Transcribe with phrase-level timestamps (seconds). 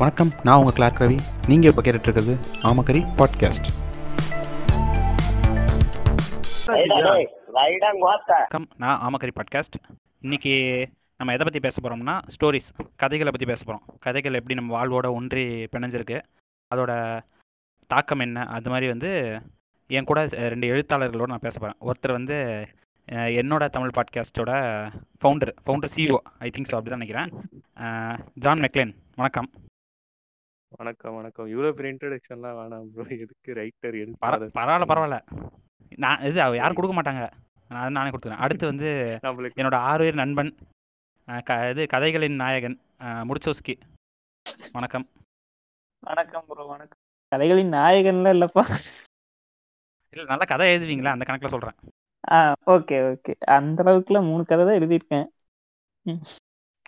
[0.00, 3.68] வணக்கம் நான் உங்கள் கிளார்க் ரவி நீங்கள் இப்போ கேட்டுட்ருக்கிறது ஆமக்கரி பாட்காஸ்ட்
[8.28, 9.76] வணக்கம் நான் ஆமக்கரி பாட்காஸ்ட்
[10.20, 10.52] இன்னைக்கு
[11.16, 15.64] நம்ம எதை பற்றி பேச போகிறோம்னா ஸ்டோரிஸ் கதைகளை பற்றி பேச போகிறோம் கதைகள் எப்படி நம்ம வாழ்வோட ஒன்றி
[15.64, 16.18] பிணைஞ்சிருக்கு.
[16.74, 17.20] அதோட
[17.86, 18.46] தாக்கம் என்ன?
[18.46, 19.40] அது மாதிரி வந்து
[19.86, 22.38] என் கூட ரெண்டு எழுத்தாளர்களோட நான் பேச போகிறேன் ஒருத்தர் வந்து
[23.40, 24.52] என்னோட Tamil பாட்காஸ்ட்டோட
[25.20, 27.30] founder founder CEO I think so அப்படி தான் நினைக்கிறேன்.
[28.34, 28.94] John McClane.
[29.16, 29.50] வணக்கம்.
[30.72, 31.46] வணக்கம் வணக்கம்.
[31.52, 35.18] இவ்வளவு பெரிய இன்ட்ரடக்ஷன்லாம் வேணாம் ப்ரோ எதுக்கு ரைட்டர் பர எதுக்கு பரவாயில்ல பரவாயில்ல
[35.98, 37.22] நான் இது அவ யாரும் கொடுக்க மாட்டாங்க.
[37.70, 38.42] நான் அது நானே கொடுத்துக்கிறேன்.
[38.44, 38.88] அடுத்து வந்து
[39.26, 40.50] நம்மளுக்கு என்னோட ஆறுயிர் நண்பன்
[41.28, 42.76] அஹ், க இது கதைகளின் நாயகன்
[43.28, 43.74] முடிச்சோஸ்கி.
[44.76, 45.06] வணக்கம்.
[46.02, 47.00] வணக்கம் ப்ரோ வணக்கம்.
[47.32, 48.64] கதைகளின் நாயகன்லாம் இல்லப்பா.
[50.12, 51.14] இல்லை நல்ல கதை எழுதுவீங்களா?
[51.16, 51.78] அந்த கணக்கில் சொல்கிறேன்
[52.28, 52.38] ஆ
[52.74, 53.32] ஓகே ஓகே.
[53.56, 55.26] அந்த அளவுக்குலாம் மூணு கதை தான் எழுதியிருக்கேன்.
[56.06, 56.22] ம்,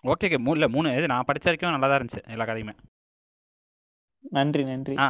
[0.04, 0.38] ஓகே ஓகே.
[0.44, 2.74] மூணு இல்லை மூணு இது நான் படிச்ச வரைக்கும் நல்லா தான் இருந்துச்சு எல்லா கதையுமே.
[4.20, 4.96] நன்றி நன்றி.
[4.96, 5.08] ஆ.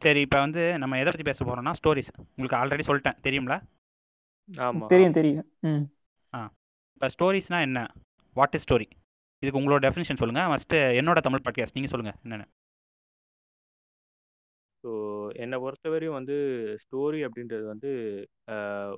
[0.00, 3.18] சரி இப்போ வந்து நம்ம எதை பற்றி பேச போகிறோம்னா ஸ்டோரிஸ் உங்களுக்கு ஆல்ரெடி சொல்லிட்டேன்.
[3.22, 3.54] தெரியும்ல?
[4.52, 4.86] ஆமா.
[4.86, 5.52] தெரியும் தெரியும்.
[5.60, 5.84] ம்.
[7.00, 7.80] இப்போ ஸ்டோரிஸ்னால் என்ன?
[8.36, 8.86] வாட் இஸ் ஸ்டோரி
[9.42, 12.46] இதுக்கு உங்களோட டெஃபினிஷன் சொல்லுங்கள் ஃபஸ்ட்டு என்னோட தமிழ் பாட்காஸ்ட் நீங்கள் சொல்லுங்கள் என்னென்ன.
[14.82, 14.90] ஸோ
[15.34, 16.36] என்னை பொறுத்தவரையும் வந்து
[16.84, 17.90] ஸ்டோரி அப்படின்றது வந்து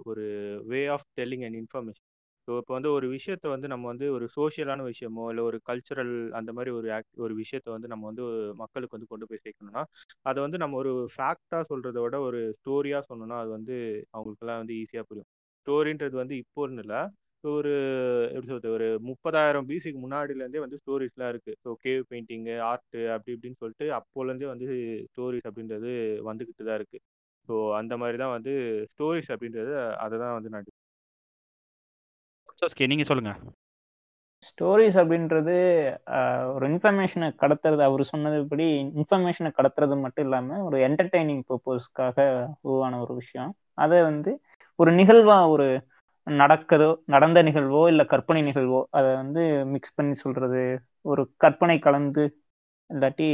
[0.04, 0.24] ஒரு
[0.66, 2.09] way of telling and information
[2.50, 6.50] so இப்போ வந்து ஒரு விஷயத்த வந்து நம்ம வந்து ஒரு சோஷியலான விஷயமோ இல்லை ஒரு கல்ச்சுரல் அந்த
[6.52, 8.24] மாதிரி ஒரு ஆக்ட் ஒரு விஷயத்த வந்து நம்ம வந்து
[8.62, 9.82] மக்களுக்கு வந்து கொண்டு போய் சேர்க்கணும்னா
[10.26, 13.76] அதை வந்து நம்ம ஒரு ஃபேக்டாக சொல்கிறத விட ஒரு ஸ்டோரியாக சொன்னோம்னா அது வந்து
[14.14, 15.28] அவங்களுக்கெல்லாம் வந்து ஈஸியாக புரியும்.
[15.60, 17.00] ஸ்டோரின்றது வந்து இப்போன்னு இல்லை.
[17.44, 17.72] ஒரு
[18.32, 21.54] எப்படி சொல்றது ஒரு முப்பதாயிரம் பிசிக்கு முன்னாடிலேருந்தே வந்து ஸ்டோரிஸ்லாம் இருக்கு.
[21.64, 24.68] ஸோ கேவ் பெயிண்டிங்கு ஆர்ட்டு அப்படி இப்படின்னு சொல்லிட்டு அப்போலேருந்தே வந்து
[25.10, 25.92] ஸ்டோரிஸ் அப்படின்றது
[26.28, 27.00] வந்துக்கிட்டு தான் இருக்கு.
[27.48, 28.52] ஸோ அந்த மாதிரி தான் வந்து
[28.92, 29.72] ஸ்டோரிஸ் அப்படின்றது
[30.04, 30.68] அதை தான் வந்து நான்
[32.62, 33.38] முடிச்சோஸ்கி நீங்கள் சொல்லுங்கள்
[34.42, 35.54] ஸ்டோரிஸ் அப்படின்றது
[36.52, 42.16] ஒரு இன்ஃபர்மேஷனை கடத்துறது அவர் சொன்னதுபடி இன்ஃபர்மேஷனை கடத்துறது மட்டும் இல்லாமல் ஒரு என்டர்டைனிங் பர்பஸ்க்காக
[42.64, 44.32] உருவான ஒரு விஷயம் அதை வந்து
[44.78, 45.66] ஒரு நிகழ்வா ஒரு
[46.26, 49.42] நடக்குதோ நடந்த நிகழ்வோ இல்லை கற்பனை நிகழ்வோ அதை வந்து
[49.72, 50.62] மிக்ஸ் பண்ணி சொல்றது
[51.04, 52.24] ஒரு கற்பனை கலந்து
[52.90, 53.28] இல்லாட்டி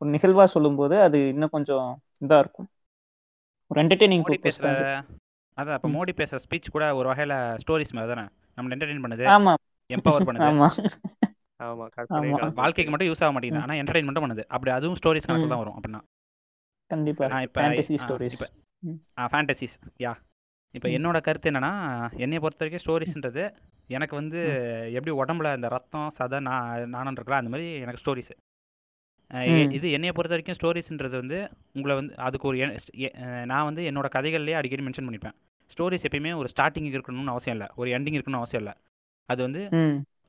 [0.00, 1.88] ஒரு நிகழ்வா சொல்லும்போது அது இன்னும் கொஞ்சம்
[2.22, 2.68] இதா இருக்கும்
[3.70, 4.60] ஒரு என்டர்டைனிங் மோடி பர்பஸ்.
[5.56, 5.94] அதான் இப்போ ம்.
[5.96, 8.24] மோடி பேசுகிற ஸ்பீச் கூட ஒரு வகையில் ஸ்டோரிஸ் மாதிரி தானே
[8.58, 9.52] நம்மளை என்டர்டெயின் பண்ணுது ஆமா.
[9.90, 10.46] எம்பவர் பண்ணுது.
[10.48, 10.68] ஆமா.
[11.60, 11.86] ஆமா.
[12.60, 13.60] வாழ்க்கைக்கு மட்டும் யூஸ் ஆக மாட்டேங்குது.
[13.60, 13.64] ம்.
[13.64, 14.44] ஆனால் என்டர்டெயின்மெண்ட்டும் பண்ணுது.
[14.48, 15.54] அப்படி அதுவும் ஸ்டோரிஸ் கணக்கில் ம்.
[15.54, 16.00] தான் வரும் அப்படின்னா.
[16.90, 17.26] கண்டிப்பா.
[17.26, 18.40] நான் இப்போ ஃபேண்டசி ஸ்டோரிஸ்
[19.32, 20.12] ஃபேண்டசிஸ் யா.
[20.74, 20.88] இப்போ.
[20.96, 21.72] என்னோட கருத்து என்னன்னா
[22.18, 23.42] என்னைய பொறுத்த வரைக்கும் ஸ்டோரிஸ்ன்றது
[23.88, 24.40] எனக்கு வந்து
[24.96, 28.32] எப்படி உடம்புல இந்த ரத்தம் சதை நான் நானும் இருக்கலாம் அந்த மாதிரி எனக்கு ஸ்டோரிஸ்.
[29.76, 31.38] இது என்னைய பொறுத்த வரைக்கும் ஸ்டோரிஸ்ன்றது வந்து
[31.72, 32.58] உங்களை வந்து அதுக்கு ஒரு
[33.44, 35.36] நான் வந்து என்னோட கதைகள்லேயே அடிக்கடி மென்ஷன் பண்ணிப்பேன்.
[35.72, 37.68] ஸ்டோரிஸ் எப்பயுமே ஒரு ஸ்டார்டிங் இருக்கணும்னு அவசியம் இல்லை.
[37.80, 38.74] ஒரு எண்டிங் இருக்கணும்னு அவசியம் இல்லை.
[39.32, 39.62] அது வந்து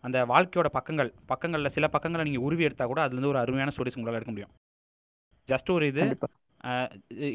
[0.07, 4.19] அந்த வாழ்க்கையோட பக்கங்கள் பக்கங்களில் சில பக்கங்களை நீங்கள் உருவி எடுத்தால் கூட அதுலேருந்து ஒரு அருமையான ஸ்டோரிஸ் உங்களால்
[4.19, 4.51] எடுக்க முடியும்.
[5.51, 6.01] ஜஸ்ட் ஒரு இது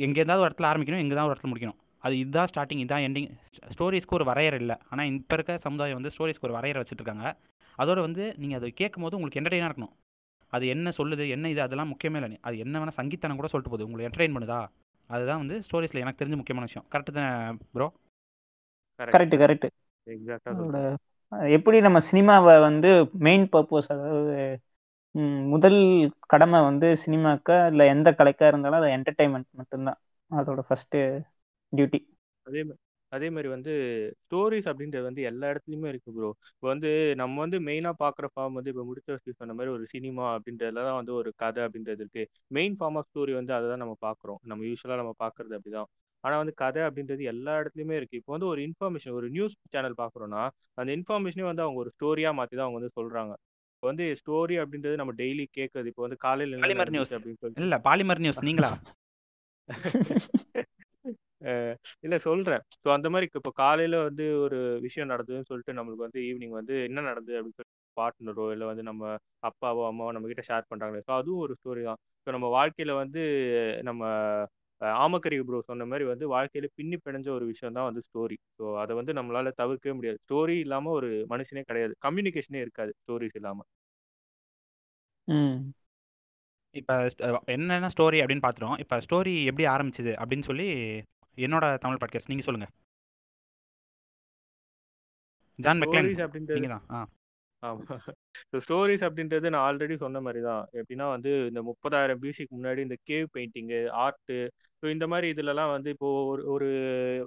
[0.07, 1.79] எங்கே இருந்தாவது ஒரு இடத்துல ஆரம்பிக்கணும் எங்கே தான் ஒரு இடத்துல முடிக்கணும்.
[2.05, 3.29] அது இதுதான் ஸ்டார்டிங் இதுதான் எண்டிங்
[3.75, 4.77] ஸ்டோரிஸ்க்கு ஒரு வரையறை இல்லை.
[4.91, 7.27] ஆனால் இப்போ இருக்க சமுதாயம் வந்து ஸ்டோரிஸ்க்கு ஒரு வரையறை வச்சுட்டு இருக்காங்க.
[7.79, 9.95] அதோட வந்து நீங்கள் அதை கேட்கும் போது உங்களுக்கு என்டர்டெயினாக இருக்கணும்.
[10.57, 12.39] அது என்ன சொல்லுது என்ன இது அதெல்லாம் முக்கியமே இல்லை.
[12.49, 13.87] அது என்ன வேணால் சங்கீத்தனம் கூட சொல்லிட்டு போகுது.
[13.89, 14.61] உங்களை என்டர்டெயின் பண்ணுதா?
[15.11, 16.87] அதுதான் வந்து ஸ்டோரிஸில் எனக்கு தெரிஞ்ச முக்கியமான விஷயம்.
[16.93, 17.33] கரெக்டு தான்
[17.75, 17.87] ப்ரோ
[19.01, 19.67] கரெக்ட் கரெக்ட்
[20.07, 20.91] எக்ஸாக்டாக
[21.57, 22.91] எப்படி நம்ம சினிமாவை வந்து
[23.27, 24.35] மெயின் பர்பஸ் அதாவது
[25.53, 25.79] முதல்
[26.33, 29.99] கடமை வந்து சினிமாக்கா இல்லை எந்த கலைக்கா இருந்தாலும் அது என்டர்டைன்மெண்ட் மட்டும்தான்.
[30.31, 30.97] அதோட ஃபர்ஸ்ட்
[31.73, 32.01] டியூட்டி
[32.47, 32.81] அதே மாதிரி
[33.13, 33.73] அதே மாதிரி வந்து
[34.21, 36.91] ஸ்டோரிஸ் அப்படின்றது வந்து எல்லா இடத்துலையுமே இருக்கு ப்ரோ இப்போ வந்து
[37.21, 40.99] நம்ம வந்து மெயினாக பார்க்குற ஃபார்ம் வந்து இப்போ முடிச்ச வச்சு சொன்ன மாதிரி ஒரு சினிமா அப்படின்றதுல தான்
[40.99, 42.25] வந்து ஒரு கதை அப்படின்றது இருக்கு.
[42.51, 45.89] மெயின் ஃபார்ம் ஆஃப் ஸ்டோரி வந்து அதை தான் நம்ம பார்க்குறோம் நம்ம யூஸ்வலாக நம்ம பார்க்குறது அப்படிதான்.
[46.25, 48.19] ஆனால் வந்து கதை அப்படின்றது எல்லா இடத்துலையுமே இருக்கு.
[48.21, 50.43] இப்போ வந்து ஒரு இன்ஃபர்மேஷன் ஒரு நியூஸ் சேனல் பார்க்குறோன்னா
[50.79, 53.33] அந்த இன்ஃபர்மேஷனே வந்து அவங்க ஒரு ஸ்டோரியாக மாற்றி தான் அவங்க வந்து சொல்கிறாங்க
[53.75, 57.41] இப்போ வந்து ஸ்டோரி அப்படின்றது நம்ம டெய்லி கேட்கறது இப்போ வந்து காலையில் என்ன பாலிமர் நியூஸ் நடந்துச்சு அப்படின்னு
[57.43, 57.65] சொல்லிட்டு.
[57.67, 58.71] இல்லை பாலிமர் நியூஸ் நீங்களா?
[61.41, 62.63] அஹ் இல்ல சொல்றேன்.
[62.77, 67.05] ஸோ அந்த மாதிரி இப்போ காலையில வந்து ஒரு விஷயம் நடந்ததுன்னு சொல்லிட்டு நம்மளுக்கு வந்து ஈவினிங் வந்து என்ன
[67.07, 69.05] நடந்தது அப்படின்னு சொல்லி பார்ட்னரோ இல்லை வந்து நம்ம
[69.47, 71.05] அப்பாவோ அம்மாவோ நம்ம கிட்ட ஷேர் பண்றாங்களே.
[71.07, 72.01] ஸோ அதுவும் ஒரு ஸ்டோரி தான்.
[72.27, 73.23] ஸோ நம்ம வாழ்க்கையில வந்து
[73.83, 74.03] நம்ம
[74.81, 78.67] அஹ், ஆமக்கரி ப்ரோ சொன்ன மாதிரி வந்து வாழ்க்கையில பின்னி பிணைஞ்ச ஒரு விஷயம் தான் வந்து ஸ்டோரி ஸோ
[78.83, 80.19] அதை வந்து நம்மளால தவிர்க்கவே முடியாது.
[80.25, 81.93] ஸ்டோரி இல்லாம ஒரு மனுஷனே கிடையாது.
[82.05, 83.61] கம்யூனிகேஷனே இருக்காது ஸ்டோரிஸ் இல்லாம.
[85.29, 85.59] ம்.
[86.75, 86.95] இப்போ
[87.55, 88.79] என்னென்ன ஸ்டோரி அப்படின்னு பார்த்துட்டோம்.
[88.83, 90.69] இப்போ ஸ்டோரி எப்படி ஆரம்பிச்சது அப்படின்னு சொல்லி
[91.39, 92.73] என்னோட தமிழ் பாட்காஸ்ட் நீங்கள் சொல்லுங்கள்
[95.59, 96.07] ஜான் மெக்லேன்
[96.57, 96.85] நீங்கள் தான்.
[96.91, 97.01] ஆ.
[97.63, 97.97] ஆமா.
[98.51, 100.63] ஸோ ஸ்டோரிஸ் அப்படின்றது நான் ஆல்ரெடி சொன்ன மாதிரி தான்.
[100.79, 104.37] எப்படின்னா வந்து இந்த முப்பதாயிரம் பிசிக்கு முன்னாடி இந்த கேவ் பெயிண்டிங்கு ஆர்ட்டு
[104.83, 106.69] ஸோ இந்த மாதிரி இதுலலாம் வந்து இப்போ ஒரு ஒரு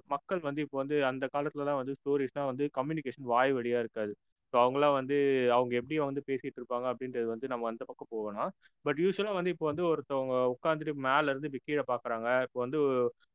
[0.09, 4.13] மக்கள் வந்து இப்போ வந்து அந்த காலத்துலலாம் வந்து ஸ்டோரிஸ்லாம் வந்து கம்யூனிகேஷன் வாய் வழியா இருக்காது.
[4.53, 5.15] ஸோ அவங்களாம் வந்து
[5.55, 8.50] அவங்க எப்படி வந்து பேசிட்டு இருப்பாங்க அப்படின்றது வந்து நம்ம அந்த பக்கம் போகணும்.
[8.85, 12.79] பட் யூஸ்வலாக வந்து இப்போ வந்து ஒருத்தவங்க உட்காந்துட்டு மேல இருந்து இப்படி கீழே பார்க்குறாங்க இப்போ வந்து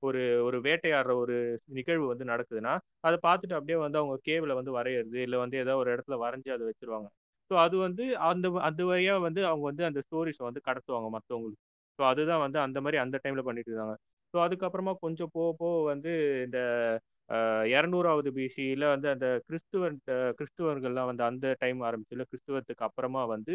[0.02, 1.36] ஒரு ஒரு வேட்டையாடுற ஒரு
[1.78, 5.90] நிகழ்வு வந்து நடக்குதுன்னா அதை பார்த்துட்டு அப்படியே வந்து அவங்க கேவில் வந்து வரைகிறது இல்லை வந்து ஏதோ ஒரு
[5.94, 7.08] இடத்துல வரைஞ்சி அதை வச்சிருவாங்க.
[7.50, 11.62] ஸோ அது வந்து அந்த அந்த வழியா வந்து அவங்க வந்து அந்த ஸ்டோரிஸை வந்து கடத்துவாங்க மற்றவங்களுக்கு
[11.98, 13.94] ஸோ அதுதான் வந்து அந்த மாதிரி அந்த டைம்ல பண்ணிட்டு இருந்தாங்க.
[14.34, 16.10] ஸோ அதுக்கப்புறமா கொஞ்சம் போக போக வந்து
[16.46, 16.58] இந்த
[17.70, 19.96] இரநூறாவது பிசியில் வந்து அந்த கிறிஸ்துவன்
[20.38, 23.54] கிறிஸ்துவர்கள்லாம் வந்து அந்த டைம் ஆரம்பிச்சுல கிறிஸ்துவத்துக்கு அப்புறமா வந்து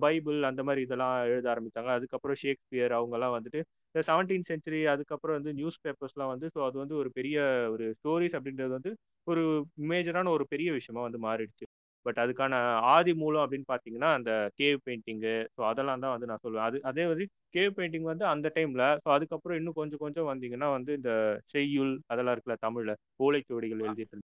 [0.00, 3.60] பைபிள் அந்த மாதிரி இதெல்லாம் எழுத ஆரம்பித்தாங்க அதுக்கப்புறம் ஷேக்ஸ்பியர் அவங்கெல்லாம் வந்துட்டு
[3.94, 7.36] இந்த செவன்டீன் சென்ச்சுரி அதுக்கப்புறம் வந்து நியூஸ் பேப்பர்ஸ்லாம் வந்து ஸோ அது வந்து ஒரு பெரிய
[7.74, 8.92] ஒரு ஸ்டோரிஸ் அப்படின்றது வந்து
[9.26, 9.44] ஒரு
[9.88, 11.66] மேஜரான ஒரு பெரிய விஷயமா வந்து மாறிடுச்சு.
[12.06, 12.54] பட் அதுக்கான
[12.94, 14.30] ஆதி மூலம் அப்படின்னு பார்த்தீங்கன்னா அந்த
[14.60, 16.66] கேவ் பெயிண்டிங்கு ஸோ அதெல்லாம் தான் வந்து நான் சொல்லுவேன்.
[16.68, 17.24] அது அதே மாதிரி
[17.54, 21.12] கேவ் பெயிண்டிங் வந்து அந்த டைமில் ஸோ அதுக்கப்புறம் இன்னும் கொஞ்சம் கொஞ்சம் வந்தீங்கன்னா வந்து இந்த
[21.54, 22.94] செய்யுள் அதெல்லாம் இருக்குல்ல தமிழில்
[23.26, 24.24] ஓலைச்சுவடிகள் எழுதிட்டு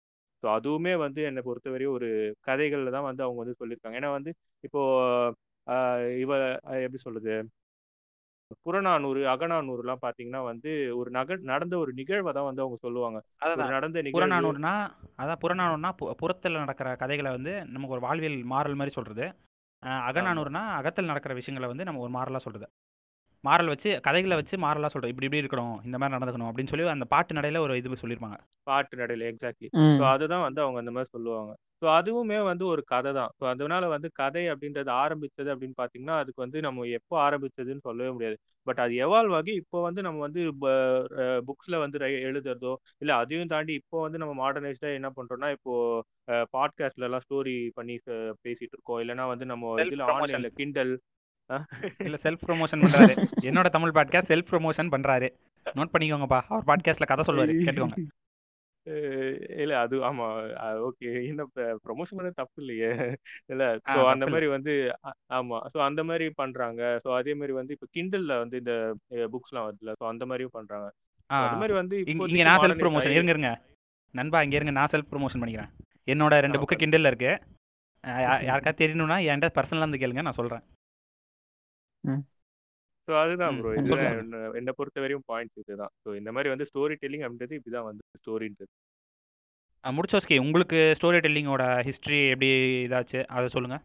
[0.43, 2.09] ஸோ அதுவுமே வந்து என்னை பொறுத்தவரையும் ஒரு
[2.49, 3.99] கதைகளில் தான் வந்து அவங்க வந்து சொல்லியிருக்காங்க.
[4.01, 4.31] ஏன்னா வந்து
[4.65, 4.81] இப்போ
[6.23, 6.33] இவ
[6.79, 7.35] எப்படி சொல்றது?
[8.61, 13.19] புறநானூறு அகநானூறுலாம் பாத்தீங்கன்னா வந்து ஒரு நக நடந்த ஒரு நிகழ்வை தான் வந்து அவங்க சொல்லுவாங்க.
[13.75, 14.75] நடந்த புறநானூறுனா
[15.19, 19.27] அதான் புறநானூறுனா புறத்தில் நடக்கிற கதைகளை வந்து நமக்கு ஒரு வாழ்வியல் மாறல் மாதிரி சொல்றது.
[20.09, 22.69] அகநானூறுனா அகத்தில் நடக்கிற விஷயங்களை வந்து நம்ம ஒரு மாறலா சொல்றது.
[23.45, 25.13] மாறல் வச்சு கதைகளை வச்சு மாறலா சொல்றோம்.
[25.13, 28.39] இப்படி இப்படி இருக்கணும் இந்த மாதிரி நடந்துக்கணும் அப்படின்னு சொல்லி அந்த பாட்டு நடையில ஒரு இது சொல்லியிருப்பாங்க
[28.71, 29.69] பாட்டு நடையில எக்ஸாக்ட்லி
[29.99, 31.53] ஸோ அதுதான் வந்து அவங்க அந்த மாதிரி சொல்லுவாங்க.
[31.83, 33.31] ஸோ அதுவுமே வந்து ஒரு கதை தான்.
[33.39, 38.37] ஸோ அதனால வந்து கதை அப்படின்றது ஆரம்பிச்சது அப்படின்னு பார்த்தீங்கன்னா அதுக்கு வந்து நம்ம எப்போ ஆரம்பிச்சதுன்னு சொல்லவே முடியாது.
[38.67, 40.43] பட் அது எவால்வ் ஆகி இப்போ வந்து நம்ம வந்து
[41.49, 41.99] புக்ஸ்ல வந்து
[42.29, 42.73] எழுதுறதோ
[43.03, 45.75] இல்லை அதையும் தாண்டி இப்போ வந்து நம்ம மாடர்னைஸ்டா என்ன பண்றோம்னா இப்போ
[46.57, 47.97] பாட்காஸ்ட்ல எல்லாம் ஸ்டோரி பண்ணி
[48.45, 49.01] பேசிட்டு இருக்கோம்.
[49.05, 50.95] இல்லைன்னா வந்து நம்ம இதுல ஆன்லைன்ல கிண்டல்
[52.07, 53.15] இல்ல செல்ஃப் ப்ரொமோஷன் பண்றாரு.
[53.49, 55.29] என்னோட தமிழ் பாட்காஸ்ட் செல்ஃப் ப்ரொமோஷன் பண்றாரு.
[55.67, 56.41] நோட் பண்ணிக்கோங்கப்பா.
[56.49, 57.55] அவர் பாட்காஸ்ட்ல கதை சொல்லுவாரு.
[57.67, 57.99] கேட்டுக்கோங்க.
[59.63, 60.27] இல்ல அது ஆமா.
[60.87, 61.11] ஓகே.
[61.31, 61.43] என்ன
[61.87, 62.91] ப்ரொமோஷன் பண்ண தப்பு இல்லையே.
[63.53, 64.73] இல்ல சோ அந்த மாதிரி வந்து
[65.41, 65.59] ஆமா.
[65.75, 66.83] சோ அந்த மாதிரி பண்றாங்க.
[67.05, 68.75] சோ அதே மாதிரி வந்து இப்ப கிண்டல்ல வந்து இந்த
[69.35, 70.89] புக்ஸ் எல்லாம் வருதுல சோ அந்த மாதிரியும் பண்றாங்க.
[71.31, 73.53] அந்த மாதிரி வந்து இங்க நான் செல்ஃப் ப்ரொமோஷன் இருங்க இருங்க.
[74.15, 74.77] நண்பா இங்க இருங்க.
[74.79, 75.73] நான் செல்ஃப் ப்ரொமோஷன் பண்ணிக்கிறேன்.
[76.13, 77.33] என்னோட ரெண்டு புக்கு கிண்டல்ல இருக்கு.
[78.49, 80.23] யாருக்கா தெரியணும்னா என்கிட்ட பர்சனலா இருந்து கேளுங்க.
[80.29, 80.65] நான் சொல்றேன்.
[83.09, 84.19] ஸோ அதுதான் ப்ரோ இதுதான்
[84.55, 85.93] என்னை பொறுத்த வரையும் பாயிண்ட் இதுதான்.
[86.03, 88.73] ஸோ இந்த மாதிரி வந்து ஸ்டோரி டெல்லிங் அப்படின்றது இப்படிதான் வந்து ஸ்டோரின்றது
[89.85, 92.49] முடிச்சோஸ்கி உங்களுக்கு ஸ்டோரி டெல்லிங்கோட ஹிஸ்ட்ரி எப்படி
[92.85, 93.21] இதாச்சு?
[93.27, 93.77] அதை சொல்லுங்க.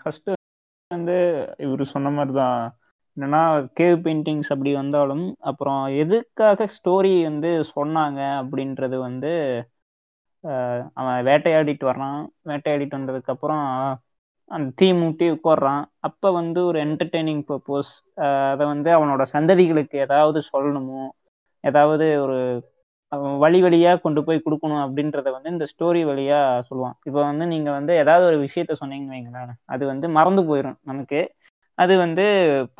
[0.00, 0.30] ஃபர்ஸ்ட்
[0.90, 1.16] வந்து
[1.58, 2.60] இவர் சொன்ன மாதிரி தான்
[3.16, 3.42] என்னன்னா
[3.80, 9.32] கேவ் பெயிண்டிங்ஸ் அப்படி வந்தாலும் அப்புறம் எதுக்காக ஸ்டோரி வந்து சொன்னாங்க அப்படின்றது வந்து
[10.94, 12.18] அவன் வேட்டையாடிட்டு வர்றான்.
[12.44, 13.64] வேட்டையாடிட்டு வந்ததுக்கப்புறம்
[14.50, 17.92] அந்த தீ மூட்டி உட்காடுறான் அப்போ வந்து ஒரு என்டர்டெய்னிங் பர்பஸ்
[18.52, 21.02] அதை வந்து அவனோட சந்ததிகளுக்கு ஏதாவது சொல்லணுமோ
[21.64, 22.38] ஏதாவது ஒரு
[23.42, 26.96] வழி வழியாக கொண்டு போய் கொடுக்கணும் அப்படின்றத வந்து இந்த ஸ்டோரி வழியாக சொல்லுவான்.
[27.08, 31.20] இப்போ வந்து நீங்கள் வந்து ஏதாவது ஒரு விஷயத்த சொன்னீங்கன்னு வைங்களேன் அது வந்து மறந்து போயிடும் நமக்கு.
[31.78, 32.24] அது வந்து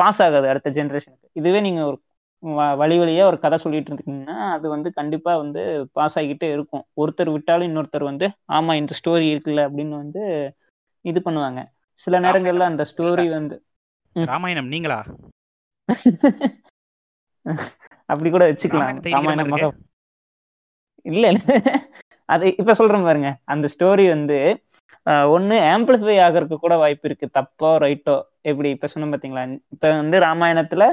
[0.00, 1.98] பாஸ் ஆகாது அடுத்த ஜென்ரேஷனுக்கு இதுவே நீங்கள் ஒரு
[2.82, 5.62] வழி வழியாக ஒரு கதை சொல்லிட்டு இருந்தீங்கன்னா அது வந்து கண்டிப்பாக வந்து
[5.98, 6.84] பாஸ் ஆகிக்கிட்டே இருக்கும்.
[7.02, 8.26] ஒருத்தர் விட்டாலும் இன்னொருத்தர் வந்து
[8.56, 10.22] ஆமாம் இந்த ஸ்டோரி இருக்குல்ல அப்படின்னு வந்து
[11.04, 11.60] இது பண்ணுவாங்க.
[12.00, 13.56] சில நேரங்கள்ல அந்த ஸ்டோரி வந்து
[14.16, 14.98] ராமாயணம் நீங்களா?
[18.08, 18.96] அப்படி கூட வச்சுக்கலாம்.
[19.14, 19.50] ராமாயணம்
[21.06, 21.54] இல்ல இல்ல.
[22.28, 23.30] அது இப்ப சொல்றேன் பாருங்க.
[23.52, 24.36] அந்த ஸ்டோரி வந்து
[25.32, 27.26] ஒண்ணு ஆம்பிளிஃபை ஆகிறதுக்கு கூட வாய்ப்பு இருக்கு.
[27.36, 29.44] தப்போ ரைட்டோ எப்படி இப்ப சொன்ன பாத்தீங்களா?
[29.74, 30.84] இப்ப வந்து ராமாயணத்துல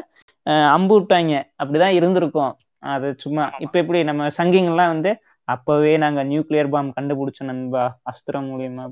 [0.71, 2.53] அம்பு விட்டாங்க அப்படிதான் இருந்திருக்கும்.
[2.91, 5.12] அது சும்மா இப்ப எப்படி நம்ம சங்கிங்கெல்லாம் வந்து
[5.53, 7.84] அப்பவே நாங்க நியூக்ளியர் பாம் கண்டுபிடிச்சோம் நண்பா.
[8.12, 8.84] அஸ்திரம் மூலியமா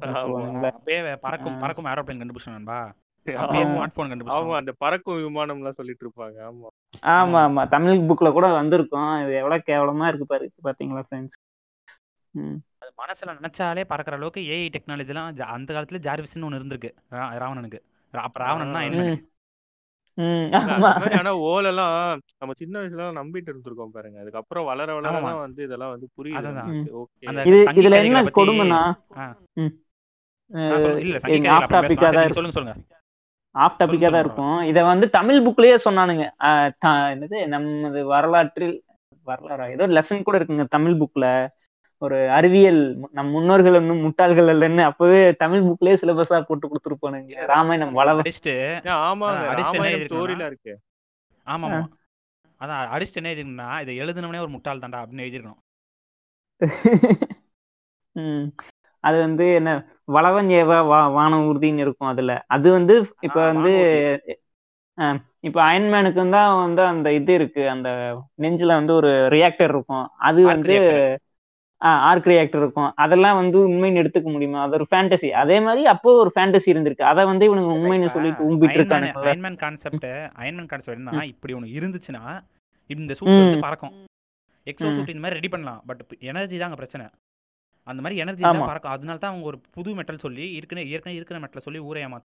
[1.25, 2.79] பறக்கும் பறக்கும் ஏரோப்ளேன் கண்டுபிடிச்சோம் நண்பா.
[3.25, 4.53] ஆமா.
[4.59, 6.37] அந்த பறக்கும் விமானம் எல்லாம் சொல்லிட்டு இருப்பாங்க.
[6.49, 6.69] ஆமா.
[7.15, 7.63] ஆமா ஆமா.
[7.67, 9.11] தமிழ் புக்ல கூட வந்திருக்கும்.
[9.23, 11.37] இது எவ்வளவு கேவலமா இருக்கு பாரு பாத்தீங்களா ஃப்ரெண்ட்ஸ்
[12.81, 16.91] அது மனசுல நினைச்சாலே பறக்கிற அளவுக்கு ஏஐ டெக்னாலஜி எல்லாம் அந்த காலத்துல ஜார்விஸ்னு ஒண்ணு இருந்திருக்கு.
[17.43, 17.79] ராவணனுக்கு.
[18.13, 19.03] அப்ப ராவணன் என்ன
[21.19, 21.93] ஆனா ஓலெல்லாம்
[22.39, 24.17] நம்ம சின்ன வயசுல நம்பிட்டு இருந்திருக்கோம் பாருங்க.
[24.23, 26.51] அதுக்கப்புறம் வளர வளரதான் வந்து இதெல்லாம் வந்து புரியுது
[27.79, 28.81] இதுல என்ன கொடுமைனா
[31.55, 32.75] ஆஃப் டாபிக்கா தான் சொல்லுங்க சொல்லுங்க.
[33.55, 34.57] ஆஃப் டாபிக்கா தான் இருக்கும்.
[34.69, 36.25] இத வந்து தமிழ் புக்லயே சொன்னானுங்க.
[37.13, 38.75] என்னது நமது வரலாற்றில்
[39.27, 39.65] வரலாறா?
[39.75, 41.25] ஏதோ லெசன் கூட இருக்குங்க தமிழ் புக்ல
[42.01, 42.81] ஒரு அறிவியல்
[43.15, 48.19] நம் முன்னோர்கள் இன்னும் முட்டாள்கள் இல்லைன்னு அப்பவே தமிழ் புக்லயே சிலபஸா போட்டு கொடுத்துருப்பானுங்க ராமாயணம் வளவ
[50.05, 50.73] ஸ்டோரியில இருக்கு.
[51.47, 51.69] ஆமா
[52.61, 55.61] அதான் அடிச்சுட்டு என்ன எழுதிருக்கா இதை எழுதுனவனே ஒரு முட்டாள் தாண்டா அப்படின்னு எழுதிருக்கணும்
[59.03, 59.69] அது வந்து என்ன
[60.15, 62.31] வளவன் ஏவா வா வானம் உறுதின்னு இருக்கும் அதுல.
[62.55, 62.95] அது வந்து
[63.27, 63.71] இப்ப வந்து
[65.43, 67.89] இப்ப அயன்மேனுக்கு தான் வந்து அந்த இது இருக்கு அந்த
[68.43, 70.05] நெஞ்சில வந்து ஒரு ரியாக்டர் இருக்கும்.
[70.29, 70.75] அது வந்து
[71.81, 72.89] ஆர்க் ரியாக்டர் இருக்கும்.
[73.03, 74.59] அதெல்லாம் வந்து உண்மைன்னு எடுத்துக்க முடியுமா?
[74.65, 77.05] அது ஒரு ஃபேண்டசி அதே மாதிரி அப்போ ஒரு ஃபேண்டசி இருந்திருக்கு.
[77.11, 79.21] அதை வந்து இவனுங்க உண்மைன்னு சொல்லிட்டு ஊம்பிட்டு இருக்கானுங்க.
[79.25, 80.07] அயன்மேன் கான்செப்ட்
[80.41, 82.23] அயன்மேன் கான்செப்ட் என்ன இப்படி ஒன்று இருந்துச்சுன்னா
[82.89, 83.95] இந்த சூட் வந்து பறக்கும்.
[84.67, 85.81] எக்ஸோ சூட் இந்த மாதிரி ரெடி பண்ணலாம்.
[85.89, 87.07] பட் எனர்ஜி தான் அங்கே பிரச்சனை.
[87.87, 88.93] அந்த மாதிரி எனர்ஜி தான் பறக்கும்.
[88.95, 92.27] அதனால தான் அவங்க ஒரு புது மெட்டல் சொல்லி ஏற்கனவே ஏற்கனவே இருக்கிற மெட்டலை சொல்லி ஊரே ஏமாத்து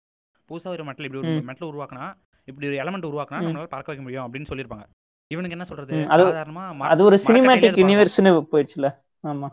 [0.50, 2.08] புதுசாக ஒரு மெட்டல் இப்படி ஒரு மெட்டல் உருவாக்கினா
[2.50, 4.86] இப்படி ஒரு எலமெண்ட் உருவாக்கினா நம்மளால பறக்க வைக்க முடியும் அப்படின்னு சொல்லியிருப்பாங்க.
[5.32, 5.96] இவனுக்கு என்ன சொல்றது?
[6.12, 8.90] சாதாரணமா அது ஒரு சினிமேட்டிக் யூனிவர்ஸ்னு போயிடுச்சுல.
[9.24, 9.50] ஆமா.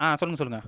[0.00, 0.60] ஆ சொல்லுங்க சொல்லுங்க.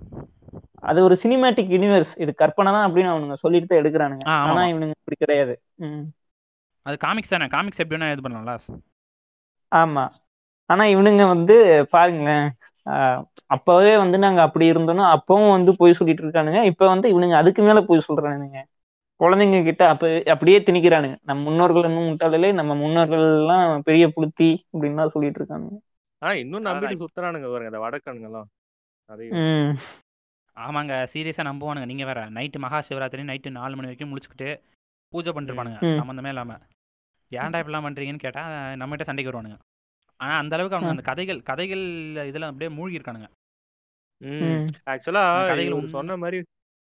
[0.82, 5.18] அது ஒரு சினிமேட்டிக் யூனிவர்ஸ் இது கற்பனை தான் அப்படின்னு அவனுங்க சொல்லிட்டு தான் எடுக்கிறானுங்க ஆனா இவனுங்க அப்படி
[5.18, 5.54] கிடையாது.
[6.86, 7.48] அது காமிக்ஸ் தானே?
[7.54, 8.54] காமிக்ஸ் எப்படி வேணா இது பண்ணலாம்ல?
[9.72, 10.04] ஆமா.
[10.70, 11.54] ஆனா இவனுங்க வந்து
[11.94, 12.46] பாருங்களேன்
[13.50, 16.60] அப்பவே வந்து நாங்க அப்படி இருந்தோம்னா அப்பவும் வந்து போய் சொல்லிட்டு இருக்கானுங்க.
[16.70, 18.58] இப்ப வந்து இவனுங்க அதுக்கு மேல போய் சொல்றானுங்க.
[19.20, 20.04] குழந்தைங்க கிட்ட அப்ப
[20.34, 21.16] அப்படியே திணிக்கிறானுங்க.
[21.22, 25.76] நம்ம முன்னோர்கள் இன்னும் முட்டாளே நம்ம முன்னோர்கள் எல்லாம் பெரிய புளுத்தி அப்படின்னு சொல்லிட்டு இருக்கானுங்க.
[26.22, 28.48] ஆனா இன்னும் நம்பிட்டு சுத்துறானுங்க பாருங்க அந்த வடக்கனுங்க எல்லாம்
[30.56, 31.86] ஆமாங்க சீரியஸா நம்புவானுங்க.
[31.86, 34.48] நீங்க வேற நைட்டு மகா சிவராத்திரி நைட்டு நாலு மணி வரைக்கும் முடிச்சுக்கிட்டு
[35.12, 35.80] பூஜை பண்ணிருப்பானுங்க.
[35.98, 36.54] சம்மந்தமே இல்லாம.
[37.32, 38.42] ஏன்டா இப்படிலாம் பண்றீங்கன்னு கேட்டா
[38.80, 39.58] நம்மகிட்ட சண்டைக்கு வருவானுங்க.
[40.20, 41.84] ஆனா அந்த அளவுக்கு அவங்க அந்த கதைகள் கதைகள்
[42.30, 43.28] இதுல அப்படியே மூழ்கி இருக்கானுங்க
[44.86, 45.22] ஆக்சுவலா
[45.66, 46.38] இவர் சொன்ன மாதிரி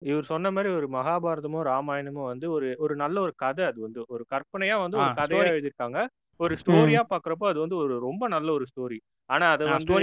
[0.02, 4.00] இவர் சொன்ன மாதிரி ஒரு மகாபாரதமோ ராமாயணமோ வந்து ஒரு ஒரு நல்ல ஒரு கதை அது வந்து.
[4.08, 6.00] ஒரு கற்பனையா வந்து ஒரு கதையா எழுதியிருக்காங்க.
[6.40, 8.98] ஒரு ஸ்டோரியா பாக்குறப்போ அது வந்து ஒரு ரொம்ப நல்ல ஒரு ஸ்டோரி
[9.30, 9.94] ஆனா அதை வந்து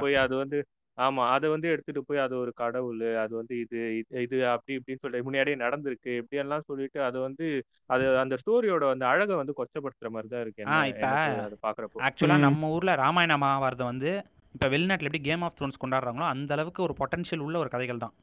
[0.00, 0.58] போய் அது வந்து
[0.98, 3.78] ஆமா அதை வந்து எடுத்துட்டு போய் அது ஒரு கடவுள் அது வந்து இது
[4.24, 7.46] இது அப்படி இப்படின்னு சொல்லி முன்னாடியே நடந்திருக்கு இப்படி எல்லாம் சொல்லிட்டு அது வந்து
[7.90, 11.12] அது அந்த ஸ்டோரியோட அந்த அழகை வந்து கொச்சப்படுத்துற மாதிரி தான் இருக்கு இப்ப
[11.64, 12.00] பாக்குறப்போ.
[12.08, 14.12] ஆக்சுவலா நம்ம ஊர்ல ராமாயண மகாபாரதம் வந்து
[14.54, 18.14] இப்ப வெளிநாட்டுல எப்படி கேம் ஆஃப் த்ரோன்ஸ் கொண்டாடுறாங்களோ அந்த அளவுக்கு ஒரு பொட்டன்ஷியல் உள்ள ஒரு கதைகள் தான்.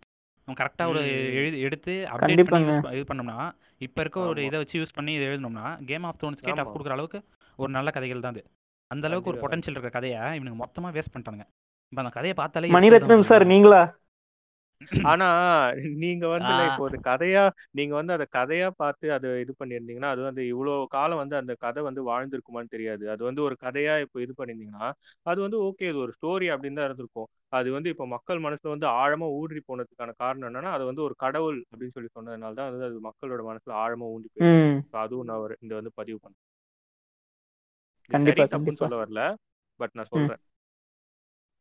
[0.47, 1.01] கரெக்டா ஒரு
[1.39, 3.39] எழுதி எடுத்து அப்டேட் பண்ணி இது பண்ணோம்னா
[3.81, 7.19] இப்ப இருக்க ஒரு இதை வச்சு யூஸ் பண்ணி இதை எழுதணும்னா கேம் ஆஃப் த்ரோன்ஸ்க்கே டஃப் கொடுக்குற அளவுக்கு
[7.59, 8.43] ஒரு நல்ல கதைகள் தான் அது.
[8.91, 11.47] அந்த அளவுக்கு ஒரு பொட்டன்ஷியல் இருக்கிற கதையை இவனுக்கு மொத்தமா வேஸ்ட் பண்ணிட்டானுங்க.
[11.93, 13.81] இப்ப அந்த கதையை பார்த்தாலே மணிரத்னம் சார் நீங்களா?
[15.11, 15.27] ஆனா
[16.01, 17.43] நீங்க வந்து இப்போ ஒரு கதையா
[17.77, 21.81] நீங்க வந்து அதை கதையா பார்த்து அதை இது பண்ணியிருந்தீங்கன்னா அது வந்து இவ்வளவு காலம் வந்து அந்த கதை
[21.87, 23.03] வந்து வாழ்ந்திருக்குமான்னு தெரியாது.
[23.13, 24.87] அது வந்து ஒரு கதையா இப்போ இது பண்ணியிருந்தீங்கன்னா
[25.25, 27.29] அது வந்து ஓகே இது ஒரு ஸ்டோரி அப்படின்னு தான் இருந்திருக்கும்.
[27.59, 31.59] அது வந்து இப்போ மக்கள் மனசுல வந்து ஆழமா ஊன்றி போனதுக்கான காரணம் என்னன்னா அது வந்து ஒரு கடவுள்
[31.71, 34.75] அப்படின்னு சொல்லி சொன்னதுனால தான் அது மக்களோட மனசுல ஆழமா ஊன்றி போயிருக்கு.
[35.05, 36.43] அதுவும் நான் இந்த வந்து பதிவு பண்ணேன்
[38.09, 39.21] தப்புன்னு சொல்ல வரல
[39.79, 40.41] பட் நான் சொல்றேன்.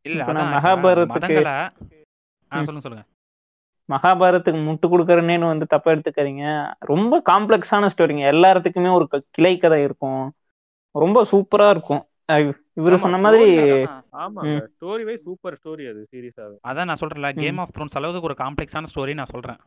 [0.06, 0.24] இல்ல
[0.54, 1.36] மகாபாரதத்துக்கு
[2.50, 3.04] சொல்லுங்க சொல்லுங்க.
[3.88, 6.44] மகாபாரதத்துக்கு முட்டு கொடுக்கறனேன்னு வந்து தப்பா எடுத்துக்காதீங்க.
[6.90, 8.24] ரொம்ப காம்ப்ளெக்ஸான ஸ்டோரிங்க.
[8.34, 10.24] எல்லாத்துக்குமே ஒரு கிளை கதை இருக்கும்.
[10.94, 12.04] ரொம்ப சூப்பரா இருக்கும்.
[12.80, 13.44] இவரு சொன்ன மாதிரி
[14.72, 18.90] ஸ்டோரி வை சூப்பர் ஸ்டோரி அது சீரியஸாவே அதான் நான் சொல்றேன்ல கேம் ஆஃப் த்ரோன்ஸ் அளவுக்கு ஒரு காம்ப்ளெக்ஸான
[18.92, 19.60] ஸ்டோரி நான் சொல்றேன்.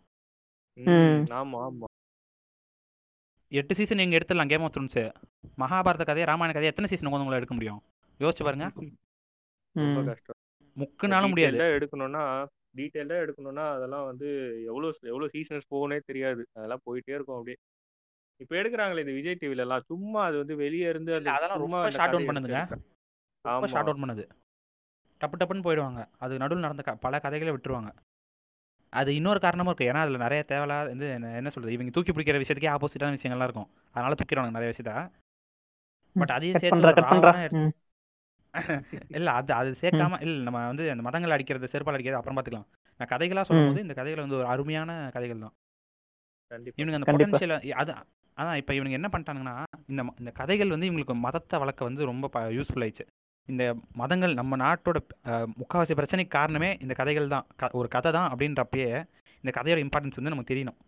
[1.39, 1.88] ஆமா ஆமா.
[3.58, 5.00] எட்டு சீசன் நீங்க எடுத்துடலாம் கேம் ஆஃப் த்ரோன்ஸ்
[5.62, 7.79] மகாபாரத கதையை ராமாயண கதையை எத்தனை சீசன் உங்களை எடுக்க முடியும்?
[8.20, 8.68] யோசிச்சு பாருங்க.
[9.75, 10.39] ரொம்ப கஷ்டம்
[10.77, 11.58] முக்குனாலும் முடியாது.
[11.77, 12.24] எடுக்கணும்னா
[12.77, 14.27] டீட்டெயிலா எடுக்கணும்னா அதெல்லாம் வந்து
[14.70, 16.41] எவ்வளவு எவ்வளவு சீசன்ஸ் போகனே தெரியாது.
[16.58, 17.58] அதெல்லாம் போயிட்டே இருக்கும் அப்படியே.
[18.44, 19.84] இப்ப எடுக்கிறாங்களே இந்த விஜய் டிவில எல்லாம்.
[19.91, 22.62] சும்மா அது வந்து வெளியே இருந்து அதெல்லாம் ரொம்ப ஷார்ட் டவுன் பண்ணுதுங்க.
[23.46, 24.25] ரொம்ப ஷார்ட் அவுட் பண்ணுது.
[25.22, 26.01] டப்பு டப்புன்னு போயிடுவாங்க.
[26.25, 27.91] அது நடுவில் நடந்த பல கதைகளை விட்டுருவாங்க.
[28.93, 29.89] அது இன்னொரு காரணமும் இருக்கு.
[29.89, 31.08] ஏன்னா அதுல நிறைய தேவையில்லா வந்து
[31.39, 31.75] என்ன சொல்றது?
[31.75, 33.69] இவங்க தூக்கி பிடிக்கிற விஷயத்துக்கே ஆப்போசிட்டான விஷயங்கள்லாம் இருக்கும்.
[33.96, 34.93] அதனால தூக்கிடுவாங்க நிறைய விஷயத்த.
[36.15, 36.88] பட் அதையும் சேர்த்து
[39.17, 42.67] இல்ல அது அது சேர்க்காம இல்ல நம்ம வந்து அந்த மதங்கள் அடிக்கிறது செருப்பால் அடிக்கிறது அப்புறம் பாத்துக்கலாம்
[43.00, 45.55] நான் கதைகளா சொல்லும் போது இந்த கதைகள் வந்து ஒரு அருமையான கதைகள் தான்.
[46.79, 47.91] இவனுங்க அந்த பொட்டன்ஷியல் அது
[48.38, 49.55] அதான் இப்ப இவனுங்க என்ன பண்ணிட்டானுங்கன்னா
[49.91, 52.25] இந்த இந்த கதைகள் வந்து இவங்களுக்கு மதத்தை வளர்க்க வந்து ரொம்ப
[52.58, 53.05] யூஸ்ஃபுல் ஆயிடுச்சு.
[53.51, 53.63] இந்த
[54.01, 54.98] மதங்கள் நம்ம நாட்டோட
[55.62, 57.46] முக்காவாசி பிரச்சனைக்கு காரணமே இந்த கதைகள் தான்.
[57.79, 58.89] ஒரு கதை தான் அப்படின்றப்பயே
[59.44, 60.79] இந்த கதையோட இம்பார்ட்டன்ஸ் வந்து நமக்கு தெரியணும்.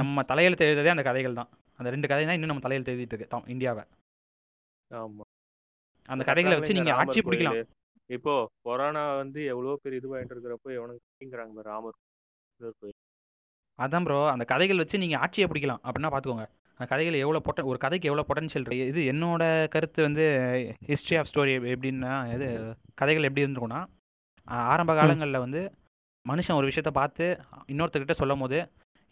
[0.00, 1.50] நம்ம தலையெழுத்து எழுததே அந்த கதைகள் தான்.
[1.78, 3.84] அந்த ரெண்டு கதை தான் இன்னும் நம்ம தலையெழுத்து எழுதிட்டு இருக்கு இந்தியாவை.
[4.90, 5.24] ஆமா.
[6.14, 7.56] அந்த கதைகளை வச்சு நீங்க ஆட்சி பிடிக்கலாம்.
[8.16, 8.32] இப்போ
[8.66, 11.96] கொரோனா வந்து எவ்வளவு பேர் இதுவாயிட்டு இருக்கிறப்போ எவனுங்கிறாங்க ராமர்
[13.78, 16.46] அதான் ப்ரோ அந்த கதைகள் வச்சு நீங்க ஆட்சியை பிடிக்கலாம் அப்படின்னா பாத்துக்கோங்க.
[16.80, 20.24] கதைகள் எவ்வளோ பொட்ட ஒரு கதைக்கு எவ்வளோ பொட்டன்ஷியல் இது என்னோட கருத்து வந்து
[20.86, 22.48] ஹிஸ்ட்ரி ஆஃப் ஸ்டோரி எப்படின்னா இது
[22.94, 23.82] கதைகள் எப்படி இருந்திருக்கும்னா
[24.68, 25.60] ஆரம்ப காலங்களில் வந்து
[26.26, 27.24] மனுஷன் ஒரு விஷயத்த பார்த்து
[27.66, 28.58] இன்னொருத்தர்கிட்ட சொல்லும் போது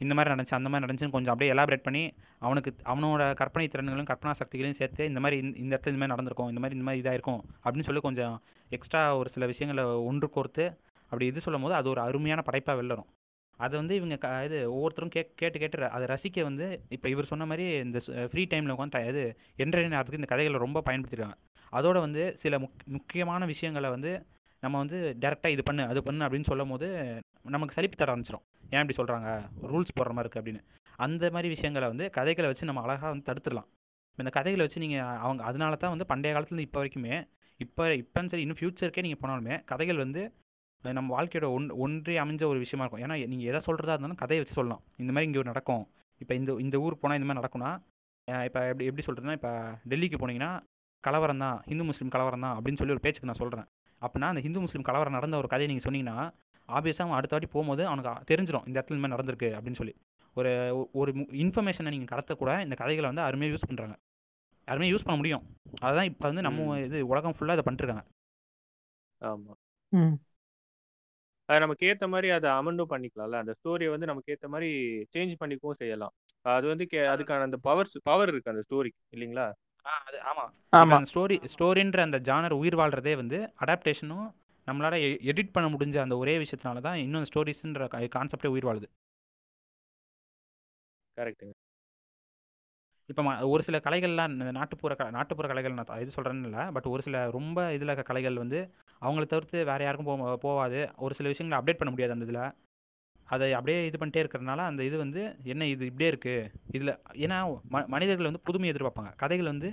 [0.00, 2.02] இந்த மாதிரி நடந்துச்சு அந்த மாதிரி நடந்துச்சுன்னு கொஞ்சம் அப்படியே எலாபரேட் பண்ணி
[2.38, 6.61] அவனுக்கு அவனோட கற்பனை திறன்களும் கற்பனா சக்திகளையும் சேர்த்து இந்த மாதிரி இந்த இடத்துல இந்த மாதிரி நடந்திருக்கும் இந்த
[6.61, 8.35] மாதிரி இந்த மாதிரி இதாக இருக்கும் அப்படின்னு சொல்லி கொஞ்சம்
[8.71, 10.66] எக்ஸ்ட்ரா ஒரு சில விஷயங்களை ஒன்று கோர்த்து
[11.12, 13.11] அப்படி இது சொல்லும் போது அது ஒரு அருமையான படைப்பாக வெளிலரும்
[13.58, 17.46] அதை வந்து இவங்க க இது ஒவ்வொருத்தரும் கே கேட்டு கேட்டு அதை ரசிக்க வந்து இப்போ இவர் சொன்ன
[17.50, 17.99] மாதிரி இந்த
[18.30, 19.23] ஃப்ரீ டைமில் உட்காந்து இது
[19.64, 21.37] என்டர்டெயின் ஆகிறதுக்கு இந்த கதைகளை ரொம்ப பயன்படுத்திருக்காங்க.
[21.73, 24.12] அதோட வந்து சில முக் முக்கியமான விஷயங்களை வந்து
[24.62, 26.87] நம்ம வந்து டேரெக்டாக இது பண்ணு அது பண்ணு அப்படின்னு சொல்லும் போது
[27.54, 28.44] நமக்கு சலிப்பு தர ஆரம்பிச்சிடும்
[28.75, 29.30] ஏன் இப்படி சொல்கிறாங்க
[29.73, 30.62] ரூல்ஸ் போடுற மாதிரி இருக்குது அப்படின்னு.
[31.06, 33.68] அந்த மாதிரி விஷயங்களை வந்து கதைகளை வச்சு நம்ம அழகாக வந்து தடுத்துடலாம்.
[34.18, 37.14] இந்த கதைகளை வச்சு நீங்கள் அவங்க அதனால தான் வந்து பண்டைய காலத்துலேருந்து இப்போ வரைக்குமே
[37.61, 40.23] இப்போ இப்போன்னு சரி இன்னும் ஃப்யூச்சருக்கே நீங்கள் போனாலுமே கதைகள் வந்து
[40.99, 43.03] நம்ம வாழ்க்கையோட ஒன் ஒன்றே அமைஞ்ச ஒரு விஷயமா இருக்கும்.
[43.05, 44.83] ஏன்னா நீங்கள் எதை சொல்கிறதா இருந்தாலும் கதையை வச்சு சொல்லலாம்.
[45.03, 45.85] இந்த மாதிரி இங்கே நடக்கும்.
[46.21, 47.71] இப்போ இந்த இந்த ஊர் போனால் இந்த மாதிரி நடக்கும்னா
[48.49, 49.50] இப்போ எப்படி எப்படி சொல்கிறதுனா இப்போ
[49.91, 50.50] டெல்லிக்கு போனீங்கன்னா
[51.05, 53.67] கலவரம் தான் ஹிந்து முஸ்லீம் கலவரம் தான் அப்படின்னு சொல்லி ஒரு பேச்சுக்கு நான் சொல்கிறேன்
[54.03, 56.17] அப்படின்னா அந்த ஹிந்து முஸ்லீம் கலவரம் நடந்த ஒரு கதையை நீங்கள் சொன்னீங்கன்னா
[56.69, 59.95] ஆப்வியஸாக அவன் அடுத்த வாட்டி போகும்போது அவனுக்கு தெரிஞ்சிடும் இந்த இடத்துல இந்த மாதிரி நடந்திருக்கு அப்படின்னு சொல்லி.
[60.37, 60.50] ஒரு
[61.00, 61.11] ஒரு
[61.45, 63.97] இன்ஃபர்மேஷனை நீங்கள் கடத்தக்கூட இந்த கதைகளை வந்து அருமையாக யூஸ் பண்ணுறாங்க
[64.69, 65.45] அருமையாக யூஸ் பண்ண முடியும்.
[65.87, 66.79] அதுதான் இப்போ வந்து நம்ம.
[66.87, 68.05] இது உலகம் ஃபுல்லாக இதை பண்ணிருக்காங்க
[69.23, 69.53] ஆமா.
[69.93, 70.14] ம்.
[71.47, 73.31] அது நமக்கு ஏத்த மாதிரி அதை அமெண்டும் பண்ணிக்கலாம்ல.
[73.31, 74.71] அந்த ஸ்டோரியை வந்து நமக்கு ஏத்த மாதிரி
[75.13, 76.13] சேஞ்ச் பண்ணிக்கவும் செய்யலாம்.
[76.41, 79.53] அது வந்து கே- அதுக்கான அந்த பவர்ஸ் பவர் இருக்கு அந்த ஸ்டோரிக்கு இல்லைங்களா?
[80.05, 80.47] அது ஆமா.
[80.69, 84.31] அந்த ஸ்டோரி ஸ்டோரின்ற அந்த ஜானர் உயிர் வாழ்றதே வந்து அடாப்டேஷனும்
[84.67, 84.97] நம்மளால
[85.29, 88.87] எடிட் பண்ண முடிஞ்ச அந்த ஒரே விஷயத்தினால தான் இன்னும் ஸ்டோரிஸ்ன்ற கான்செப்டே உயிர் வாழுது.
[91.17, 91.53] கரெக்ட்டுங்க
[93.08, 96.62] இப்போ ஒரு சில கலைகள்லாம் இந்த நாட்டுப்புற க நாட்டுப்புற கலைகள் நான் இது சொல்கிறேன்னு இல்லை.
[96.73, 98.58] பட் ஒரு சில ரொம்ப இதில் இருக்க கலைகள் வந்து
[99.02, 102.44] அவங்கள தவிர்த்து வேறு யாருக்கும் போ போகாது ஒரு சில விஷயங்களை அப்டேட் பண்ண முடியாது அந்த இதில்.
[103.28, 106.92] அதை அப்படியே இது பண்ணிட்டே இருக்கிறதுனால அந்த இது வந்து என்ன இது இப்படியே இருக்குது இதில்
[107.25, 107.37] ஏன்னா
[107.73, 109.12] ம மனிதர்கள் வந்து புதுமை எதிர்பார்ப்பாங்க.
[109.16, 109.68] கதைகள் வந்து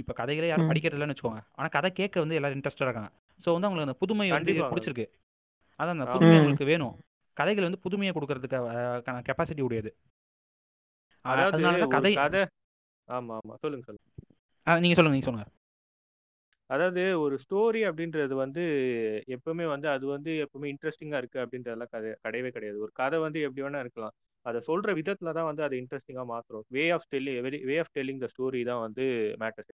[0.00, 0.70] இப்போ கதைகளே யாரும் ம்.
[0.70, 1.42] படிக்கிறது இல்லைன்னு வச்சுக்கோங்க.
[1.56, 3.10] ஆனால் கதை கேட்க வந்து எல்லாரும் இன்ட்ரெஸ்டாக இருக்காங்க.
[3.44, 4.54] ஸோ வந்து அவங்களுக்கு அந்த புதுமை வந்து.
[4.72, 5.06] பிடிச்சிருக்கு.
[5.80, 6.06] அதான் அந்த.
[6.12, 6.32] புதுமை.
[6.36, 6.94] அவங்களுக்கு வேணும்.
[7.36, 8.58] கதைகள் வந்து புதுமையை கொடுக்கறதுக்கு
[9.28, 9.90] கெப்பாசிட்டி உடையது.
[11.24, 11.62] அதாவது
[11.94, 12.42] கதை கதை
[13.08, 13.54] ஆமா ஆமா.
[13.62, 14.04] சொல்லுங்க சொல்லுங்க.
[14.66, 15.46] நீங்க சொல்லுங்க நீங்க சொல்லுங்க.
[16.70, 18.62] அதாவது ஒரு ஸ்டோரி அப்படின்றது வந்து
[19.34, 22.78] எப்பவுமே வந்து அது வந்து எப்பவுமே இன்ட்ரெஸ்டிங்கா இருக்கு அப்படின்றதெல்லாம் கதை கிடையவே கிடையாது.
[22.78, 24.14] ஒரு கதை வந்து எப்படி வேணா இருக்கலாம்.
[24.46, 26.64] அதை சொல்ற விதத்துல தான் வந்து அதை இன்ட்ரெஸ்டிங்கா மாத்துறோம்.
[26.70, 27.38] Way of telling
[27.70, 29.04] way of telling the story தான் வந்து
[29.42, 29.72] மேட்டர்ஸ்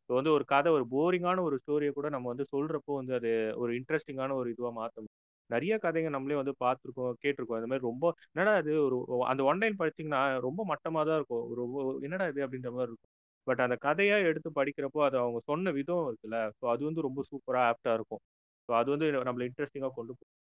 [0.00, 3.72] இப்போ வந்து ஒரு கதை ஒரு போரிங்கான ஒரு ஸ்டோரியை கூட நம்ம வந்து சொல்றப்போ வந்து அது ஒரு
[3.78, 5.24] இன்ட்ரெஸ்டிங்கான ஒரு இதுவா மாத்த முடியும்.
[5.50, 7.58] நிறைய கதைங்க நம்மளே வந்து பார்த்துருக்கோம் கேட்டிருக்கோம்.
[7.58, 11.44] அந்த மாதிரி ரொம்ப என்னடா இது ஒரு அந்த ஒன் லைன் படிச்சீங்கன்னா ரொம்ப மட்டமா தான் இருக்கும்.
[11.52, 11.62] ஒரு
[12.06, 13.12] என்னடா இது அப்படின்ற மாதிரி இருக்கும்.
[13.46, 16.38] பட் அந்த கதையா எடுத்து படிக்கிறப்போ அது அவங்க சொன்ன விதம் இருக்குல்ல.
[16.58, 18.22] ஸோ அது வந்து ரொம்ப சூப்பரா ஆப்டா இருக்கும்.
[18.68, 20.34] ஸோ அது வந்து நம்மள இன்ட்ரெஸ்டிங்கா கொண்டு போகும்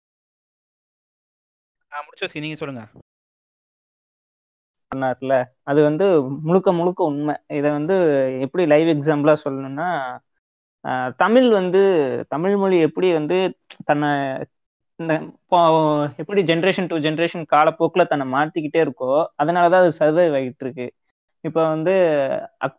[1.92, 2.82] ஆ முடிச்சு நீங்க சொல்லுங்க.
[4.92, 5.34] பண்ணார்ல.
[5.70, 6.04] அது வந்து
[6.46, 7.34] முழுக்க முழுக்க உண்மை.
[7.58, 7.94] இதை வந்து
[8.46, 9.88] எப்படி லைவ் எக்ஸாம்பிளா சொல்லணும்னா
[11.20, 11.80] தமிழ் வந்து
[12.32, 13.36] தமிழ் மொழி எப்படி வந்து
[13.88, 14.10] தன்னை
[15.00, 15.58] இந்த இப்போ
[16.18, 20.86] எப்படி ஜென்ரேஷன் டு ஜென்ரேஷன் காலப்போக்கில் தன்னை மாற்றிக்கிட்டே இருக்கோ அதனால தான் அது சர்வைவ் ஆகிட்டு இருக்கு
[21.44, 21.94] இப்போ வந்து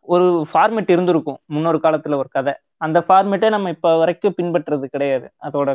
[0.06, 2.54] ஒரு ஃபார்மெட் இருந்திருக்கும் முன்னொரு காலத்தில் ஒரு கதை.
[2.78, 5.28] அந்த ஃபார்மெட்டை நம்ம இப்போ வரைக்கும் பின்பற்றுறது கிடையாது.
[5.40, 5.70] அதோட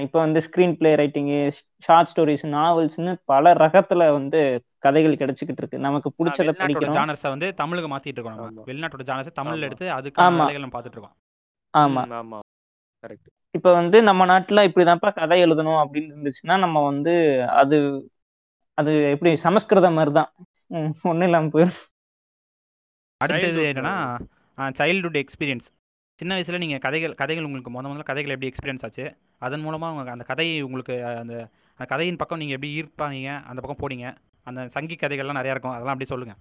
[0.00, 1.38] இப்போ வந்து screen play writing
[1.82, 4.40] short stories நாவல்ஸ்னு பல ரகத்துல வந்து
[4.78, 5.78] கதைகள் கிடைச்சிக்கிட்டு இருக்கு.
[5.78, 6.96] நமக்கு பிடிச்சதை படிக்கிறோம்.
[6.98, 8.66] ஜானர்ஸை வந்து தமிழுக்கு மாத்திட்டு இருக்கோம்.
[8.70, 9.68] வெளிநாட்டோட ஜானர்ஸை தமிழ்ல.
[9.70, 10.46] எடுத்து அதுக்கான ஆமா.
[10.74, 11.16] பார்த்துட்டு இருக்கோம்.
[11.74, 12.04] ஆமா.
[12.22, 12.40] ஆமா.
[13.02, 17.12] கரெக்ட் இப்ப வந்து நம்ம நாட்டுல இப்படிதான்ப்பா கதை எழுதணும் அப்படின்னு இருந்துச்சுன்னா நம்ம வந்து
[17.52, 17.78] அது
[18.78, 20.30] அது எப்படி சமஸ்கிருதம் மாதிரி தான்
[21.02, 21.78] ஒன்றும் இல்லாம போயிடும்
[23.20, 23.94] அடுத்தது என்னன்னா
[24.78, 25.68] சைல்டுஹுட் எக்ஸ்பீரியன்ஸ்
[26.20, 29.04] சின்ன வயசுல நீங்க கதைகள் கதைகள் உங்களுக்கு முத முதல்ல கதைகள் எப்படி எக்ஸ்பீரியன்ஸ் ஆச்சு?
[29.38, 31.34] அதன் மூலமா உங்க அந்த கதையை உங்களுக்கு அந்த
[31.80, 34.06] அந்த கதையின் பக்கம் நீங்க எப்படி ஈர்ப்பானீங்க அந்த பக்கம் போனீங்க.
[34.46, 35.74] அந்த சங்கி கதைகள்லாம் நிறைய இருக்கும்.
[35.74, 36.34] அதெல்லாம் அப்படியே சொல்லுங்க.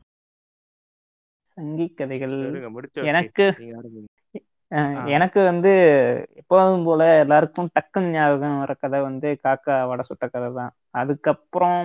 [1.57, 2.35] சங்கி கதைகள்.
[3.11, 3.45] எனக்கு
[5.15, 5.69] எனக்கு வந்து
[6.41, 10.71] எப்போதும் போல எல்லாருக்கும் டக்குன்னு ஞாபகம் வர கதை வந்து காக்கா வடை சுட்ட கதை தான்.
[10.95, 11.79] அதுக்கப்புறம்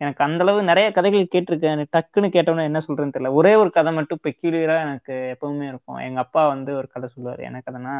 [0.00, 1.74] எனக்கு அந்த அளவு நிறைய கதைகள் கேட்டிருக்கேன்.
[1.76, 3.32] எனக்கு டக்குன்னு கேட்டோன்னே என்ன சொல்றேன்னு தெரியல.
[3.40, 5.04] ஒரே ஒரு கதை மட்டும் பெக்யூலியரா எனக்கு
[5.34, 6.00] எப்பவுமே இருக்கும்.
[6.06, 7.42] எங்க அப்பா வந்து ஒரு கதை சொல்லுவார்.
[7.48, 7.94] என்ன கதைனா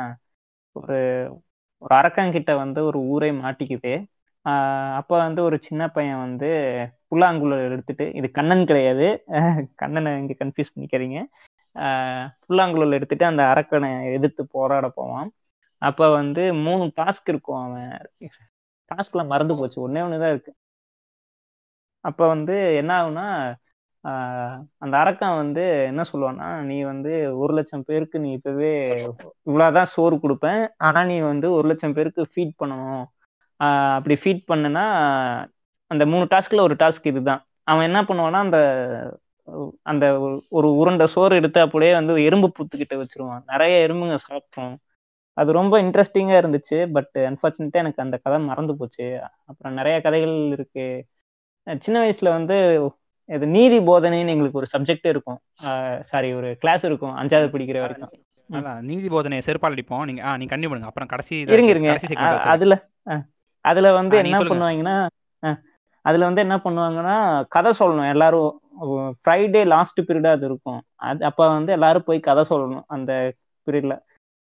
[0.77, 0.97] ஒரு
[1.83, 3.93] ஒரு அரக்கன்கிட்ட வந்து ஒரு ஊரே மாட்டிக்குது
[5.01, 6.49] அப்ப வந்து ஒரு சின்ன பையன் வந்து
[7.11, 9.07] புல்லாங்குழல் எடுத்துட்டு இது கண்ணன் கிடையாது.
[9.83, 11.19] கண்ணனை இங்க கன்ஃபியூஸ் பண்ணிக்கிறீங்க
[12.47, 15.31] புல்லாங்குழல் எடுத்துட்டு அந்த அரக்கனை எதிர்த்து போராட போவான்.
[15.79, 18.11] அப்ப வந்து மூணு டாஸ்க் இருக்கும் அவன்.
[18.91, 19.79] டாஸ்க்ல மறந்து போச்சு.
[19.89, 20.55] ஒன்னே ஒண்ணுதான் இருக்கு.
[22.01, 23.55] அப்ப வந்து என்ன ஆகும்னா
[24.05, 28.71] ஆஹ் அந்த அரக்கன் வந்து என்ன சொல்லுவான்னா நீ வந்து ஒரு லட்சம் பேருக்கு நீ இப்பவே
[29.43, 30.69] இவ்வளவுதான் சோறு கொடுப்பேன்.
[30.79, 33.05] ஆனா நீ வந்து ஒரு லட்சம் பேருக்கு ஃபீட் பண்ணணும்.
[33.97, 34.85] அப்படி ஃபீட் பண்ணுனா
[35.87, 37.43] அந்த மூணு டாஸ்க்ல ஒரு டாஸ்க் இதுதான்.
[37.63, 38.59] அவன் என்ன பண்ணுவான்னா அந்த
[39.83, 43.43] அந்த ஒரு- உருண்டை சோறு எடுத்து அப்படியே வந்து எறும்பு புத்துக்கிட்ட வச்சிருவான்.
[43.47, 44.77] நிறைய எறும்புங்க சாப்பிட்டோம்.
[45.33, 46.91] அது ரொம்ப இன்ட்ரெஸ்டிங்கா இருந்துச்சு.
[46.93, 49.21] பட் அன்பார்ச்சுனேட்டா எனக்கு அந்த கதை மறந்து போச்சு.
[49.47, 51.05] அப்புறம் நிறைய கதைகள் இருக்கு.
[51.79, 52.91] சின்ன வயசுல வந்து
[53.25, 55.39] இது நீதி போதனைன்னு எங்களுக்கு ஒரு சப்ஜெக்ட் இருக்கும்.
[56.01, 57.17] சாரி ஒரு கிளாஸ் இருக்கும்.
[57.17, 58.11] அஞ்சாவது படிக்கிற வரைக்கும்.
[58.81, 60.05] நீதி போதனையை செருப்பால் அடிப்போம்.
[60.05, 61.99] நீங்க ஆ நீங்க கண்டிப்பா பண்ணுங்க அப்புறம் கடைசி இருங்க இருங்க.
[62.39, 62.89] அதுல
[63.61, 64.39] அதுல வந்து என்ன.
[64.39, 65.09] பண்ணுவாங்கன்னா
[66.03, 68.09] அதுல வந்து என்ன பண்ணுவாங்கன்னா கதை சொல்லணும்.
[68.09, 68.60] எல்லாரும்
[69.21, 70.81] ஃப்ரைடே லாஸ்ட் பீரியடா அது இருக்கும்.
[71.09, 73.13] அது அப்ப வந்து எல்லாரும் போய் கதை சொல்லணும் அந்த
[73.67, 73.97] பீரியட்ல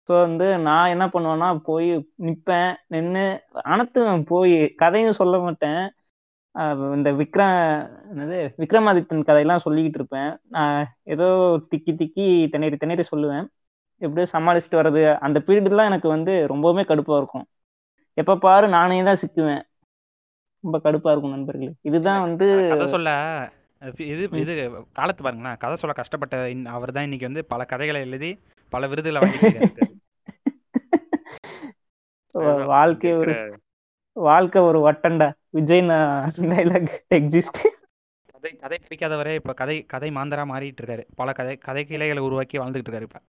[0.08, 1.88] ஸோ வந்து நான் என்ன பண்ணுவேன்னா போய்
[2.26, 3.24] நிப்பேன் நின்று
[3.72, 5.82] அனைத்தும் போய் கதையும் சொல்ல மாட்டேன்.
[6.96, 7.56] இந்த விக்ரம்
[8.12, 10.30] என்னது விக்ரமாதித்தன் கதையெல்லாம் சொல்லிக்கிட்டு இருப்பேன்.
[10.56, 10.78] நான்
[11.14, 11.26] ஏதோ
[11.70, 13.46] திக்கி திக்கி திணறி திணறி சொல்லுவேன்.
[14.00, 17.46] எப்படியோ சமாளிச்சுட்டு வர்றது அந்த பீரியட்லாம் எனக்கு வந்து ரொம்பவுமே கடுப்பா இருக்கும்.
[18.16, 19.62] எப்ப பாரு நானே தான் சிக்குவேன்.
[20.64, 21.72] ரொம்ப கடுப்பா இருக்கும் நண்பர்களே.
[21.88, 22.46] இதுதான் வந்து
[22.92, 23.08] சொல்ல
[24.04, 24.52] இது இது
[24.92, 25.58] காலத்து பாருங்களேன்.
[25.58, 26.36] கதை சொல்ல கஷ்டப்பட்ட
[26.74, 28.30] அவர் தான் இன்னைக்கு வந்து பல கதைகளை எழுதி
[28.72, 29.20] பல விருதுகளை
[32.34, 33.34] அதுதான் வாழ்க்கை ஒரு
[34.16, 35.28] வாழ்க்கை ஒரு வட்டண்டா?
[35.50, 35.82] விஜய்
[36.52, 37.60] டைலாக் எக்ஸிஸ்ட்
[38.34, 42.90] கதை கதை பிடிக்காதவரே இப்ப கதை கதை மாந்தரா மாறிட்டு இருக்காரு பல கதை கதை கிளைகளை உருவாக்கி வாழ்ந்துகிட்டு
[42.90, 43.20] இருக்காரு இப்ப.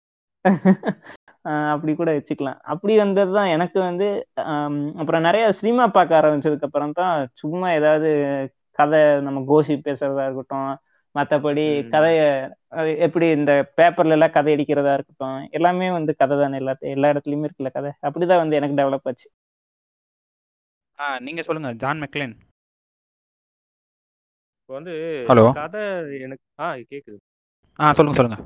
[1.44, 2.58] ஆஹ் அப்படி கூட வச்சுக்கலாம்.
[2.72, 4.06] அப்படி வந்தது தான் எனக்கு வந்து
[4.98, 8.10] அப்புறம் நிறைய சினிமா பார்க்க ஆரம்பிச்சதுக்கு அப்புறம் தான் சும்மா ஏதாவது
[8.78, 10.70] கதை நம்ம கோசி பேசுறதா இருக்கட்டும்
[11.14, 11.64] மற்றபடி.
[11.92, 12.20] கதைய
[13.06, 17.72] எப்படி இந்த பேப்பர்ல எல்லாம் கதை அடிக்கிறதா இருக்கட்டும் எல்லாமே வந்து கதை தானே எல்லாத்தையும் எல்லா இடத்துலயுமே இருக்குல்ல
[17.72, 17.92] கதை.
[18.06, 19.28] அப்படிதான் வந்து எனக்கு டெவலப் ஆச்சு.
[20.98, 22.34] ஆ நீங்க சொல்லுங்க ஜான் மெக்லின்
[24.56, 24.94] இப்போ வந்து
[25.28, 25.82] ஹலோ கதை
[26.20, 27.18] எனக்கு ஆ கேக்குது.
[27.78, 28.38] ஆ சொல்லுங்க சொல்லுங்க.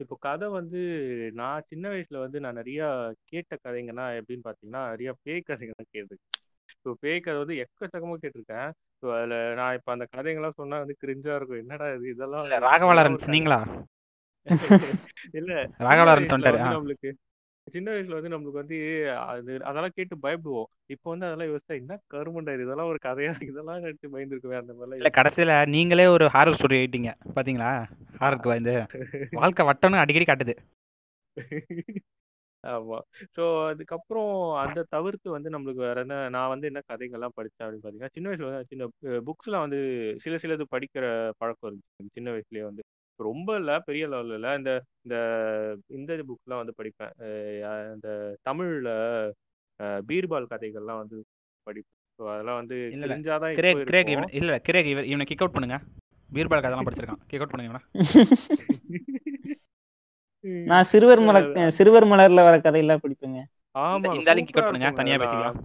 [0.00, 0.80] இப்போ கதை வந்து
[1.34, 2.80] நான் சின்ன வயசுல வந்து நான் நிறைய
[3.24, 5.92] கேட்ட கதைங்கன்னா எப்படின்னு பாத்தீங்கன்னா நிறைய பேய் கதைங்க தான்
[6.86, 8.70] கேட்டிருக்கேன் இப்போ பேய் கதை வந்து எக்கச்சக்கமா கேட்டிருக்கேன்.
[9.02, 11.60] ஸோ அதுல நான் இப்போ அந்த கதைங்கெல்லாம் சொன்னா வந்து கிரிஞ்சா இருக்கும்.
[11.62, 12.06] என்னடா இது?
[12.08, 13.60] இதெல்லாம் ராகவலரன் சொன்னீங்களா
[15.34, 16.32] இல்ல ராகவலரன்
[16.64, 16.72] ஆ.
[16.72, 17.10] நம்மளுக்கு
[17.66, 18.78] சின்ன வயசுல வந்து நம்மளுக்கு வந்து
[19.26, 20.68] அது அதெல்லாம் கேட்டு பயப்படுவோம்.
[20.90, 22.66] இப்போ வந்து அதெல்லாம் யோசிச்சா என்ன கருமண்டா இது?
[22.66, 23.32] இதெல்லாம் ஒரு கதையா?
[23.48, 27.70] இதெல்லாம் நினைச்சு பயந்துருக்குமே அந்த மாதிரிலாம் இல்ல கடைசியில நீங்களே ஒரு ஹாரர் ஸ்டோரி எழுதிட்டீங்க பாத்தீங்களா?
[28.20, 28.74] ஹாரருக்கு வந்து.
[29.32, 30.56] வாழ்க்கை வட்டம்னு அடிக்கடி காட்டுது.
[32.64, 32.98] ஆமா.
[33.36, 38.14] ஸோ அதுக்கப்புறம் அந்த தவிர்த்து வந்து நம்மளுக்கு வேற என்ன நான் வந்து என்ன கதைகள்லாம் படித்தேன் அப்படின்னு பார்த்தீங்கன்னா
[38.14, 38.88] சின்ன வயசுல வந்து சின்ன
[39.26, 39.80] புக்ஸ்லாம் வந்து
[40.16, 41.04] சில சிலது படிக்கிற
[41.38, 41.94] பழக்கம் இருந்துச்சு.
[41.96, 42.84] எனக்கு சின்ன வயசுலயே வந்து.
[43.20, 44.52] ரொம்ப இல்லை பெரிய லெவலில் இல்லை.
[44.58, 44.70] இந்த
[45.04, 45.16] இந்த
[45.90, 47.12] இந்த புக்லாம் வந்து படிப்பேன்.
[47.24, 48.08] அஹ் இந்த
[48.42, 48.92] தமிழில்
[50.08, 51.18] பீர்பால் கதைகள்லாம் வந்து
[51.66, 51.90] படிப்பேன்.
[52.18, 53.16] ஸோ அதெல்லாம் வந்து இல்ல இல்ல.
[53.20, 54.16] இப்போ கிரேக் கிரேக் இருக்கும்.
[54.16, 55.78] இவன் இல்ல கிரேக் இவன் இவனை கிக் அவுட் பண்ணுங்க.
[56.30, 57.22] பீர்பால் கதைலாம் படிச்சிருக்கான்.
[57.26, 57.82] கிக் அவுட் பண்ணுங்க இவனை.
[60.70, 63.40] நான் சிறுவர் மலர் சிறுவர் மலர்ல வர கதையெல்லாம் படிப்பேங்க.
[63.74, 65.58] ஆமா இந்த அவுட் பண்ணுங்க தனியா பேசிக்கலாம்.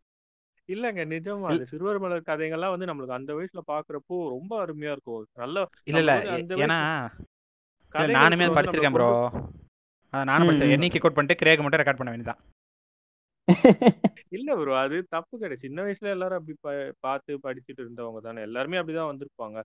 [0.70, 5.24] இல்லங்க நிஜமா அந்த சிறுவர் மலர் கதைகள்லாம் வந்து நம்மளுக்கு அந்த வயசுல பாக்குறப்போ ரொம்ப அருமையா இருக்கும்.
[5.38, 5.58] நல்ல
[5.90, 6.14] இல்ல இல்ல
[6.60, 6.78] ஏன்னா
[8.16, 9.10] நானுமே அது படிச்சிருக்கேன் ப்ரோ
[10.14, 10.76] அதை நானும் படிச்சேன் ம்.
[10.76, 12.42] என்னையும் கிக் அவுட் பண்ணிட்டு கிரேக் மட்டும் ரெக்கார்ட் பண்ண வேண்டியதான்
[14.38, 15.64] இல்ல ப்ரோ அது தப்பு கிடையாது.
[15.64, 16.54] சின்ன வயசுல எல்லாரும் அப்படி
[17.02, 18.40] பார்த்து படிச்சுட்டு இருந்தவங்க தானே.
[18.48, 19.58] எல்லாருமே அப்படிதான் வந்திருப்பாங்க.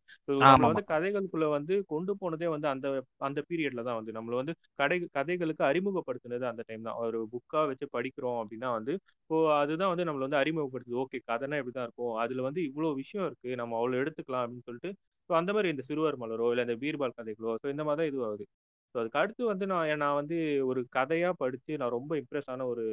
[0.65, 2.87] வந்து கதைகளுக்குள்ள வந்து கொண்டு போனதே வந்து அந்த
[3.21, 4.15] அந்த பீரியட்ல தான் வந்து.
[4.19, 6.99] நம்மள வந்து கடை கதைகளுக்கு அறிமுகப்படுத்தினது அந்த டைம் தான்.
[7.07, 11.01] ஒரு புக்கா வச்சு படிக்கிறோம் அப்படின்னா வந்து இப்போ அதுதான் வந்து நம்மள வந்து அறிமுகப்படுத்துது.
[11.05, 12.15] ஓகே கதைனா இப்படிதான் இருக்கும்.
[12.25, 13.51] அதுல வந்து இவ்வளவு விஷயம் இருக்கு.
[13.63, 14.93] நம்ம அவ்வளவு எடுத்துக்கலாம் அப்படின்னு சொல்லிட்டு
[15.31, 18.21] ஸோ அந்த மாதிரி இந்த சிறுவர் மலரோ இல்ல இந்த பீர்பால் கதைகளோ ஸோ இந்த மாதிரி தான் இது
[18.27, 18.68] ஆகுது ஸோ
[18.99, 22.85] அதுக்கு அடுத்து வந்து நான் நான் வந்து ஒரு கதையா படிச்சு நான் ரொம்ப இம்ப்ரெஸ் ஆன ஒரு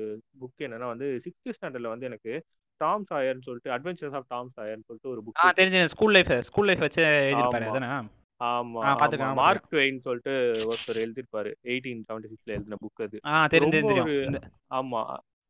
[0.42, 2.34] புக் என்னன்னா வந்து சிக்ஸ்த் ஸ்டாண்டர்ட்ல வந்து எனக்கு
[2.82, 6.70] டாம் சாயர்னு சொல்லிட்டு அட்வென்ச்சர்ஸ் ஆஃப் டாம் சாயர்னு சொல்லிட்டு ஒரு ஆ புக் தெரிஞ்சு ஸ்கூல் லைஃப் ஸ்கூல்
[6.70, 7.74] லைஃப் வச்சு எழுதிருப்பாரு ஆமா.
[7.74, 7.90] அதானே?
[8.42, 8.90] ஆமா ஆ
[9.26, 10.34] ஆ, மார்க் ட்வெயின் சொல்லிட்டு
[10.66, 13.18] ஒருத்தர் எழுதியிருப்பாரு எயிட்டீன் செவன்டி சிக்ஸ்ல எழுதின புக் அது.
[13.26, 15.02] ஆ ஆமா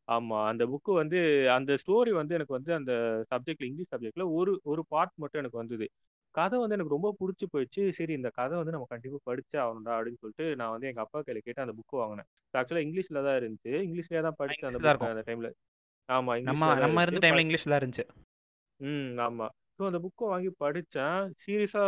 [0.08, 0.40] ஆமா.
[0.50, 1.20] அந்த புக்கு வந்து
[1.54, 2.92] அந்த ஸ்டோரி வந்து எனக்கு வந்து அந்த
[3.32, 5.88] சப்ஜெக்ட்ல இங்கிலீஷ் சப்ஜெக்ட்ல ஒரு ஒரு பார்ட் மட்டும் எனக்கு வந்தது.
[6.36, 7.84] கதை வந்து எனக்கு ரொம்ப பிடிச்சி போயிடுச்சு.
[7.92, 11.42] சரி இந்த கதை வந்து நம்ம கண்டிப்பா படிச்சே ஆகணும்டா அப்படின்னு சொல்லிட்டு நான் வந்து எங்க அப்பா கையில
[11.42, 12.28] கேட்டு அந்த புக் வாங்கினேன்.
[12.54, 13.74] ஆக்சுவலா இங்கிலீஷ்ல தான் இருந்துச்சு.
[13.86, 15.14] இங்கிலீஷ்லயே தான் படிச்சேன் அந்த இங்கிலீஷ்ல தான் புக் இருக்கும்.
[15.16, 15.52] அந்த டைம்ல
[16.10, 18.06] ஆமா நம்ம இங்கிலீஷ்ல தான் நம்ம இருந்த இருந்துச்சு டைம்ல ப- இங்கிலீஷ்ல தான் இருந்துச்சு.
[18.80, 19.48] ம் ஆமா.
[19.80, 21.88] ஸோ அந்த புக்கை வாங்கி படித்தேன் சீரியஸாக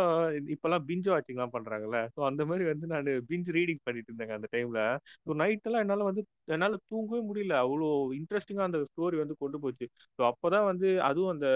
[0.54, 4.80] இப்போல்லாம் பிஞ்ச் வாட்சிங்லாம் பண்ணுறாங்கல்ல ஸோ அந்த மாதிரி வந்து நான் பிஞ்ச் ரீடிங் பண்ணிட்டு இருந்தேங்க அந்த டைமில்
[5.26, 7.54] ஸோ நைட்டெல்லாம் என்னால் வந்து என்னால் தூங்கவே முடியல.
[7.62, 9.86] அவ்வளோ இன்ட்ரெஸ்டிங்காக அந்த ஸ்டோரி வந்து கொண்டு போச்சு.
[10.18, 11.48] ஸோ அப்போ தான் வந்து அதுவும் அந்த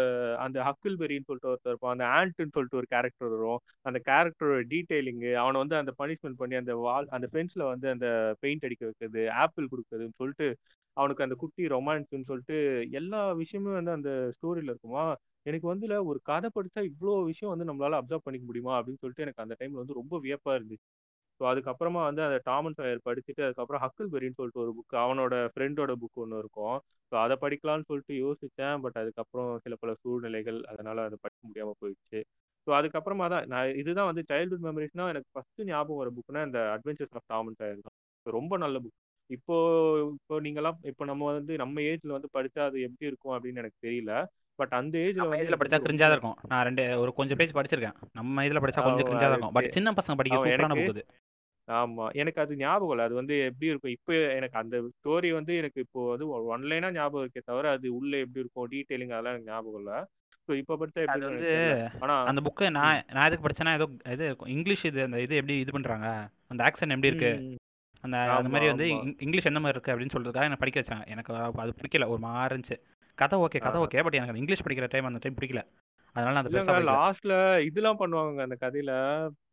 [0.44, 1.94] அந்த ஹக்கில் பெரின்னு சொல்லிட்டு ஒருத்தர் இருப்பான்.
[1.96, 3.60] அந்த ஆண்ட்னு சொல்லிட்டு ஒரு கேரக்டர் வரும்.
[3.86, 8.08] அந்த கேரக்டரோட டீட்டெயிலிங்கு அவனை வந்து அந்த பனிஷ்மெண்ட் பண்ணி அந்த வால் அந்த ஃபென்ஸ்ல வந்து அந்த
[8.42, 10.48] பெயிண்ட் அடிக்க வைக்கிறது ஆப்பிள் கொடுக்குறதுன்னு சொல்லிட்டு
[10.96, 12.56] அவனுக்கு அந்த குட்டி ரொமான்ஸுன்னு சொல்லிட்டு
[12.98, 15.04] எல்லா விஷயமும் வந்து அந்த ஸ்டோரியில் இருக்குமா?
[15.46, 18.74] எனக்கு வந்து ஒரு கதை படிச்சா இவ்வளோ விஷயம் வந்து நம்மளால அப்சர்வ் பண்ணிக்க முடியுமா?
[18.78, 20.86] அப்படின்னு சொல்லிட்டு எனக்கு அந்த டைம்ல வந்து ரொம்ப வியப்பா இருந்துச்சு.
[21.40, 25.34] ஸோ அதுக்கப்புறமா வந்து அந்த டாம் அண்ட் சாயர் படிச்சுட்டு அதுக்கப்புறம் ஹக்கிள் பெரின்னு சொல்லிட்டு ஒரு புக் அவனோட
[25.54, 26.76] ஃப்ரெண்டோட புக் ஒன்று இருக்கும்.
[27.12, 28.76] ஸோ அதை படிக்கலாம்னு சொல்லிட்டு யோசிச்சேன்.
[28.84, 32.20] பட் அதுக்கப்புறம் சில பல சூழ்நிலைகள் அதனால அதை படிக்க முடியாம போயிடுச்சு.
[32.66, 37.16] ஸோ அதுக்கப்புறமா தான் நான் இதுதான் வந்து சைல்ட்ஹுட் மெமரிஸ்னால் எனக்கு ஃபஸ்ட்டு ஞாபகம் வர புக்னா இந்த adventures
[37.18, 37.96] of Tom and Sawyer தான்.
[38.26, 38.98] ரொம்ப நல்ல புக்
[39.30, 39.56] இப்போ
[40.16, 44.12] இப்போ நீங்கெல்லாம் இப்போ நம்ம வந்து நம்ம ஏஜ்ல வந்து படிச்சா அது எப்படி இருக்கும் அப்படின்னு எனக்கு தெரியல.
[44.62, 46.38] பட் அந்த ஏஜ்ல நம்ம இதுல படிச்சா கிரிஞ்சா இருக்கும்.
[46.52, 47.98] நான் ரெண்டு ஒரு கொஞ்சம் பேஜ் படிச்சிருக்கேன்.
[48.20, 49.54] நம்ம இதுல படிச்சா கொஞ்சம் கிரிஞ்சா இருக்கும்.
[49.58, 51.04] பட் சின்ன பசங்க படிக்க சூப்பரான புக் இது
[51.68, 52.04] ஆமா.
[52.20, 53.04] எனக்கு அது ஞாபகம் இல்லை.
[53.08, 53.94] அது வந்து எப்படி இருக்கும்?
[53.96, 58.12] இப்போ எனக்கு அந்த ஸ்டோரி வந்து எனக்கு இப்போ வந்து ஒன் லைனா ஞாபகம் இருக்கே தவிர அது உள்ள
[58.24, 58.68] எப்படி இருக்கும்?
[58.72, 59.98] டீட்டெயிலிங் அதெல்லாம் எனக்கு ஞாபகம் இல்லை.
[60.48, 61.50] ஸோ இப்போ படிச்சா எப்படி அது வந்து
[62.04, 64.24] ஆனா அந்த புக்கு நான் நான் எதுக்கு படிச்சேன்னா ஏதோ இது
[64.56, 66.08] இங்கிலீஷ் இது அந்த இது எப்படி இது பண்றாங்க?
[66.50, 67.32] அந்த ஆக்சன் எப்படி இருக்கு?
[68.04, 68.86] அந்த அந்த மாதிரி வந்து
[69.24, 71.32] இங்கிலீஷ் எந்த மாதிரி இருக்கு அப்படின்னு சொல்றதுக்காக எனக்கு படிக்க வச்சாங்க எனக்கு
[71.64, 72.08] அது பிடிக்கல.
[72.14, 72.78] ஒரு மாதிரி இருந்துச்சு.
[73.18, 75.62] கதை ஓகே கதை ஓகே பட் எனக்கு இங்கிலீஷ் படிக்கிற டைம் அந்த டைம் பிடிக்கல.
[76.16, 77.34] அதனால நான் பெருசா லாஸ்ட்ல
[77.68, 78.92] இதெல்லாம் பண்ணுவாங்க அந்த கதையில.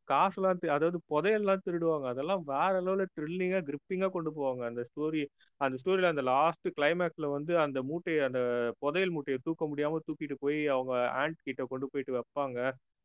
[0.10, 2.06] காசுலாம் அதாவது புதையல்லாம் திருடுவாங்க.
[2.08, 4.64] அதெல்லாம் வேற லெவல்ல த்ரில்லிங்கா கிரிப்பிங்கா கொண்டு போவாங்க.
[4.66, 5.22] அந்த ஸ்டோரி
[5.62, 8.42] அந்த ஸ்டோரியில அந்த லாஸ்ட் கிளைமேக்ஸ்ல வந்து அந்த மூட்டையை அந்த
[8.80, 12.58] புதையல் மூட்டையை தூக்க முடியாம தூக்கிட்டு போய் அவங்க ஆண்ட் கிட்ட கொண்டு போயிட்டு வைப்பாங்க.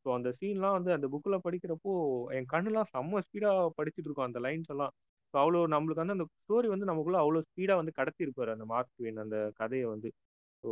[0.06, 1.92] ஸோ அந்த சீன்லாம் வந்து அந்த புக்ல படிக்கிறப்போ
[2.38, 4.92] என் கண்ணுலாம் செம்ம ஸ்பீடா படிச்சுட்டு இருக்கும் அந்த லைன்ஸ் எல்லாம்.
[5.34, 9.24] ஸோ அவ்வளோ நம்மளுக்கு வந்து அந்த ஸ்டோரி வந்து நமக்குள்ள அவ்வளோ ஸ்பீடா வந்து கடத்திருப்பாரு அந்த மார்க் ட்வெயின்
[9.24, 10.10] அந்த கதையை வந்து.
[10.64, 10.70] ஸோ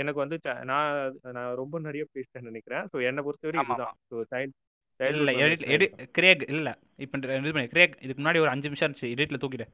[0.00, 0.36] எனக்கு வந்து
[0.70, 0.90] நான்
[1.36, 2.84] நான் ரொம்ப நிறைய பேசிட்டேன்னு நினைக்கிறேன்.
[2.92, 3.96] ஸோ என்னை பொறுத்தவரை ஆமா, இதுதான்.
[4.10, 4.54] ஸோ சைல்ட்
[5.00, 6.70] இல்ல சைல்ட்ஹுட் எடிட் எடிட் கிரேக் இல்ல.
[6.98, 7.68] இப்போ இது பண்ணி.
[7.74, 9.12] கிரேக் இதுக்கு முன்னாடி ஒரு அஞ்சு நிமிஷம் இருந்துச்சு.
[9.14, 9.68] எடிட்ல தூக்கிட்டு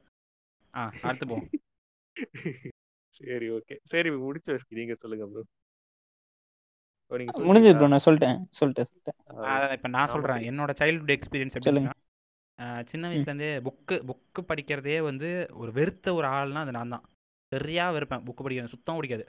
[0.73, 1.47] ஆ அடுத்து போவோம்.
[3.19, 5.43] சரி ஓகே சரி முடிச்சு வச்சு நீங்க சொல்லுங்க ப்ரோ
[7.47, 7.77] முடிஞ்சது?
[7.77, 8.37] ப்ரோ நான் சொல்லிட்டேன்.
[8.59, 9.17] சொல்லிட்டேன் சொல்லிட்டேன்.
[9.75, 10.43] இப்போ நான் சொல்றேன்.
[10.49, 11.91] என்னோட சைல்ட்ஹுட் எக்ஸ்பீரியன்ஸ் சொல்லுங்க.
[11.91, 15.29] எப்படின்னா சின்ன வயசுலேருந்தே புக்கு புக்கு படிக்கிறதே வந்து
[15.61, 17.05] ஒரு வெறுத்த ஒரு ஆள்னா அது நான் தான்.
[17.51, 18.23] சரியா வெறுப்பேன்.
[18.27, 19.25] புக்கு படிக்கிறது சுத்தம் பிடிக்காது.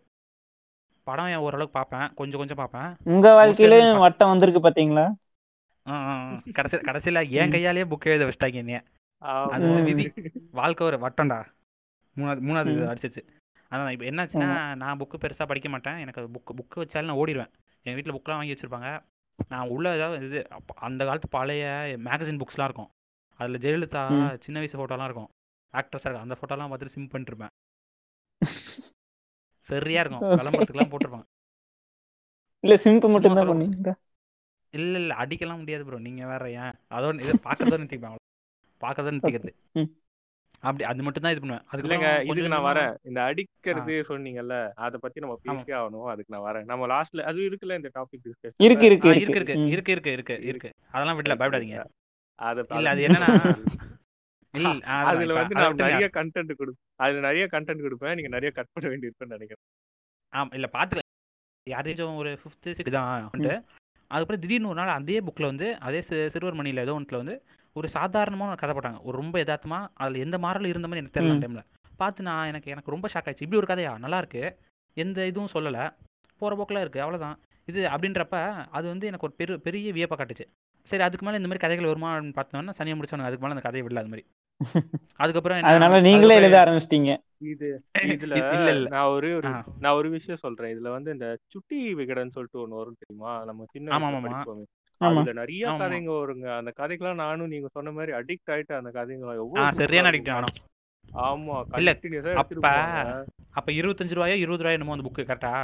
[1.04, 5.06] படம் ஓரளவுக்கு பார்ப்பேன் கொஞ்சம் கொஞ்சம் பார்ப்பேன் உங்க வாழ்க்கையிலயும் வட்டம் வந்திருக்கு பாத்தீங்களா.
[6.52, 8.80] கடைசி கடைசியில் என் கையாலேயே புக் எழுத வச்சிட்டாங்க என்னைய.
[9.54, 9.82] அது.
[9.82, 10.04] விதி.
[10.50, 11.38] வாழ்க்கை ஒரு வட்டம்டா.
[12.16, 12.84] மூணாவது மூணாவது இது.
[12.92, 13.22] அடிச்சிச்சு.
[13.70, 15.98] அதான் இப்போ என்னாச்சுன்னா நான் புக்கு பெருசாக படிக்க மாட்டேன்.
[15.98, 17.50] எனக்கு புக்கு புக்கு வச்சாலும் நான் ஓடிடுவேன்.
[17.84, 18.88] எங்கள் வீட்டில் புக்கெலாம் வாங்கி வச்சிருப்பாங்க.
[19.48, 20.40] நான் உள்ள ஏதாவது இது
[20.88, 21.64] அந்த காலத்து பழைய
[22.04, 22.90] மேகசின் புக்ஸ்லாம் இருக்கும்.
[23.40, 24.02] அதில் ஜெயலலிதா.
[24.40, 25.30] சின்ன வயசு ஃபோட்டோலாம் இருக்கும்.
[25.74, 27.52] ஆக்ட்ரஸாக இருக்கும் அந்த ஃபோட்டோலாம் பார்த்துட்டு சிம் பண்ணிட்டு இருப்பேன்.
[29.70, 30.24] சரியா இருக்கும்.
[30.40, 31.26] விளம்பரத்துக்குலாம் போட்டிருப்பாங்க.
[32.64, 33.92] இல்ல சிம்பு மட்டும் தான் பண்ணீங்க
[34.74, 36.74] இல்ல இல்ல அடிக்கலாம் முடியாது ப்ரோ நீங்க வேற ஏன்?
[36.96, 38.18] அதோட இதை பார்க்கறதோ நிறுத்திப்பேன்
[38.82, 39.52] பார்க்கறதோ நிறுத்திக்கிறது.
[40.62, 41.64] அப்படி அது மட்டும் தான் இது பண்ணுவேன்.
[41.76, 42.92] இல்லைங்க அதுக்கப்புறம் இதுக்கு நான் வரேன்.
[43.08, 44.56] இந்த அடிக்கிறது சொன்னீங்கல்ல
[44.86, 45.36] அத பத்தி நம்ம.
[45.46, 46.08] பேசியே ஆகணும்.
[46.12, 46.66] அதுக்கு நான் வரேன்.
[46.70, 49.34] நம்ம லாஸ்ட்ல அது இருக்குல்ல இந்த டாபிக் டிஸ்கஷன் இருக்கு இருக்கு இருக்கு.
[49.34, 49.56] இருக்கு.
[49.74, 50.70] இருக்கு இருக்கு இருக்கு இருக்கு.
[50.94, 51.78] அதெல்லாம் விடல பயப்படாதீங்க.
[52.38, 53.28] அத இல்ல அது என்னன்னா
[55.02, 55.76] அதுல வந்து நான்.
[55.82, 59.62] நிறைய கண்டென்ட் கொடுப்பேன் அதுல நிறைய கண்டென்ட் கொடுப்பேன் நீங்க நிறைய கட் பண்ண வேண்டியிருக்கும்னு நினைக்கிறேன்.
[60.32, 61.08] ஆமா இல்ல பாத்துக்கலாம்
[61.66, 63.54] யாரையும் ஒரு ஃபிஃப்த் சிக்ஸ் தான் வந்துட்டு.
[64.10, 67.34] அதுக்கப்புறம் திடீர்னு ஒரு நாள் அதே புக்ல வந்து அதே சிறுவர் மணியில ஏதோ ஒன்றுல வந்து
[67.76, 69.00] ஒரு சாதாரணமான ஒரு கதை போட்டாங்க.
[69.06, 71.36] ஒரு ரொம்ப யதார்த்தமா அதுல எந்த மாறலும் இருந்த மாதிரி எனக்கு தெரியல.
[71.44, 71.62] டைம்ல
[72.00, 73.46] பார்த்து நான் எனக்கு எனக்கு ரொம்ப ஷாக் ஆயிடுச்சு.
[73.46, 73.92] இப்படி ஒரு கதையா?
[74.04, 74.42] நல்லா இருக்கு.
[74.96, 75.78] எந்த இதுவும் சொல்லல.
[76.40, 77.36] போற போக்கில் இருக்கு அவ்வளவுதான்.
[77.68, 78.36] இது அப்படின்றப்ப
[78.76, 80.46] அது வந்து எனக்கு ஒரு பெரு பெரிய வியப்பை காட்டுச்சு.
[80.90, 83.84] சரி அதுக்கு மேல இந்த மாதிரி கதைகள் வருமா அப்படின்னு பார்த்தோம்னா சனியை முடிச்சவனுங்க அதுக்கு மேல அந்த கதையை
[83.86, 84.24] விடல அது மாதிரி.
[85.20, 87.10] அதுக்கப்புறம் என்ன அதனால நீங்களே எழுத ஆரம்பிச்சிட்டீங்க.
[87.50, 87.68] இது
[88.14, 89.28] இதுல இல்ல இல்ல நான் ஒரு.
[89.80, 90.72] நான் ஒரு விஷயம் சொல்றேன்.
[90.74, 93.32] இதுல வந்து இந்த சுட்டி விகடன் சொல்லிட்டு ஒண்ணு வரும் தெரியுமா?
[93.48, 94.26] நம்ம சின்ன ஆமா, வயசுல ஆமா.
[94.28, 94.64] படிப்போமே.
[95.00, 95.20] ஆமா.
[95.20, 95.62] அதுல நிறைய.
[95.82, 96.46] கதைங்க வருங்க.
[96.58, 100.32] அந்த கதைக்கெல்லாம் நானும் நீங்க சொன்ன மாதிரி அடிக்ட் ஆயிட்டு அந்த கதைங்க எவ்வளவு சரியான அடிக்ட்.
[100.32, 100.56] ஆனோம்
[101.22, 101.54] ஆமா
[102.40, 102.66] அப்ப
[103.54, 105.54] அப்ப இருபத்தஞ்சு ரூபாயோ இருபது ரூபாயோ என்னமோ அந்த புக்கு கரெக்டா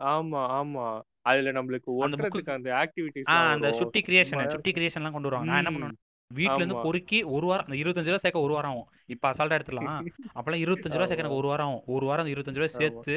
[0.00, 0.84] ஆமா ஆமா.
[1.22, 5.50] அதுல நம்மளுக்கு ஒட்டுறதுக்கு அந்த ஆக்டிவிட்டிஸ் அந்த சுட்டி கிரியேஷன் சுட்டி கிரியேஷன்லாம் கொண்டு வருவாங்க.
[5.50, 5.98] நான் என்ன பண்ணுவேன்?
[6.30, 6.84] வீட்ல இருந்து ஆமா.
[6.84, 9.88] பொறுக்கி ஒரு வாரம் அந்த இருபத்தஞ்சு ரூபா சேர்க்க ஒரு வாரம் ஆகும் இப்ப அசால்ட்டா எடுத்துலாம்
[10.34, 12.82] அப்பெல்லாம் இருபத்தஞ்சு ரூபா சேர்க்க எனக்கு ஒரு வாரம் ஆகும் ஒரு வாரம் அந்த இருபத்தஞ்சு ரூபாய் ஆமா.
[12.82, 13.16] சேர்த்து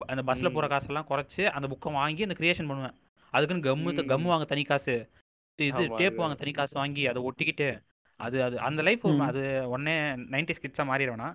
[0.00, 0.72] அந்த பஸ்ல போற ம்.
[0.72, 2.96] காசெல்லாம் குறைச்சு அந்த புக்கை வாங்கி அந்த கிரியேஷன் பண்ணுவேன்
[3.32, 4.08] அதுக்குன்னு கம்மு ம்.
[4.10, 4.96] கம்மு வாங்க தனி காசு
[5.58, 7.68] இது ஆமா, டேப் அது வாங்க தனி காசு வாங்கி அதை ஒட்டிக்கிட்டு
[8.20, 9.22] அது அது அந்த லைஃப் ம்.
[9.28, 9.96] அது உடனே
[10.32, 11.30] நைன்டி ஸ்கிட்ஸா மாறிடுவேனா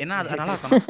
[0.00, 0.84] ஏன்னா அது நல்லா இருக்கணும்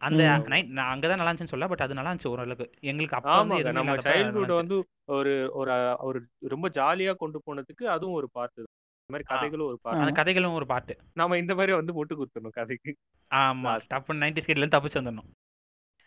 [0.00, 0.22] அந்த
[0.68, 2.66] நான் அங்கதான் நல்லா இருந்துச்சுன்னு சொல்ல பட் அது நல்லா இருந்துச்சு ஓரளவுக்கு.
[2.80, 3.30] எங்களுக்கு அப்ப
[3.72, 4.54] நம்ம சைல்ட்ஹுட்.
[4.54, 4.76] வந்து
[5.08, 8.70] ஒரு ஒரு ஒரு ரொம்ப ஜாலியா கொண்டு போனதுக்கு அதுவும் ஒரு பார்ட் இந்த
[9.10, 9.28] மாதிரி.
[9.32, 12.92] கதைகளும் ஒரு பார்ட் அந்த கதைகளும் ஒரு பாட்டு நாம இந்த மாதிரி வந்து முட்டு குத்தணும் கதைக்கு.
[13.30, 13.72] ஆமா.
[13.90, 15.30] டப்புன்னு நைன்டி ஸ்கிட்ல இருந்து தப்பிச்சு வந்துடணும்.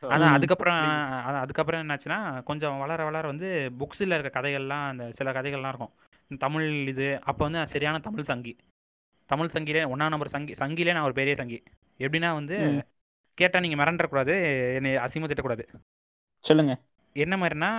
[0.03, 0.33] அதான்.
[0.33, 0.81] அதுக்கப்புறம்
[1.35, 3.49] அதுக்கப்புறம் என்னாச்சுன்னா கொஞ்சம் வளர வளர வந்து
[3.79, 5.93] புக்ஸில் இருக்க கதைகள்லாம் அந்த சில கதைகள்லாம் இருக்கும்.
[6.39, 8.53] தமிழ் இது அப்போ வந்து சரியான தமிழ் சங்கி.
[9.29, 11.59] தமிழ் சங்கிலே ஒன்றாம் நம்பர் சங்கி சங்கிலே நான் ஒரு பெரிய சங்கி.
[11.99, 12.57] எப்படின்னா வந்து.
[13.39, 14.33] கேட்டால் நீங்கள் மிரண்டக்கூடாது
[14.77, 15.65] என்னை அசிங்கமாக திட்டக்கூடாது
[16.45, 16.73] சொல்லுங்க.
[17.15, 17.71] என்ன மாதிரினா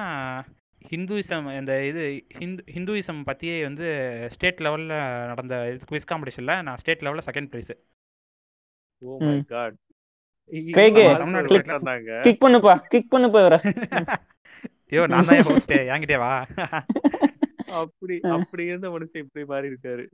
[0.91, 2.03] ஹிந்துயிசம் இந்த இது
[2.39, 3.87] ஹிந்து ஹிந்துயிசம் பற்றியே வந்து
[4.35, 4.95] ஸ்டேட் லெவலில்
[5.31, 7.75] நடந்த இது குவிஸ் காம்படிஷனில் நான் ஸ்டேட் லெவலில் second prize
[9.03, 9.37] oh my.
[9.53, 9.77] God
[12.25, 13.57] kick பண்ணுப்பா கிக் பண்ணுப்பா இவர.
[14.93, 15.41] ஐயோ நான் தான்
[15.91, 16.31] என்கிட்டே வா?
[17.73, 20.07] அப்படி அப்படி இருந்த மனுஷன் இப்படி மாறி இருக்காரு.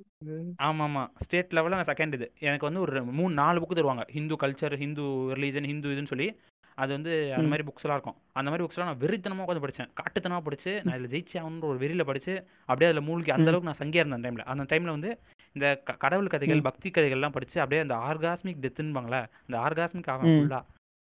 [0.62, 2.32] ஆமா ஆமா ஸ்டேட் லெவலில் நான் செகண்ட் இது.
[2.38, 4.08] எனக்கு வந்து ஒரு மூணு நாலு புக்கு தருவாங்க.
[4.10, 6.36] ஹிந்து கல்ச்சர் ஹிந்து ரிலீஜன் ஹிந்து இதுன்னு சொல்லி.
[6.74, 7.48] அது வந்து அந்த.
[7.48, 8.14] மாதிரி புக்ஸ்லாம் இருக்கும்.
[8.32, 12.04] அந்த மாதிரி புக்ஸ்லாம் நான் வெறித்தனமாக உட்காந்து படித்தேன் காட்டுத்தனமாக படிச்சு நான் இதில் ஜெயிச்சே ஆகணுன்ற ஒரு வெறியில்
[12.04, 13.50] படிச்சு அப்படியே அதில் மூழ்கி அந்த.
[13.50, 15.18] அளவுக்கு நான் சங்கியா இருந்தேன் டைமில் அந்த டைமில் வந்து
[15.52, 16.60] இந்த க- கடவுள் கதைகள்.
[16.60, 20.32] பக்தி கதைகள்லாம் படிச்சு அப்படியே அந்த ஆர்காஸ்மிக் டெத்துன்பாங்களே அந்த ஆர்காஸ்மிக் ஆகும் ம்.
[20.32, 20.64] ஃபுல்லாக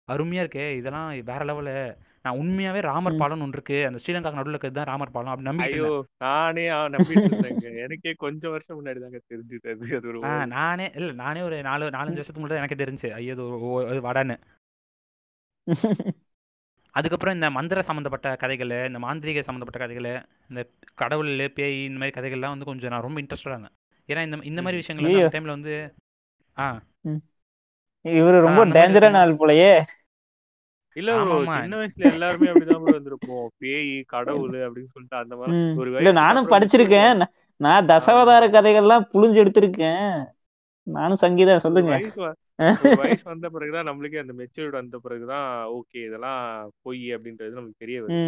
[0.09, 3.21] அருமையா இருக்கே இதெல்லாம் வேற லெவலு நான் உண்மையாவே ராமர் ம்.
[3.21, 3.77] பாலம்னு ஒன்று இருக்கு.
[3.87, 5.91] அந்த ஸ்ரீலங்கா நடுவில் இருக்கிறது தான் ராமர் பாலம் அப்படி ஐயோ
[6.23, 6.65] நானே
[7.85, 9.87] எனக்கே கொஞ்சம் வருஷம் முன்னாடி தாங்க தெரிஞ்சது அது.
[9.99, 13.11] அது ஒரு ஆ நானே இல்லை நானே ஒரு நாலு நாலஞ்சு வருஷத்துக்கு முன்னாடி எனக்கே தெரிஞ்சு.
[13.19, 13.35] ஐயோ
[13.87, 14.37] அது வடன்னு.
[16.95, 20.09] அதுக்கப்புறம் இந்த மந்திர சம்மந்தப்பட்ட கதைகள் இந்த மாந்திரீக சம்மந்தப்பட்ட கதைகள்
[20.51, 20.61] இந்த
[20.95, 23.77] கடவுள் பேய் இந்த மாதிரி கதைகள்லாம் வந்து கொஞ்சம் நான் ரொம்ப இன்ட்ரெஸ்டடாக இருந்தேன்.
[24.09, 24.81] ஏன்னா இந்த இந்த மாதிரி.
[24.81, 25.75] விஷயங்கள் டைமில் வந்து
[26.57, 26.67] ஆ.
[28.05, 29.71] இவரு ரொம்ப டேஞ்சரான ஆள் போலயே.
[30.97, 33.47] இல்ல ப்ரோ சின்ன வயசுல எல்லாருமே அப்படிதான் ப்ரோ இருந்திருப்போம்.
[33.59, 35.59] பேய் கடவுள் அப்படின்னு சொல்லிட்டு அந்த மாதிரி.
[35.81, 37.23] ஒரு இல்ல நானும் படிச்சிருக்கேன்.
[37.61, 38.45] நான் தசாவதார.
[38.57, 40.15] கதைகள்லாம் புழிஞ்சு எடுத்திருக்கேன்.
[40.87, 41.93] நானும் சங்கீதா சொல்லுங்க.
[43.03, 46.43] வயசு வந்த பிறகுதான் நம்மளுக்கே அந்த மெச்சூர்ட் வந்த பிறகுதான் ஓகே இதெல்லாம்
[46.83, 48.25] பொய் அப்படின்றது நமக்கு தெரிய வருது.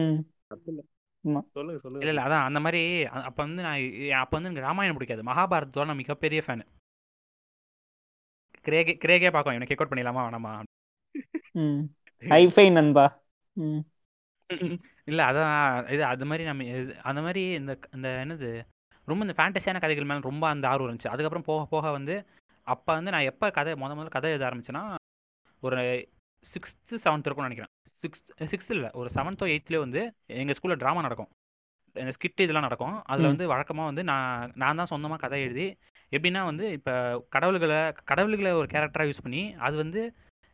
[1.56, 2.02] சொல்லுங்க சொல்லுங்க.
[2.02, 2.82] இல்ல இல்ல அதான் அந்த மாதிரி
[3.22, 3.82] அப்ப வந்து நான்
[4.22, 5.28] அப்ப வந்து எனக்கு ராமாயணம் பிடிக்காது.
[5.30, 6.64] மகாபாரதத்தோட நான் மிகப்பெரிய ஃபேன்
[8.66, 10.52] கிரேகே கிரேகே பார்க்கும் எனக்கு கேக் பண்ணிடலாமா வேணாமா?
[12.22, 13.04] ஹைஃபை நண்பா.
[15.06, 15.54] இல்ல அதான்
[15.88, 16.64] இது அது மாதிரி நம்ம
[17.02, 18.48] அந்த மாதிரி இந்த இந்த என்னது
[19.08, 21.12] ரொம்ப இந்த ஃபேண்டஸியான கதைகள் மேல ரொம்ப அந்த ஆர்வம் இருந்துச்சு.
[21.12, 22.16] அதுக்கப்புறம் போக போக வந்து
[22.66, 24.82] அப்ப வந்து நான் எப்ப கதை முத முதல்ல கதை எழுத ஆரம்பிச்சேன்னா
[25.62, 25.78] ஒரு
[26.52, 27.72] சிக்ஸ்த்து செவன்த் இருக்கும்னு நினைக்கிறேன்.
[28.04, 30.00] சிக்ஸ்த் சிக்ஸ்த் இல்லை ஒரு செவன்த்தோ எயித்துலேயே வந்து
[30.36, 31.30] எங்கள் ஸ்கூலில் ட்ராமா நடக்கும்.
[31.96, 32.96] இந்த ஸ்கிட் இதெல்லாம் நடக்கும்.
[33.04, 33.30] அதில்.
[33.32, 35.66] வந்து வழக்கமாக வந்து நான் நான் தான் சொந்தமாக கதை எழுதி
[36.12, 36.94] எப்படின்னா வந்து இப்போ
[37.28, 40.02] கடவுள்களை கடவுள்களை ஒரு கேரக்டராக யூஸ் பண்ணி அது வந்து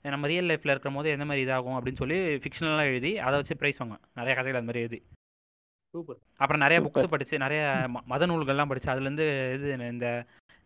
[0.04, 3.80] நம்ம ரியல் லைஃப்பில் இருக்கும் போது எந்த மாதிரி இதாகும் அப்படின்னு சொல்லி ஃபிக்ஷனலாக எழுதி அதை வச்சு ப்ரைஸ்
[3.80, 5.00] வாங்குவேன் நிறைய கதைகள் அது மாதிரி எழுதி
[5.94, 6.78] சூப்பர் அப்புறம் நிறைய.
[6.84, 7.60] புக்ஸ் படிச்சு நிறைய
[8.08, 10.08] மத நூல்கள்லாம் படிச்சு அதுலேருந்து இது இந்த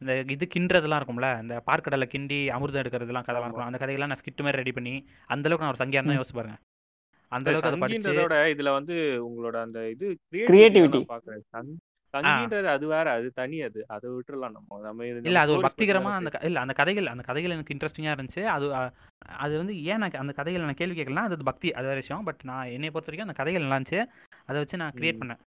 [0.00, 3.48] இந்த இது கிண்டுறதுலாம் இருக்கும்ல இந்த பார்க்கடலை கிண்டி அமிர்தம் எடுக்கிறதுலாம் கதைலாம் ஆமா.
[3.48, 4.94] இருக்கும் அந்த கதைகள்லாம் நான் ஸ்கிட் மாதிரி ரெடி பண்ணி
[5.30, 6.20] அந்த அளவுக்கு நான் ஒரு சங்கியா இருந்தா ம்.
[6.20, 6.58] யோசிச்சு பாருங்க
[7.32, 8.94] அந்த அளவுக்கு அதை படிச்சு சங்கின்றதோட இதுல வந்து
[9.26, 10.08] உங்களோட அந்த இது.
[10.48, 11.70] கிரியேட்டிவிட்டி பாக்குறேன்
[12.14, 13.80] சங்கின்றது அது வேற அது தனி அது.
[13.88, 14.80] அதை விட்டுறலாம் நம்ம.
[14.80, 18.42] நம்ம இல்ல அது ஒரு பக்திகரமா அந்த இல்ல அந்த கதைகள் அந்த கதைகள் எனக்கு இன்ட்ரெஸ்டிங்கா இருந்துச்சு.
[18.46, 18.66] அது
[19.38, 22.24] அது வந்து ஏன் நான் அந்த கதைகள் நான் கேள்வி கேட்கலாம் அது பக்தி அது வேற விஷயம்.
[22.24, 24.00] பட் நான் என்னை பொறுத்த வரைக்கும் அந்த கதைகள் நல்லா இருந்துச்சு.
[24.46, 25.22] அதை வச்சு நான் கிரியேட்.
[25.22, 25.40] பண்ணேன்.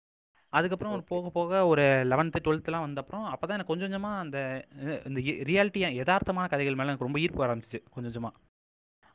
[0.54, 1.04] அதுக்கப்புறம் ஒரு.
[1.04, 4.38] போக போக ஒரு லெவன்த்து டுவெல்த்துலாம் வந்த அப்புறம் அப்போ தான் எனக்கு கொஞ்சம் கொஞ்சமாக அந்த
[5.06, 8.36] இந்த ரியாலிட்டியா யதார்த்தமான கதைகள் மேலே எனக்கு ரொம்ப ஈர்ப்பு ஆரம்பிச்சிச்சு கொஞ்சம் கொஞ்சமாக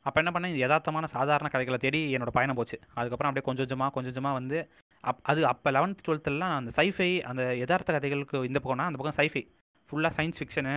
[0.05, 0.53] அப்போ என்ன பண்ணேன்?
[0.61, 2.77] யதார்த்தமான சாதாரண கதைகளை தேடி என்னோட பயணம் போச்சு.
[2.93, 4.59] அதுக்கப்புறம் அப்படியே கொஞ்சம் கொஞ்சமாக கொஞ்சம் கொஞ்சமாக வந்து
[5.03, 9.43] அப் அது அப்போ லெவன்த் டுவெல்த்துலாம் அந்த சைஃபை அந்த யதார்த்த கதைகளுக்கு இந்த பக்கம்னா அந்த பக்கம் சைஃபை
[9.89, 10.75] ஃபுல்லாக சயின்ஸ் ஃபிக்ஷனு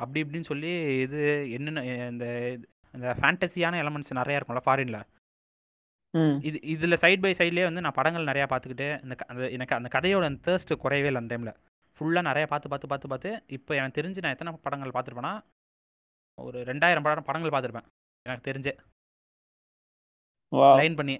[0.00, 0.70] அப்படி இப்படின்னு சொல்லி
[1.04, 1.20] இது
[1.56, 2.26] என்னென்ன இந்த
[2.94, 4.98] இந்த ஃபேண்டசியான எலமெண்ட்ஸ் நிறையா இருக்கும்ல ஃபாரின்ல
[6.48, 10.24] இது இதில் சைட் பை சைட்லேயே வந்து நான் படங்கள் நிறையா பார்த்துக்கிட்டு இந்த அந்த எனக்கு அந்த கதையோட
[10.30, 11.54] அந்த தேர்ஸ்ட் குறையவே இல்லை அந்த டைமில்
[11.98, 15.32] ஃபுல்லாக நிறையா பார்த்து பார்த்து பார்த்து பார்த்து இப்போ எனக்கு தெரிஞ்சு நான் எத்தனை படங்கள் பார்த்துருப்பேன்னா
[16.38, 17.88] ஒரு ரெண்டாயிரம் படம் படங்கள் பார்த்துருப்பேன்.
[18.26, 18.72] எனக்கு தெரிஞ்சு.
[20.80, 21.14] லைன் பண்ணி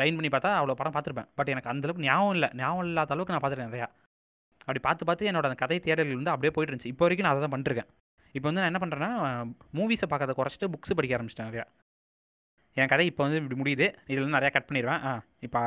[0.00, 1.28] லைன் பண்ணி பார்த்தா அவ்வளோ படம் பார்த்துருப்பேன்.
[1.38, 2.48] பட் எனக்கு அந்த அளவுக்கு ஞாபகம் இல்லை.
[2.60, 3.88] ஞாபகம் இல்லாத அளவுக்கு நான் பார்த்துருக்கேன் நிறையா.
[4.66, 6.92] அப்படி பார்த்து பார்த்து என்னோட அந்த கதை தேடல்கள் வந்து அப்படியே போயிட்டு இருந்துச்சு.
[6.92, 7.90] இப்போ வரைக்கும் நான் அதை தான் பண்ணிருக்கேன்
[8.36, 9.10] இப்போ வந்து நான் என்ன பண்ணுறேன்னா
[9.78, 11.66] மூவிஸை பார்க்கறத குறைச்சிட்டு புக்ஸ் படிக்க ஆரம்பிச்சிட்டேன் நிறையா.
[12.76, 13.86] என் கதை இப்போ வந்து இப்படி முடியுது.
[14.08, 15.02] இதில் இருந்து நிறையா கட் பண்ணிடுவேன்.
[15.08, 15.10] ஆ
[15.46, 15.60] இப்போ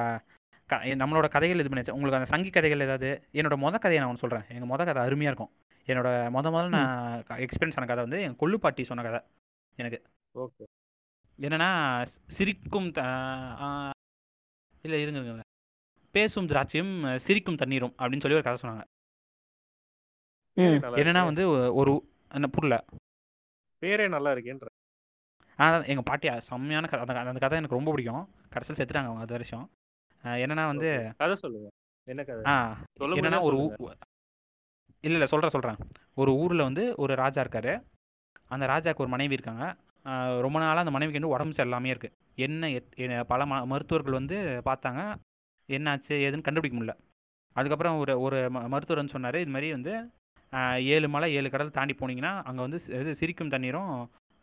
[0.70, 1.96] க நம்மளோட கதைகள் இது பண்ணியாச்சு.
[1.98, 3.10] உங்களுக்கு அந்த சங்கி கதைகள் ஏதாவது
[3.40, 5.54] என்னோட மொத கதையை நான் ஒன்று சொல்கிறேன் எங்கள் மொத கதை அருமையாக இருக்கும்.
[5.88, 9.22] என்னோட மொத முதல்ல நான் எக்ஸ்பீரியன்ஸ் ஆன கதை வந்து என் கொள்ளு பாட்டி சொன்ன கதை.
[9.82, 10.00] எனக்கு.
[10.46, 10.66] ஓகே.
[11.40, 11.70] என்னன்னா
[12.38, 12.90] சிரிக்கும்
[14.88, 15.44] இல்லை இருங்க இருங்க.
[16.12, 16.94] பேசும் திராட்சையும்
[17.26, 18.84] சிரிக்கும் தண்ணீரும் அப்படின்னு சொல்லி ஒரு கதை சொன்னாங்க.
[21.02, 21.24] என்னன்னா.
[21.24, 21.44] வந்து
[21.80, 21.94] ஒரு
[22.32, 22.76] என்ன புரியல.
[23.82, 24.66] பேரே நல்லா இருக்கேன்ற
[25.60, 27.04] ஆனால் எங்கள் பாட்டி செம்மையான கதை.
[27.06, 28.24] அந்த அந்த கதை எனக்கு ரொம்ப பிடிக்கும்.
[28.50, 29.66] கடைசியில் செத்துட்டாங்க அவங்க அது வருஷம்
[30.24, 30.90] என்னன்னா வந்து.
[31.18, 31.70] கதை சொல்லுங்க.
[32.08, 32.44] என்ன கதை?
[32.46, 32.56] ஆ
[33.00, 33.58] என்னன்னா ஒரு.
[35.06, 35.80] இல்லை இல்லை சொல்கிறேன் சொல்கிறேன்
[36.16, 37.74] ஒரு ஊரில் வந்து ஒரு ராஜா இருக்காரு.
[38.54, 39.66] அந்த ராஜாவுக்கு ஒரு மனைவி இருக்காங்க.
[40.42, 44.38] ரொம்ப நாளாக அந்த மனைவிக்கு வந்து உடம்பு சரியில்லாமே இருக்குது என்ன எத்- என்ன- பல ம மருத்துவர்கள் வந்து
[44.66, 45.02] பார்த்தாங்க
[45.70, 46.94] என்னாச்சு ஏதுன்னு கண்டுபிடிக்க முடியல.
[47.56, 49.94] அதுக்கப்புறம் ஒரு ஒரு ம- மருத்துவர் வந்து சொன்னார் இது மாதிரி வந்து
[50.88, 53.92] ஏழு மலை ஏழு கடல் தாண்டி போனீங்கன்னா அங்கே வந்து இது சிரிக்கும் தண்ணீரும்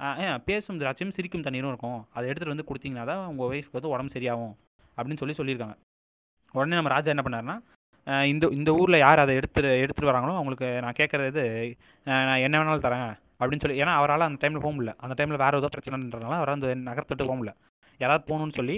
[0.01, 0.07] ஆ,
[0.45, 2.07] பேசும் திராட்சையும் சிரிக்கும் தண்ணீரும் இருக்கும்.
[2.13, 4.55] அதை எடுத்துகிட்டு வந்து கொடுத்தீங்கன்னா தான் உங்கள் ஒய்ஃப்க்கு வந்து உடம்பு சரியாகும்
[4.97, 5.77] அப்படின்னு சொல்லி சொல்லியிருக்காங்க.
[6.55, 7.57] உடனே நம்ம ராஜா என்ன பண்ணாருன்னா
[8.25, 11.45] இந்த இந்த ஊரில் யார் அதை எடுத்துட்டு எடுத்துகிட்டு வராங்களோ அவங்களுக்கு நான் கேட்குறது இது
[12.07, 13.15] நான் என்ன வேணாலும் தரேன்.
[13.41, 14.93] அப்படின்னு சொல்லி ஏன்னா அவரால் அந்த டைமில் போக முடியல.
[15.05, 17.55] அந்த டைமில் வேறு ஏதோ பிரச்சனைன்றதுனால அவரால் அந்த நகரத்துட்டு போக முடியல.
[18.01, 18.77] யாராவது போகணும்னு சொல்லி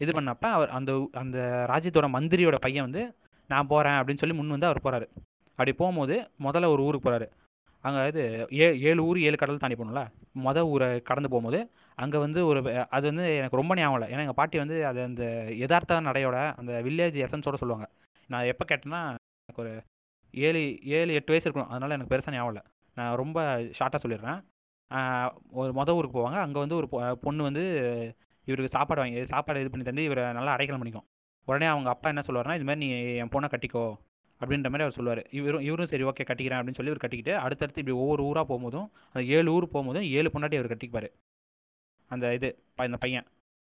[0.00, 0.90] இது பண்ணப்ப அவர் அந்த
[1.22, 1.38] அந்த
[1.72, 3.02] ராஜ்யத்தோட மந்திரியோட பையன் வந்து
[3.50, 5.06] நான் போகிறேன் அப்படின்னு சொல்லி முன் வந்து அவர் போகிறாரு
[5.58, 6.16] அப்படி போகும்போது
[6.46, 7.26] முதல்ல ஒரு ஊருக்கு போகிறாரு
[7.84, 8.22] அங்கே இது
[8.60, 10.02] ஏ ஏழு ஊர் ஏழு கடல் தாண்டி போகணும்ல.
[10.46, 11.58] மொதல் ஊரை கடந்து போகும்போது
[11.98, 12.60] அங்கே வந்து ஒரு
[12.96, 14.08] அது வந்து எனக்கு ரொம்ப ஞாபகம் இல்லை.
[14.12, 15.24] ஏன்னா எங்கள் பாட்டி வந்து அது அந்த
[15.62, 17.86] யதார்த்த நடையோட அந்த வில்லேஜ் எசன்ஸோட சொல்லுவாங்க.
[18.30, 19.02] நான் எப்போ கேட்டேன்னா
[19.48, 19.72] எனக்கு ஒரு
[20.34, 20.62] ஏழு
[20.98, 22.64] ஏழு எட்டு வயசு இருக்கும் அதனால் எனக்கு பெருசாக ஞாபகம் இல்லை.
[22.98, 24.40] நான் ரொம்ப ஷார்ட்டாக சொல்லிடுறேன்.
[25.50, 26.38] ஒரு மொதல் ஊருக்கு போவாங்க.
[26.38, 27.62] அங்கே வந்து ஒரு பொ- பொண்ணு வந்து
[28.44, 31.06] இவருக்கு சாப்பாடு வாங்கி சாப்பாடு இது பண்ணி தந்து இவரை நல்லா அடைக்கலம் பண்ணிக்கும்.
[31.44, 33.84] உடனே அவங்க அப்பா என்ன சொல்லுவாருன்னா இது மாதிரி நீ என் பொண்ணை கட்டிக்கோ.
[34.40, 35.26] அப்படின்ற மாதிரி அவர் சொல்லுவார்.
[35.30, 39.28] இவரும் இவரும் சரி ஓகே கட்டிக்கிறேன் அப்படின்னு சொல்லி இவர் கட்டிக்கிட்டு அடுத்தடுத்து இப்படி ஒவ்வொரு ஊராக போகும்போதும் அந்த
[39.28, 41.08] ஏழு ஊர் போகும்போதும் ஏழு பொண்டாட்டி அவர் கட்டிப்பார்
[42.08, 43.26] அந்த இது இந்த பையன்.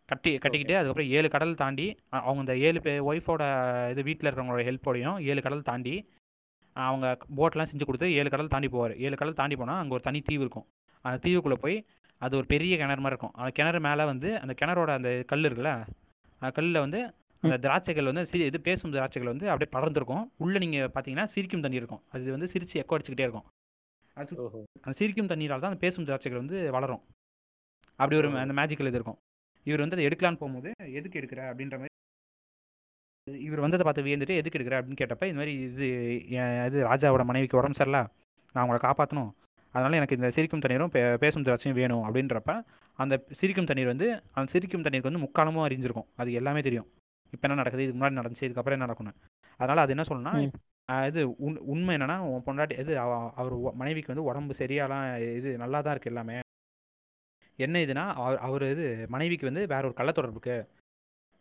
[0.06, 3.42] கட்டி கட்டிக்கிட்டு அதுக்கப்புறம் ஏழு கடல் தாண்டி அவங்க இந்த ஏழு பே ஒய்ஃபோட
[3.90, 5.96] இது வீட்டில் இருக்கிறவங்களோட ஹெல்ப்போடையும் ஏழு கடல் தாண்டி
[6.76, 7.08] அவங்க
[7.40, 8.94] போட்லாம் செஞ்சு கொடுத்து ஏழு கடல் தாண்டி போவார்.
[9.06, 10.68] ஏழு கடல் தாண்டி போனால் அங்கே ஒரு தனி தீவு இருக்கும்.
[11.06, 11.78] அந்த தீவுக்குள்ளே போய்
[12.22, 13.34] அது ஒரு பெரிய கிணறு மாதிரி இருக்கும்.
[13.42, 15.74] அந்த கிணறு மேலே வந்து அந்த கிணறோட அந்த கல் இருக்குல்ல
[16.42, 17.00] அந்த கல்லில் வந்து
[17.44, 21.80] அந்த திராட்சைகள் வந்து சி இது பேசும் திராட்சைகள் வந்து அப்படியே பறந்துருக்கும் உள்ளே நீங்கள் பார்த்தீங்கன்னா சிரிக்கும் தண்ணி
[21.82, 22.02] இருக்கும்.
[22.12, 23.48] அது வந்து சிரிச்சு எக்கோ அடிச்சுக்கிட்டே இருக்கும்.
[24.18, 24.60] அது ஓஹோ.
[24.82, 27.02] அந்த சிரிக்கும் தண்ணீரால் தான் அந்த பேசும் திராட்சைகள் வந்து வளரும்.
[28.00, 28.30] அப்படி ஒரு.
[28.38, 29.20] அந்த மேஜிக்கல் இது இருக்கும்.
[29.66, 30.70] இவர் வந்து அதை எடுக்கலான்னு போகும்போது
[31.00, 31.42] எதுக்கு எடுக்கிற?
[31.52, 31.91] அப்படின்ற மாதிரி
[33.40, 34.78] இவர் வந்ததை பார்த்து வியந்துட்டு எதுக்கு எடுக்கிற?
[34.78, 35.88] அப்படின்னு கேட்டப்ப இந்த மாதிரி இது
[36.30, 38.00] என் இது ராஜாவோட மனைவிக்கு உடம்பு சரியில்ல.
[38.56, 39.32] நான் அவங்கள காப்பாற்றணும்
[39.74, 42.04] அதனால எனக்கு இந்த சிரிக்கும் தண்ணீரும் பே பேசும் திராட்சையும் வேணும்.
[42.06, 42.54] அப்படின்றப்ப
[43.00, 46.08] அந்த சிரிக்கும் தண்ணீர் வந்து அந்த சிரிக்கும் தண்ணீருக்கு வந்து முக்காலமும் அறிஞ்சிருக்கும்.
[46.16, 46.88] அது எல்லாமே தெரியும்.
[47.34, 47.84] இப்போ என்ன நடக்குது?
[47.84, 49.18] இதுக்கு முன்னாடி நடந்துச்சு இதுக்கப்புறம் என்ன நடக்கணும்
[49.60, 50.34] அதனால அது என்ன சொல்லணும்னா
[51.08, 55.06] இது உண் உண்மை என்னன்னா உன் பொண்டாட்டி இது அவ- அவர் மனைவிக்கு வந்து உடம்பு சரியாலாம்
[55.38, 56.38] இது நல்லா தான் இருக்கு எல்லாமே.
[57.60, 60.58] என்ன இதுனா அவர் அவர் இது மனைவிக்கு வந்து வேற ஒரு கள்ளத்தொடர்பு இருக்கு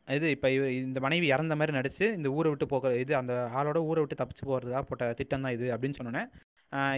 [0.09, 0.49] இது இப்போ
[0.83, 4.45] இந்த மனைவி இறந்த மாதிரி நடிச்சு இந்த ஊரை விட்டு போக இது அந்த ஆளோட ஊரை விட்டு தப்பிச்சு
[4.49, 6.25] போகிறதுக்காக போட்ட திட்டம் தான் இது அப்படின்னு சொன்னோன்னே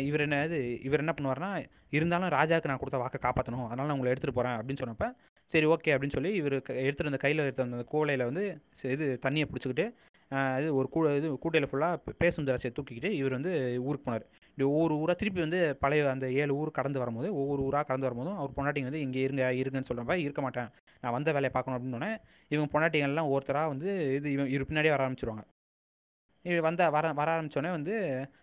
[0.09, 1.51] இவர் என்ன இது இவர் என்ன பண்ணுவார்னா
[1.97, 5.07] இருந்தாலும் ராஜாவுக்கு நான் கொடுத்த வாக்கை காப்பாற்றணும் அதனால் நான் உங்களை எடுத்துகிட்டு போகிறேன் அப்படின்னு சொன்னப்ப
[5.53, 8.45] சரி ஓகே அப்படின்னு சொல்லி இவர் எடுத்துகிட்டு வந்த கையில் எடுத்து வந்த கூலையில் வந்து
[8.95, 9.87] இது தண்ணியை பிடிச்சிக்கிட்டு
[10.61, 13.51] இது ஒரு கூ இது கூட்டையில் ஃபுல்லாக பேசும் திராட்சையை தூக்கிக்கிட்டு இவர் வந்து
[13.89, 14.25] ஊருக்கு போனார்.
[14.51, 18.39] இப்படி ஒவ்வொரு ஊராக திருப்பி வந்து பழைய அந்த ஏழு ஊர் கடந்து வரும்போது ஒவ்வொரு ஊராக கடந்து வரும்போதும்
[18.41, 20.71] அவர் பொண்டாட்டிங்க வந்து இங்கே இருங்க இருங்கன்னு சொல்கிறப்ப இருக்க மாட்டேன்.
[21.03, 22.11] நான் வந்த வேலையை பார்க்கணும் அப்படின்னோடனே
[22.51, 25.45] இவங்க பொண்டாட்டிகள்லாம் ஒருத்தராக வந்து இது இவன் இவர் பின்னாடியே வர ஆரம்பிச்சிருவாங்க.
[26.45, 27.95] இவர் வந்த வர வர ஆரம்பித்தோடனே வந்து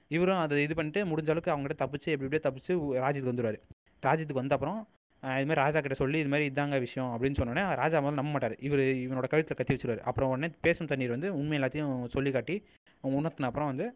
[0.10, 3.60] இவரும் அதை இது பண்ணிட்டு முடிஞ்ச அளவுக்கு அவங்ககிட்ட தப்பிச்சு எப்படி எப்படியோ தப்பிச்சு ஊ- ராஜ்யத்துக்கு வந்துடுவார்
[4.04, 4.80] ராஜ்யத்துக்கு வந்த அப்புறம்
[5.24, 8.32] இதுமாதிரி இது மாதிரி ராஜா கிட்ட சொல்லி இது மாதிரி இதாங்க விஷயம் அப்படின்னு சொன்னோடனே ராஜா முதல்ல நம்ப
[8.32, 8.56] மாட்டார்.
[8.60, 10.04] இவர் இவனோட கழுத்தில் கத்தி வச்சிருவார்.
[10.04, 12.56] அப்புறம் உடனே பேசும் தண்ணீர் வந்து உண்மை எல்லாத்தையும் சொல்லி காட்டி
[13.04, 13.88] உணர்த்தின அப்புறம் வந்து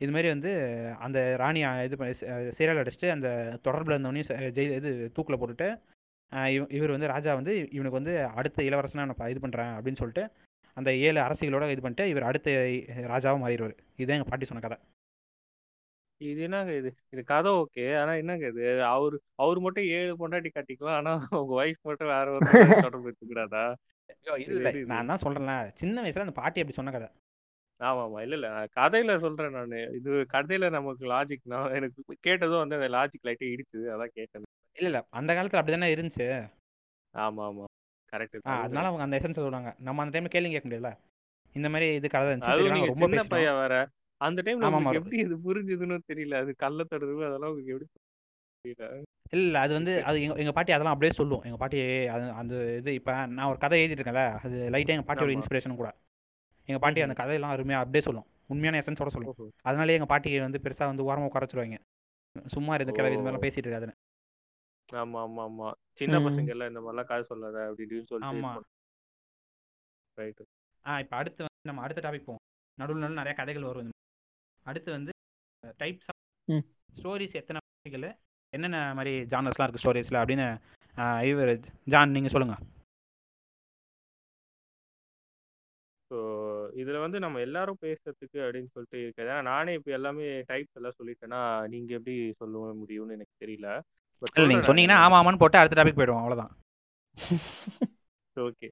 [0.00, 0.50] இதுமாரி வந்து
[1.00, 2.14] அந்த ராணியை இது பண்ணி
[2.56, 3.28] சீரியல் அடிச்சுட்டு அந்த
[3.64, 5.68] தொடர்பில் இருந்தவனையும் ஜெயில் இது தூக்கில் போட்டுட்டு
[6.76, 10.24] இவர் வந்து ராஜா வந்து இவனுக்கு வந்து அடுத்த இளவரசனா நான் இது பண்ணுறேன் அப்படின்னு சொல்லிட்டு
[10.76, 12.50] அந்த ஏழு அரசிகளோட இது பண்ணிட்டு இவர் அடுத்த
[13.12, 13.74] ராஜாவாக மாறிடுவார்.
[13.98, 14.76] இதுதான் எங்கள் பாட்டி சொன்ன கதை.
[16.20, 16.90] இது என்னங்க இது?
[17.14, 18.64] இது கதை ஓகே ஆனா என்னங்க இது?
[18.92, 22.40] அவரு அவர் மட்டும் ஏழு பொண்டாட்டி கட்டிக்கலாம் ஆனா உங்க ஒய்ஃப் மட்டும் வேற ஒரு
[22.86, 23.64] தொடர்பு வச்சுக்கூடாதா
[24.44, 24.56] இது.
[24.92, 27.08] நான் தான் சொல்கிறேன்ல சின்ன வயசுல அந்த பாட்டி அப்படி சொன்ன கதை.
[27.80, 28.18] ஆமா ஆமா.
[28.24, 28.48] இல்ல இல்ல.
[28.76, 29.78] கதையில சொல்றேன் நானு.
[29.98, 34.46] இது கதையில நமக்கு லாஜிக் நான் எனக்கு கேட்டதும் வந்து அந்த லாஜிக் லைட்டே இடிச்சுது அதான் கேட்டேன்.
[34.76, 35.02] இல்லை இல்லை.
[35.10, 36.26] அந்த காலத்தில் அப்படி தானே இருந்துச்சு.
[37.14, 37.64] ஆமா ஆமா
[38.12, 39.72] கரெக்ட் அதனால அவங்க அந்த எசன்ஸ் சொல்லுவாங்க.
[39.78, 40.90] நம்ம அந்த டைம்ல கேள்வி கேட்க முடியல
[41.54, 42.90] இந்த மாதிரி இது கதை இருந்துச்சு.
[42.92, 43.74] ரொம்ப சின்ன பையன் வேற.
[44.20, 44.98] அந்த டைம்ல உங்களுக்கு ஆமா.
[45.00, 46.34] எப்படி இது புரிஞ்சுதுன்னு தெரியல.
[46.42, 47.88] அது கள்ள தொடர்பு அதெல்லாம் உங்களுக்கு எப்படி
[49.32, 51.42] இல்ல அது வந்து அது எங்க எங்க பாட்டி அதெல்லாம் அப்படியே சொல்லும்.
[51.42, 51.78] எங்க பாட்டி
[52.14, 55.32] அது அந்த இது இப்ப நான் ஒரு கதை எழுதிட்டு இருக்கேன்ல அது லைட்டா எங்க பாட்டியோட.
[55.36, 55.90] இன்ஸ்பிரேஷன் கூட.
[56.68, 58.26] எங்க பாட்டி அந்த கதையெல்லாம் அருமையா அப்படியே சொல்லும்.
[58.48, 59.36] உண்மையான எசன்ஸோட சொல்லும்.
[59.62, 61.78] அதனாலே எங்க பாட்டி வந்து பெருசா வந்து ஓரமா உட்கார வச்சிருவாங்க.
[62.46, 63.22] சும்மா கிளவி இது.
[63.22, 63.96] மாதிரிலாம் பேசிட்டு இருக்காதுன்னு.
[64.92, 65.68] ஆமா ஆமா ஆமா
[66.00, 66.18] சின்ன.
[66.26, 68.50] பசங்க எல்லாம் இந்த மாதிரிலாம் கதை சொல்லாத அப்படி இப்படின்னு ஆமா.
[68.52, 68.70] சொல்லிட்டு
[70.18, 70.42] ரைட்
[70.86, 72.42] ஆ இப்போ அடுத்து வந்து நம்ம அடுத்த டாபிக் போவோம்
[72.78, 73.90] நடுவில் நடுவில் நிறைய கதைகள் வரும்.
[74.66, 75.12] அடுத்து வந்து
[75.80, 76.08] டைப்ஸ்.
[76.92, 78.06] ஸ்டோரிஸ் எத்தனை வகைகள்
[78.52, 80.46] என்னென்ன மாதிரி ஜானர்ஸ்லாம் இருக்கு ஸ்டோரிஸ்ல அப்படின்னு
[81.28, 81.52] இவர்
[81.92, 82.56] ஜான் நீங்க சொல்லுங்க
[86.10, 86.16] ஸோ
[86.80, 91.40] இதுல வந்து நம்ம எல்லாரும் பேசுறதுக்கு அப்படின்னு சொல்லிட்டு இருக்கு ஏன்னா நானே இப்போ எல்லாமே டைப்ஸ் எல்லாம் சொல்லிட்டேன்னா
[91.72, 93.68] நீங்க எப்படி சொல்ல முடியும்னு எனக்கு தெரியல
[94.22, 96.52] இல்ல நீங்க சொன்னீங்கன்னா ஆமா ஆமான்னு போட்டு அடுத்த டாபிக் போயிடுவோம் அவ்வளவுதான்.
[98.36, 98.68] ஓகே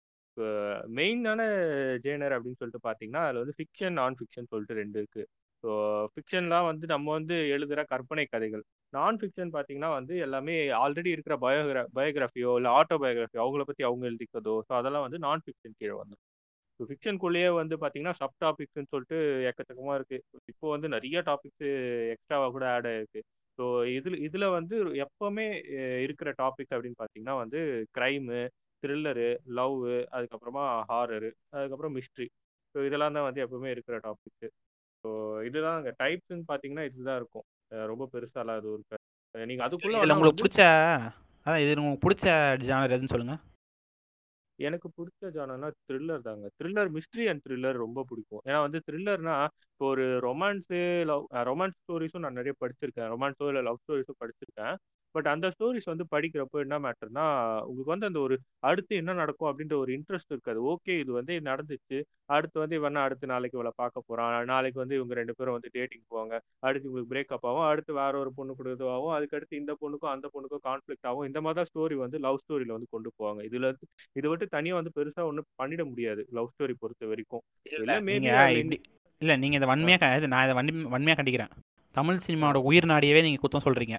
[0.97, 1.41] மெயினான
[2.05, 5.23] ஜேனர் அப்படின்னு சொல்லிட்டு பார்த்தீங்கன்னா அதில் வந்து ஃபிக்ஷன் நான் ஃபிக்ஷன் சொல்லிட்டு ரெண்டு இருக்கு.
[5.65, 5.71] ஸோ
[6.13, 8.63] ஃபிக்ஷன்லாம் வந்து நம்ம வந்து எழுதுகிற கற்பனை கதைகள்.
[8.93, 14.55] நான் ஃபிக்ஷன் பார்த்தீங்கன்னா வந்து எல்லாமே ஆல்ரெடி இருக்கிற பயோகிரா பயோகிராஃபியோ இல்லை ஆட்டோபயோகிராஃபியோ அவங்கள பற்றி அவங்க எழுதிக்கிறதோ
[14.69, 16.27] ஸோ அதெல்லாம் வந்து நான் ஃபிக்ஷன் கீழே வந்துடும்
[16.81, 19.19] ஸோ ஃபிக்ஷனுக்குள்ளேயே வந்து பார்த்தீங்கன்னா சப் டாபிக்ஸ்னு சொல்லிட்டு
[19.51, 20.19] எக்கச்சக்கமாக இருக்கு.
[20.53, 21.67] இப்போ வந்து நிறைய டாபிக்ஸ்
[22.15, 23.23] எக்ஸ்ட்ராவாக கூட ஆட் ஆயிருக்கு.
[23.59, 23.65] ஸோ
[23.97, 25.47] இதில் இதில் வந்து எப்போவுமே
[26.03, 27.61] இருக்கிற டாபிக்ஸ் அப்படின்னு பார்த்தீங்கன்னா வந்து
[27.99, 28.39] க்ரைமு
[28.83, 29.29] த்ரில்லரு
[29.59, 29.79] லவ்
[30.13, 32.27] அதுக்கப்புறமா ஹாரரு அதுக்கப்புறம் மிஸ்ட்ரி
[32.75, 34.49] ஸோ இதெல்லாம் தான் வந்து எப்பவுமே இருக்கிற டாபிக்ஸு
[35.05, 35.11] ஸோ
[35.47, 37.45] இதுதான் அங்கே டைப்ஸ்ன்னு பார்த்தீங்கன்னா இதுதான் இருக்கும்.
[37.91, 39.03] ரொம்ப பெருசாலாம் அது இருக்காது.
[39.35, 40.63] நீங்கள் அதுக்குள்ள உங்களுக்கு பிடிச்ச
[41.47, 42.27] அதான் இது உங்களுக்கு பிடிச்ச
[42.65, 43.35] ஜானர் எதுன்னு சொல்லுங்க.
[44.61, 46.47] எனக்கு பிடிச்ச ஜானர்னா த்ரில்லர் தாங்க.
[46.59, 48.43] த்ரில்லர் மிஸ்ட்ரி அண்ட் த்ரில்லர் ரொம்ப பிடிக்கும்.
[48.45, 49.37] ஏன்னா வந்து த்ரில்லர்னா
[49.73, 53.11] இப்போ ஒரு ரொமான்ஸு லவ் ரொமான்ஸ் ஸ்டோரிஸும் நான் நிறைய படிச்சிருக்கேன்.
[53.15, 54.75] ரொமான்ஸோ இல்லை லவ் ஸ்டோரிஸும் படிச்சிருக்கேன்.
[55.15, 57.25] பட் அந்த ஸ்டோரிஸ் வந்து படிக்கிறப்போ என்ன மேட்டர்னா
[57.69, 58.37] உங்களுக்கு வந்து அந்த ஒரு
[58.69, 60.61] அடுத்து என்ன நடக்கும் அப்படின்ற ஒரு இன்ட்ரெஸ்ட் இருக்காது.
[60.73, 61.99] ஓகே இது வந்து நடந்துச்சு.
[62.37, 64.37] அடுத்து வந்து இவன் அடுத்து நாளைக்கு இவளை பார்க்க போறான்.
[64.53, 66.35] நாளைக்கு வந்து இவங்க ரெண்டு பேரும் வந்து டேட்டிங் போவாங்க.
[66.67, 67.67] அடுத்து இவங்களுக்கு பிரேக்கப் ஆகும்.
[67.71, 71.27] அடுத்து வேற ஒரு பொண்ணு கூட இதுவாகும் அதுக்கடுத்து இந்த பொண்ணுக்கும் அந்த பொண்ணுக்கும் கான்ஃப்ளிக்ட் ஆகும்.
[71.31, 73.41] இந்த மாதிரி தான் ஸ்டோரி வந்து லவ் ஸ்டோரியில வந்து கொண்டு போவாங்க.
[73.51, 73.89] இதுல இருந்து
[74.19, 77.45] இதை விட்டு தனியா வந்து பெருசா ஒன்றும் பண்ணிட முடியாது லவ் ஸ்டோரி பொறுத்த வரைக்கும்.
[79.23, 79.99] இல்ல நீங்க இதை வன்மையா
[80.35, 81.53] நான் இதை வன்மை வன்மையா கண்டிக்கிறேன்.
[81.95, 83.97] தமிழ் சினிமாவோட உயிர் நாடியவே நீங்க குத்தம் சொல்றீங்க.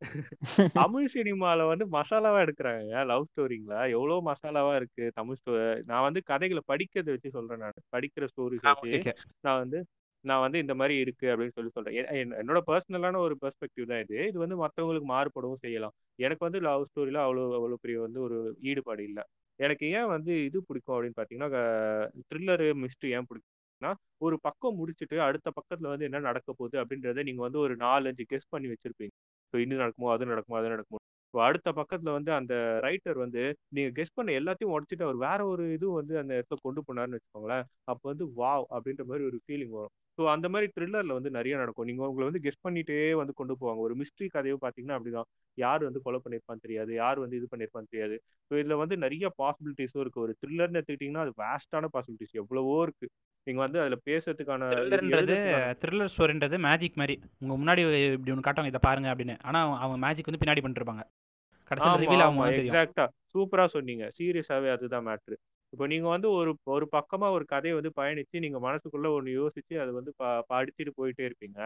[0.78, 2.80] தமிழ் சினிமால வந்து மசாலாவா எடுக்கிறாங்க.
[3.10, 3.74] லவ் ஸ்டோரிங்கள?
[3.94, 5.52] எவ்வளவு மசாலாவா இருக்கு தமிழ் ஸ்டோ
[5.88, 7.78] நான் வந்து கதைகளை படிக்கிறதை வச்சு சொல்றேன் நான்.
[7.96, 8.92] படிக்கிற ஸ்டோரிஸ் வச்சு.
[9.46, 9.80] நான் வந்து
[10.24, 11.96] நான் வந்து இந்த மாதிரி இருக்கு அப்படின்னு சொல்லி சொல்றேன்.
[12.38, 14.16] என்னோட பர்சனலான ஒரு பெர்ஸ்பெக்டிவ் தான் இது.
[14.30, 15.94] இது வந்து மற்றவங்களுக்கு மாறுபடவும் செய்யலாம்.
[16.18, 18.38] எனக்கு வந்து லவ் ஸ்டோரியில அவ்வளோ அவ்வளோ பெரிய வந்து ஒரு
[18.70, 19.24] ஈடுபாடு இல்லை.
[19.60, 21.62] எனக்கு ஏன் வந்து இது பிடிக்கும் அப்படின்னு பார்த்தீங்கன்னா
[22.28, 23.90] த்ரில்லரு மிஸ்ட்ரி ஏன் பிடிக்கும்னா
[24.26, 28.52] ஒரு பக்கம் முடிச்சுட்டு அடுத்த பக்கத்துல வந்து என்ன நடக்க போகுது அப்படின்றத நீங்க வந்து ஒரு நாலஞ்சு கெஸ்
[28.52, 29.14] பண்ணி வச்சிருப்பீங்க.
[29.54, 31.00] ஸோ இன்னும் நடக்குமோ அது நடக்குமோ அது நடக்குமோ.
[31.34, 33.42] இப்போ அடுத்த பக்கத்துல வந்து அந்த ரைட்டர் வந்து
[33.76, 37.64] நீங்க கெஸ் பண்ண எல்லாத்தையும் உடச்சிட்டு அவர் வேற ஒரு இது வந்து அந்த இடத்த கொண்டு போனாருன்னு வச்சுக்கோங்களேன்.
[37.88, 38.64] அப்போ வந்து வாவ்!
[38.74, 39.94] அப்படின்ற மாதிரி ஒரு ஃபீலிங் வரும்.
[40.18, 41.86] ஸோ அந்த மாதிரி த்ரில்லரில் வந்து நிறைய நடக்கும்.
[41.86, 43.80] நீங்கள் உங்களை வந்து கெஸ் பண்ணிட்டே வந்து கொண்டு போவாங்க.
[43.86, 45.28] ஒரு மிஸ்ட்ரி கதையை பார்த்தீங்கன்னா அப்படிதான்.
[45.58, 46.92] யார் வந்து கொலை பண்ணிருப்பான்னு தெரியாது.
[46.94, 48.16] யார் வந்து இது பண்ணியிருப்பான்னு தெரியாது.
[48.50, 53.12] ஸோ இதில் வந்து நிறைய பாசிபிலிட்டிஸும் இருக்குது ஒரு த்ரில்லர்னு எடுத்துக்கிட்டிங்கன்னா அது வேஸ்டான பாசிபிலிட்டிஸ் எவ்வளவோ இருக்குது
[53.48, 54.70] நீங்க வந்து அதுல பேசுறதுக்கான
[55.82, 57.14] த்ரில்லர் ஸ்டோரின்றது மேஜிக் மாதிரி.
[57.42, 57.82] உங்க முன்னாடி
[58.16, 59.36] இப்படி ஒன்று காட்டுவாங்க இதை பாருங்க அப்படின்னு.
[59.48, 61.04] ஆனா அவங்க மேஜிக் வந்து பின்னாடி பண்ணிட்டு இருப்பாங்க.
[61.70, 62.74] கடைசியில் தெரியும்.
[62.74, 64.04] எக்ஸாக்டா சூப்பரா சொன்னீங்க.
[64.18, 65.36] சீரியஸாவே அதுதான் மேட்ரு
[65.72, 69.92] இப்போ நீங்க வந்து ஒரு ஒரு பக்கமா ஒரு கதையை வந்து பயணிச்சு நீங்க மனசுக்குள்ள ஒன்று யோசிச்சு அதை
[69.96, 71.58] வந்து ப படிச்சுட்டு போயிட்டே இருப்பீங்க.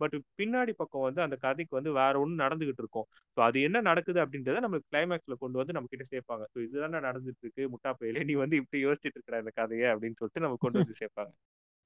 [0.00, 3.06] பட் பின்னாடி பக்கம் வந்து அந்த கதைக்கு வந்து வேற ஒன்று நடந்துகிட்டு இருக்கும்.
[3.36, 6.46] ஸோ அது என்ன நடக்குது அப்படின்றத நம்மளுக்கு கிளைமேக்ஸ்ல கொண்டு வந்து நம்ம கிட்ட சேர்ப்பாங்க.
[6.52, 10.44] ஸோ இதுதானே நடந்துட்டு இருக்கு முட்டா பையில நீ வந்து இப்படி யோசிச்சுட்டு இருக்கிற அந்த கதையை அப்படின்னு சொல்லிட்டு
[10.46, 11.32] நம்ம கொண்டு வந்து சேர்ப்பாங்க.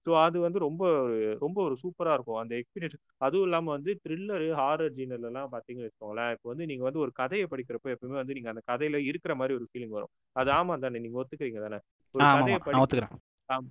[0.06, 2.36] ஸோ அது வந்து ரொம்ப ஒரு- ரொம்ப ஒரு சூப்பரா இருக்கும்.
[2.36, 6.30] அந்த எக்ஸ்பீரியன்ஸ் அதுவும் இல்லாம வந்து த்ரில்லரு ஹாரர் ஜீனர்ல எல்லாம் பாத்தீங்கன்னு வச்சுக்கோங்களேன்.
[6.30, 9.68] இப்போ வந்து நீங்க வந்து ஒரு கதையை படிக்கிறப்போ எப்பவுமே வந்து நீங்க அந்த கதையில இருக்கிற மாதிரி ஒரு
[9.70, 10.12] ஃபீலிங் வரும்.
[10.36, 11.78] அது ஆமா தானே நீங்க ஒத்துக்கிறீங்க தானே?
[12.14, 12.58] ஒரு கதையை ஆமாம்.
[12.58, 13.14] படி நான் ஒத்துக்கிறேன்.
[13.48, 13.68] ஆம்.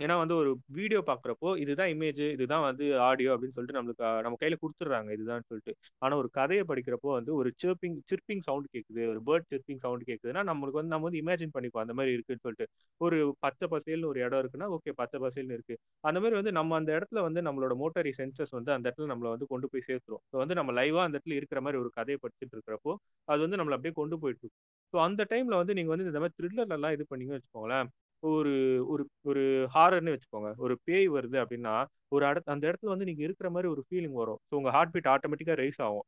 [0.00, 4.38] ஏன்னா வந்து ஒரு வீடியோ பாக்குறப்போ இதுதான் இமேஜ் இதுதான் வந்து ஆடியோ அப்படின்னு சொல்லிட்டு நம்மளுக்கு அஹ், நம்ம
[4.40, 5.72] கையில கொடுத்துட்றாங்க இதுதான் சொல்லிட்டு.
[6.02, 10.44] ஆனா ஒரு கதையை படிக்கிறப்போ வந்து ஒரு சிர்பிங் சிர்பிங் சவுண்ட் கேக்குது ஒரு பேர்ட் சிர்பிங் சவுண்ட் கேக்குதுன்னா
[10.50, 12.66] நம்மளுக்கு வந்து நம்ம வந்து இமேஜின் பண்ணிப்போம் அந்த மாதிரி இருக்குன்னு சொல்லிட்டு.
[13.00, 15.76] ஒரு பச்சை பசேல்னு ஒரு இடம் இருக்குன்னா ஓகே பச்சை பசேல்னு இருக்கு.
[16.04, 19.48] அந்த மாதிரி வந்து நம்ம அந்த இடத்துல வந்து நம்மளோட மோட்டரி சென்சஸ் வந்து அந்த இடத்துல நம்மளை வந்து
[19.50, 20.24] கொண்டு போய் சேர்த்துரும்.
[20.30, 22.94] ஸோ வந்து நம்ம லைவா அந்த இடத்துல இருக்கிற மாதிரி ஒரு கதையை படிச்சுட்டு இருக்கிறப்போ
[23.28, 24.62] அது வந்து நம்மளை அப்படியே கொண்டு போயிட்டு இருக்கும்.
[24.94, 27.90] ஸோ அந்த டைம்ல வந்து நீங்க வந்து இந்த மாதிரி த்ரில்லர்லாம் இது பண்ணீங்கன்னு வச்சுக்கோங்களேன்
[28.22, 28.52] ஒரு
[28.86, 29.42] ஒரு ஒரு
[29.74, 30.50] ஹாரர்னு வச்சுக்கோங்க.
[30.58, 31.74] ஒரு பேய் வருது அப்படின்னா
[32.12, 34.40] ஒரு இடத்து அந்த இடத்துல வந்து நீங்க இருக்கிற மாதிரி ஒரு ஃபீலிங் வரும்.
[34.48, 36.06] ஸோ உங்க ஹார்ட் பீட் ஆட்டோமேட்டிக்கா ரைஸ் ஆகும்.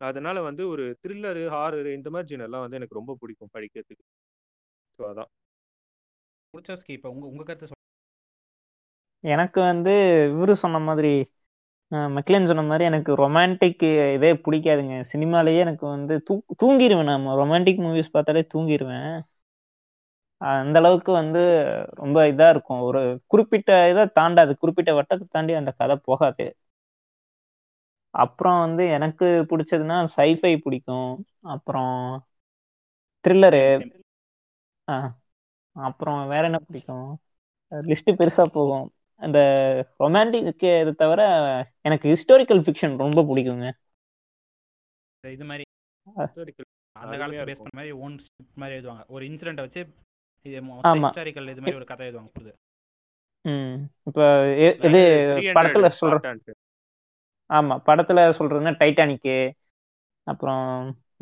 [0.00, 4.04] அதனால வந்து ஒரு த்ரில்லரு ஹாரர் இந்த மாதிரி ஜீனர்லாம் வந்து எனக்கு ரொம்ப பிடிக்கும் படிக்கிறதுக்கு.
[4.98, 5.30] ஸோ அதான்.
[6.54, 7.76] முடிச்சாஸ்கி இப்போ உங்க உங்க கருத்து.
[9.24, 9.92] எனக்கு வந்து
[10.30, 11.12] இவரு சொன்ன மாதிரி
[12.10, 13.82] மெக்லேன் சொன்ன மாதிரி எனக்கு ரொமான்டிக்
[14.16, 14.96] இதே பிடிக்காதுங்க.
[15.12, 19.10] சினிமாலேயே எனக்கு வந்து தூ தூங்கிடுவேன் நான் ரொமான்டிக் மூவிஸ் பார்த்தாலே தூங்கிடுவேன்
[20.40, 21.40] அந்த அளவுக்கு வந்து
[22.00, 22.80] ரொம்ப இதா இருக்கும்.
[22.88, 24.52] ஒரு குறிப்பிட்ட இதை தாண்டாது.
[24.56, 26.46] குறிப்பிட்ட வட்டத்தை தாண்டி அந்த கதை போகாது.
[28.14, 31.10] அப்புறம் வந்து எனக்கு பிடிச்சதுன்னா சைஃபை பிடிக்கும்.
[31.54, 31.98] அப்புறம்
[33.24, 33.64] த்ரில்லரு.
[35.76, 37.08] அப்புறம் வேற என்ன பிடிக்கும்?
[37.90, 38.86] லிஸ்ட் பெருசா போகும்.
[39.22, 39.38] அந்த
[40.02, 41.20] ரொமான்டிக் இது தவிர
[41.88, 43.66] எனக்கு ஹிஸ்டாரிக்கல் ஃபிக்ஷன் ரொம்ப பிடிக்குங்க.
[45.24, 45.64] இது மாதிரி
[46.96, 47.60] அந்த காலத்துல பேஸ்.
[47.62, 48.14] பண்ண மாதிரி ஓன்
[48.60, 49.02] மாதிரி எழுதுவாங்க.
[49.14, 49.82] ஒரு இன்சிடென்ட்டை வச்சு
[50.46, 50.56] இது
[50.90, 51.08] ஆமா.
[51.08, 52.54] ஹிஸ்டாரிக்கல் இது மாதிரி ஒரு கதை எழுதுவாங்க புரியுது
[53.44, 53.76] ம்.
[54.08, 54.24] இப்போ
[54.86, 56.48] இது 300 படத்துல சொல்ற Spartans.
[57.50, 59.36] ஆமா படத்துல சொல்றதுன்னா டைட்டானிக்கு
[60.26, 60.66] அப்புறம்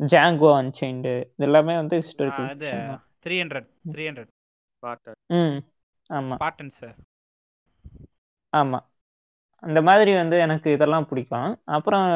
[0.05, 3.01] ஜாங்கோ அன்சைன்டு இது எல்லாமே வந்து ஹிஸ்டாரிக்கல் அது ஃபிக்ஷன் தான்.
[3.25, 4.31] Three hundred three hundred
[4.83, 5.19] Spartans.
[5.37, 5.57] ம்
[6.09, 6.35] ஆமா.
[8.53, 8.79] ஆமா.
[9.63, 11.49] அந்த மாதிரி வந்து எனக்கு இதெல்லாம் பிடிக்கும்.
[11.77, 12.07] அப்புறம்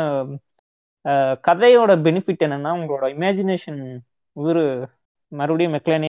[1.43, 3.79] கதையோட பெனிஃபிட் என்னன்னா உங்களோட இமேஜினேஷன்
[4.35, 4.63] இவரு
[5.31, 6.09] மறுபடியும் மெக்லேனே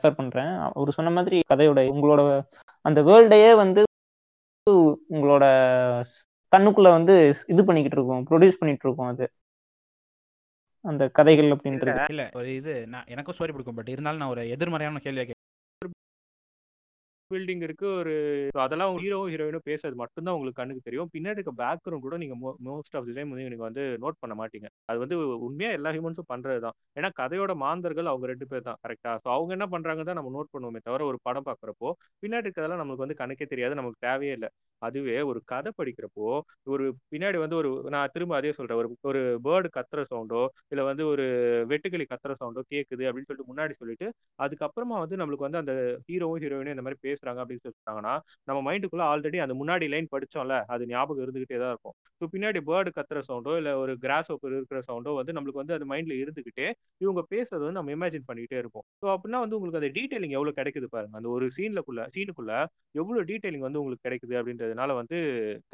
[0.00, 0.52] ரெஃபர் பண்றேன்.
[0.70, 2.22] அவர் சொன்ன மாதிரி கதையோட உங்களோட
[2.84, 3.80] அந்த வேர்ல்டையே வந்து
[5.10, 5.44] உங்களோட
[6.52, 7.14] கண்ணுக்குள்ள வந்து
[7.46, 9.26] இது பண்ணிக்கிட்டு இருக்கோம் ப்ரொடியூஸ் பண்ணிட்டு இருக்கும் அது.
[10.84, 12.04] அந்த கதைகள் அப்படின்றது.
[12.08, 15.24] இல்ல ஒரு இது நான் எனக்கும் ஸ்டோரி பிடிக்கும் பட் இருந்தாலும் நான் ஒரு எதிர்மறையான கேள்வியை
[17.30, 18.12] பில்டிங் இருக்கு ஒரு
[18.64, 21.10] அதெல்லாம் ஹீரோ ஹீரோயினும் பேசுறது மட்டும்தான் உங்களுக்கு கண்ணுக்கு தெரியும்.
[21.14, 22.36] பின்னாடி இருக்க பேக்ரவுண்ட் கூட நீங்க
[22.68, 24.68] மோஸ்ட் ஆஃப் தி டைம் வந்து நீங்க வந்து நோட் பண்ண மாட்டீங்க.
[24.90, 25.16] அது வந்து
[25.46, 26.76] உண்மையா எல்லா ஹியூமன்ஸும் பண்றது தான்.
[26.98, 30.52] ஏன்னா கதையோட மாந்தர்கள் அவங்க ரெண்டு பேர் தான் கரெக்டா ஸோ அவங்க என்ன பண்றாங்க தான் நம்ம நோட்
[30.54, 31.90] பண்ணுவோமே தவிர ஒரு படம் பார்க்குறப்போ
[32.24, 34.50] பின்னாடி இருக்கிறதெல்லாம் நமக்கு வந்து கணக்கே தெரியாது நமக்கு தேவையே இல்லை.
[34.82, 36.26] அதுவே ஒரு கதை படிக்கிறப்போ
[36.72, 41.04] ஒரு பின்னாடி வந்து ஒரு நான் திரும்ப அதே சொல்றேன் ஒரு ஒரு பேர்டு கத்துற சவுண்டோ இல்லை வந்து
[41.12, 41.24] ஒரு
[41.72, 44.06] வெட்டுக்கிளி கத்துற சவுண்டோ கேட்குது அப்படின்னு சொல்லிட்டு முன்னாடி சொல்லிட்டு
[44.38, 45.74] அதுக்கப்புறமா வந்து நம்மளுக்கு வந்து அந்த
[46.08, 48.14] ஹீரோவும் ஹீரோயினும் இந்த மாதிரி பேசுறாங்க அப்படின்னு சொல்லிட்டாங்கன்னா
[48.48, 51.94] நம்ம மைண்டுக்குள்ள ஆல்ரெடி அந்த முன்னாடி லைன் படிச்சோம்ல அது ஞாபகம் இருந்துகிட்டே தான் இருக்கும்.
[52.20, 55.86] ஸோ பின்னாடி பேர்டு கத்துற சவுண்டோ இல்லை ஒரு கிராஸ் ஓப்பர் இருக்கிற சவுண்டோ வந்து நம்மளுக்கு வந்து அது
[55.92, 56.66] மைண்ட்ல இருந்துகிட்டே
[57.04, 58.86] இவங்க பேசுறது வந்து நம்ம இமேஜின் பண்ணிக்கிட்டே இருப்போம்.
[59.02, 61.14] ஸோ அப்படின்னா வந்து உங்களுக்கு அந்த டீடைலிங் எவ்வளவு கிடைக்குது பாருங்க.
[61.20, 62.52] அந்த ஒரு சீன்லக்குள்ள சீனுக்குள்ள
[63.00, 65.18] எவ்வளவு டீடைலிங் வந்து உங்களுக்கு கிடைக்குது அப்படின்றதுனால வந்து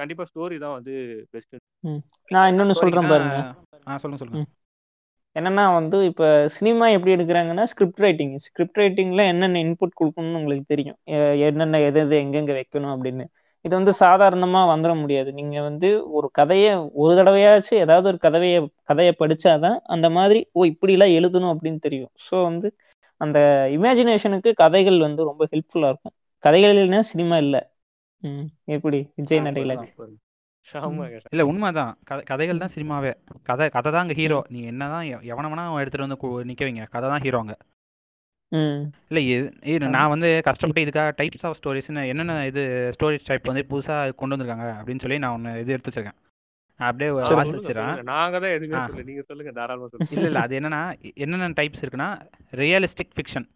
[0.02, 0.94] கண்டிப்பா ஸ்டோரி தான் வந்து
[1.34, 1.56] பெஸ்ட்
[2.30, 3.36] நான் இன்னொன்னு சொல்றேன் பாருங்க.
[4.04, 4.44] சொல்லுங்க சொல்லுங்க.
[5.36, 6.26] என்னன்னா வந்து இப்போ
[6.56, 10.98] சினிமா எப்படி எடுக்கிறாங்கன்னா ஸ்கிரிப்ட் ரைட்டிங் ஸ்கிரிப்ட் ரைட்டிங்ல என்னென்ன இன்புட் கொடுக்கணும்னு உங்களுக்கு தெரியும்.
[11.48, 13.24] என்னென்ன எது எது எங்கெங்க வைக்கணும் அப்படின்னு.
[13.64, 15.30] இது வந்து சாதாரணமா வந்துட முடியாது.
[15.32, 21.16] நீங்க வந்து ஒரு கதையை ஒரு தடவையாச்சும் ஏதாவது ஒரு கதையை கதையை படிச்சாதான் அந்த மாதிரி ஓ இப்படிலாம்
[21.18, 22.12] எழுதணும் அப்படின்னு தெரியும்.
[22.26, 22.68] ஸோ வந்து
[23.20, 23.38] அந்த
[23.76, 26.14] இமேஜினேஷனுக்கு கதைகள் வந்து ரொம்ப ஹெல்ப்ஃபுல்லா இருக்கும்.
[26.44, 27.62] கதைகள் இல்லைன்னா சினிமா இல்லை.
[28.22, 29.00] ம் எப்படி?
[29.16, 29.74] விஜய் நடையில
[31.32, 31.92] இல்ல உண்மைதான்.
[32.04, 33.12] கதை கதைகள் தான் சினிமாவே.
[33.42, 34.38] கதை கதை தான் அங்க ஹீரோ.
[34.48, 36.84] நீங்க என்னதான் எ- எவன வேணா எடுத்துட்டு வந்து கு- நிக்க வைங்க.
[36.88, 37.54] கதை தான் ஹீரோங்க
[38.52, 38.82] ம்.
[39.10, 39.20] இல்ல
[39.88, 42.62] நான் வந்து கஷ்டப்பட்டு இதுக்காக டைப்ஸ் ஆஃப் ஸ்டோரிஸ்னு என்னென்ன இது
[42.94, 46.18] ஸ்டோரிஸ் டைப் வந்து புதுசா கொண்டு வந்திருக்காங்க அப்படின்னு சொல்லி நான் ஒன்று இது எடுத்து வச்சிருக்கேன்.
[46.80, 48.80] நான் அப்படியே வாசிச்சிடறேன் நாங்க தான் எதுவுமே.
[48.86, 50.12] சொல்ல நீங்க சொல்லுங்க தாராளமா சொல்லுங்க.
[50.12, 50.82] இல்லை இல்லை அது என்னன்னா
[51.16, 52.08] என்னென்ன டைப்ஸ் இருக்குன்னா
[52.56, 53.46] ரியலிஸ்டிக் ஃபிக்ஷன்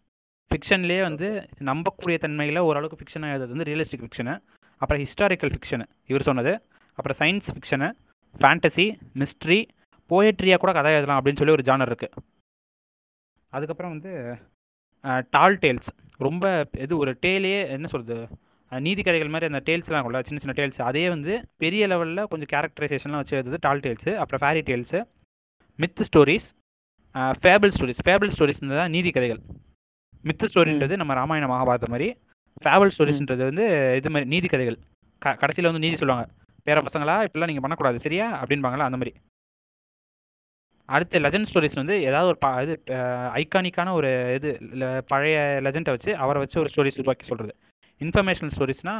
[0.51, 1.27] ஃபிக்ஷன்லேயே வந்து
[1.63, 4.35] நம்பக்கூடிய தன்மையில் ஓரளவுக்கு ஃபிக்ஷனாக எழுதுறது வந்து ரியலிஸ்டிக் ஃபிக்ஷனு
[4.81, 6.53] அப்புறம் ஹிஸ்டாரிக்கல் ஃபிக்ஷனு இவர் சொன்னது
[7.01, 7.89] அப்புறம் சயின்ஸ் ஃபிக்ஷனு
[8.35, 8.85] ஃபேண்டசி
[9.21, 9.59] மிஸ்ட்ரி
[10.09, 12.23] போயட்ரியாக கூட கதை எழுதலாம் அப்படின்னு சொல்லி ஒரு ஜானர் இருக்குது
[13.53, 14.13] அதுக்கப்புறம் வந்து
[15.35, 15.89] டால் டேல்ஸ்
[16.25, 16.45] ரொம்ப
[16.85, 18.25] இது ஒரு டேலே என்ன சொல்கிறது
[18.71, 21.33] நீதி கதைகள் மாதிரி அந்த டேல்ஸ்லாம் இருக்கும்ல சின்ன சின்ன டேல்ஸ் அதே வந்து
[21.63, 24.99] பெரிய லெவலில் கொஞ்சம் கேரக்டரைசேஷன்லாம் வச்சு எழுதுது டால் டேல்ஸு அப்புறம் fairy tales
[25.79, 26.47] myth stories
[27.43, 29.41] fable stories fable stories தான் நீதி கதைகள்.
[30.27, 32.07] மித் ஸ்டோரின்றது நம்ம ராமாயண மகாபாரதம் மாதிரி
[32.65, 33.65] ஃபேபிள் ஸ்டோரிஸ்ன்றது வந்து
[33.99, 34.77] இது மாதிரி நீதி கதைகள்.
[35.21, 36.25] க கடைசியில் வந்து நீதி சொல்லுவாங்க.
[36.67, 37.15] பேர பசங்களா?
[37.27, 37.99] இப்படிலாம் நீங்கள் பண்ணக்கூடாது.
[37.99, 38.27] சரியா?
[38.41, 39.13] அப்படின்பாங்களா அந்த மாதிரி.
[40.89, 42.73] அடுத்து லெஜண்ட் ஸ்டோரிஸ் வந்து ஏதாவது ஒரு இது
[43.41, 44.49] ஐகானிக்கான ஒரு இது
[45.07, 45.35] பழைய
[45.65, 47.53] லெஜெண்டை வச்சு அவரை வச்சு ஒரு ஸ்டோரிஸ் உருவாக்கி சொல்கிறது
[48.01, 48.95] இன்ஃபர்மேஷனல் ஸ்டோரிஸ்னா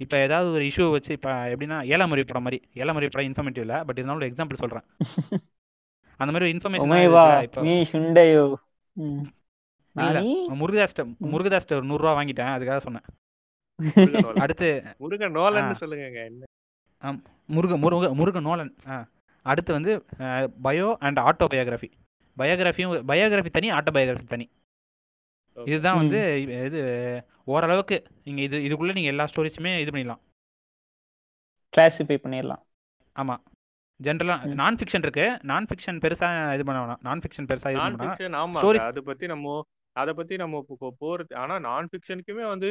[0.00, 2.58] இப்போ ஏதாவது ஒரு இஷ்யூ வச்சு இப்போ எப்படின்னா ஏழாமுறை படம் மாதிரி.
[2.74, 4.86] ஏழாமுறை படம் இன்ஃபர்மேட்டிவ் இல்லை பட் இருந்தாலும் ஒரு எக்ஸாம்பிள் சொல்கிறேன்
[6.20, 6.86] அந்த மாதிரி ஒரு இன்ஃபர்மேஷன்
[10.60, 11.02] முருகதாஸ்ட
[11.32, 13.06] முருகதாஸ்ட ஒரு நூறுரூவா வாங்கிட்டேன் அதுக்காக சொன்னேன்.
[14.44, 15.80] அடுத்து முருகன் நோலன்னு.
[15.82, 16.47] சொல்லுங்க என்ன?
[17.46, 18.74] முருக முருக முருக நோலன்.
[18.88, 19.08] ஆ
[19.42, 20.04] அடுத்து வந்து
[20.62, 21.90] பயோ அண்ட் ஆட்டோ பயோகிராஃபி
[22.38, 24.50] பயோகிராஃபியும் பயோகிராஃபி தனி ஆட்டோ பயோகிராஃபி தனி.
[25.64, 30.20] இதுதான் வந்து இது ஓரளவுக்கு நீங்கள் இது இதுக்குள்ளே நீங்கள் எல்லா ஸ்டோரிஸுமே இது பண்ணிடலாம்.
[31.76, 32.62] கிளாசிஃபை பண்ணிடலாம்.
[33.12, 33.42] ஆமாம்
[34.02, 34.54] ஜென்ரலாக.
[34.54, 35.38] நான் ஃபிக்ஷன் இருக்கு.
[35.42, 36.96] நான் ஃபிக்ஷன் பெருசாக இது பண்ண வேணாம்.
[37.00, 38.16] நான் ஃபிக்ஷன் பெருசாக இது நான் பண்ண வேணாம்.
[38.16, 38.62] ஃபிக்ஷன் ஆமாங்க.
[38.62, 39.62] Stories- அதை பத்தி நம்ம
[39.96, 42.68] அதை பத்தி நம்ம இப்போ போறது ஆனா நான் ஃபிக்ஷனுக்குமே வந்து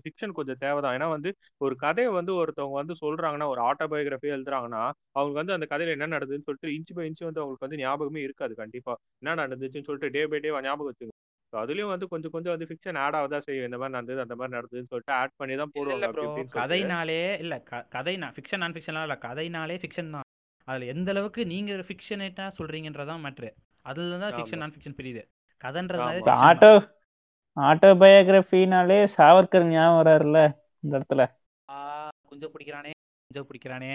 [0.00, 0.94] ஃபிக்ஷன் கொஞ்சம் தேவைதான்.
[0.96, 4.82] ஏன்னா வந்து ஒரு கதையை வந்து ஒருத்தவங்க வந்து சொல்றாங்கன்னா ஒரு ஆட்டோபயோகிராஃபி எழுதுறாங்கன்னா
[5.14, 8.54] அவங்க வந்து அந்த கதையில என்ன நடந்ததுன்னு சொல்லிட்டு இன்ச் பை இன்ச் வந்து அவங்களுக்கு வந்து ஞாபகமே இருக்காது
[8.54, 8.94] கண்டிப்பா.
[9.22, 11.14] என்ன நடந்துச்சுன்னு சொல்லிட்டு டே பை டே ஞாபகம் வச்சுங்க
[11.52, 14.54] So அதுலயும் வந்து கொஞ்சம் கொஞ்சம் வந்து ஃபிக்ஷன் ஆட் ஆகுதா செய்யும் இந்த மாதிரி நடந்தது அந்த மாதிரி
[14.56, 16.62] நடந்ததுன்னு சொல்லிட்டு ஆட் பண்ணி தான் இல்ல போடுவாங்க இல்ல அப்படி ப்ரோ இப்படின்னு சொல்லிட்டு.
[16.62, 20.26] கதைனாலே இல்ல க- கதை நான் ஃபிக்ஷன் நான் ஃபிக்ஷன்லாம் இல்ல கதைனாலே ஃபிக்ஷன் தான்.
[20.68, 23.50] அதுல எந்த அளவுக்கு நீங்க ஃபிக்ஷனேட்டா சொல்றீங்கன்றதான் மேட்ரு
[23.84, 24.62] அதுல தான் ஃபிக்ஷன் ஆமா.
[24.62, 25.22] நான் ஃபிக்ஷன் பிரியுது.
[25.64, 26.70] Fiction ஆட்டோ
[27.56, 30.38] ஆட்டோபயோகிராஃபினாலே சாவர்கர் ஞாபகம் வராருல்ல
[30.84, 31.22] இந்த இடத்துல
[31.68, 31.76] ஆ,
[32.22, 32.90] குஞ்ச பிடிக்கிறானே
[33.24, 33.90] குஞ்ச பிடிக்கிறானே.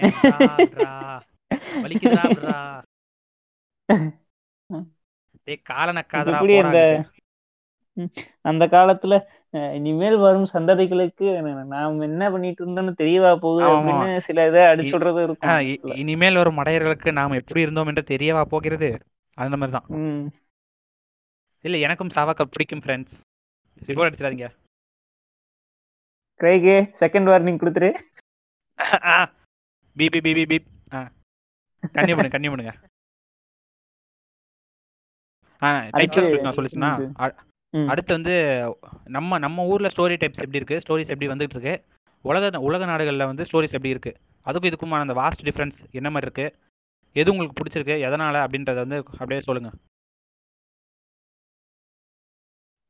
[1.82, 2.54] வலிக்குதுடா.
[5.46, 5.60] டேய்
[6.62, 6.80] இந்த
[8.44, 9.14] அந்த காலத்துல
[9.72, 11.26] இனிமேல் வரும் சந்ததிகளுக்கு
[11.68, 13.64] நாம் என்ன பண்ணிட்டு இருந்தோம்னு தெரியவா போகுது.
[13.70, 15.96] அப்படின்னு சில இதை அடிச்சு இ- சொல்றது ஆ, இருக்கும்.
[15.96, 18.90] இனிமேல் வரும் மடையர்களுக்கு நாம் எப்படி இருந்தோம் என்று தெரியவா போகிறது
[19.38, 20.24] அந்த மாதிரி தான் ம்
[21.64, 23.14] இல்ல எனக்கும் சாவாக்கா பிடிக்கும் ஃப்ரெண்ட்ஸ்
[23.86, 24.46] ரிப்போர்ட் அடிச்சிடாதீங்க.
[26.40, 27.90] கிரைகே செகண்ட் வார்னிங் கொடுத்துரு.
[29.96, 31.00] பீப் பீப் பீப் பீப் ஆ.
[31.94, 32.74] கன்னியூ பண்ணுங்க கன்னியூ பண்ணுங்க
[36.42, 36.90] நான் சொல்லிச்சுன்னா.
[37.92, 38.34] அடுத்து வந்து
[39.16, 40.78] நம்ம நம்ம ஊர்ல ஸ்டோரி டைப்ஸ் எப்படி இருக்கு?
[40.84, 41.74] ஸ்டோரிஸ் எப்படி வந்துட்டு இருக்கு?
[42.24, 44.12] உலக உலக நாடுகள்ல வந்து ஸ்டோரிஸ் எப்படி இருக்கு?
[44.46, 46.46] அதுக்கும் இதுக்குமான அந்த வாஸ்ட் டிஃபரன்ஸ் என்ன மாதிரி இருக்கு?
[47.16, 47.94] எது உங்களுக்கு பிடிச்சிருக்கு?
[48.08, 48.36] எதனால?
[48.46, 49.70] அப்படின்றத வந்து அப்படியே சொல்லுங்க.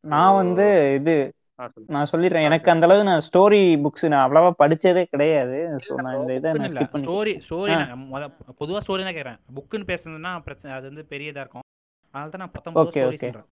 [0.05, 0.67] நான் வந்து
[0.99, 1.15] இது.
[1.95, 2.47] நான் சொல்லிடுறேன்.
[2.49, 5.57] எனக்கு அந்த அளவு நான் ஸ்டோரி புக்ஸ் நான் அவ்வளவா படிச்சதே கிடையாது.
[5.87, 7.75] ஸோ நான் இந்த இதை நான் ஸ்கிப் பண்ணி ஸ்டோரி ஸ்டோரி.
[8.61, 9.41] பொதுவா ஸ்டோரி தான் கேட்கறேன்.
[9.57, 11.67] புக்குன்னு பேசுனதுன்னா பிரச்சனை அது வந்து பெரியதா இருக்கும்.
[12.15, 13.19] அதனால தான் நான் பத்தொன்பது Okay, ஸ்டோரி.
[13.25, 13.49] சொல்றேன்.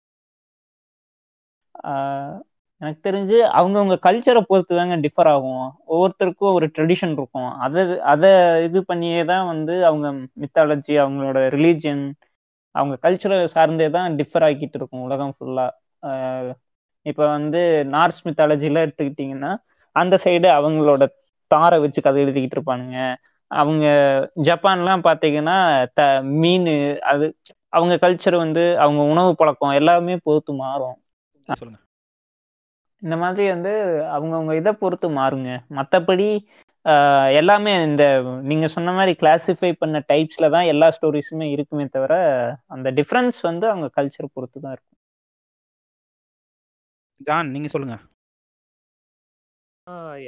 [2.81, 5.63] எனக்கு தெரிஞ்சு அவங்கவுங்க கல்ச்சரை பொறுத்து தாங்க டிஃபர் ஆகும்.
[5.93, 7.49] ஒவ்வொருத்தருக்கும் ஒரு ட்ரெடிஷன் இருக்கும்.
[7.65, 7.81] அதை
[8.13, 8.31] அதை
[8.67, 10.07] இது பண்ணியே தான் வந்து அவங்க
[10.43, 12.03] மித்தாலஜி அவங்களோட ரிலீஜியன்
[12.75, 15.65] அவங்க கல்ச்சரை சார்ந்தே தான் டிஃபர் ஆக்கிட்டு இருக்கும் உலகம் ஃபுல்லா
[17.05, 17.61] இப்போ வந்து
[17.93, 19.51] நார்ஸ் மித்தாலஜிலாம் எடுத்துக்கிட்டிங்கன்னா
[19.95, 21.03] அந்த சைடு அவங்களோட
[21.51, 22.97] தாரை வச்சு கதை எழுதிக்கிட்டு இருப்பானுங்க.
[23.51, 23.85] அவங்க
[24.47, 25.57] ஜப்பான்லாம் பார்த்தீங்கன்னா
[25.93, 26.01] த
[26.41, 26.69] மீன்
[27.11, 27.25] அது
[27.73, 30.97] அவங்க கல்ச்சர் வந்து அவங்க உணவு பழக்கம் எல்லாமே பொறுத்து மாறும்.
[33.01, 33.71] இந்த மாதிரி வந்து
[34.15, 35.49] அவங்கவுங்க இதை பொறுத்து மாறுங்க.
[35.77, 36.27] மற்றபடி
[37.39, 38.03] எல்லாமே இந்த
[38.49, 42.13] நீங்க சொன்ன மாதிரி கிளாசிஃபை பண்ண டைப்ஸ்ல தான் எல்லா ஸ்டோரிஸுமே இருக்குமே தவிர
[42.75, 44.99] அந்த டிஃப்ரென்ஸ் வந்து அவங்க கல்ச்சர் பொறுத்து தான் இருக்கும்.
[47.27, 47.95] ஜான் நீங்க சொல்லுங்க.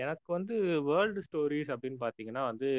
[0.04, 0.56] எனக்கு வந்து
[0.88, 2.70] வேர்ல்டு ஸ்டோரிஸ் அப்படின்னு பார்த்தீங்கன்னா வந்து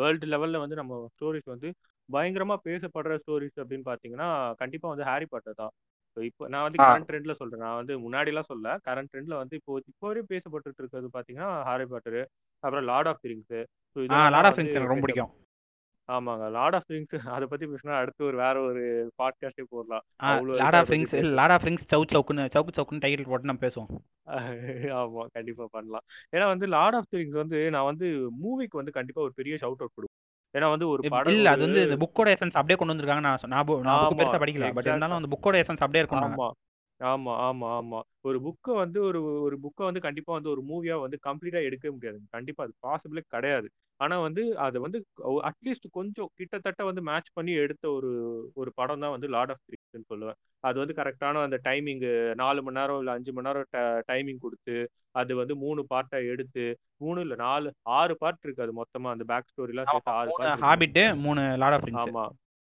[0.00, 1.68] வேர்ல்டு லெவலில் வந்து நம்ம ஸ்டோரிஸ் வந்து
[2.08, 4.28] பயங்கரமாக பேசப்படுற ஸ்டோரிஸ் அப்படின்னு பார்த்தீங்கன்னா
[4.60, 5.72] கண்டிப்பாக வந்து ஹாரி பாட்டர் தான்.
[6.16, 6.78] So, இப்போ நான் வந்து.
[6.82, 7.62] கரண்ட் ட்ரெண்ட்ல சொல்றேன்.
[7.64, 12.20] நான் வந்து முன்னாடிலாம் சொல்ல கரண்ட் ட்ரெண்ட்ல வந்து இப்போ இப்போ வரையும் பேசப்பட்டுட்டு இருக்கிறது பார்த்தீங்கன்னா ஹாரி பாட்டர்
[12.62, 13.58] அப்புறம் Lord of Rings
[13.96, 15.30] so ah Lord of Rings எனக்கு ரொம்ப பிடிக்கும்.
[16.10, 16.50] ஆமாங்க.
[16.50, 20.02] லார்ட் ஆஃப் ரிங்ஸ் அதை பத்தி பேசினா அடுத்து ஒரு வேற ஒரு பாட்காஸ்டே போடலாம்.
[20.54, 23.90] Lord of Rings Lord of Rings Chowk சவுக்குன்னு சவுக்கு சவுக்குன்னு டைட்டில் போட்டு நம்ம பேசுவோம்.
[25.00, 26.02] ஆமா கண்டிப்பா பண்ணலாம்.
[26.36, 29.88] ஏன்னா வந்து லார்ட் ஆஃப் ரிங்ஸ் வந்து நான் வந்து மூவிக்கு வந்து கண்டிப்பா ஒரு பெரிய ஷவுட் அவுட்
[29.96, 30.28] கொடுப்பேன்.
[30.58, 33.66] ஏன்னா வந்து ஒரு படம் இல்ல அது வந்து இந்த புக்கோட எசன்ஸ் அப்படியே கொண்டு வந்திருக்காங்க நான் நான்
[33.66, 34.72] புக் பெருசா படிக்கல.
[34.72, 34.86] பட்.
[34.86, 36.50] இருந்தாலும் அந்த புக்கோட எசன்ஸ் அப்படியே இருக்கும் ஆமா.
[37.00, 37.98] ஆமா ஆமா ஆமா.
[38.24, 42.18] ஒரு புக்கை வந்து ஒரு ஒரு புக்கை வந்து கண்டிப்பா வந்து ஒரு மூவியா வந்து கம்ப்ளீட்டா எடுக்கவே முடியாது
[42.32, 43.68] கண்டிப்பா அது பாசிபிளே கிடையாது.
[44.00, 44.98] ஆனா வந்து அதை வந்து
[45.48, 48.10] அட்லீஸ்ட் கொஞ்சம் கிட்டத்தட்ட வந்து மேட்ச் பண்ணி எடுத்த ஒரு
[48.56, 50.38] ஒரு படம் தான் வந்து லார்ட் ஆஃப் திங்ஸ்னு சொல்லுவேன்.
[50.64, 52.04] அது வந்து கரெக்டான அந்த டைமிங்
[52.36, 53.68] நாலு மணி நேரம் இல்லை அஞ்சு மணி நேரம்
[54.10, 54.76] டைமிங் கொடுத்து
[55.14, 56.64] அது வந்து மூணு பார்ட்டா எடுத்து
[57.00, 59.10] மூணு இல்ல நாலு ஆறு பார்ட் இருக்கு அது மொத்தமா.
[59.14, 62.24] அந்த பேக் ஸ்டோரிலாம் சேர்த்து ஆறு மூணு பார்ட் ஹாபிட்டு மூணு லார்ட் ஆஃப் ரிங்ஸ் ஆமா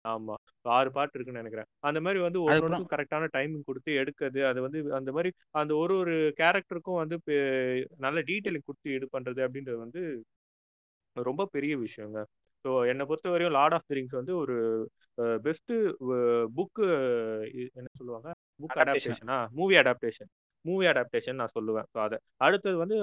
[0.04, 0.36] ஆமா.
[0.64, 1.68] ஆறு பாட்டு இருக்குன்னு நினைக்கிறேன்.
[1.80, 6.14] அந்த மாதிரி வந்து ஒவ்வொன்றுக்கும் கரெக்டான டைமிங் கொடுத்து எடுக்கிறது அது வந்து அந்த மாதிரி அந்த ஒரு ஒரு
[6.36, 7.16] கேரக்டருக்கும் வந்து
[7.96, 10.02] நல்ல டீட்டெயிலிங் கொடுத்து இது பண்றது அப்படின்றது வந்து
[11.16, 12.18] ரொம்ப பெரிய விஷயங்க.
[12.64, 14.56] ஸோ என்னை பொறுத்த வரையும் லார்ட் ஆஃப் தி ரிங்ஸ் வந்து ஒரு
[15.42, 15.72] பெஸ்ட்
[16.56, 16.86] புக்கு
[17.74, 18.28] என்ன சொல்லுவாங்க?
[18.60, 18.82] Book Adaptation.
[18.82, 20.30] அடாப்டேஷனா மூவி அடாப்டேஷன்
[20.64, 21.86] மூவி அடாப்டேஷன் நான் சொல்லுவேன்.
[21.92, 22.96] ஸோ அதை அடுத்தது வந்து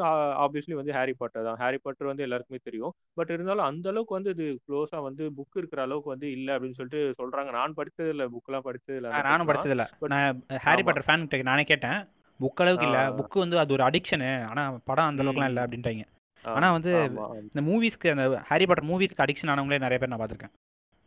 [0.43, 1.57] ஆப்வியஸ்லி வந்து ஹாரி பாட்டர் தான்.
[1.57, 2.93] ஹாரி பாட்டர் வந்து எல்லாருக்குமே தெரியும்.
[3.13, 7.01] பட் இருந்தாலும் அந்த அளவுக்கு வந்து இது க்ளோஸா வந்து புக் இருக்கிற அளவுக்கு வந்து இல்லை அப்படின்னு சொல்லிட்டு
[7.19, 7.51] சொல்றாங்க.
[7.51, 10.27] நான் படிச்சது இல்லை புக்கெல்லாம் படிச்சது இல்லை நானும் படிச்சது இல்ல நான்
[10.67, 10.87] ஹாரி ஆமா.
[10.87, 11.99] பாட்டர் ஃபேன் கிட்ட நானே கேட்டேன்.
[12.39, 12.99] புக் அளவுக்கு இல்ல.
[13.17, 15.63] புக் வந்து அது ஒரு அடிக்ஷனு ஆனா படம் அந்த அளவுக்குலாம் இல்ல.
[15.65, 16.05] அப்படின்ட்டாங்க.
[16.45, 17.37] ஆனா வந்து ஆமா ஆமா.
[17.47, 20.53] இந்த மூவிஸ்க்கு அந்த ஹாரி பாட்டர் மூவிஸ்க்கு அடிக்ஷன் ஆனவங்களே நிறைய பேர் நான் பார்த்திருக்கேன்.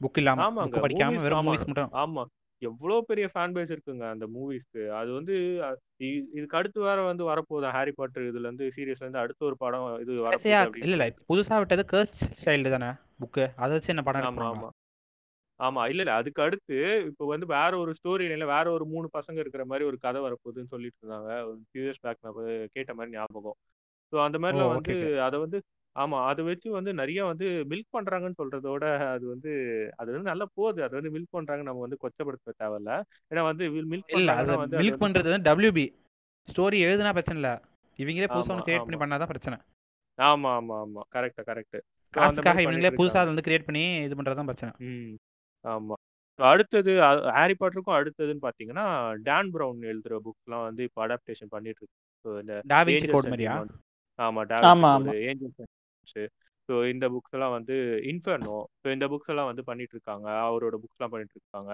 [0.00, 1.46] புக் இல்லாம புக் படிக்காம வெறும் ஆமா.
[1.48, 1.90] மூவிஸ் மட்டும்.
[2.02, 2.22] ஆமா.
[2.62, 5.34] எவ்வளோ பெரிய ஃபேன் பேஸ் இருக்குங்க அந்த மூவிஸ்க்கு அது வந்து
[6.06, 9.86] இ- இதுக்கு அடுத்து வேற வந்து வரப்போகுது ஹாரி பாட்டர் இதுல இருந்து சீரியஸ்ல இருந்து அடுத்த ஒரு படம்
[10.02, 12.90] இது கடைசியா வரப்போகுது இல்ல இல்ல அப்படின்னு புதுசா விட்டது கர்ஸ் சைல்டு தானே
[13.20, 14.70] புக்கு அதை வச்சு என்ன படம் ஆமா ஆமா.
[15.60, 16.76] ஆமா இல்ல இல்ல அதுக்கு அடுத்து
[17.08, 20.72] இப்போ வந்து வேற ஒரு ஸ்டோரி லைன்ல வேற ஒரு மூணு பசங்க இருக்கிற மாதிரி ஒரு கதை வரப்போகுதுன்னு
[20.72, 21.28] சொல்லிட்டு இருந்தாங்க.
[21.48, 23.58] ஒரு ஃபியூ இயர்ஸ் பேக் நான் போய் கேட்ட மாதிரி ஞாபகம்.
[24.12, 25.58] ஸோ அந்த ஓ மாதிரிலாம் ஓகே வந்து ஓகே அதை வந்து
[25.96, 26.18] ஆமா.
[26.28, 29.50] அதை வச்சு வந்து நிறைய வந்து மில்க் பண்றாங்கன்னு சொல்றதோட அது வந்து
[29.98, 30.80] அது வந்து நல்லா போகுது.
[30.86, 32.92] அது வந்து மில்க் பண்றாங்க நம்ம வந்து கொச்சப்படுத்த தேவையில்ல.
[33.30, 35.86] ஏன்னா வந்து மில்க் இல்ல அது பண்றாங்கன்னா வந்து அது மில்க் வந்து பண்றது வந்து டபிள்யூபி
[36.48, 37.50] ஸ்டோரி எழுதுனா பிரச்சனை இல்ல.
[37.98, 39.58] இவங்களே புதுசா ஆமா ஒன்று கிரியேட் பண்ணி பண்ணாதான் பிரச்சனை.
[40.18, 41.02] ஆமா ஆமா ஆமா.
[41.12, 43.20] கரெக்ட் கரெக்ட் அந்த காசுக்காக பண்ணிட்டு புதுசா இருக்காங்க.
[43.20, 44.72] அதை வந்து கிரியேட் பண்ணி இது பண்றதுதான் பிரச்சனை.
[44.88, 45.12] ம்.
[45.64, 45.94] ஆமா.
[46.38, 48.84] அடுத்தது அ- ஹாரி பாட்டருக்கும் அடுத்ததுன்னு பாத்தீங்கன்னா
[49.22, 51.98] டான் ப்ரௌன் எழுதுற புக்ஸ்லாம் வந்து இப்போ அடாப்டேஷன் பண்ணிட்டு இருக்கு.
[52.40, 53.54] இந்த டாவின்சி ஏஞ்சல்ஸ் கோட் அண்ட் மாதிரியா?
[53.54, 53.78] டீமான்ஸ்
[54.18, 55.14] ஆமா டாவின்சி ஆமா கோடு ஆமா.
[55.28, 55.60] ஏஞ்சல்ஸ்
[56.68, 57.76] ஸோ இந்த புக்ஸ் எல்லாம் வந்து
[58.12, 61.72] இன்ஃபர்னோ ஸோ இந்த புக்ஸ் எல்லாம் வந்து பண்ணிட்டு இருக்காங்க அவரோட புக்ஸ் எல்லாம் பண்ணிட்டு இருக்காங்க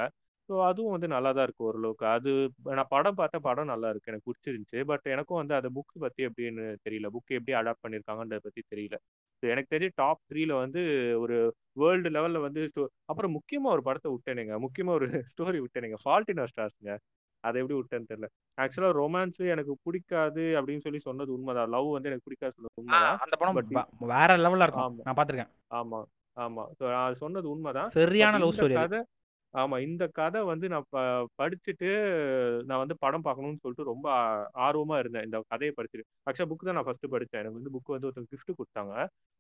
[0.49, 2.05] ஸோ அதுவும் வந்து நல்லா தான் இருக்கு ஓரளவுக்கு.
[2.07, 2.31] அது
[2.79, 4.11] நான் படம் பார்த்த படம் நல்லா இருக்கு.
[4.13, 4.79] எனக்கு பிடிச்சிருந்துச்சு.
[4.85, 7.09] பட் எனக்கும் வந்து அந்த புக்ஸ் பத்தி எப்படின்னு தெரியல.
[7.17, 8.97] புக் எப்படி அடாப்ட் பண்ணியிருக்காங்கன்றத பத்தி தெரியல.
[9.43, 10.83] ஸோ எனக்கு தெரிஞ்சு டாப் த்ரீல வந்து
[11.21, 11.37] ஒரு
[11.73, 12.63] வேர்ல்டு லெவல்ல வந்து
[13.05, 14.55] அப்புறம் முக்கியமா ஒரு படத்தை விட்டேனுங்க.
[14.67, 15.99] முக்கியமா ஒரு ஸ்டோரி விட்டேனுங்க.
[16.05, 16.95] ஃபால்ட் இன் ஸ்டார்ஸ்ங்க
[17.41, 18.29] அதை எப்படி விட்டேன்னு தெரியல.
[18.61, 21.69] ஆக்சுவலா ரொமான்ஸ் எனக்கு பிடிக்காது அப்படின்னு சொல்லி சொன்னது உண்மைதான்.
[21.69, 23.19] லவ் வந்து எனக்கு பிடிக்காது சொன்னது உண்மைதான்.
[23.19, 25.01] அந்த படம் வேற லெவல்ல இருக்கும்.
[25.05, 26.01] நான் பாத்திருக்கேன் ஆமா
[26.37, 26.65] ஆமா.
[27.05, 27.89] அது சொன்னது உண்மைதான்.
[27.89, 28.77] சரியான லவ் ஸ்டோரி
[29.55, 30.97] ஆமா இந்த கதை வந்து நான் ப
[31.39, 31.89] படிச்சுட்டு
[32.69, 34.25] நான் வந்து படம் பார்க்கணும்னு சொல்லிட்டு ரொம்ப ஆ-
[34.65, 35.25] ஆர்வமா இருந்தேன்.
[35.25, 36.05] இந்த கதையை படிச்சுட்டு.
[36.27, 38.95] ஆக்சுவலா புக் தான் நான் ஃபர்ஸ்ட் படித்தேன் எனக்கு வந்து புக் வந்து ஒருத்தர் கிஃப்ட் கொடுத்தாங்க.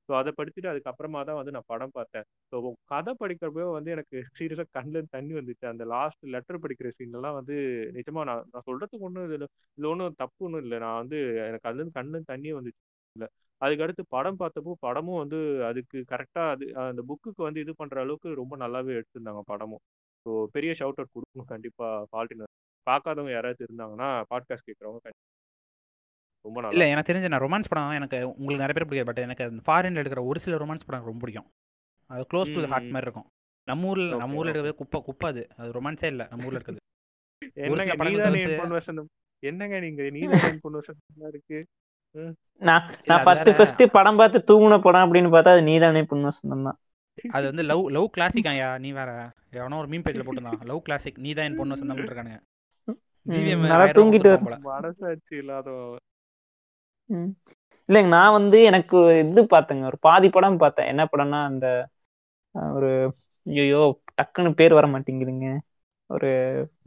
[0.09, 2.27] ஸோ அதை படிச்சுட்டு அதுக்கப்புறமா தான் வந்து நான் படம் பார்த்தேன்.
[2.53, 2.57] ஸோ
[2.93, 5.67] கதை படிக்கிறப்போ வந்து எனக்கு சீரியஸாக கண்ணில் தண்ணி வந்துச்சு.
[5.73, 7.57] அந்த லாஸ்ட் லெட்டர் படிக்கிற சீன்லாம் வந்து
[7.99, 9.47] நிஜமா நான் நான் சொல்றதுக்கு ஒன்றும் இதில்
[9.79, 10.79] இதில் ஒன்றும் தப்பு ஒன்றும் இல்லை.
[10.85, 12.83] நான் வந்து எனக்கு அதுலேருந்து கண்ணில் தண்ணி வந்துச்சு.
[13.17, 13.29] இல்லை
[13.61, 15.39] அதுக்கடுத்து படம் பார்த்தப்போ படமும் வந்து
[15.69, 19.83] அதுக்கு கரெக்டாக அது அந்த புக்குக்கு வந்து இது பண்ணுற அளவுக்கு ரொம்ப நல்லாவே எடுத்திருந்தாங்க படமும்.
[20.29, 22.53] ஸோ பெரிய ஷவுட் அவுட் கொடுக்கணும் கண்டிப்பாக ஃபால்ட்டினர்
[22.87, 25.11] பார்க்காதவங்க யாராவது இருந்தாங்கன்னா பாட்காஸ்ட் கேட்குறவங்க
[26.45, 29.45] ரொம்ப இல்ல நல்லா எனக்கு தெரிஞ்ச நான் ரொமான்ஸ் படம் எனக்கு உங்களுக்கு நிறைய பேர் பிடிக்காது பட் எனக்கு
[29.45, 31.49] அந்த ஃபாரின்ல எடுக்கிற ஒரு சில ரொமான்ஸ் படம் ரொம்ப பிடிக்கும்.
[32.11, 32.93] அது க்ளோஸ் டு ஹார்ட்.
[32.93, 33.29] மாதிரி இருக்கும்.
[33.69, 35.43] நம்ம ஊர்ல நம்ம ஊர்ல இருக்கிறது குப்பை குப்பை அது.
[35.57, 36.85] அது ரொமான்ஸே இல்ல நம்ம ஊர்ல இருக்குது
[39.43, 40.01] என்னங்க நீங்க?
[41.33, 41.59] இருக்கு.
[42.63, 46.67] நான் இல்ல நான் ஃபர்ஸ்ட் ஃபர்ஸ்ட் படம் பார்த்து தூங்குன படம் அப்படின்னு பார்த்தா அது நீதானே பொண்ணு சொந்தம்
[46.69, 46.79] தான்
[47.35, 49.11] அது வந்து லவ் லவ் கிளாசிக் ஐயா நீ வேற
[49.53, 50.63] எவனோ ஒரு மீம் பேஜ்ல போட்டிருந்தான்.
[50.71, 52.39] லவ் கிளாசிக் நீ தான் என் பொண்ணு சொந்தம் இருக்கானுங்க
[57.11, 57.31] ம்.
[57.89, 59.85] இல்லைங்க நான் வந்து எனக்கு இது பார்த்தேங்க.
[59.91, 60.91] ஒரு பாதி படம் பார்த்தேன்.
[60.93, 61.67] என்ன படம்னா அந்த
[62.75, 62.91] ஒரு
[63.47, 63.83] ஐயோ
[64.19, 65.49] டக்குன்னு பேர் வர மாட்டேங்குதுங்க.
[66.11, 66.31] ஒரு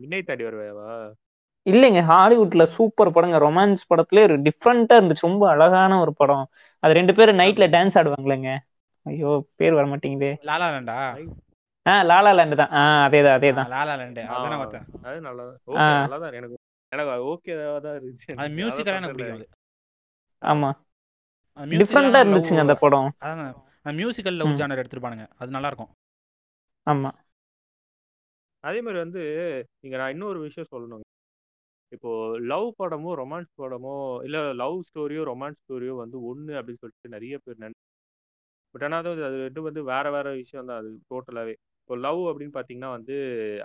[0.01, 0.89] வினை தாண்டி வருவேவா
[1.65, 3.37] இல்லைங்க ஹாலிவுட்ல சூப்பர் படங்க.
[3.43, 5.27] ரொமான்ஸ் படத்துல ஒரு டிஃப்ரெண்டா இருந்துச்சு.
[5.29, 6.45] ரொம்ப அழகான ஒரு படம்.
[6.83, 8.51] அது ரெண்டு பேரும் நைட்ல டான்ஸ் ஆடுவாங்களேங்க.
[9.05, 10.31] ஐயோ பேர் வர மாட்டேங்குதே.
[10.41, 10.97] லாலா லேண்டா?
[11.85, 12.71] ஆ லாலா லேண்ட் தான்.
[12.71, 13.69] ஆ அதேதான் அதேதான்.
[13.69, 14.23] La La Land.
[14.31, 14.85] அதானே பார்த்தேன்.
[15.03, 15.45] அது நல்லா.
[15.67, 16.57] ஓகே நல்லா தான் எனக்கு
[16.91, 18.29] எனக்கு ஓகேவா தான் இருந்துச்சு.
[18.35, 18.49] அது
[18.81, 19.57] அதான் எனக்கு பிடிக்கும்
[20.41, 20.69] ஆமா.
[21.73, 23.09] டிஃப்ரெண்டா இருந்துச்சுங்க love- அந்த படம்.
[23.21, 23.51] அதான்.
[23.83, 24.59] அந்த மியூசிக்கல் லவ்.
[24.59, 25.25] ஜானர் எடுத்துருப்பானுங்க.
[25.37, 25.91] அது நல்லா இருக்கும்
[26.87, 27.09] ஆமா.
[28.63, 29.21] அதே மாதிரி வந்து
[29.79, 31.05] நீங்க நான் இன்னொரு விஷயம் சொல்லணும்.
[31.91, 32.09] இப்போ
[32.41, 33.93] லவ் படமோ ரொமான்ஸ் படமோ
[34.23, 37.63] இல்ல லவ் ஸ்டோரியோ ரொமான்ஸ் ஸ்டோரியோ வந்து ஒண்ணு அப்படின்னு சொல்லிட்டு நிறைய பேர்
[38.75, 42.53] பட் ஆனால் அது அது ரெண்டும் வந்து வேற வேற விஷயம் தான் அது டோட்டலாகவே இப்போ லவ் அப்படின்னு
[42.55, 43.15] பார்த்தீங்கன்னா வந்து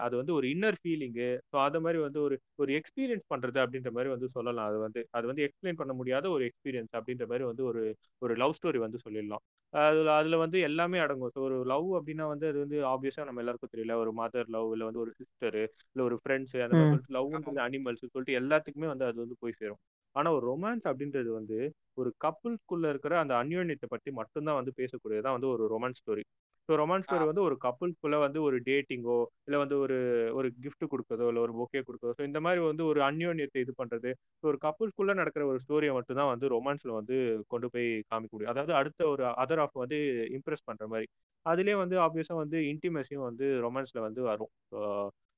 [0.05, 4.11] அது வந்து ஒரு இன்னர் ஃபீலிங்கு ஸோ அது மாதிரி வந்து ஒரு ஒரு எக்ஸ்பீரியன்ஸ் பண்ணுறது அப்படின்ற மாதிரி
[4.13, 4.69] வந்து சொல்லலாம்.
[4.71, 7.83] அது வந்து அது வந்து எக்ஸ்பிளைன் பண்ண முடியாத ஒரு எக்ஸ்பீரியன்ஸ் அப்படின்ற மாதிரி வந்து ஒரு
[8.23, 9.45] ஒரு லவ் ஸ்டோரி வந்து சொல்லிடலாம்.
[9.73, 11.33] அதுல அதுல வந்து எல்லாமே அடங்கும்.
[11.35, 13.97] ஸோ ஒரு லவ் அப்படின்னா வந்து அது வந்து ஆப்வியஸா நம்ம எல்லாருக்கும் தெரியல.
[14.03, 18.05] ஒரு மதர் லவ் இல்ல வந்து ஒரு சிஸ்டர் இல்ல ஒரு ஃப்ரெண்ட்ஸ் அந்த மாதிரி சொல்லிட்டு லவ்ன்றது அனிமல்ஸ்
[18.07, 19.81] சொல்லிட்டு எல்லாத்துக்குமே வந்து அது வந்து போய் சேரும்.
[20.17, 21.59] ஆனா ஒரு ரொமான்ஸ் அப்படின்றது வந்து
[21.99, 26.25] ஒரு கப்புள்ஸ்குள்ள இருக்கிற அந்த அந்யோன்யத்தை பத்தி மட்டும்தான் வந்து பேசக்கூடியதான் வந்து ஒரு romance story
[26.69, 29.97] so romance story வந்து ஒரு கப்புள்ஸ்குள்ள வந்து ஒரு டேட்டிங்கோ இல்ல வந்து ஒரு
[30.39, 34.11] ஒரு gift கொடுக்கறதோ இல்ல ஒரு பொக்கே கொடுக்கறதோ ஸோ இந்த மாதிரி வந்து ஒரு அந்யோன்யத்தை இது பண்றது
[34.41, 38.53] ஸோ ஒரு கப்புள்ஸ்குள்ள நடக்கிற ஒரு ஸ்டோரியை மட்டும் தான் வந்து ரொமான்ஸ்ல வந்து கொண்டு போய் காமிக்க முடியும்
[38.55, 39.99] அதாவது அடுத்த ஒரு அதர் ஆஃப் வந்து
[40.37, 41.09] இம்ப்ரெஸ் பண்ற மாதிரி.
[41.47, 44.53] அதுலயே வந்து ஆப்வியஸா வந்து இன்டிமேசியும் வந்து ரொமான்ஸ்ல வந்து வரும்.
[44.71, 44.79] ஸோ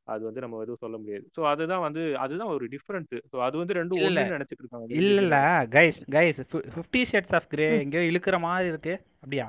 [0.09, 1.25] அது வந்து நம்ம எதுவும் சொல்ல முடியாது.
[1.37, 5.39] ஸோ அதுதான் வந்து அதுதான் ஒரு டிஃபரன்ஸ் ஸோ அது வந்து ரெண்டும் ஒண்ணுன்னு நினைச்சிட்டு இருக்காங்க இல்ல இல்ல
[5.75, 6.41] guys guys
[6.75, 7.69] Fifty Shades of Grey.
[7.79, 8.95] எங்கேயோ இழுக்கிற மாதிரி இருக்கு.
[9.23, 9.47] அப்படியா?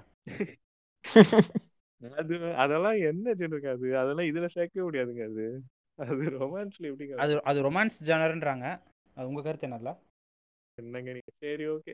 [2.20, 3.88] அது அதெல்லாம் என்ன ஜெனருக்கு அது?
[3.98, 5.46] அதெல்லாம் இதுல சேர்க்கவே முடியாதுங்க அது.
[6.00, 8.66] அது ரொமான்ஸ்ல எப்படிங்க அது அது ரொமான்ஸ் ஜானர்ன்றாங்க
[9.18, 9.92] அது உங்க கருத்து என்னல்ல
[10.78, 11.32] என்னங்க நீங்க?
[11.44, 11.94] சரி ஓகே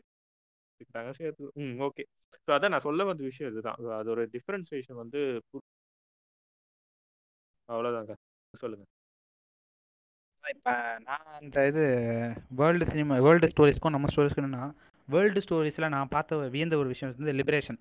[0.96, 2.04] நாங்க சேர்த்து ம் ஓகே
[2.48, 3.80] ஸோ அதான் நான் சொல்ல வந்த விஷயம் இதுதான்.
[4.00, 5.22] அது ஒரு டிஃபரன்சியேஷன் வந்து
[7.70, 8.14] அவ்வளவுதாங்க.
[8.56, 8.86] சொல்லுங்க.
[10.44, 10.72] இப்போ
[11.06, 11.84] நான் அந்த இது
[12.56, 14.66] வேர்ல்டு சினிமா வேர்ல்டு ஸ்டோரிஸ்க்கும் நம்ம ஸ்டோரிஸ்க்கும் என்னன்னா
[15.08, 17.80] வேர்ல்டு ஸ்டோரிஸில் நான் பார்த்த வியந்த ஒரு விஷயம் வந்து லிபரேஷன்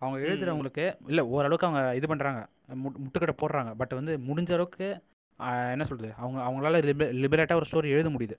[0.00, 2.40] அவங்க எழுதுறவங்களுக்கு இல்லை ஓரளவுக்கு அவங்க இது பண்ணுறாங்க
[3.00, 3.70] முட்டுக்கட்டை போடுறாங்க.
[3.76, 4.86] பட் வந்து முடிஞ்ச அளவுக்கு
[5.72, 8.36] என்ன சொல்கிறது அவங்க அவங்களால லிப லிபரேட்டாக ஒரு ஸ்டோரி எழுத முடியுது.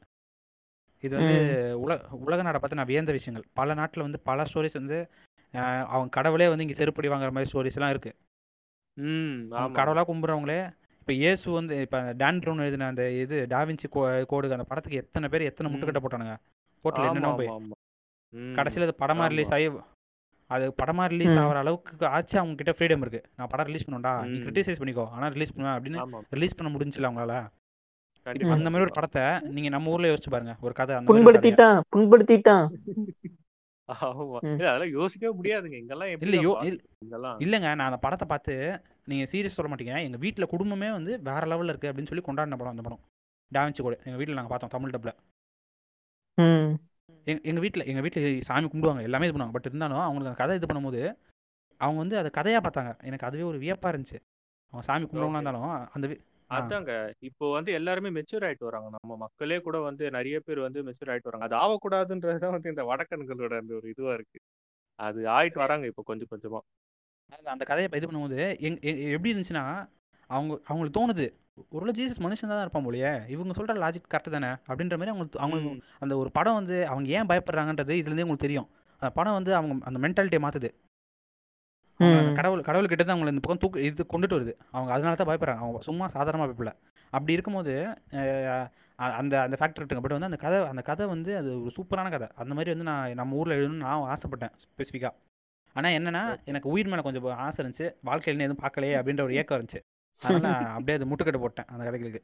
[1.03, 1.77] இது வந்து ம்.
[1.83, 1.93] உல
[2.25, 3.45] உலக நாடை பார்த்து நான் வியந்த விஷயங்கள்.
[3.53, 4.97] பல நாட்டில் வந்து பல ஸ்டோரிஸ் வந்து
[5.93, 8.19] அவங்க கடவுளே வந்து இங்கே செருப்படி வாங்குற மாதிரி ஸ்டோரிஸ்லாம் இருக்குது
[9.77, 10.59] கடவுளாக கும்பிட்றவங்களே
[11.03, 14.01] இப்போ இயேசு வந்து இப்போ டான் ப்ரௌன் எழுதின அந்த இது டாவின்சி கோ
[14.31, 16.35] கோடுக்கு அந்த படத்துக்கு எத்தனை பேர் எத்தனை முட்டுக்கட்டை போட்டானுங்க?
[16.83, 17.49] கோர்ட்டில் ஆமா என்னென்ன போய்
[18.57, 19.31] கடைசியில் அது படமாக ஆமா.
[19.33, 19.65] ரிலீஸ் ஆகி
[20.49, 23.21] அது படமாக ரிலீஸ் ஆகிற அளவுக்கு ஆச்சு அவங்க கிட்ட ஃப்ரீடம் இருக்கு.
[23.37, 25.05] நான் படம் ரிலீஸ் பண்ணுவேன்டா நீ கிரிட்டிசைஸ் பண்ணிக்கோ.
[25.15, 25.99] ஆனால் ரிலீஸ் பண்ணுவேன் அப்படின்னு
[26.37, 27.35] ரிலீஸ் பண்ண முடிஞ்சுல அவங்களால.
[28.55, 29.25] அந்த மாதிரி ஒரு படத்தை
[29.57, 30.55] நீங்கள் நம்ம ஊரில் யோசிச்சு பாருங்க.
[30.67, 31.79] ஒரு கதை புண்படுத்திட்டான்.
[31.95, 32.65] புண்படுத்திட்டான்.
[34.01, 35.77] அதெல்லாம் யோசிக்கவே முடியாதுங்க.
[35.85, 36.07] இல்லை
[36.69, 37.39] இல் இங்கெல்லாம்?
[37.39, 37.69] இல்லைங்க.
[37.75, 38.55] நான் அந்த படத்தை பார்த்து
[39.11, 39.95] நீங்கள் சீரியஸ் சொல்ல மாட்டீங்க.
[40.07, 43.01] எங்கள் வீட்டில் குடும்பமே வந்து வேற லெவலில் இருக்குது அப்படின்னு சொல்லி கொண்டாடின படம் அந்த படம்.
[43.51, 45.15] டாவின்சி கோடு எங்கள் வீட்டில் நாங்கள் பார்த்தோம் தமிழ் டப்பில்
[46.37, 46.71] ம்.
[47.45, 49.55] எங்க வீட்டில் எங்கள் வீட்டில் சாமி கும்பிடுவாங்க எல்லாமே இது பண்ணுவாங்க.
[49.57, 51.01] பட் இருந்தாலும் அவங்களுக்கு அந்த கதை இது பண்ணும்போது
[51.81, 52.91] அவங்க வந்து அதை கதையாக பார்த்தாங்க.
[53.01, 54.19] எனக்கு அதுவே ஒரு வியப்பாக இருந்துச்சு.
[54.73, 55.43] அவங்க சாமி கும்பிடுறவங்களா ஓகே.
[55.43, 56.05] இருந்தாலும் அந்த
[56.49, 56.91] அதாங்க.
[57.19, 58.89] இப்போ வந்து எல்லாருமே மெச்சூர் ஆயிட்டு வராங்க.
[58.89, 61.45] நம்ம மக்களே கூட வந்து நிறைய பேர் வந்து மெச்சூர் ஆயிட்டு வராங்க.
[61.45, 64.39] அது ஆகக்கூடாதுன்றதுதான் வந்து இந்த வடக்கன்களோட அந்த ஒரு இதுவா இருக்கு.
[64.99, 66.61] அது ஆயிட்டு வராங்க இப்போ கொஞ்சம் கொஞ்சமா.
[67.47, 68.77] அந்த கதையை இது பண்ணும்போது எங்
[69.13, 69.65] எப்படி இருந்துச்சுன்னா
[70.29, 71.25] அவங்க அவங்களுக்கு தோணுது.
[71.69, 74.51] ஒருவேளை ஜீசஸ் மனுஷன் தான் இருப்பான் போலயே இவங்க சொல்ற லாஜிக் கரெக்ட் தானே?
[74.69, 78.67] அப்படின்ற மாதிரி அவங்களுக்கு அவங்களுக்கு அந்த ஒரு படம் வந்து அவங்க ஏன் பயப்படுறாங்கன்றது இதுலேருந்தே உங்களுக்கு தெரியும்.
[79.01, 80.69] அந்த படம் வந்து அவங்க அந்த மென்டாலிட்டியை மாத்துது.
[80.71, 80.92] அவங்க அந்த ம்
[82.39, 84.53] கடவுள் கடவுள் கிட்ட தான் அவங்களை இந்த பக்கம் தூக்கு இது கொண்டுட்டு வருது.
[84.75, 85.63] அவங்க அதனால தான் பயப்படுறாங்க.
[85.65, 86.73] அவங்க சும்மா சாதாரணமாக பயப்படல.
[87.13, 87.73] அப்படி இருக்கும்போது
[89.19, 92.27] அந்த அந்த ஃபேக்டர் இருக்குங்க பட் வந்து அந்த கதை அந்த கதை வந்து அது ஒரு சூப்பரான கதை.
[92.43, 95.15] அந்த மாதிரி வந்து நான் நம்ம ஊரில் எழுதணும்னு நான் ஆசைப்பட்டேன் ஸ்பெசிஃபிக்காக
[95.75, 97.87] ஆனால் என்னன்னா எனக்கு உயிர் மேலே கொஞ்சம் ஆசை இருந்துச்சு.
[98.09, 99.81] வாழ்க்கையில் எதுவும் பார்க்கலையே அப்படின்ற ஒரு ஏக்கம் இருந்துச்சு.
[100.21, 102.21] அதனால நான் அப்படியே அது முட்டுக்கட்டை போட்டேன் அந்த கதைகளுக்கு.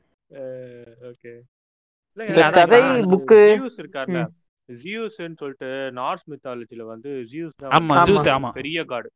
[1.11, 1.31] ஓகே.
[2.57, 2.81] கதை
[3.13, 4.19] புக்கு ஜியூஸ் இருக்கார்ல.
[4.21, 4.35] ம்.
[4.69, 5.69] ஜியூஸ்ன்னு சொல்லிட்டு
[5.99, 7.55] நார்ஸ் மித்தாலஜில வந்து ஜியூஸ்
[8.29, 9.09] தான் பெரிய காடு.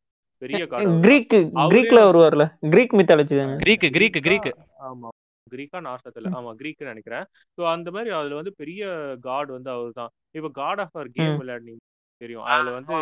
[0.43, 0.61] பெரிய
[1.05, 1.33] கிரீக்
[1.71, 2.45] கிரீக்ல வருவார்ல?
[2.73, 4.51] கிரீக் மித்தாலஜி கிரீக்கு கிரீக்கா கிரீக்கு
[4.89, 5.09] ஆமா
[5.47, 7.25] கிரீக்கா நாசத்துல ஆமா கிரீக்னு நினைக்கிறேன்.
[7.57, 8.83] ஸோ அந்த மாதிரி அதுல வந்து பெரிய
[9.25, 11.81] காட் வந்து அவர் தான் இப்போ காட் ஆஃப் அவர் கேம் விளையாடினீங்க
[12.21, 12.45] தெரியும்.
[12.53, 12.93] அதுல வந்து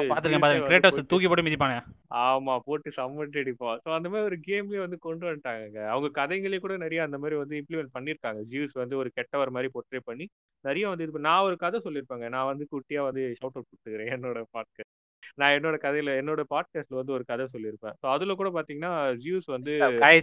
[0.69, 1.77] கிரேட்டோஸ் தூக்கி போட்டு மிதிப்பானே.
[2.23, 6.75] ஆமா போட்டு சம்மட்டு அடிப்போம் ஸோ அந்த மாதிரி ஒரு கேம்லயே வந்து கொண்டு வந்துட்டாங்க அவங்க கதைகளே கூட
[6.85, 10.27] நிறைய அந்த மாதிரி வந்து இம்ப்ளிமெண்ட் பண்ணிருக்காங்க ஜியூஸ் வந்து ஒரு கெட்டவர் மாதிரி பொட்ரே பண்ணி
[10.65, 12.27] நிறைய வந்து இது நான் ஒரு கதை சொல்லியிருப்பாங்க.
[12.35, 14.95] நான் வந்து குட்டியா வந்து ஷவுட் அவுட் கொடுத்துக்கிறேன் என்னோட பாட்காஸ்ட்
[15.35, 17.93] நான் என்னோட கதையில என்னோட பாட்காஸ்ட்ல வந்து ஒரு கதை சொல்லியிருப்பேன்.
[18.01, 19.79] ஸோ அதுல கூட பாத்தீங்கன்னா ஜியூஸ் வந்து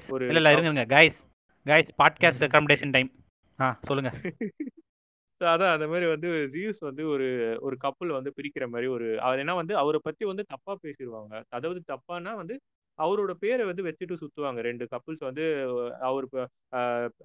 [0.09, 1.19] ஒரு இல்ல இல்ல இருங்க guys
[1.67, 3.11] guys podcast recommendation time
[3.61, 4.13] ஆ சொல்லுங்க.
[5.41, 9.39] So, அதான் அந்த மாதிரி வந்து ஜியூஸ் வந்து ஒரு ஒரு கப்பல் வந்து பிரிக்கிற மாதிரி ஒரு அவர்
[9.39, 12.61] என்ன வந்து அவரை பத்தி வந்து தப்பா பேசிடுவாங்க அதாவது தப்பானா வந்து
[12.99, 14.61] அவரோட பேரை வந்து வச்சுட்டு சுத்துவாங்க.
[14.69, 15.45] ரெண்டு கப்புள்ஸ் வந்து
[16.09, 16.27] அவர்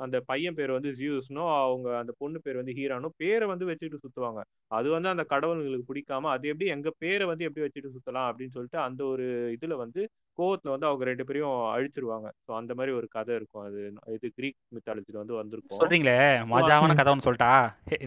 [0.06, 4.42] அந்த பையன் பேர் வந்து ஜியூஸ்னோ அவங்க அந்த பொண்ணு பேர் வந்து ஹீரானோ பேரை வந்து வச்சுட்டு சுத்துவாங்க.
[4.78, 8.80] அது வந்து அந்த கடவுள்களுக்கு பிடிக்காம அது எப்படி எங்க பேரை வந்து எப்படி வச்சுட்டு சுத்தலாம் அப்படின்னு சொல்லிட்டு
[8.88, 10.04] அந்த ஒரு இதுல வந்து
[10.38, 12.28] கோவத்துல வந்து அவங்க ரெண்டு பேரையும் அழிச்சிருவாங்க.
[12.46, 13.66] ஸோ அந்த மாதிரி ஒரு கதை இருக்கும்.
[13.68, 13.82] அது
[14.18, 15.82] இது கிரீக் மித்தாலஜில வந்து வந்திருக்கும்.
[15.82, 16.18] சொல்றீங்களே
[16.54, 16.96] மஜாவான.
[17.00, 17.52] கதை ஒன்று சொல்லிட்டா?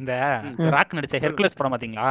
[0.01, 0.15] இந்த.
[0.77, 2.09] ராக் நடிச்ச ஹெர்குலஸ் படம் பாத்தீங்களா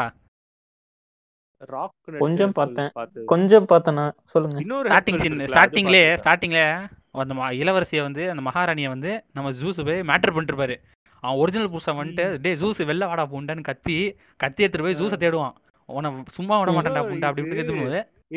[1.62, 2.90] ராக் கொஞ்சம் பார்த்தேன்.
[2.94, 3.26] பார்த்தது.
[3.26, 4.58] கொஞ்சம் பார்த்தேனா சொல்லுங்க.
[4.60, 6.22] இன்னொரு ஸ்டார்டிங் Hercules சீன் இருக்குல்ல, அது ஸ்டார்டிங்லே பார்த்திருக்கேன்.
[6.22, 6.62] ஸ்டார்டிங்ல
[7.20, 10.76] அந்த ம- இளவரசியை வந்து அந்த மகாராணியை வந்து நம்ம ஜூஸ் போய் மேட்டர் பண்ணிருப்பாரு
[11.24, 13.96] அவன் ஒரிஜினல் புருஷன் வந்துட்டு டே ஜூஸ் வெளில வாடா புண்டான்னு கத்தி
[14.36, 15.56] கத்தி எடுத்துட்டு போய் ஜூஸை தேடுவான்.
[15.90, 17.62] உன சும்மா விட மாட்டான்டா புண்டா அப்படி இப்படி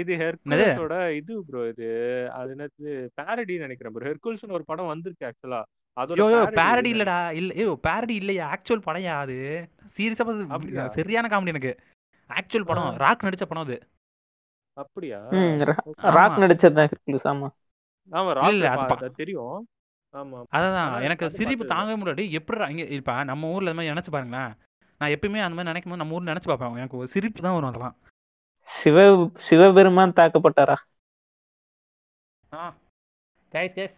[0.05, 1.87] இது- ஹெர்குலஸோட இது ப்ரோ இது
[2.33, 5.61] அது என்னது பேரடி நினைக்கிறேன் ப்ரோ ஹெர்குல்ஸ்னு ஒரு படம் வந்திருக்கு ஆக்சுவலா
[6.59, 9.39] பேரடி இல்லடா இல்ல ஐயோ பேரடி இல்லையா ஆக்சுவல் படையா அது?
[9.97, 10.89] சீரியஸா?
[10.95, 11.73] சரியான காமெடி எனக்கு.
[12.29, 12.95] ஆக்சுவல் படம்.
[12.97, 13.89] ராக் நடிச்ச படம் அது.
[14.73, 15.29] அப்படியா?
[15.97, 17.49] ராக் நடிச்சதுதான் ஹெர்குலிஸ் ஆமா.
[18.11, 18.33] ஆமா.
[18.33, 19.67] ராக் இல்ல அது பா- தெரியும்.
[20.13, 22.31] ஆமா அதான் எனக்கு சிரிப்பு தாங்க முடியாது.
[22.31, 24.55] எப்படி இங்க இப்ப நம்ம ஊர்ல இந்த மாதிரி நினைச்சு பாருங்களேன்.
[24.99, 26.77] நான் எப்பயுமே அந்த மாதிரி நினைக்கும் போது நம்ம ஊர்ல நினைச்சு பார்ப்பேன்.
[26.77, 27.97] எனக்கு ஒரு சிரிப்பு தான் வரும் அதெல்லாம்.
[28.59, 30.77] சிவ சிவபெருமான் தாக்கப்பட்டாரா?
[32.53, 32.75] ஆ.
[33.53, 33.95] கைஸ் கைஸ்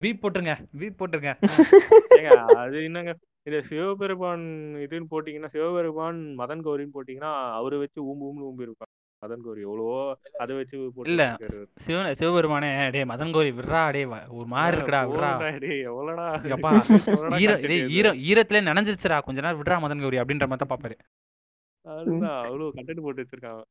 [0.00, 0.66] வீப் போட்டுருங்க.
[0.78, 1.36] வீப் போட்டுருங்க.
[2.56, 3.16] அது என்னங்க?
[3.46, 4.44] இந்த சிவபெருமான்
[4.84, 9.96] இதுன்னு போட்டீங்கன்னா சிவபெருமான் மதன் கௌரின்னு போட்டீங்கன்னா அவரை வச்சு ஊம்பு ஊம்பு ஊம்பி இருப்பாங்க மதன் கௌரி எவ்வளவோ
[10.42, 10.76] அதை வச்சு
[11.10, 11.24] இல்ல.
[11.84, 14.00] சிவ சிவபெருமானே டேய் மதன் கோரி விட்றா டே
[14.36, 15.30] ஒரு மாதிரி இருக்குடா விட்றா.
[15.64, 16.26] டேய் எவ்வளோடா?
[16.54, 16.70] எப்பா
[17.42, 17.76] ஈர இது?
[17.98, 20.96] ஈர ஈரத்துல நனைஞ்சிருச்சுடா கொஞ்ச நேரம் விட்றா மதன் கௌரி அப்படின்ற மாதிரி தான் பாப்பாரு
[21.84, 23.62] அதுதான் அவ்வளவு கண்டென்ட் போட்டு வச்சிருக்காங்க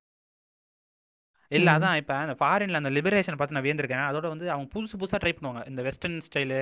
[1.52, 1.70] இல்ல.
[1.78, 4.08] அதான் இப்ப இந்த ஃபாரின்ல அந்த லிபரேஷன் பார்த்து நான் வியந்திருக்கேன்.
[4.10, 5.62] அதோட வந்து அவங்க புதுசு புதுசா ட்ரை பண்ணுவாங்க.
[5.72, 6.60] இந்த வெஸ்டர்ன் ஸ்டைலு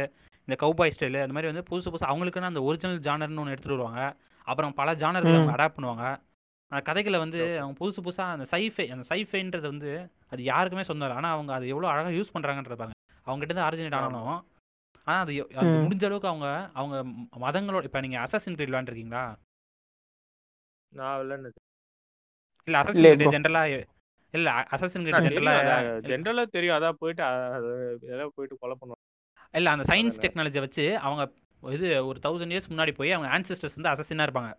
[0.49, 4.01] இந்த கவுபாய் ஸ்டைலு அந்த மாதிரி வந்து புதுசு புதுசா அவங்களுக்குன்னு அந்த ஒரிஜினல் ஜானர்னு ஒன்று எடுத்துட்டு வருவாங்க
[4.47, 5.55] அப்புறம் பல ஜானர்களை அவங்க.
[5.55, 6.05] அடாப்ட் பண்ணுவாங்க
[6.71, 7.39] அந்த கதைகளை வந்து.
[7.57, 9.91] அவங்க புதுசு புதுசா அந்த சைஃபை அந்த சைஃபைன்றது வந்து
[10.31, 12.97] அது யாருக்குமே சொந்தம் இல்லை ஆனா அவங்க அது எவ்வளவு அழகா யூஸ் பண்றாங்கன்றத பாருங்க
[13.27, 13.97] அவங்க கிட்ட இருந்து ஆரிஜினேட்.
[13.99, 14.39] ஆனாலும்
[15.07, 15.69] ஆனா அது அது.
[15.83, 16.95] முடிஞ்ச அளவுக்கு அவங்க அவங்க
[17.43, 19.23] மதங்களோட இப்ப நீங்க அசசின் கிரீட் விளையாண்டுருக்கீங்களா
[20.91, 21.59] நான் விளையாடுனது
[22.67, 23.33] இல்ல அசசின் கிரீட் bro.
[23.35, 23.63] ஜென்ரலா
[24.33, 27.69] இல்ல அசசின் கிரீட் தெரியும் ஜென்ரலா அதான் ஜென்ரலா தெரியும் அதான் போயிட்டு அ- அது
[28.09, 29.05] எல்லாம் போயிட்டு கொலை பண்ணுவாங்க
[29.53, 30.23] இல்ல அந்த சயின்ஸ் அதானே?
[30.23, 31.23] டெக்னாலஜியை வச்சு அவங்க
[31.63, 34.51] இது ஒரு தௌசண்ட் இயர்ஸ் முன்னாடி போய் அவங்க ஆன்சிஸ்டர்ஸ் வந்து அசசினா இருப்பாங்க.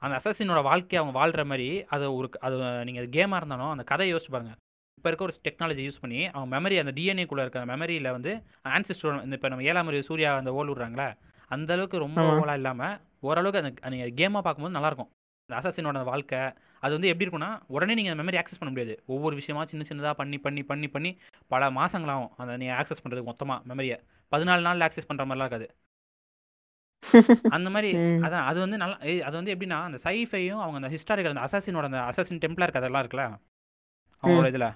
[0.00, 4.34] அந்த அசசினோட வாழ்க்கையை அவங்க வாழ்ற மாதிரி அது ஒரு அது நீங்க கேமா இருந்தாலும் அந்த கதையை யோசிச்சு
[4.34, 4.52] பாருங்க
[4.98, 8.32] இப்போ இருக்க ஒரு டெக்னாலஜி யூஸ் பண்ணி அவங்க மெமரி அந்த டிஎன்ஏக்குள்ள இருக்க மெமரியில வந்து
[8.70, 11.08] ஆன்சிஸ்டர் இந்த இப்போ நம்ம ஏழாம் அறிவு சூர்யா அந்த ஓல் விடுறாங்களே
[11.50, 12.18] அந்த அளவுக்கு ரொம்ப.
[12.42, 12.82] ஓலா இல்லாம
[13.22, 15.10] ஓரளவுக்கு அந்த நீங்க கேமா பார்க்கும்போது நல்லா இருக்கும்
[15.48, 16.42] அந்த அசசினோட வாழ்க்கை
[16.82, 18.94] அது வந்து எப்படி இருக்கும்னா உடனே நீங்க மெமரி ஆக்சஸ் பண்ண முடியாது.
[19.06, 21.10] ஒவ்வொரு விஷயமா சின்ன சின்னதா பண்ணி பண்ணி பண்ணி பண்ணி
[21.50, 22.32] பல மாசங்களாகும்.
[22.36, 23.98] அந்த நீங்க ஆக்சஸ் பண்றதுக்கு மொத்தமா மெமரியை
[24.32, 25.68] பதினாலு நாள் ஆக்சஸ் பண்ற மாதிரிலாம் இருக்காது.
[27.50, 27.90] அந்த மாதிரி.
[28.26, 32.00] அதான் அது வந்து நல்லா அது வந்து எப்படின்னா அந்த சைஃபையும் அவங்க அந்த ஹிஸ்டாரிக்கல் அந்த அசாசினோட அந்த
[32.10, 33.26] அசாசின் டெம்ப்ளர் கதையெல்லாம் இருக்குல்ல?
[34.22, 34.66] அவங்களோட இதுல.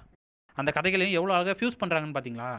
[0.57, 2.49] அந்த கதைகளையும் எவ்வளவு அழகா ஃபியூஸ் பண்றாங்கன்னு பாத்தீங்களா?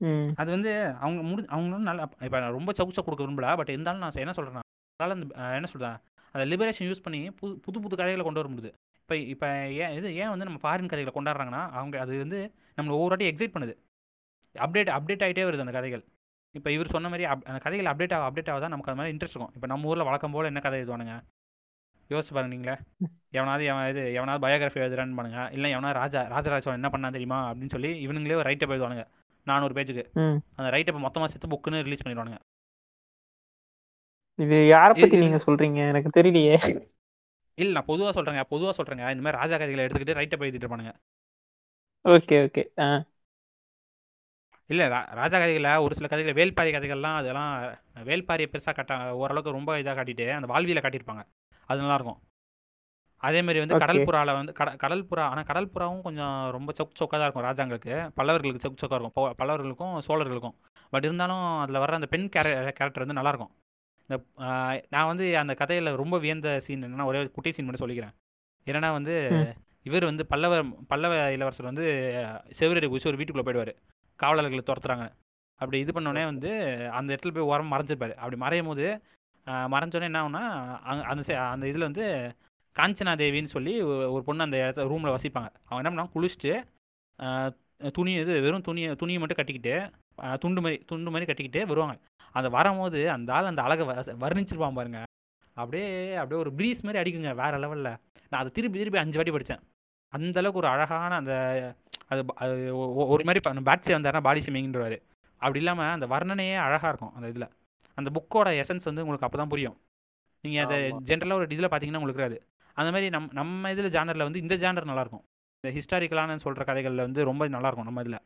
[0.00, 0.28] ம்.
[0.36, 4.02] அது வந்து அவங்க முடி அவங்க வந்து நல்லா இப்போ நான் ரொம்ப சவுச்சா கொடுக்க விரும்பல பட் இருந்தாலும்
[4.04, 4.62] நான் என்ன சொல்றேன்னா
[5.00, 5.26] அதனால அந்த
[5.56, 5.96] என்ன சொல்றேன்?
[6.38, 8.70] அந்த லிபரேஷன் யூஸ் பண்ணி புது புது புது கதைகளை கொண்டு வர முடியுது.
[9.02, 9.48] இப்போ இப்போ
[9.82, 12.38] ஏன் இது ஏன் வந்து நம்ம ஃபாரின் கதைகளை கொண்டாடுறாங்கன்னா அவங்க அது வந்து
[12.76, 13.74] நம்மளை ஒவ்வொரு வாட்டி எக்ஸைட் பண்ணுது.
[14.54, 16.02] அப்டேட் அப்டேட் ஆகிட்டே வருது அந்த கதைகள்.
[16.54, 19.12] இப்போ இவர் சொன்ன மாதிரி அப் அந்த கதைகள் அப்டேட் ஆக அப்டேட் ஆக தான் நமக்கு அது மாதிரி
[19.14, 19.54] இன்ட்ரெஸ்ட் இருக்கும்.
[19.56, 21.14] இப்போ நம்ம ஊரில் வழக்கம் போல் என்ன கதை எழுதுவானுங்க?
[22.10, 22.74] யோசிச்சு பாருங்க நீங்களே.
[23.38, 27.40] எவனாவது எவன் இது எவனாவது பயோகிராஃபி எழுதுறான்னு பண்ணுங்க இல்லை எவனாவது ராஜா ராஜராஜ என்ன பண்ணா தெரியுமா?
[27.50, 29.04] அப்படின்னு சொல்லி இவனுங்களே ஒரு ரைட்டப் எழுதுவானுங்க.
[29.46, 30.04] நானூறு பேஜுக்கு.
[30.58, 32.38] அந்த ரைட்டப்பை மொத்தமாக சேர்த்து புக்குன்னு ரிலீஸ் பண்ணிடுவானுங்க.
[34.38, 35.88] இது யார பத்தி நீங்க சொல்றீங்க?
[35.88, 36.56] எனக்கு தெரியலையே.
[37.54, 40.92] இல்லை நான் பொதுவாக சொல்கிறேங்க பொதுவாக சொல்கிறேங்க இந்த மாதிரி ராஜா கதைகளை எடுத்துக்கிட்டு ரைட்டப் எழுதிட்டு இருப்பானுங்க.
[42.04, 42.62] Okay okay.
[42.80, 42.88] ஆ.
[44.70, 47.52] இல்லை ராஜா கதைகளில் ஒரு சில கதைகள் வேல்பாரி கதைகள்லாம் அதெல்லாம்
[48.04, 51.22] வேல்பாரியை பெருசாக காட்ட ஓரளவுக்கு ரொம்ப இதாக காட்டிட்டு அந்த வாழ்வியலை காட்டியிருப்பாங்க.
[51.68, 52.18] அது நல்லா இருக்கும்
[53.22, 53.78] அதே மாதிரி வந்து Okay.
[53.78, 57.46] கடல் புறால வந்து கட கடல் புறா ஆனால் கடல் புறாவும் கொஞ்சம் ரொம்ப சொக் சொக்காக தான் இருக்கும்
[57.48, 57.94] ராஜாங்களுக்கு.
[58.16, 59.34] பல்லவர்களுக்கு சொக் சொக்காக இருக்கும்.
[59.38, 60.54] பல்லவர்களுக்கும் சோழர்களுக்கும்.
[60.90, 63.52] பட் இருந்தாலும் அதில் வர்ற அந்த பெண் கேர கேரக்டர் வந்து நல்லா இருக்கும்
[64.08, 64.24] இந்த
[64.88, 68.14] நான் வந்து அந்த கதையில் ரொம்ப வியந்த சீன் என்னன்னா ஒரே ஒரு குட்டி சீன் மட்டும் சொல்லிக்கிறேன்.
[68.66, 69.28] என்னன்னா வந்து.
[69.82, 71.84] இவர் வந்து பல்லவ பல்லவ இளவரசர் வந்து
[72.58, 73.74] செவிரடி குதிச்சு ஒரு வீட்டுக்குள்ளே போயிடுவார்.
[74.16, 75.12] காவலர்களை துரத்துறாங்க.
[75.54, 76.50] அப்படி இது பண்ணோடனே வந்து
[76.90, 78.14] அந்த இடத்துல போய் ஓரம் மறைஞ்சிருப்பாரு.
[78.14, 79.02] அப்படி மறையும் போது
[79.46, 82.34] மறைஞ்சோடனே என்ன அங்க- அந்த அந்த இதில் வந்து
[82.76, 85.50] காஞ்சனா தேவின்னு சொல்லி ஒரு- பொண்ணு அந்த இடத்துல ரூமில் வசிப்பாங்க.
[85.64, 86.30] அவங்க என்ன பண்ணாங்க
[87.18, 89.90] குளிச்சுட்டு துணி இது வெறும் துணியை துணியை மட்டும் கட்டிக்கிட்டு
[90.40, 91.98] துண்டு மாதிரி துண்டு மாதிரி கட்டிக்கிட்டு வருவாங்க.
[92.34, 93.84] அந்த வரும்போது அந்த ஆள் அந்த அழகை
[94.24, 95.00] வர்ணிச்சிருப்பான் பாருங்க.
[95.56, 95.88] அப்படியே
[96.20, 97.92] அப்படியே ஒரு ப்ரீஸ் மாதிரி அடிக்குங்க வேற லெவலில்
[98.32, 99.62] நான் அதை திருப்பி திருப்பி அஞ்சு வாட்டி படித்தேன்
[100.12, 101.32] அந்த அளவுக்கு ஒரு அழகான அந்த
[102.12, 102.52] அது அது
[103.14, 104.98] ஒரு மாதிரி பேட்ஸே வந்தாருன்னா பாடி ஷேமிங்ன்றவாரு
[105.42, 107.48] அப்படி இல்லாமல் அந்த வர்ணனையே அழகாக இருக்கும் அந்த இதில்.
[107.98, 109.76] அந்த புக்கோட எசன்ஸ் வந்து உங்களுக்கு அப்போ தான் புரியும்.
[110.44, 110.76] நீங்கள் அதை.
[111.08, 112.38] ஜென்ரலாக ஒரு இதில் பார்த்தீங்கன்னா உங்களுக்கு இருக்காது
[112.76, 115.24] அந்த மாதிரி நம் நம்ம இதில் ஜானரில் வந்து இந்த ஜானர் நல்லாயிருக்கும்
[115.64, 118.20] இந்த ஹிஸ்டாரிக்கலான சொல்கிற கதைகளில் வந்து ரொம்ப நல்லாயிருக்கும் நம்ம இதில்.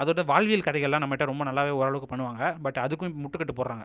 [0.00, 2.44] அதோட வாழ்வியல் கதைகள்லாம் நம்மகிட்ட ரொம்ப நல்லாவே ஓரளவுக்கு பண்ணுவாங்க.
[2.62, 3.84] பட் அதுக்கும் முட்டுக்கட்டு போடுறாங்க.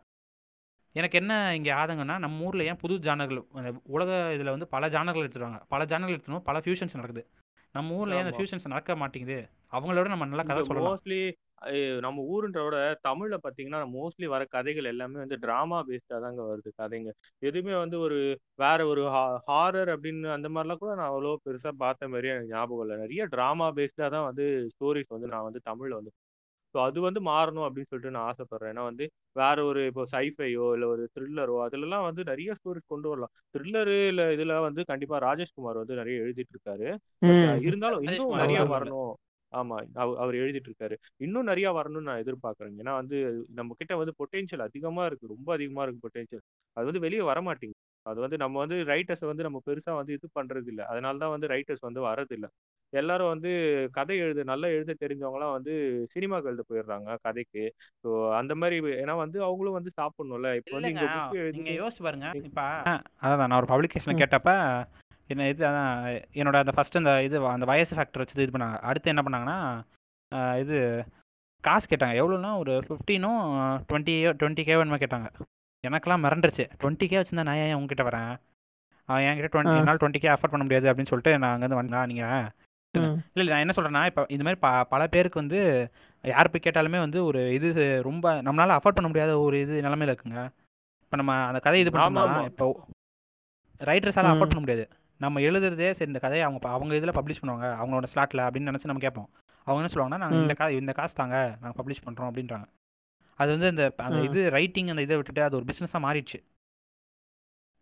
[0.95, 3.39] எனக்கு என்ன இங்கே ஆதங்கன்னா நம்ம ஊரில் ஏன் புது ஜானர்கள்
[3.83, 5.59] உலக இதில் வந்து பல ஜானர்கள் எடுத்துருவாங்க.
[5.67, 7.23] பல ஜானர்கள் எடுத்துனோம் பல ஃபியூஷன்ஸ் நடக்குது.
[7.75, 8.37] நம்ம ஊரில் ஏன் அந்த.
[8.37, 9.39] ஃபியூஷன்ஸ் நடக்க மாட்டேங்குது?
[9.71, 10.93] அவங்களோட நம்ம நல்லா கதை சொல்லலாம்.
[10.93, 11.19] மோஸ்ட்லி
[12.05, 12.77] நம்ம ஊருன்றத
[13.07, 17.11] தமிழ்ல பாத்தீங்கன்னா மோஸ்ட்லி வர கதைகள் எல்லாமே வந்து டிராமா பேஸ்டா தாங்க வருது கதைங்க.
[17.41, 18.17] எதுவுமே வந்து ஒரு
[18.63, 19.03] வேற ஒரு
[19.49, 22.97] ஹாரர் அப்படின்னு அந்த மாதிரிலாம் கூட நான் அவ்வளோ பெருசா பார்த்த மாதிரி எனக்கு ஞாபகம் இல்லை.
[23.03, 24.45] நிறைய டிராமா பேஸ்டா தான் வந்து
[24.75, 26.13] ஸ்டோரிஸ் வந்து நான் வந்து தமிழ்ல வந்து
[26.75, 28.71] ஸோ அது வந்து மாறணும் அப்படின்னு சொல்லிட்டு நான் ஆசைப்படுறேன்.
[28.73, 33.33] ஏன்னா வந்து வேற ஒரு இப்போ சைஃபையோ இல்லை ஒரு த்ரில்லரோ அதுலலாம் வந்து நிறைய ஸ்டோரிஸ் கொண்டு வரலாம்.
[33.55, 36.87] த்ரில்லரு இல்லை இதுல வந்து கண்டிப்பா ராஜேஷ்குமார் வந்து நிறைய எழுதிட்டு இருக்காரு.
[37.67, 39.13] இருந்தாலும் இன்னும் நிறைய வரணும்.
[39.51, 43.17] ஆமா அவ- அவர் எழுதிட்டு இருக்காரு இன்னும் நிறைய வரணும்னு நான் எதிர்பார்க்கறேன் ஏன்னா வந்து
[43.53, 45.33] நம்ம கிட்ட வந்து பொட்டென்ஷியல் அதிகமா இருக்கு.
[45.33, 46.43] ரொம்ப அதிகமா இருக்கு பொட்டென்ஷியல்
[46.77, 50.27] அது வந்து வெளியே வர மாட்டேங்குது அது வந்து நம்ம வந்து ரைட்டர்ஸை வந்து நம்ம பெருசா வந்து இது
[50.35, 52.47] பண்றது இல்ல அதனால தான் வந்து ரைட்டர்ஸ் வந்து வரதில்ல.
[52.93, 53.51] எல்லாரும் வந்து
[53.91, 55.73] கதை எழுத நல்லா எழுத தெரிஞ்சவங்கலாம் வந்து
[56.13, 57.63] சினிமாக்கு எழுத போயிடுறாங்க கதைக்கு.
[58.03, 60.51] ஸோ அந்த மாதிரி ஏன்னா வந்து அவங்களும் வந்து சாப்பிடணும்ல.
[60.59, 61.07] இப்போ வந்து இல்லைங்க.
[61.07, 62.29] இங்க புக் நீங்க எழுதி யோசிச்சு பாருங்க.
[62.41, 62.61] இப்ப
[63.23, 64.21] அதான் நான் ஒரு பப்ளிகேஷன்ல ம்.
[64.21, 64.51] கேட்டப்ப
[65.33, 65.91] என்ன இது அதான்
[66.39, 68.79] என்னோட அந்த ஃபர்ஸ்ட் அந்த இது அந்த வயசு ஃபேக்டர் வச்சு இது பண்ணாங்க.
[68.89, 69.57] அடுத்து என்ன பண்ணாங்கன்னா
[70.63, 70.77] இது
[71.67, 72.15] காசு கேட்டாங்க.
[72.21, 73.43] எவ்வளோன்னா ஒரு ஃபிஃப்டீனும்
[73.89, 75.29] டுவெண்ட்டி டுவெண்ட்டி கே வேணுமா கேட்டாங்க.
[75.83, 78.33] எனக்கெல்லாம் மிரண்டுருச்சு டுவெண்ட்டி கே வச்சிருந்தா நான் ஏன் உங்ககிட்ட வரேன்?
[79.09, 79.79] அவன் என்கிட்ட டுவெண்ட்டி.
[79.81, 82.45] என்னால் டுவெண்ட்டி கே அஃபோர்ட் பண்ண முடியாது அப்படின்னு சொல்லிட்டு நான் அங்கேருந்து வந்தா நீங்கள்.
[82.95, 85.59] இல்லை இல்லை நான் என்ன சொல்கிறேன்னா இப்போ இந்த மாதிரி ப பல பேருக்கு வந்து
[86.23, 90.43] யார் போய் கேட்டாலுமே வந்து ஒரு இது ரொம்ப நம்மளால அஃபோர்ட் பண்ண முடியாத ஒரு இது நிலமையில இருக்குங்க.
[91.05, 92.67] இப்போ நம்ம அந்த கதை இது பண்ணோம்னா இப்போ
[93.89, 94.31] ரைட்டர்ஸால.
[94.33, 94.85] அஃபோர்ட் பண்ண முடியாது.
[95.17, 97.67] நம்ம எழுதுறதே சரி இந்த கதையை அவங்க அவங்க இதில் பப்ளிஷ் பண்ணுவாங்க.
[97.81, 99.29] அவங்களோட ஸ்லாட்டில் அப்படின்னு நினச்சி நம்ம கேட்போம்.
[99.67, 100.53] அவங்க என்ன சொல்லுவாங்கன்னா நாங்கள் இந்த.
[100.53, 102.67] கா இந்த காசு தாங்க நாங்கள் பப்ளிஷ் பண்ணுறோம் அப்படின்றாங்க.
[103.39, 104.19] அது வந்து அந்த அந்த.
[104.21, 106.39] இது ரைட்டிங் அந்த இதை விட்டுட்டு அது ஒரு பிஸ்னஸாக மாறிடுச்சு.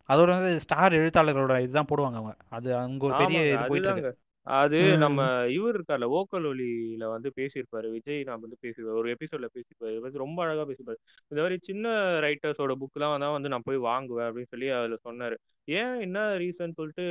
[0.09, 2.35] அதோட வந்து ஸ்டார் எழுத்தாளர்களோட இதுதான் போடுவாங்க அவங்க.
[2.49, 4.13] அது அங்கே ஒரு பெரிய இது போயிட்டு இருக்கு.
[4.45, 5.49] அது நம்ம ம்.
[5.49, 7.91] இவர் இருக்கார்ல ஓக்கல் ஒலியில வந்து பேசியிருப்பாரு.
[7.91, 9.89] விஜய் நான் வந்து பேசியிருப்பாரு ஒரு எபிசோட்ல பேசியிருப்பாரு.
[9.89, 10.95] இவர் வந்து ரொம்ப அழகா பேசியிருப்பாரு.
[11.27, 11.89] இந்த மாதிரி சின்ன
[12.19, 15.35] ரைட்டர்ஸோட புக்லாம் தான் வந்து நான் போய் வாங்குவேன் அப்படின்னு சொல்லி அதுல சொன்னாரு.
[15.63, 17.03] ஏன் என்ன ரீசன் சொல்லிட்டு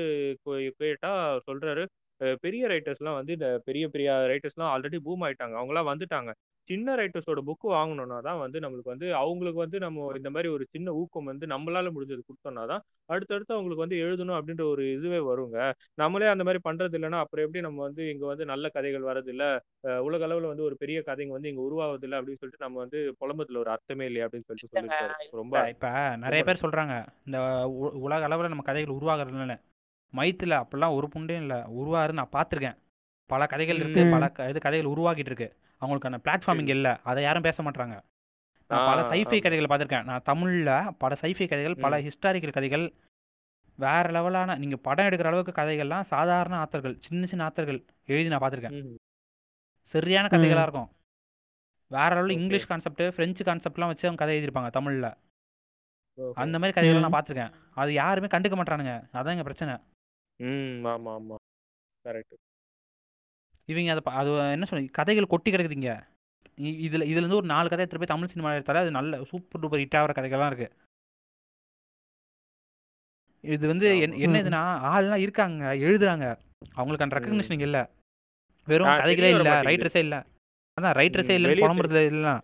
[0.44, 1.86] கொ- கேட்டா அவர் சொல்றாரு
[2.20, 5.56] அஹ் பெரிய ரைட்டர்ஸ்லாம் வந்து இந்த பெரிய பெரிய ரைட்டர்ஸ்லாம் ஆல்ரெடி பூம் ஆயிட்டாங்க.
[5.60, 6.32] அவங்களாம் வந்துட்டாங்க.
[6.68, 10.92] சின்ன ரைட்டர்ஸோட புக்கு வாங்கணும்னா தான் வந்து நம்மளுக்கு வந்து அவங்களுக்கு வந்து நம்ம இந்த மாதிரி ஒரு சின்ன
[10.98, 15.56] ஊக்கம் வந்து நம்மளால முடிஞ்சது கொடுத்தோம்னா தான் அடுத்தடுத்து அவங்களுக்கு வந்து எழுதணும் அப்படின்ற ஒரு இதுவே வருங்க.
[15.98, 19.44] நம்மளே அந்த மாதிரி பண்றது இல்லைன்னா அப்புறம் எப்படி நம்ம வந்து இங்க வந்து நல்ல கதைகள் வரதில்ல
[20.06, 23.72] உலக அளவுல வந்து ஒரு பெரிய கதைங்க வந்து இங்க உருவாவதில்லை அப்படின்னு சொல்லிட்டு நம்ம வந்து புலம்புறதுல ஒரு
[23.72, 25.10] அர்த்தமே இல்லையா அப்படின்னு சொல்லிட்டு சொல்லியிருக்காரு.
[25.34, 25.88] ரொம்ப இல்ல, இப்ப
[26.24, 26.94] நிறைய பேர் சொல்றாங்க
[27.26, 27.38] இந்த
[28.02, 29.56] உலக அளவுல நம்ம கதைகள் உருவாகிறதுனால
[30.14, 31.56] மைத்துல அப்பெல்லாம் ஒரு புண்டையும் இல்ல.
[31.76, 32.78] உருவாரு நான் பார்த்திருக்கேன்.
[33.30, 34.02] பல கதைகள் இருக்கு.
[34.14, 35.48] பல இது கதைகள் உருவாகிட்டு இருக்கு.
[35.82, 36.62] அவங்களுக்கான பிளாட்ஃபார்ம் சரி.
[36.62, 36.88] இங்க இல்ல.
[37.02, 37.96] அதை யாரும் பேச மாட்டாங்க
[38.70, 40.04] நான் பல சைஃபை கதைகள் பார்த்திருக்கேன்.
[40.04, 42.84] நான் தமிழ்ல பல சைஃபை கதைகள் பல ஹிஸ்டாரிக்கல் கதைகள்
[43.78, 48.76] வேற லெவலான நீங்க படம் எடுக்கிற அளவுக்கு கதைகள்லாம் சாதாரண ஆத்தர்கள் சின்ன சின்ன ஆத்தர்கள் எழுதி நான் பார்த்திருக்கேன்.
[49.94, 50.32] சரியான ம்.
[50.34, 50.88] கதைகளா இருக்கும்.
[51.90, 55.08] வேற லெவலில் இங்கிலீஷ் கான்செப்ட் ஃப்ரெஞ்சு கான்செப்ட்லாம் வச்சு அவங்க கதை எழுதியிருப்பாங்க தமிழ்ல.
[56.36, 57.06] அந்த மாதிரி கதைகள்லாம் ம்.
[57.06, 57.52] நான் பார்த்திருக்கேன்.
[57.74, 59.74] அது யாருமே கண்டுக்க மாட்டானுங்க அதான் எங்க பிரச்சனை.
[60.40, 61.36] ம் ஆமா ஆமா.
[62.04, 62.36] கரெக்ட்
[63.68, 65.92] இவங்க அதை அது என்ன சொல்ல கதைகள் கொட்டி கிடக்குதுங்க.
[66.58, 69.62] இ- இதுல இதுல இருந்து ஒரு நாலு கதை எடுத்துட்டு போய் தமிழ் சினிமா எடுத்தாலே அது நல்ல சூப்பர்
[69.62, 70.68] டூப்பர் ஹிட் ஆகிற கதைகள்லாம் இருக்கு.
[73.44, 74.40] இது வந்து என்ன ம்.
[74.40, 76.26] இதுன்னா ஆள்லாம் இருக்காங்க எழுதுறாங்க.
[76.74, 77.78] அவங்களுக்கு அந்த ரெக்கக்னிஷன் இல்ல.
[78.68, 80.16] வெறும் கதைகளே இல்ல ரைட்டர்ஸே இல்ல.
[80.76, 82.34] அதான் ரைட்டர்ஸே ம் இல்லைன்னு வெளியே தெரி புலம்புறது இல்லைன்னா.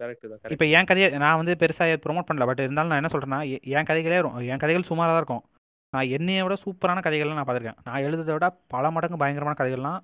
[0.00, 3.38] கரெக்ட் தான் இப்போ என் கதையை நான் வந்து பெருசா ப்ரோமோட் பண்ணல பட் இருந்தாலும் நான் என்ன சொல்றேன்னா
[3.50, 5.44] எ- என் கதைகளே என் கதைகள் சுமாரா தான் இருக்கும்.
[5.92, 7.80] நான் என்னைய விட சூப்பரான கதைகள்லாம் நான் பார்த்திருக்கேன்.
[7.88, 10.00] நான் எழுதுறதை விட பல மடங்கு பயங்கரமான கதைகள்லாம்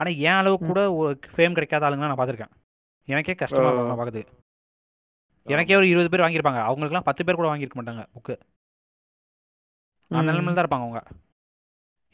[0.00, 0.66] ஆனா என் அளவுக்கு.
[0.70, 2.54] கூட ஒரு ஃபேம் கிடைக்காத ஆளுங்க நான் பார்த்திருக்கேன்.
[3.08, 4.22] எனக்கே கஷ்டமா இருக்கும் நான் பார்க்குறது.
[5.46, 6.60] எனக்கே ஒரு இருபது பேர் வாங்கியிருப்பாங்க.
[6.68, 8.34] அவங்களுக்குலாம் பத்து பேர் கூட வாங்கியிருக்க மாட்டாங்க புக்கு
[10.10, 10.28] அந்த.
[10.30, 11.02] நிலமையில தான் இருப்பாங்க அவங்க.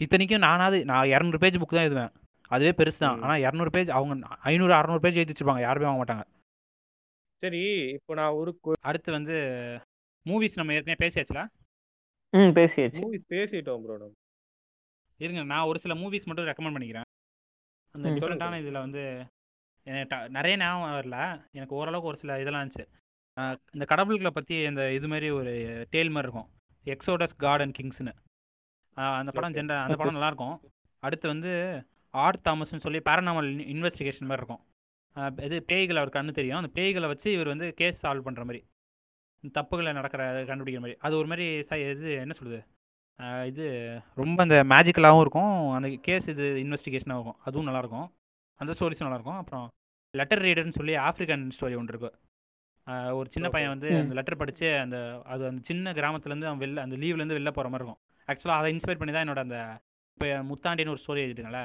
[0.05, 2.13] இத்தனைக்கும் நானாவது நான் இரநூறு பேஜ் புக் தான் எழுதுவேன்.
[2.55, 3.19] அதுவே பெருசு தான்.
[3.25, 5.65] ஆனால் இரநூறு பேஜ் அவங்க ஐநூறு அறநூறு பேஜ் எழுதி வச்சிருப்பாங்க.
[5.67, 6.25] யாருமே வாங்க மாட்டாங்க.
[7.43, 7.63] சரி
[7.97, 8.51] இப்போ நான் ஒரு
[8.89, 9.37] அடுத்து வந்து
[10.27, 11.43] மூவிஸ் நம்ம ஏற்கனவே பேசியாச்சுல?
[12.39, 13.01] ம் பேசியாச்சு.
[13.05, 14.17] மூவி பேசிட்டோம் ப்ரோ நம்ம.
[15.25, 17.09] இருங்க நான் ஒரு சில மூவிஸ் மட்டும் ரெக்கமெண்ட் பண்ணிக்கிறேன்.
[17.95, 19.03] அந்த டிஃப்ரெண்ட்டான இதில் வந்து
[20.37, 21.19] நிறைய ஞாபகம் வரல.
[21.59, 22.87] எனக்கு ஓரளவுக்கு ஒரு சில இதெல்லாம் இருந்துச்சு.
[23.75, 25.53] இந்த கடவுள்களை பற்றி இந்த இது மாதிரி ஒரு
[25.95, 26.49] டேல் மாதிரி இருக்கும்.
[26.95, 28.15] எக்ஸோடஸ் அண்ட் கிங்ஸ்னு
[29.19, 30.57] அந்த படம் ஓகே ஜென்ர அந்த படம் நல்லா இருக்கும்
[31.03, 31.51] அடுத்து வந்து
[32.15, 34.63] ஆர்ட் தாமஸ்னு சொல்லி பேரனாமல் இன்வெஸ்டிகேஷன் மாதிரி இருக்கும்.
[35.47, 36.61] இது பேய்கள் அவர் கண்ணு தெரியும்.
[36.61, 38.61] அந்த பேய்களை வச்சு இவர் வந்து கேஸ் சால்வ் பண்ணுற மாதிரி
[39.49, 40.97] தப்புகளை நடக்கிற கண்டுபிடிக்கிற மாதிரி.
[40.99, 42.61] அது ஒரு மாதிரி ச- இது என்ன சொல்லுது
[43.47, 43.65] இது
[44.15, 45.71] ரொம்ப அந்த மேஜிக்கலாகவும் இருக்கும்.
[45.71, 47.37] அந்த கேஸ் இது இன்வெஸ்டிகேஷனாக இருக்கும்.
[47.45, 48.09] அதுவும் நல்லாயிருக்கும்.
[48.61, 49.37] அந்த ஸ்டோரிஸும் நல்லாயிருக்கும்.
[49.37, 49.69] அப்புறம்
[50.11, 52.11] லெட்டர் ரீடர்னு சொல்லி ஆஃப்ரிக்கன் ஸ்டோரி ஒன்று இருக்கு.
[53.17, 53.89] ஒரு சின்ன பையன் வந்து.
[54.01, 57.89] அந்த லெட்டர் படித்து அந்த அது அந்த சின்ன கிராமத்துலேருந்து அவன் வெளில அந்த லீவ்லேருந்து வெளில போகிற மாதிரி
[57.89, 58.01] இருக்கும்.
[58.27, 59.81] ஆக்சுவலாக அதை இன்ஸ்பயர் பண்ணி தான் என்னோட அந்த
[60.13, 61.65] இப்போ முத்தாண்டின்னு ஒரு ஸ்டோரி எழுதிட்டுங்களே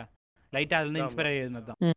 [0.51, 1.93] லைட்டாக அதுலேருந்து இன்ஸ்பயர் ஆகி எழுதினது தான்.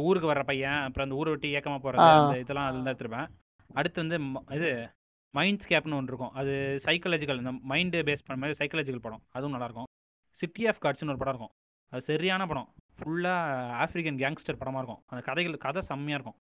[0.00, 3.28] ஊருக்கு வர்ற பையன் அப்புறம் அந்த ஊரை விட்டு ஏக்கமாக போகிறது அந்த இதெல்லாம் அதில் தான் எடுத்துருப்பேன்.
[3.74, 4.90] அடுத்து வந்து ம- இது
[5.30, 6.32] மைண்ட் ஸ்கேப்னு ஒன்று இருக்கும்.
[6.32, 9.22] அது சைக்காலஜிக்கல் இந்த மைண்டு பேஸ் பண்ண மாதிரி சைக்காலஜிக்கல் படம்.
[9.30, 9.82] அதுவும் நல்லாயிருக்கும்
[10.30, 11.50] சிட்டி ஆஃப் கார்ட்ஸ்னு ஒரு படம் இருக்கும்.
[11.88, 12.72] அது சரியான படம்.
[12.98, 15.04] ஃபுல்லாக ஆஃப்ரிக்கன் கேங்ஸ்டர் படமாக இருக்கும்.
[15.06, 16.42] அந்த கதைகள் கதை செம்மையாக இருக்கும்.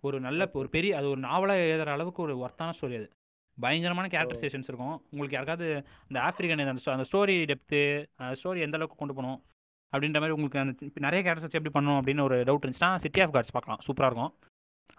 [0.00, 3.10] ஒரு நல்ல ஒரு பெரிய அது ஒரு நாவலாக எழுதுற அளவுக்கு ஒரு ஒர்த்தான ஸ்டோரி அது.
[3.60, 5.02] பயங்கரமான கேரக்டரைசேஷன்ஸ் இருக்கும்.
[5.10, 9.42] உங்களுக்கு யாருக்காவது அந்த ஆஃப்ரிக்கன் அந்த sto- அந்த ஸ்டோரி டெப்த்து ஸ்டோரி எந்த அளவுக்கு கொண்டு போகணும்
[9.92, 13.20] அப்படின்ற மாதிரி உங்களுக்கு அந்த இப்ப நிறைய கேரக்டர்ஸ் வச்சு எப்படி பண்ணணும் அப்படின்னு ஒரு டவுட் இருந்துச்சுன்னா சிட்டி
[13.20, 13.78] ஆஃப் கார்ட்ஸ் பார்க்கலாம்.
[13.86, 14.34] சூப்பராக இருக்கும்.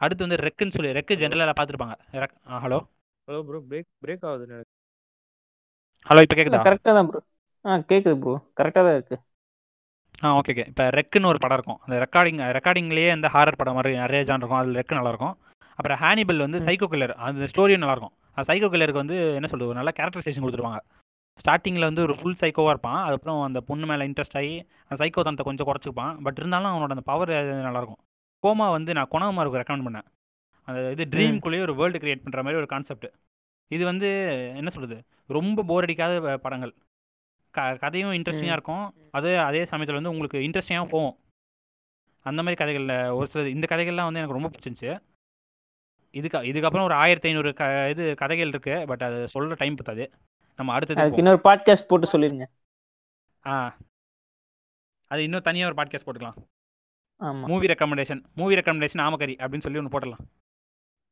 [0.01, 1.95] அடுத்து வந்து ரெக்குன்னு சொல்லி ரெக்கு ஜென்ரலாக பார்த்துருப்பாங்க.
[2.23, 2.79] ரெக் hello
[3.27, 4.71] hello bro break break எனக்கு.
[6.09, 7.21] ஹலோ இப்போ கேட்குதா கரெக்டாக தான் ப்ரோ
[7.65, 9.17] ஆ கேட்குது ப்ரோ கரெக்டாக தான் இருக்கு.
[10.23, 11.79] ஆ ஓகே ஓகே இப்போ ரெக்குன்னு ஒரு படம் இருக்கும்.
[11.85, 14.61] அந்த ரெக்கார்டிங் ரெக்கார்டிங்லேயே அந்த ஹாரர் படம் மாதிரி நிறைய ஜான் இருக்கும்.
[14.61, 15.35] அதில் ரெக்கு நல்லாயிருக்கும்
[15.77, 16.59] அப்புறம் ஹானிபல் வந்து.
[16.67, 19.71] சைக்கோ கில்லர் அந்த ஸ்டோரியும் நல்லாயிருக்கும் அந்த சைக்கோ கில்லருக்கு வந்து என்ன சொல்றது?
[19.71, 20.81] ஒரு நல்ல கேரக்டரைசேஷன் கொடுத்துருவாங்க
[21.41, 22.99] ஸ்டார்டிங்கில் வந்து ஒரு ஃபுல் சைக்கோவாக இருப்பான்.
[23.05, 24.53] அதுக்கப்புறம் அந்த பொண்ணு மேலே இன்ட்ரெஸ்ட் ஆகி
[24.87, 26.13] அந்த சைக்கோ தனத்தை கொஞ்சம் குறைச்சிப்பான்.
[26.25, 27.31] பட் இருந்தாலும் அவனோட அந்த பவர்
[27.67, 28.01] நல்லாயிருக்கும்
[28.43, 30.05] கோமா வந்து நான் குணகுமாருக்கு ரெக்கமெண்ட் பண்ணேன்.
[30.65, 33.11] அந்த இது ட்ரீம்குள்ளேயே ஒரு வேர்ல்டு கிரியேட் பண்ணுற மாதிரி ஒரு கான்செப்ட்
[33.67, 34.07] இது வந்து
[34.55, 35.03] என்ன சொல்றது?
[35.27, 36.73] ரொம்ப போர் அடிக்காத படங்கள்.
[37.51, 38.51] க கதையும் இன்ட்ரெஸ்டிங்காக.
[38.51, 38.93] இருக்கும்.
[39.11, 41.17] அது அதே சமயத்தில் வந்து உங்களுக்கு இன்ட்ரெஸ்டிங்காக போகும்.
[42.23, 44.99] அந்த மாதிரி கதைகளில் ஒரு சில இந்த கதைகள்லாம் வந்து எனக்கு ரொம்ப பிடிச்சிருந்துச்சு.
[46.11, 48.83] இதுக்கு இதுக்கப்புறம் ஒரு ஆயிரத்தி ஐநூறு க இது கதைகள் இருக்கு.
[48.87, 50.11] பட் அது சொல்ற டைம் பத்தாது.
[50.55, 51.17] நம்ம அடுத்தது.
[51.17, 52.45] இன்னொரு பாட்காஸ்ட் போட்டு சொல்லிருங்க.
[53.45, 53.77] ஆ.
[55.07, 56.52] அது இன்னும் தனியாக ஒரு பாட்காஸ்ட் போட்டுக்கலாம்.
[57.51, 60.23] மூவி ரெக்கமெண்டேஷன் மூவி ரெக்கமெண்டேஷன் ஆமக்கரி அப்படின்னு சொல்லி ஒன்று போட்டுடலாம்.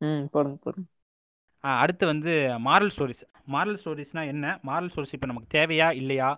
[0.01, 0.87] ம் போடுங்க போடுங்க.
[1.63, 2.31] ஆ, அடுத்து வந்து
[2.67, 4.45] மாரல் ஸ்டோரிஸ் மாரல் ஸ்டோரிஸ்னா என்ன?
[4.69, 6.29] மாரல் ஸ்டோரிஸ் இப்போ நமக்கு தேவையா இல்லையா?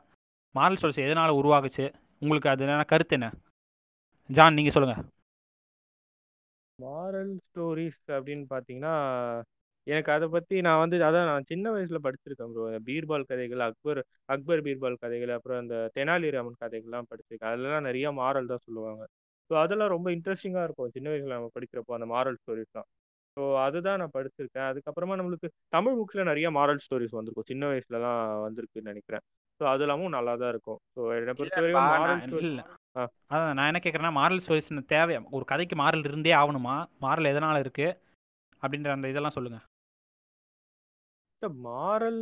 [0.55, 1.85] மாரல் ஸ்டோரிஸ் எதனால் உருவாகுச்சு?
[2.21, 3.29] உங்களுக்கு அது என்ன கருத்து என்ன?
[4.29, 5.01] ஜான் நீங்கள் சொல்லுங்கள்
[6.79, 8.93] மாரல் ஸ்டோரிஸ் அப்படின்னு பார்த்தீங்கன்னா
[9.87, 14.61] எனக்கு அதை பற்றி நான் வந்து அதான் நான் சின்ன வயசில் படிச்சிருக்கேன் ப்ரோ பீர்பால் கதைகள் அக்பர் அக்பர்
[14.61, 17.49] பீர்பால் கதைகள் அப்புறம் அந்த தெனாலிராமன் கதைகள்லாம் படிச்சிருக்கேன்.
[17.51, 19.03] அதெல்லாம் நிறைய மாரல் தான் சொல்லுவாங்க.
[19.49, 20.91] ஸோ அதெல்லாம் ரொம்ப இன்ட்ரெஸ்டிங்காக இருக்கும்.
[20.95, 22.87] சின்ன வயசில் நம்ம படிக்கிறப்போ அந்த மாரல் ஸ்டோரிஸ்லாம்
[23.37, 24.67] ஸோ அதுதான் நான் படிச்சிருக்கேன்.
[24.71, 27.49] அதுக்கப்புறமா நம்மளுக்கு தமிழ் புக்ஸில் நிறைய மாரல் ஸ்டோரிஸ் வந்திருக்கும்.
[27.51, 29.23] சின்ன வயசுலலாம் வந்திருக்குன்னு நினைக்கிறேன்.
[29.61, 30.79] ஸோ அது எல்லாமும் நல்லா தான் இருக்கும்.
[30.95, 32.49] ஸோ என்னை பொறுத்த வரைக்கும் மாரல் ஸ்டோரி.
[33.31, 36.75] அதான் நான் என்ன கேட்குறேன்னா மாரல் ஸ்டோரிஸ் தேவை ஒரு கதைக்கு மாரல் இருந்தே ஆகணுமா?
[37.01, 37.87] மாரல் எதனால் இருக்கு?
[38.61, 39.59] அப்படின்ற அந்த இதெல்லாம் சொல்லுங்க.
[41.65, 42.21] மாரல்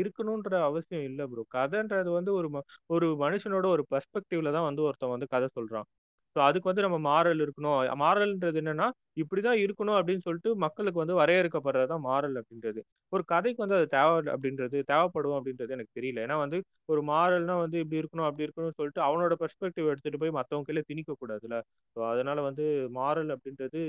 [0.00, 2.48] இருக்கணுன்ற அவசியம் இல்லை ப்ரோ கதைன்றது வந்து ஒரு
[2.94, 5.88] ஒரு மனுஷனோட ஒரு பெர்ஸ்பெக்டிவ்ல தான் வந்து ஒருத்தன் வந்து கதை சொல்றான்.
[6.36, 7.78] ஸோ அதுக்கு வந்து நம்ம மாரல் இருக்கணும்.
[8.02, 8.86] மாரல்ன்றது என்னன்னா
[9.20, 12.80] இப்படிதான் இருக்கணும் அப்படின்னு சொல்லிட்டு மக்களுக்கு வந்து வரையறுக்கப்படுறது தான் மாரல் அப்படின்றது.
[13.12, 16.24] ஒரு கதைக்கு வந்து அது தேவை அப்படின்றது தேவைப்படும் அப்படின்றது எனக்கு தெரியல.
[16.26, 16.58] ஏன்னா வந்து
[16.88, 21.16] ஒரு மாரல்னா வந்து இப்படி இருக்கணும் அப்படி இருக்கணும்னு சொல்லிட்டு அவனோட பெர்ஸ்பெக்டிவ் எடுத்துட்டு போய் மற்றவங்க கையில திணிக்க
[21.16, 21.58] கூடாதுல்ல.
[21.96, 22.66] ஸோ அதனால வந்து
[22.98, 23.82] மாரல் அப்படின்றது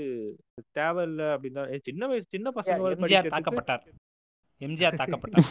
[0.76, 3.58] தேவையில்லை அப்படின்னு தான் சின்ன வயசு சின்ன பசங்க படிக்கிறதுக்கு
[4.62, 5.48] எம்ஜிஆர் தாக்கப்பட்டார்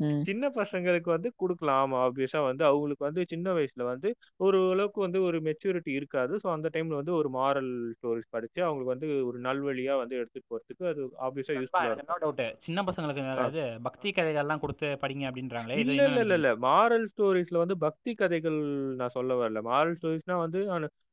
[0.00, 0.20] ம்.
[0.24, 1.80] சின்ன பசங்களுக்கு வந்து கொடுக்கலாம்.
[1.82, 4.08] ஆமா ஆப்வியஸா வந்து அவங்களுக்கு வந்து சின்ன வயசுல வந்து
[4.40, 6.34] ஒரு அளவுக்கு வந்து ஒரு மெச்சூரிட்டி இருக்காது.
[6.42, 10.86] ஸோ அந்த டைம்ல வந்து ஒரு மாரல் ஸ்டோரிஸ் படிச்சு அவங்களுக்கு வந்து ஒரு நல்வழியா வந்து எடுத்துட்டு போறதுக்கு
[10.86, 12.08] அது ஆப்வியஸா இருக்கும்.
[12.10, 13.24] நோ டவுட் சின்ன பசங்களுக்கு.
[13.48, 15.78] இது பக்தி கதைகள்லாம் கொடுத்து படிங்க அப்படின்றாங்களே.
[15.84, 18.58] இல்ல இல்ல இல்ல மாரல் ஸ்டோரிஸ்ல வந்து பக்தி கதைகள்
[18.96, 19.62] நான் சொல்ல வரல.
[19.64, 20.60] மாரல் ஸ்டோரிஸ்னா வந்து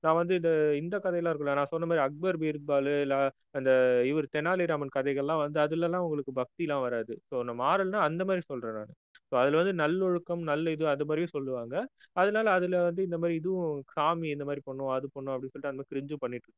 [0.03, 0.49] நான் வந்து இந்த
[0.79, 3.15] இந்த கதையெல்லாம் இருக்குல்ல நான் சொன்ன மாதிரி அக்பர் பீர்பால் இல்ல
[3.57, 3.71] அந்த
[4.09, 7.15] இவர் தெனாலிராமன் கதைகள்லாம் வந்து அதுலலாம் உங்களுக்கு பக்திலாம் வராது.
[7.29, 8.93] ஸோ நான் மாறல்னா அந்த மாதிரி சொல்றேன் நான்.
[9.29, 11.75] ஸோ அதுல வந்து நல்லொழுக்கம் நல்ல இது அது மாதிரியும் சொல்லுவாங்க.
[12.15, 15.81] அதனால அதுல வந்து இந்த மாதிரி இதுவும் சாமி இந்த மாதிரி பண்ணும் அது பண்ணும் அப்படின்னு சொல்லிட்டு அந்த
[15.81, 16.51] மாதிரி கிரிஞ்சும் பண்ணிட்டு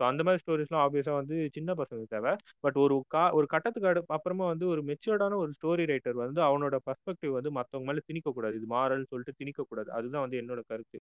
[0.00, 2.32] ஸோ அந்த மாதிரி ஸ்டோரிஸ்லாம் ஆப்வியஸாக வந்து சின்ன பசங்களுக்கு தேவை.
[2.64, 6.76] பட் ஒரு கா ஒரு கட்டத்துக்கு அடு அப்புறமா வந்து ஒரு மெச்சூர்டான ஒரு ஸ்டோரி ரைட்டர் வந்து அவனோட
[6.86, 10.98] பர்ஸ்பெக்டிவ் வந்து மற்றவங்க மேலே திணிக்கக்கூடாது இது மாரல்னு சொல்லிட்டு திணிக்கக்கூடாது அதுதான் வந்து என்னோட கருத்து.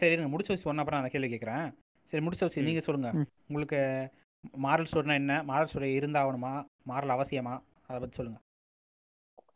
[0.00, 1.66] சரி முடிச்சு வச்சு சொன்ன அப்புறம் அந்த கேள்வி கேட்குறேன்.
[2.12, 2.64] சரி முடிச்சு வச்சு ம்.
[2.64, 3.10] நீங்க சொல்லுங்க.
[3.14, 3.26] ம்.
[3.48, 3.78] உங்களுக்கு
[4.58, 5.34] மாரல் ஸ்டோரினா என்ன?
[5.42, 6.52] Moral story இருந்தாகணுமா?
[6.88, 7.54] மாரல் அவசியமா?
[7.88, 8.38] அதை பத்தி சொல்லுங்க.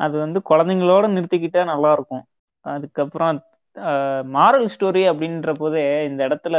[0.01, 2.24] அது வந்து குழந்தைங்களோட நிறுத்திக்கிட்டா நல்லா இருக்கும்
[2.64, 3.38] அதுக்கப்புறம்
[4.32, 6.56] மாரல் ஸ்டோரி அப்படின்ற போதே இந்த இடத்துல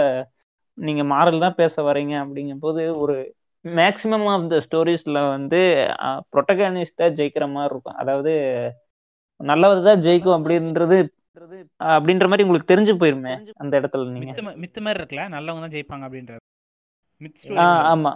[0.78, 3.16] நீங்க மாரல் தான் பேச வரீங்க அப்படிங்கும் போது ஒரு
[3.66, 5.60] மேக்சிமம் ஆஃப் த ஸ்டோரிஸ்ல வந்து
[6.34, 7.96] ப்ரொட்டகானிஸ்டா ஜெயிக்கிற மாதிரி இருக்கும்.
[7.96, 8.32] அதாவது
[9.50, 10.98] நல்லவது தான் ஜெயிக்கும் அப்படின்றது
[11.92, 14.34] அப்படின்ற மாதிரி உங்களுக்கு தெரிஞ்சு போயிருமே அந்த இடத்துல நீங்க.
[14.64, 15.26] மித்து மாதிரி இருக்குல்ல?
[15.36, 16.40] நல்லவங்க தான் ஜெயிப்பாங்க அப்படின்றது
[17.92, 18.12] ஆமா.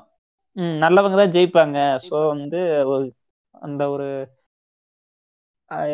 [0.58, 1.78] ம் நல்லவங்க தான் ஜெயிப்பாங்க.
[2.08, 2.60] ஸோ வந்து
[3.62, 4.08] அந்த ஒரு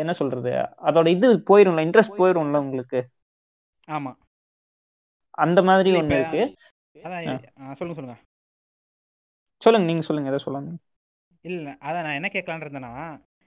[0.01, 0.51] என்ன சொல்றது?
[0.87, 2.99] அதோட இது போயிரும்ல இன்ட்ரெஸ்ட் போயிரும்ல உங்களுக்கு?
[3.87, 4.11] ஆமா.
[5.37, 6.41] அந்த மாதிரி ஒண்ணு இருக்கு.
[7.79, 8.15] சொல்லுங்க சொல்லுங்க.
[9.61, 10.71] சொல்லுங்க நீங்க சொல்லுங்க எதை சொல்லுங்க.
[11.45, 12.93] இல்ல அதான் நான் என்ன கேட்கலான்னு இருந்தேன்னா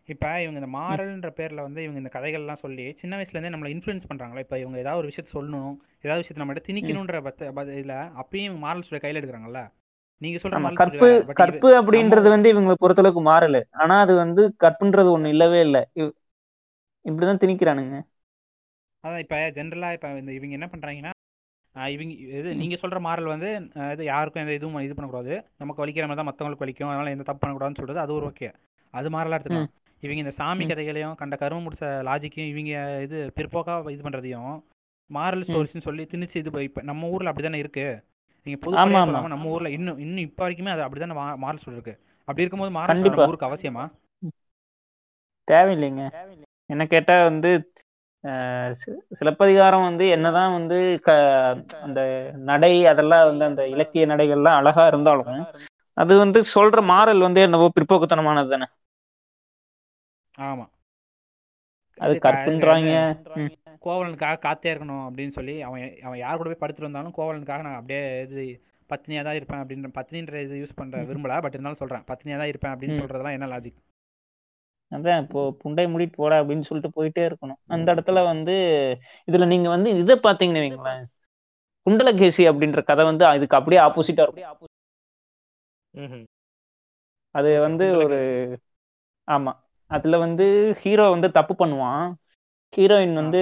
[0.08, 3.70] இப்ப இவங்க இந்த ம், மாரல்ன்ற பேர்ல வந்து இவங்க இந்த கதைகள்லாம் சொல்லி சின்ன வயசுல இருந்தே நம்மளை
[3.74, 4.38] இன்ஃப்ளூயன்ஸ் பண்றாங்களா?
[4.38, 5.72] இப்ப இவங்க ஏதாவது ஒரு விஷயத்த சொல்லணும்
[6.04, 6.66] ஏதாவது விஷயத்த நம்ம ம்.
[6.66, 9.62] திணிக்கணுன்ற பத்த பத- இதுல அப்பயும் இவங்க மாரல் ஸ்டோரி கையில எடுக்கிறாங்கல்ல?
[10.22, 11.08] நீங்க சொல்ற ஸ்டோரி கற்பு
[11.40, 13.60] கற்பு அப்படின்றது வந்து இவங்களை பொறுத்தளவுக்கு மாறல.
[13.82, 15.82] ஆனா அது வந்து கற்புன்றது ஒண்ணு இல்லவே இல்லை.
[17.04, 17.96] இப்படிதான் திணிக்கிறானுங்க.
[19.04, 21.12] அதான் இப்ப ஜென்ரலா இப்ப இந்த இவங்க என்ன பண்றாங்கன்னா
[21.74, 23.48] இவங்க இது நீங்க சொல்ற மாரல் வந்து
[23.94, 25.32] இது யாருக்கும் எந்த இதுவும் இது பண்ணக்கூடாது.
[25.58, 26.90] நமக்கு வலிக்கிற மாதிரி தான் மத்தவங்களுக்கு வலிக்கும்.
[26.90, 28.48] அதனால எந்த தப்பு பண்ணக்கூடாதுன்னு சொல்றது அது ஒரு ஓகே
[28.94, 29.70] அது மாறலாம் எடுத்துக்கலாம்.
[30.04, 32.72] இவங்க இந்த சாமி கதைகளையும் கண்ட கரும முடிச்ச லாஜிக்கையும் இவங்க
[33.04, 34.52] இது பிற்போக்கா இது பண்றதையும்
[35.10, 35.46] மாரல்.
[35.46, 37.86] ஸ்டோரிஸ்னு சொல்லி திணிச்சு இது இப்ப நம்ம ஊர்ல அப்படிதானே இருக்கு?
[38.46, 41.78] நீங்க ஆமா பொதுப்படையா ஆமா சொல்லாம நம்ம ஊர்ல இன்னும் இன்னும் இப்ப வரைக்குமே அது அப்படிதானே மாரல் ஸ்டோரி
[41.78, 41.94] இருக்கு?
[42.28, 43.84] அப்படி இருக்கும்போது மாரல் ஸ்டோரி ஊருக்கு அவசியமா?
[45.48, 46.02] தேவையில்லைங்க.
[46.70, 47.50] என்ன கேட்டா வந்து
[49.18, 51.10] சிலப்பதிகாரம் வந்து என்னதான் வந்து க
[51.82, 52.00] அந்த
[52.44, 55.42] நடை அதெல்லாம் வந்து அந்த இலக்கிய நடைகள்லாம் அழகா இருந்தாலும்
[55.96, 58.66] அது வந்து சொல்ற மாறல் வந்து என்னவோ பிற்போக்குத்தனமானது தானே?
[60.34, 60.66] ஆமா.
[61.98, 62.92] அது கற்புன்றாங்க.
[63.84, 68.00] கோவலனுக்காக காத்தே இருக்கணும் அப்படின்னு சொல்லி அவன் அவன் யார் கூட போய் படுத்துட்டு வந்தாலும் கோவலனுக்காக நான் அப்படியே
[68.24, 68.44] இது
[68.90, 71.40] பத்னியா தான் இருப்பேன் அப்படின்ற பத்னின்ற இது யூஸ் பண்ற விரும்பல.
[71.44, 72.04] பட் இருந்தாலும் சொல்றேன்.
[72.10, 73.00] பத்னியா தான் இருப்பேன் அப்படின்னு.
[73.02, 73.80] சொல்றதெல்லாம் என்ன லாஜிக்
[74.92, 77.60] அதான் இப்போ புண்டை மூடிட்டு போடா அப்படின்னு சொல்லிட்டு போயிட்டே இருக்கணும்.
[77.74, 78.54] அந்த இடத்துல வந்து
[79.28, 81.02] இதுல நீங்க வந்து இதை பாத்தீங்கன்னு வைங்களேன்.
[81.86, 84.50] குண்டலகேசி அப்படின்ற கதை வந்து அதுக்கு அப்படியே ஆப்போசிட்டா இருக்கும்.
[87.34, 88.18] அது வந்து ஒரு
[89.28, 89.52] ஆமா.
[89.90, 90.46] அதுல வந்து
[90.80, 92.04] ஹீரோ வந்து தப்பு பண்ணுவான்.
[92.72, 93.40] ஹீரோயின் வந்து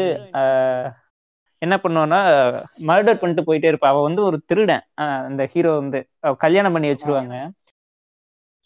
[1.62, 2.18] என்ன பண்ணுவான்னா
[2.86, 3.90] மர்டர் பண்ணிட்டு போயிட்டே இருப்பா.
[3.92, 4.82] அவ வந்து ஒரு திருடன்.
[5.00, 6.00] ஆஹ், அந்த ஹீரோ வந்து.
[6.38, 7.36] கல்யாணம் பண்ணி வச்சிருவாங்க.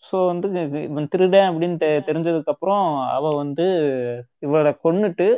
[0.02, 0.46] ஸோ வந்து
[0.82, 3.66] இவன் திருடன் அப்படின்னு தெ- தெரிஞ்சதுக்கு அப்புறம் அவ வந்து
[4.38, 5.28] இவளை கொன்னுட்டு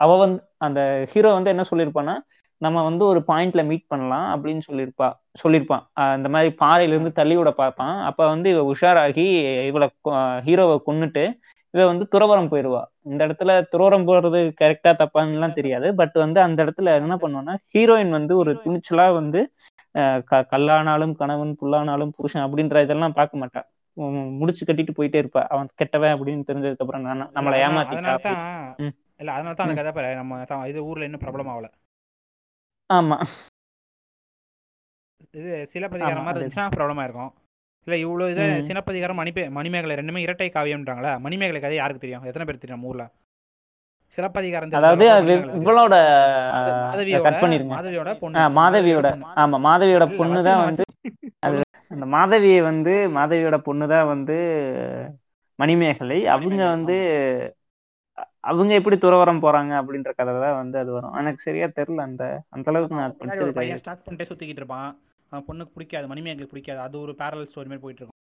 [0.00, 0.80] அவ வந்து அந்த
[1.12, 2.14] ஹீரோ வந்து என்ன சொல்லியிருப்பான்னா
[2.60, 5.08] நம்ம வந்து ஒரு பாயிண்ட்ல மீட் பண்ணலாம் அப்படின்னு சொல்லியிருப்பா
[5.42, 5.82] சொல்லியிருப்பான்.
[6.16, 8.04] இந்த மாதிரி பாறையில இருந்து தள்ளி விட பார்ப்பான்.
[8.04, 9.26] அப்ப வந்து இவ உஷாராகி
[9.66, 9.88] இவளை
[10.46, 11.24] ஹீரோவை கொன்னுட்டு
[11.76, 12.80] இவ வந்து துறவரம் போயிடுவா
[13.10, 15.88] இந்த இடத்துல துறவரம் போறது கரெக்டா தப்பான்னுலாம் தெரியாது.
[15.98, 19.40] பட் வந்து அந்த இடத்துல என்ன பண்ணுவான்னா ஹீரோயின் வந்து ஒரு துணிச்சலா வந்து
[20.50, 23.62] கல்லானாலும் கணவன் புல்லானாலும் புருஷன் அப்படின்ற இதெல்லாம் பார்க்க மாட்டா.
[23.96, 25.42] உம் முடிச்சு கட்டிட்டு போயிட்டே இருப்பா.
[25.54, 28.14] அவன் கெட்டவன் அப்படின்னு தெரிஞ்சதுக்கு அப்புறம் நம்மளை ஏமாத்திட்டா.
[29.20, 29.82] இல்ல அதனால தான் அந்த.
[29.82, 31.68] கதை நம்ம இது ஊர்ல இன்னும் பிரபலம் ஆகல.
[32.90, 33.16] ஆமா.
[35.38, 37.32] இது சிலப்பதிகாரம் மாதிரி இருந்துச்சுன்னா பிரபலமா இருக்கும்.
[37.86, 38.64] இல்ல இவ்வளவு இதை ம்.
[38.68, 41.12] சிலப்பதிகாரம் மணிப்பே மணிமேகலை ரெண்டுமே இரட்டை காவியம்ன்றாங்களா?
[41.20, 42.24] மணிமேகலை கதை யாருக்கு தெரியும்?
[42.24, 43.04] எத்தனை பேர் தெரியும் நம்ம ஊர்ல?
[44.18, 45.06] சிலப்பதிகாரம் அதாவது.
[45.60, 45.94] இவளோட
[47.70, 48.44] மாதவியோட பொண்ணு.
[48.58, 49.08] மாதவியோட.
[49.42, 50.84] ஆமா மாதவியோட பொண்ணு தான் வந்து
[51.90, 54.36] அந்த மாதவியை வந்து மாதவியோட பொண்ணு தான் வந்து
[55.58, 56.18] மணிமேகலை.
[56.34, 56.96] அவங்க வந்து
[58.50, 61.14] அவங்க எப்படி துறவரம் போறாங்க அப்படின்ற கதை தான் வந்து அது வரும்.
[61.14, 64.90] எனக்கு சரியா தெரியல அந்த அந்த அளவுக்கு நான் படிச்சது சுத்திக்கிட்டு இருப்பான்.
[65.30, 66.80] பொண்ணுக்கு பிடிக்காது மணிமேகலை பிடிக்காது.
[66.80, 68.14] அது ஒரு பேரல் ஸ்டோரி மாதிரி போயிட்டு இருக்கும்.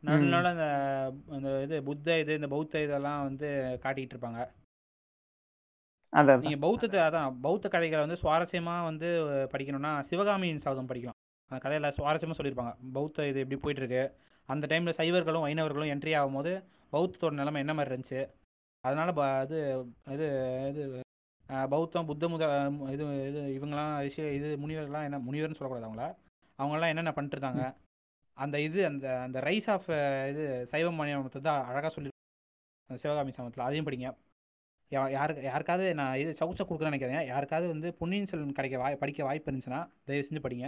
[0.00, 4.48] நடுவில் அந்த அந்த இது புத்த இது இந்த பௌத்த இதெல்லாம் வந்து காட்டிக்கிட்டு இருப்பாங்க.
[6.38, 9.06] நீங்க பௌத்தத்தை அதான் பௌத்த கதைகளை வந்து சுவாரஸ்யமா வந்து
[9.52, 11.42] படிக்கணும்னா சிவகாமியின் சபதம் படிக்கலாம்.
[11.46, 12.76] அந்த கதையில சுவாரஸ்யமா சொல்லியிருப்பாங்க.
[12.92, 14.16] பௌத்த இது எப்படி போயிட்டு இருக்கு
[14.46, 18.30] அந்த டைம்ல சைவர்களும் வைணவர்களும் என்ட்ரி ஆகும்போது பௌத்தத்தோட நிலைமை என்ன மாதிரி இருந்துச்சு?
[18.80, 19.86] அதனால ப- இது
[20.68, 21.00] இது
[21.70, 22.44] பௌத்தம் புத்த முத
[22.92, 26.04] இது இது இவங்கெல்லாம் ரிஷி இது முனிவர்கள்லாம் என்ன முனிவர்னு சொல்லக்கூடாது அவங்கள.
[26.58, 27.64] அவங்கெல்லாம் என்னென்ன பண்ணிட்டு இருந்தாங்க
[28.38, 29.88] அந்த இது அந்த அந்த ரைஸ் ஆஃப்
[30.30, 32.10] இது சைவ மணியத்தை தான் அழகாக சொல்லி
[32.90, 34.08] அந்த சிவகாமி சமத்தில் அதையும் படிங்க.
[34.92, 39.24] யா- யாருக்கு யாருக்காவது நான் இது சவுச்சா கொடுக்குறேன்னு நினைக்கிறேன் யாருக்காவது வந்து பொன்னியின் செல்வன் கிடைக்க வாய் படிக்க
[39.24, 40.66] வாய்ப்பு இருந்துச்சுன்னா தயவு செஞ்சு படிங்க.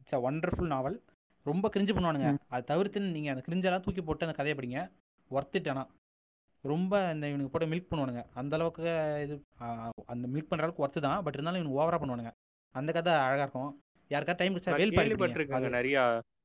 [0.00, 0.96] இட்ஸ் அ ஒண்டர்ஃபுல் நாவல்
[1.46, 2.28] ரொம்ப கிரிஞ்சு பண்ணுவானுங்க.
[2.48, 4.80] அதை தவிர்த்து நீங்கள் அந்த கிரிஞ்செல்லாம் தூக்கி போட்டு அந்த கதையை படிங்க.
[5.30, 5.90] ஒர்த்திட் ஆனால்
[6.62, 8.22] ரொம்ப இந்த இவனுக்கு போட்டு மில்க் பண்ணுவானுங்க.
[8.40, 8.84] அந்த அளவுக்கு
[9.24, 9.34] இது
[10.12, 12.32] அந்த மில்க் பண்ணுற அளவுக்கு ஒர்த்து தான் பட் இருந்தாலும் இவனுக்கு ஓவராக பண்ணுவானுங்க.
[12.74, 13.70] அந்த கதை அழகாக இருக்கும்.
[14.10, 15.70] யாருக்காவது டைம் கிடைச்சா வேல் பாடி கேள்விப்பட்டிருக்கேங்க.
[15.78, 15.98] நிறைய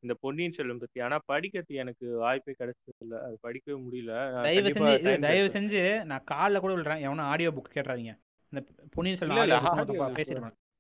[0.04, 1.00] இந்த பொன்னியின் செல்வன் பத்தி.
[1.06, 4.14] ஆனா படிக்கிறது எனக்கு வாய்ப்பே கிடைச்சது இல்ல அது படிக்கவே முடியல.
[4.48, 5.82] தயவு செஞ்சு தயவு செஞ்சு
[6.12, 7.04] நான் காலில் கூட விடுறேன்.
[7.08, 8.16] எவனும் ஆடியோ புக் கேட்டுறாதீங்க.
[8.54, 8.62] இந்த
[8.96, 9.60] பொன்னியின் செல்வன் இல்ல,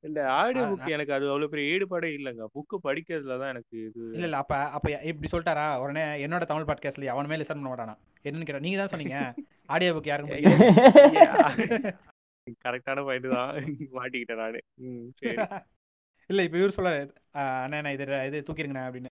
[0.03, 2.45] இல்ல, ஆடியோ புக் எனக்கு அது அவ்வளவு பெரிய ஈடுபாடே இல்லைங்க.
[2.55, 4.39] புக்கு படிக்கிறதுல தான் எனக்கு இது இல்ல இல்ல.
[4.43, 5.67] அப்ப அப்ப இப்படி சொல்லிட்டாரா?
[5.83, 7.95] உடனே என்னோட தமிழ் பாட்காஸ்ட்ல அவனுமே லிசன் பண்ண மாட்டானா?
[8.27, 9.17] என்னன்னு கேட்டா நீங்க தான் சொன்னீங்க.
[9.73, 10.41] ஆடியோ புக் யாருக்கும்.
[12.65, 13.51] கரெக்டான பாயிண்ட் தான்.
[13.97, 14.61] மாட்டிக்கிட்டேன் நானு.
[15.19, 15.35] சரி.
[16.29, 16.91] இல்ல இப்ப இவர் சொல்ல
[17.63, 19.11] அண்ணா நான் இது இது தூக்கிருங்கண்ணே அப்படின்னு.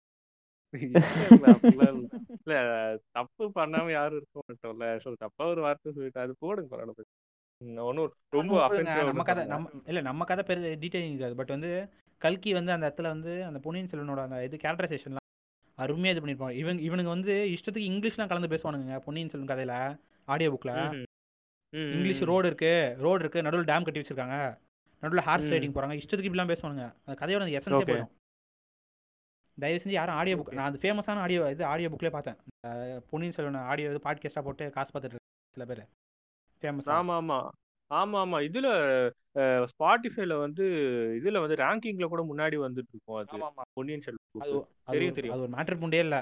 [2.46, 2.54] இல்ல,
[3.18, 4.88] தப்பு பண்ணாம யாரும் இருக்க மாட்டோம்ல.
[5.04, 7.10] சோ தப்பா ஒரு வார்த்தை சொல்லிட்டு அது போடுங்க பரவாயில்ல.
[7.64, 9.46] நம்ம கதை.
[9.46, 11.36] நம்ம இல்ல நம்ம கதை பெரிய டீடைலிங் இருக்காது.
[11.36, 11.72] பட் வந்து
[12.22, 15.28] கல்கி வந்து அந்த இடத்துல வந்து அந்த பொன்னியின் செல்வனோட அந்த இது கேரக்டரைசேஷன்லாம்
[15.78, 16.56] அருமையா இது பண்ணிருப்பாங்க.
[16.62, 19.76] இவங்க இவனுங்க வந்து இஷ்டத்துக்கு இங்கிலீஷ்லாம் கலந்து பேசுவானுங்க பொன்னியின் செல்வன் கதையில
[20.34, 20.74] ஆடியோ புக்ல
[21.96, 22.74] இங்கிலீஷ் ரோடு இருக்கு
[23.06, 24.38] ரோடு இருக்கு நடுவில் டேம் கட்டி வச்சிருக்காங்க.
[25.04, 25.52] நடுவில் ஹார்ஸ்.
[25.54, 25.96] ரைடிங் போறாங்க.
[26.02, 26.86] இஷ்டத்துக்கு இப்படிலாம் பேசுவானுங்க.
[27.06, 27.88] அந்த கதையோட அந்த எசன்ஸே.
[27.90, 28.12] போயிடும்.
[29.58, 30.54] தயவு செஞ்சு யாரும் ஆடியோ புக்.
[30.58, 32.38] நான் அது ஃபேமஸான ஆடியோ இது ஆடியோ புக்லேயே பார்த்தேன்
[33.10, 35.20] பொன்னியின் செல்வன் ஆடியோ இது பாட்காஸ்டாக போட்டு காசு பார்த்துட்டு
[35.56, 35.84] சில பேர்.
[36.64, 37.38] ஃபேமஸ் ஆமா ஆமா
[37.92, 38.68] ஆமா ஆமா இதுல
[39.72, 40.66] ஸ்பாட்டிஃபைல வந்து
[41.20, 43.40] இதுல வந்து ரேங்கிங்ல கூட முன்னாடி வந்துட்டு இருக்கும் அது
[43.74, 45.36] பொன்னியின் செல்வன் தெரியும், தெரியும்.
[45.36, 46.18] அது ஒரு மேட்டர் புண்டே இல்ல.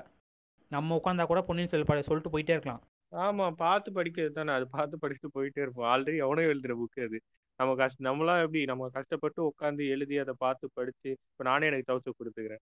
[0.71, 2.81] நம்ம உட்காந்தா கூட பொன்னியின் செல்வன் சொல்லிட்டு போயிட்டே இருக்கலாம்.
[3.11, 3.45] ஆமா.
[3.55, 4.51] பார்த்து படிக்கிறது தானே.
[4.51, 5.87] அது பார்த்து படிச்சுட்டு போயிட்டே இருப்போம்.
[5.91, 7.17] ஆல்ரெடி எவனோ எழுதுற புக் அது.
[7.59, 12.17] நம்ம கஷ்ட நம்மளாம் எப்படி நம்ம கஷ்டப்பட்டு உட்காந்து எழுதி அதை பார்த்து படிச்சு இப்ப நானே எனக்கு தவிச்சு
[12.19, 12.63] கொடுத்துக்கிறேன்.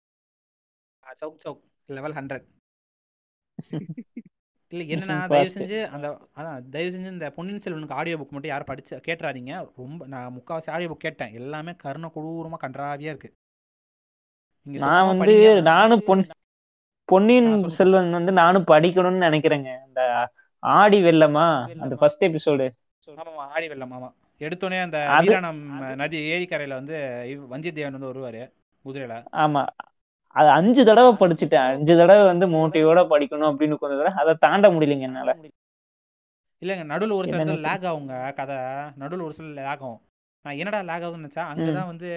[1.21, 2.47] சவுக் சவுக் லெவல் ஹண்ட்ரட்
[4.73, 5.53] இல்ல என்னன்னா தயவு.
[5.55, 6.07] செஞ்சு அந்த
[6.37, 9.55] அதான் தயவு செஞ்சு இந்த பொன்னியின் செல்வனுக்கு ஆடியோ புக் மட்டும் யாரும் படிச்சு கேட்டுறாதீங்க.
[9.77, 11.33] ரொம்ப நான் முக்காவாசி ஆடியோ புக் கேட்டேன்.
[11.35, 13.31] எல்லாமே கருணை கொடூரமா கன்றாவியா இருக்கு.
[14.67, 15.35] நான் வந்து.
[15.63, 16.23] நானும் பொன்
[17.09, 17.69] பொன்னியின்.
[17.69, 19.71] செல்வன் வந்து நானும் படிக்கணும்னு நினைக்கிறேங்க.
[19.87, 20.03] இந்த
[20.63, 21.47] ஆடி வெள்ளமா
[21.79, 22.67] அந்த ஃபர்ஸ்ட் எபிசோடு
[23.11, 24.09] ஆமாமா ஆடி வெள்ளம் ஆமா.
[24.41, 25.61] எடுத்தோடனே அந்த வீராணம்
[25.97, 26.97] நதி ஏரிக்கரையில வந்து
[27.53, 28.43] வந்தியத்தேவன் வந்து வருவாரு
[28.85, 29.15] குதிரையில.
[29.45, 29.63] ஆமா.
[30.39, 31.69] அது அஞ்சு தடவை படிச்சுட்டேன்.
[31.75, 35.33] அஞ்சு தடவை வந்து மோட்டிவோட படிக்கணும் அப்படின்னு கொஞ்ச தடவை அதை தாண்ட முடியலைங்க என்னால.
[36.63, 38.59] இல்லைங்க நடுவில் ஒரு சில லேக் ஆகுங்க கதை.
[39.03, 39.99] நடுவில் ஒரு சில லேக் ஆகும்.
[40.45, 42.09] நான் என்னடா லேக் ஆகுதுன்னு நினச்சா அங்கே தான் வந்து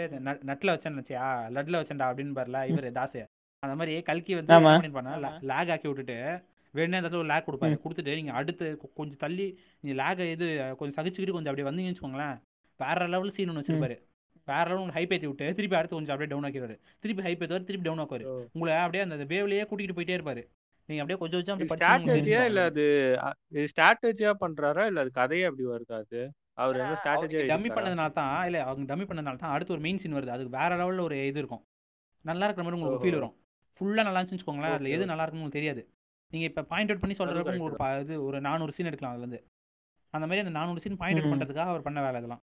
[0.49, 1.27] நட்டில் வச்சேன்னு நினச்சியா?
[1.55, 3.21] லட்டில் வச்சேன்டா அப்படின்னு பாருல இவர் தாசு.
[3.63, 6.17] அந்த மாதிரி கல்கி வந்து பண்ணிருப்பாருன்னா லேக் ஆக்கி விட்டுட்டு
[6.73, 7.75] வேணே அந்த ஒரு லேக் கொடுப்பாரு.
[7.83, 8.65] கொடுத்துட்டு நீங்கள் அடுத்து
[8.99, 9.45] கொஞ்சம் தள்ளி
[9.81, 10.47] நீங்கள் லேக் இது
[10.79, 12.35] கொஞ்சம் சகிச்சுக்கிட்டு கொஞ்சம் அப்படியே வந்தீங்கன்னு வச்சுக்கோங்களேன்
[12.79, 13.97] வேற லெவல் சீன் ஒன்று வச்சிருப்பாரு.
[14.47, 16.75] வேற ஒன்று ஹைப் ஏற்றி விட்டு திருப்பி அடுத்து கொஞ்சம் அப்படியே டவுன் ஆக்கிடுவாரு.
[17.03, 18.25] திருப்பி ஹைப் ஏற்றுவார் திருப்பி டவுன் ஆக்குவாரு.
[18.55, 20.43] உங்களை அப்படியே அந்த வேவ்லயே கூட்டிகிட்டு போயிட்டே இருப்பாரு.
[20.89, 22.83] நீங்க அப்படியே கொஞ்சம் கொஞ்சம் படிச்சு ஸ்ட்ராட்டஜியா இல்ல அது
[23.71, 26.21] ஸ்ட்ராட்டஜியா பண்றாரா இல்ல அது கதையே அப்படி வருதா அது?
[26.63, 30.17] அவர் என்ன ஸ்ட்ராட்டஜியா டம்மி பண்ணதுனால தான் இல்ல அவங்க டம்மி பண்ணதுனால தான் அடுத்து ஒரு மெயின் சீன்
[30.17, 30.33] வருது.
[30.35, 31.63] அதுக்கு வேற லெவல்ல ஒரு இது இருக்கும்.
[32.25, 33.35] நல்லா இருக்கிற மாதிரி உங்களுக்கு ஃபீல் வரும்.
[33.79, 35.81] ஃபுல்லா நல்லா இருந்துச்சுன்னு வச்சுக்கோங்களேன் அதுல எது நல்லா இருக்குன்னு உங்களுக்கு தெரியாது.
[36.31, 39.39] நீங்க இப்ப பாயிண்ட் அவுட் பண்ணி சொல்றதுக்கு உங்களுக்கு இது ஒரு நானூறு சீன் எடுக்கலாம் அதுல இருந்து.
[40.13, 41.33] அந்த மாதிரி அந்த நானூறு சீன் பாயிண்ட் அவுட்.
[41.33, 42.43] பண்றதுக்காக அவர் பண்ண வேலை இதெல்லாம்.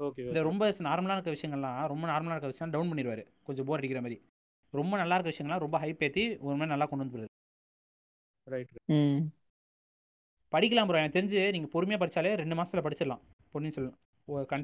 [0.00, 3.22] ஓகே இந்த ரொம்ப நார்மலா இருக்க விஷயங்கள்லாம் ரொம்ப நார்மலா இருக்க விஷயம் டவுன் பண்ணிடுவாரு.
[3.42, 4.18] கொஞ்சம் போர் அடிக்கிற மாதிரி.
[4.74, 7.28] ரொம்ப நல்லா இருக்க விஷயங்கள்லாம் ரொம்ப ஹைப் ஏத்தி ஒரு மாதிரி நல்லா கொண்டு வந்து
[8.46, 9.20] ரைட் ம்.
[10.52, 13.22] படிக்கலாம் ப்ரோ எனக்கு தெரிஞ்சு நீங்க பொறுமையா படிச்சாலே ரெண்டு மாசத்துல படிச்சிடலாம்.
[13.52, 13.98] பொன்னியின் செல்வன்.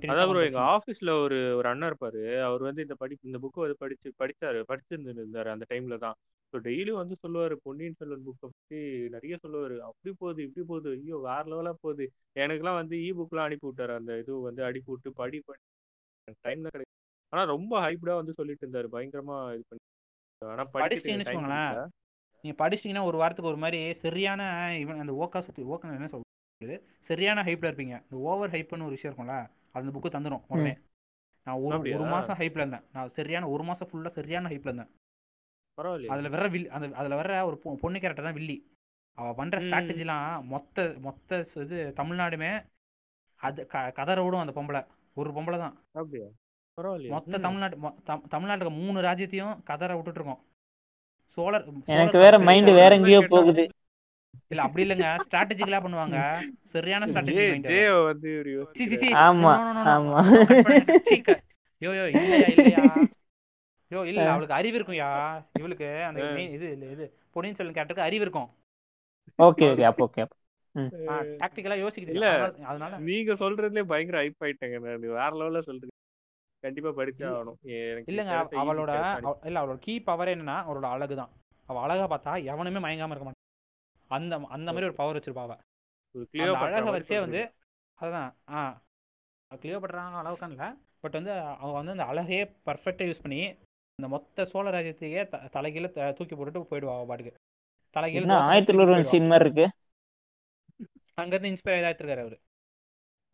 [0.06, 2.20] அதான் ப்ரோ எங்க ஆபீஸ்ல ஒரு ஒரு அண்ணன் இருப்பாரு.
[2.46, 6.16] அவர் வந்து இந்த படி இந்த புக் வந்து படிச்சு படிச்சாரு படிச்சிருந்தாரு அந்த டைம்ல தான்.
[6.52, 8.80] ஸோ டெய்லியும் வந்து சொல்லுவாரு பொன்னியின் செல்வன் புக்கை பத்தி
[9.14, 9.76] நிறைய சொல்லுவாரு.
[9.88, 12.06] அப்படி போகுது இப்படி போகுது ஐயோ வேற லெவலா போகுது.
[12.36, 13.94] எனக்குலாம் வந்து இ புக்லாம் அனுப்பி விட்டாரு.
[14.00, 15.62] அந்த இது வந்து அனுப்பி விட்டு படி படி.
[16.44, 16.94] டைம்ல கிடைக்கும்
[17.32, 18.88] ஆனா ரொம்ப ஹைப்டா வந்து சொல்லிட்டு இருந்தாரு.
[18.92, 19.82] பயங்கரமா இது பண்ணி.
[20.42, 20.64] ஆனா
[21.18, 21.74] வச்சுக்கோங்களேன்.
[22.44, 24.42] நீங்க படிச்சிட்டீங்கன்னா ஒரு வாரத்துக்கு ஒரு மாதிரி சரியான
[24.78, 26.08] இவன் அந்த ஓக்கா சுத்தி ஓக்கா என்ன
[27.04, 28.02] சரியான ஹைப்ல இருப்பீங்க.
[28.10, 30.78] இந்த ஓவர் ஹைப்னு ஒரு விஷயம் இருக்கும்ல அது அந்த புக்கு தந்துடும் உடனே.
[31.44, 31.78] நான் ஒரு?
[31.78, 32.80] ஒரு மாசம் ஹைப்ல இருந்தேன்.
[32.92, 34.88] நான் சரியான ஒரு மாசம் ஃபுல்லா சரியான ஹைப்ல இருந்தேன்.
[35.76, 36.06] பரவாயில்லையா.
[36.06, 38.70] அதுல வர்ற வில் அந்த அதுல வர்ற ஒரு பொண்ணு கேரக்டர் தான் வில்லி.
[39.14, 39.58] அவ பண்ற.
[39.58, 42.64] ஸ்ட்ராட்டஜிலாம் மொத்த மொத்த இது தமிழ்நாடுமே
[43.36, 44.86] அது க கதறோடும் அந்த பொம்பளை.
[45.14, 45.80] ஒரு பொம்பளை தான்.
[47.08, 47.40] மொத்த ம்.
[47.40, 50.44] தமிழ்நாட்டு மொ- தம்- தமிழ்நாட்டுல இருக்க மூணு ராஜ்யத்தையும் கதற விட்டுட்டு இருக்கோம்.
[51.26, 53.68] சோழர் எனக்கு வேற மைண்ட் வேற எங்கேயோ போகுது.
[54.48, 55.08] இல்ல அப்படி இல்லைங்க.
[55.24, 56.18] ஸ்ட்ராட்டஜிக்கலா பண்ணுவாங்க.
[56.66, 57.34] சரியான ஸ்ட்ராட்டஜி
[57.66, 58.98] ஜே வந்து இவரு சி சி யோசிக்கிறாரு.
[58.98, 59.20] சி.
[59.22, 59.52] ஆமா.
[59.92, 60.18] ஆமா.
[61.82, 62.84] யோ யோ இல்லையா இல்லையா?
[63.90, 64.30] யோ இல்ல.
[64.30, 65.08] அவளுக்கு அறிவு இருக்கும்யா
[65.52, 67.04] இவளுக்கு அந்த இது இல்ல இது.
[67.30, 68.48] பொன்னியின் செல்வன் கேரக்டருக்கு அறிவு இருக்கும்.
[69.38, 70.24] ஓகே ஓகே அப்போ ஓகே
[71.40, 72.28] டாக்டிக்கலா யோசிக்க இல்ல.
[72.64, 75.04] அதனால- நீங்க சொல்றதுலயே பயங்கர ஹைப் ஆயிட்டேங்க நான்.
[75.12, 75.94] வேற லெவல்ல சொல்றீங்க.
[76.64, 77.24] கண்டிப்பா படிச்சே.
[77.30, 77.58] ஆகணும்.
[78.06, 78.32] இல்லங்க
[78.62, 78.92] அவளோட
[79.44, 81.32] இல்ல அவளோட கீ பவர் என்னன்னா அவளோட அழகு தான்
[81.68, 83.35] அவ அழகா பார்த்தா எவனுமே மயங்காம இருக்க மாட்டான்
[84.08, 85.58] அந்த அந்த மாதிரி ஒரு பவர் வச்சிருப்பா அவ.
[86.12, 87.52] ஒரு அந்த கிளியோபாட்ரா அழகை வச்சே வந்து.
[87.94, 88.82] அதுதான் ஆ.
[89.54, 90.68] கிளியோபட்ரான அளவுக்கு இல்லை.
[91.00, 93.46] பட் வந்து அவ வந்து அந்த அழகையே பர்ஃபெக்டாக யூஸ் பண்ணி
[93.94, 97.34] அந்த மொத்த சோழ ராஜ்யத்தையே த தலைகீழ த- தூக்கி போட்டுட்டு போயிடுவா பாட்டுக்கு.
[97.94, 99.00] தலைகீழ ஆயிரத்தி போயிடுவா.
[99.00, 99.78] சீன் மாதிரி இருக்கு?
[101.14, 102.40] அங்கிருந்து இன்ஸ்பயர் ஆகிட்டு இருக்காரு அவரு.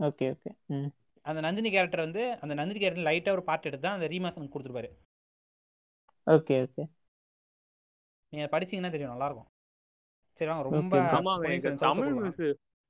[0.03, 0.51] Okay okay.
[0.67, 0.87] ம்.
[1.23, 4.91] அந்த நந்தினி கேரக்டர் வந்து அந்த நந்தினி கேரக்டர் லைட்டா ஒரு பார்ட் எடுத்து தான் அந்த ரீமாசன் கொடுத்துருப்பாரு.
[6.27, 6.91] Okay okay.
[8.29, 9.52] நீங்க படிச்சீங்கன்னா தெரியும் நல்லா இருக்கும்.
[10.43, 11.01] சரி வாங்க ரொம்ப
[11.87, 12.15] தமிழ்.
[12.27, 12.45] மிஸ்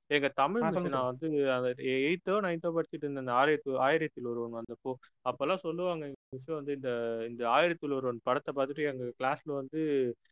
[0.09, 4.91] எங்க தமிழ் மிஸ் நான் வந்து அந்த எயித்தோ நைன்த்தோ படிச்சுட்டு இருந்தேன் அந்த ஆயிரத்தி ஆயிரத்தில் ஒருவன் வந்தப்போ
[5.29, 6.89] அப்பெல்லாம் சொல்லுவாங்க எங்க மிஸ் வந்து இந்த
[7.29, 9.81] இந்த ஆயிரத்தில் ஒருவன் படத்தை பார்த்துட்டு எங்க கிளாஸ்ல வந்து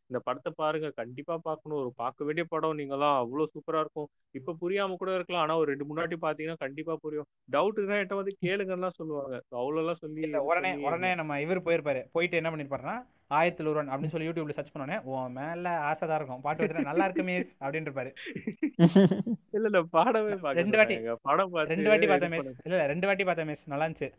[0.10, 1.80] இந்த படத்தை பாருங்க கண்டிப்பா பார்க்கணும்.
[1.82, 4.10] ஒரு பார்க்க வேண்டிய படம் நீங்களாம் அவ்வளவு சூப்பரா இருக்கும்.
[4.32, 5.44] இப்ப புரியாம கூட இருக்கலாம்.
[5.44, 7.30] ஆனா ஒரு ரெண்டு மூணு வாட்டி பாத்தீங்கன்னா கண்டிப்பா புரியும்.
[7.52, 9.36] டவுட்டுனா என்கிட்ட வந்து கேளுங்கலாம் சொல்லுவாங்க.
[9.62, 12.04] அவ்வளவு எல்லாம் சொல்லி உடனே உடனே நம்ம இவர் போயிருப்பாரு.
[12.18, 12.98] போயிட்டு என்ன பண்ணிருப்பாருன்னா
[13.32, 16.42] ஆயிரத்தி ஒருவன் அப்படின்னு சொல்லி யூடியூப்ல சர்ச் பண்ணோடனே உன் மேல ஆசைதான் இருக்கும்.
[16.42, 18.12] பாட்டு வந்து நல்லா இருக்கு மிஸ் அப்படின்னு இருப்பாரு
[19.52, 21.00] இல்ல இல்ல பாடவே ரெண்டு வாட்டி-.
[21.22, 24.10] படம் பார்த்து ரெண்டு வாட்டி பார்த்தேன் இது மிஸ் இல்ல இல்ல, ரெண்டு வாட்டி பார்த்தேன் மிஸ் நல்லா இருந்துச்சு.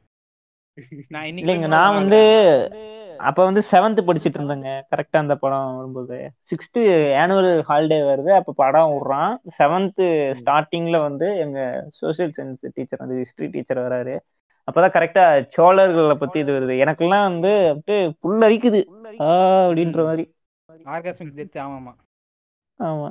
[1.09, 2.21] நான் இன்னைக்கு நான் வந்து
[3.21, 4.69] அப்ப வந்து செவன்த் படிச்சிட்டு இருந்தேங்க.
[4.93, 6.17] கரெக்டா அந்த படம் வரும்போது.
[6.51, 6.81] சிக்ஸ்த்
[7.23, 8.31] ஆனுவல் ஹாலிடே வருது.
[8.33, 9.35] அப்ப படம் விடுறான்.
[9.59, 10.03] செவன்த்
[10.41, 11.59] ஸ்டார்டிங்ல வந்து எங்க
[12.01, 14.15] சோசியல் சயின்ஸ் டீச்சர் வந்து ஹிஸ்டரி டீச்சர் வராரு.
[14.69, 15.25] அப்பதான் கரெக்டா
[15.57, 16.75] சோழர்களை பத்தி இது வருது.
[16.85, 18.81] எனக்கெல்லாம் வந்து அப்படியே புல் அரிக்குது.
[19.25, 19.31] ஆ
[19.67, 20.25] அப்படின்ற மாதிரி.
[20.95, 21.93] ஆர்காஸ்மிக் டெத் ஆமா ஆமா.
[22.79, 23.09] ஆமா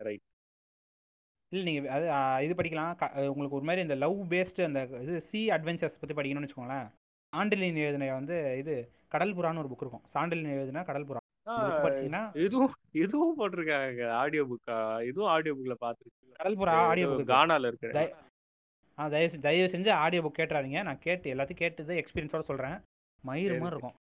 [0.00, 0.24] ரைட்
[1.52, 2.06] இல்ல நீங்க அது
[2.46, 2.92] இது படிக்கலாம்.
[3.32, 6.88] உங்களுக்கு ஒரு மாதிரி இந்த லவ் பேஸ்டு அந்த இது சி அட்வென்ச்சர்ஸ் பத்தி படிக்கணும்னு வச்சுக்கோங்களேன்.
[7.32, 8.74] சாண்டிலின் எழுதின வந்து இது
[9.12, 10.04] கடல் புறான்னு ஒரு புக் இருக்கும்.
[10.14, 11.20] சாண்டிலின் எழுதின கடல் புறா.
[12.44, 12.74] இதுவும்
[13.04, 14.04] இதுவும் போட்டிருக்காங்க.
[14.20, 14.76] ஆடியோ புக்கா
[15.10, 17.90] இதுவும் ஆடியோ புக்ல பாத்துருக்கீங்க கடல் புறா ஆடியோ புக் கானால இருக்கு
[18.98, 22.70] ஆ தயவு செஞ்சு தயவு செஞ்சு ஆடியோ புக் கேட்டுறாதீங்க நான் கேட்டு எல்லாத்தையும் கேட்டது எக்ஸ்பீரியன்ஸோட சொல்றேன்.
[22.70, 23.50] மயிறு மாதிரி.
[23.50, 23.94] இருக்கும்.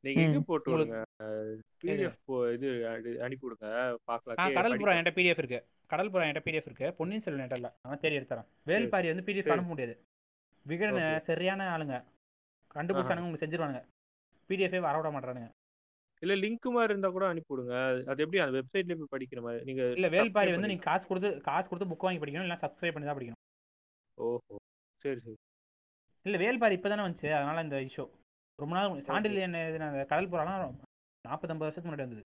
[0.00, 0.44] நீங்க இது.
[0.44, 1.04] போட்டு விடுங்க.
[1.82, 3.64] பிடிஎஃப் இது அனுப்பி விடுங்க.
[3.64, 5.66] ஆ பாக்கலாம் கடல் கே- புறா என்கிட்ட பிடிஎஃப் இருக்கு.
[5.86, 6.92] கடல் புறா என்கிட்ட பிடிஎஃப் இருக்கு.
[6.92, 7.76] பொன்னியின் செல்வன் என்கிட்ட இல்ல.
[7.82, 9.50] நான் தேடி எடுத்துறேன் வேல்பாரி வந்து பிடிஎஃப்.
[9.50, 10.04] அனுப்ப முடியாது.
[10.62, 11.20] விகடன்.
[11.20, 12.04] சரியான ஆளுங்க.
[12.74, 13.84] கண்டுபிடிச்சானுங்க உங்களுக்கு செஞ்சிருவானுங்க.
[14.48, 15.50] பிடிஎஃபே வரவிட மாட்டானுங்க
[16.20, 17.92] இல்ல லிங்க் மாதிரி இருந்தா கூட அனுப்பி விடுங்க.
[18.06, 19.64] அது எப்படி அந்த வெப்சைட்ல போய் படிக்கிற மாதிரி?
[19.64, 22.40] நீங்க இல்ல வேல்பாரி வந்து நீங்க காசு கொடுத்து காசு கொடுத்து புக் வாங்கி படிக்கணும்.
[22.40, 23.37] இல்ல சப்ஸ்கிரைப் பண்ணி தான் படிக்கணும்.
[24.26, 24.54] ஓஹோ.
[25.02, 25.36] சரி சரி.
[26.26, 27.28] இல்ல வேல்பாரி இப்பதானே வந்துச்சு.
[27.38, 28.04] அதனால இந்த இஷ்யூ
[28.58, 30.62] ரொம்ப நாள் சாண்டில் என்ன அந்த கடல் புறாலாம்
[31.24, 32.24] நாற்பது ஐம்பது வருஷத்துக்கு முன்னாடி வந்தது.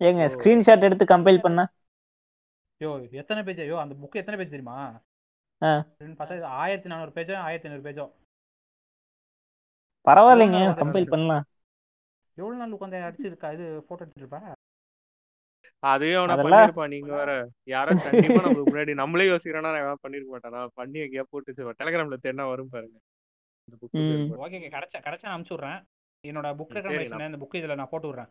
[0.00, 0.24] ஏங்க.
[0.34, 1.64] ஸ்கிரீன்ஷாட் எடுத்து கம்பைல் பண்ணா?
[2.80, 2.90] யோ
[3.20, 3.60] எத்தனை பேஜ்?
[3.64, 4.78] ஐயோ அந்த புக் எத்தனை பேஜ் தெரியுமா?
[6.20, 8.06] பார்த்தா ஆயிரத்தி நானூறு பேஜோ ஆயிரத்தி ஐநூறு பேஜோ?
[10.06, 11.46] பரவாயில்லைங்க கம்பைல் பண்ணலாம்.
[12.40, 13.48] எவ்வளவு நாள் உட்காந்து அடிச்சிருக்கா?
[13.56, 14.40] இது போட்டோ எடுத்துருப்பா
[15.86, 17.32] அதே அவனா பண்ணிருப்பான் நீங்க வேற.
[17.72, 20.60] யாரும் கண்டிப்பா நம்மளுக்கு முன்னாடி நம்மளே யோசிக்கிறோம்னா நான் பண்ணிருக்க மாட்டானா?
[20.78, 21.50] பண்ணி எங்கேயா போட்டு
[21.80, 22.96] டெலிகிராம்ல தேடினா வரும் பாருங்க.
[24.44, 25.80] ஓகே கிடைச்சா கிடைச்சா நான் அனுப்பிச்சு விட்றேன்
[26.24, 28.30] என்னோட புக் ரெக்கமெண்டேஷன் இந்த புக் இதில் நான் போட்டு விட்றேன்.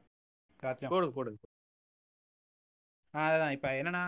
[0.93, 1.39] போடுங்க போடுங்க
[3.13, 3.53] ஆ, அதான்.
[3.55, 4.03] இப்போ என்னன்னா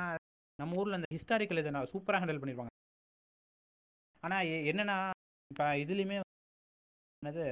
[0.59, 2.73] நம்ம ஊரில் இந்த ஹிஸ்டாரிக்கல் இதை நான் சூப்பராக ஹேண்டில் பண்ணியிருப்பாங்க
[4.23, 4.97] ஆனால் என்னன்னா
[5.51, 6.17] இப்போ இதுலேயுமே
[7.21, 7.45] என்னது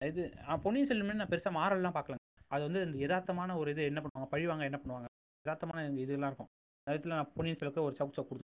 [0.00, 0.22] இது
[0.64, 2.17] பொன்னியின் செல்வன் நான் பெருசாக மாறல்லாம் பார்க்கல.
[2.50, 4.28] அது வந்து யதார்த்தமான ஒரு இது என்ன பண்ணுவாங்க?
[4.34, 5.08] பழிவாங்க என்ன பண்ணுவாங்க?
[5.44, 6.50] யதார்த்தமான இதெல்லாம் இருக்கும்.
[6.86, 8.54] அதுல நான் பொன்னியின் செல்வனுக்கு ஒரு சவுக் சவுக் கொடுத்தேன்.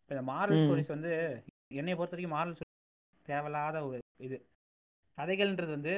[0.00, 0.60] இப்போ இந்த மாரல்.
[0.62, 1.10] ஸ்டோரிஸ் வந்து
[1.80, 2.58] என்னைய பொறுத்த வரைக்கும் மாரல்
[3.28, 3.96] தேவையில்லாத ஒரு
[4.26, 4.36] இது.
[5.18, 5.94] கதைகள்ன்றது வந்து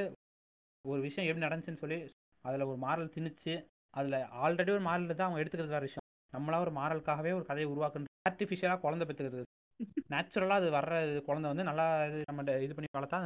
[0.84, 1.98] ஒரு விஷயம் எப்படி நடந்துச்சுன்னு சொல்லி
[2.44, 3.54] அதில் ஒரு மாரல் திணிச்சு
[3.94, 6.06] அதில் ஆல்ரெடி ஒரு மாரல் தான் அவங்க எடுத்துக்கிறது வேற விஷயம்.
[6.32, 8.06] நம்மளா ஒரு மாரலுக்காகவே ஒரு கதையை உருவாக்குறது.
[8.28, 9.44] ஆர்டிஃபிஷியலாக குழந்தை பெற்றுக்கிறது
[10.12, 10.94] நேச்சுரலாக அது வர்ற
[11.26, 13.18] குழந்தை வந்து நல்லா இது நம்ம இது பண்ணி வளர்த்தா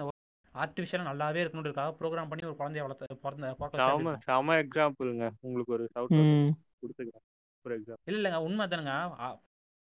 [0.55, 6.17] ஆர்டிஃபிஷியலாக நல்லாவே இருக்கணுன்றதுக்காக ப்ரோக்ராம் பண்ணி ஒரு குழந்தைய வளர்த்து பிறந்த எப்படி செம எக்ஸாம்பிளுங்க உங்களுக்கு ஒரு சவுட்
[6.19, 6.51] ம்.
[6.81, 7.25] கொடுத்துக்கிறேன்.
[7.65, 8.41] ஒரு எக்ஸாம்பிள் இல்ல இல்லைங்க.
[8.41, 8.95] உண்மை தானுங்க.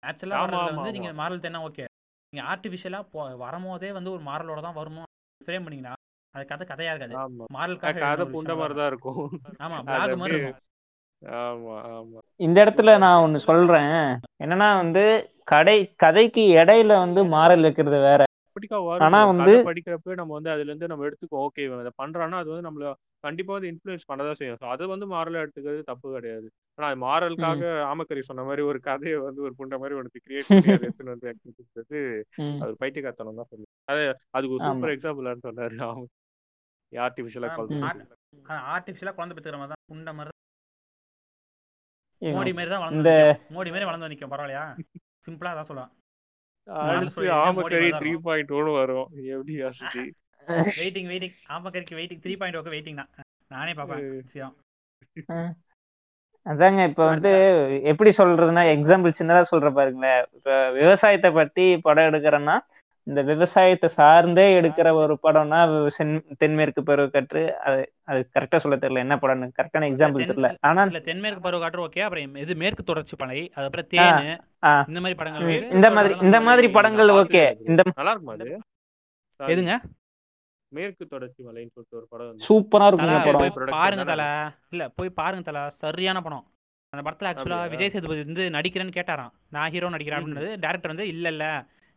[0.03, 0.93] நேச்சுரலாக வந்து.
[0.97, 1.85] நீங்கள் மாரல் தேனா ஓகே
[2.33, 5.03] நீங்கள் ஆர்டிஃபிஷியலாக வரும்போதே வந்து ஒரு மாரலோட தான் வருமோ?
[5.41, 5.95] ஃப்ரேம் பண்ணீங்கன்னா
[6.35, 7.15] அது கதை கதையாக இருக்காது.
[7.55, 9.23] மாரலுக்காக கதை புண்ட மாதிரி தான் இருக்கும்.
[9.59, 10.65] ஆமா அது பிளாக் மாதிரி இருக்கும்.
[11.41, 12.19] ஆமா ஆமா.
[12.39, 13.95] இந்த இடத்துல நான் ஒண்ணு சொல்றேன்.
[14.43, 15.03] என்னன்னா வந்து
[15.43, 18.21] கடை கதைக்கு இடையில வந்து மாறல் வைக்கிறது வேற.
[19.05, 22.91] ஆனா வந்து படிக்கிறப்ப நம்ம வந்து அதுல இருந்து நம்ம எடுத்துக்கோ ஓகே இதை பண்றான்னா அது வந்து நம்மள
[23.23, 24.71] கண்டிப்பா வந்து இன்ஃபுளுன்ஸ் பண்ணதான் செய்யும்.
[24.73, 26.47] அது வந்து மாரலா எடுத்துக்கிறது தப்பு கிடையாது.
[26.77, 30.73] ஆனா அது மாரலுக்காக ஆமக்கரி சொன்ன மாதிரி ஒரு கதையை வந்து ஒரு புண்ட மாதிரி உனக்கு கிரியேட் பண்ணி
[30.75, 31.99] அதை வந்து
[32.43, 32.57] ம்.
[32.61, 34.65] அவர் பைத்தியக்காரத்தனம் தான் சொல்லுவார் அது அதுக்கு ஒரு.
[34.67, 35.77] சூப்பர் எக்ஸாம்பிளான்னு சொன்னாரு.
[35.87, 36.07] அவன்
[36.91, 37.49] ஆர்டிபிஷியலா.
[38.73, 39.85] ஆர்டிஃபிஷியலாக குழந்தை பெற்றுக்கிற மாதிரி தான்.
[39.91, 40.35] புண்ட மாதிரி
[42.21, 43.13] மோடி மாதிரி தான் வளர்ந்து.
[43.55, 44.63] மோடி மாதிரி வளர்ந்து நிற்கும் பரவாயில்லையா?
[45.27, 45.91] சிம்பிளா தான் சொல்லுவேன்.
[46.89, 47.25] அடுத்து
[48.01, 49.07] த்ரீ பாயிண்ட் ஒன்று வரும்.
[49.35, 50.03] எப்படி யோசிச்சு?
[50.81, 53.11] Waiting waiting ஆமக்கரிக்கு waiting three point okay waiting தான்.
[53.55, 53.73] நானே
[54.23, 54.55] விஷயம்
[56.45, 57.31] அதாங்க இப்ப வந்து
[57.91, 60.21] எப்படி சொல்றதுன்னா எக்ஸாம்பிள் சின்னதா சொல்ற பாருங்களேன்.
[60.37, 62.55] இப்ப விவசாயத்தை பத்தி படம் எடுக்கிறேன்னா
[63.09, 65.59] இந்த விவசாயத்தை சார்ந்தே எடுக்கிற ஒரு படம்னா
[65.97, 69.47] சென்- தென்மேற்கு பருவக்கற்று அது அது கரெக்டா சொல்ல தெரியல என்ன படம்னு.
[69.57, 70.49] கரெக்டான எக்ஸாம்பிள் தெரியல.
[70.61, 74.27] ஆனா இல்ல தென்மேற்கு பருவ காற்று ஓகே அப்புறம் இது மேற்கு தொடர்ச்சி பலை அதுக்கப்புறம் தேனு.
[74.87, 78.49] இந்த மாதிரி படங்கள் இந்த மாதிரி இந்த மாதிரி படங்கள் ஓகே இந்த நல்லா இருக்குமா அது.
[79.39, 79.73] எதுங்க?
[80.71, 84.23] மேற்கு தொடர்ச்சி மலைன்னு சொல்லிட்டு ஒரு படம் சூப்பரா production பாருங்க தல.
[84.69, 85.59] இல்ல போய் பாருங்க தல.
[85.77, 86.45] சரியான படம்.
[86.93, 87.69] அந்த படத்துல ஆக்சுவலா?
[87.69, 89.33] விஜய் சேதுபதி வந்து நடிக்கிறேன்னு கேட்டாராம்.
[89.49, 90.51] நான் ஹீரோ நடிக்கிறேன் அப்படின்றது.
[90.59, 91.45] டேரக்டர் வந்து இல்ல இல்ல.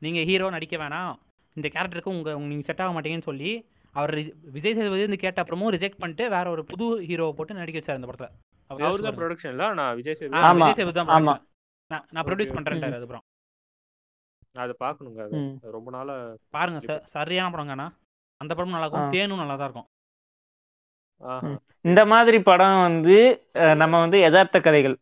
[0.03, 1.15] நீங்க ஹீரோ நடிக்க வேணாம்.
[1.55, 4.15] இந்த கேரக்டருக்கு உங்க உங்க- நீங்க செட் ஆக மாட்டீங்கன்னு சொல்லி அவர்
[4.51, 8.07] விஜய் சேதுபதி வந்து கேட்ட அப்புறமும் ரிஜெக்ட் பண்ணிட்டு வேற ஒரு புது ஹீரோவை போட்டு நடிக்க வச்சாரு அந்த
[8.07, 8.29] படத்துல.
[8.67, 9.17] அவர் தான்.
[9.17, 10.43] ப்ரொடக்ஷன்ல நான் விஜய் சேதுபதி.
[10.53, 11.47] விஜய் சேதுபதி தான்.
[12.11, 12.55] நான் ப்ரொடியூஸ்.
[12.59, 13.23] பண்றேன்டாரு அதுக்கப்புறம்.
[14.53, 15.59] அதை பார்க்கணுங்க அது.
[15.63, 17.89] ரொம்ப நாளா பாருங்க ச- சரியான படங்கண்ணா
[18.37, 19.11] அந்த படமும் நல்லா இருக்கும்.
[19.11, 19.87] தேனும் நல்லா தான்
[21.21, 21.61] இருக்கும்.
[21.81, 24.97] இந்த மாதிரி படம் வந்து நம்ம வந்து யதார்த்த கதைகள்.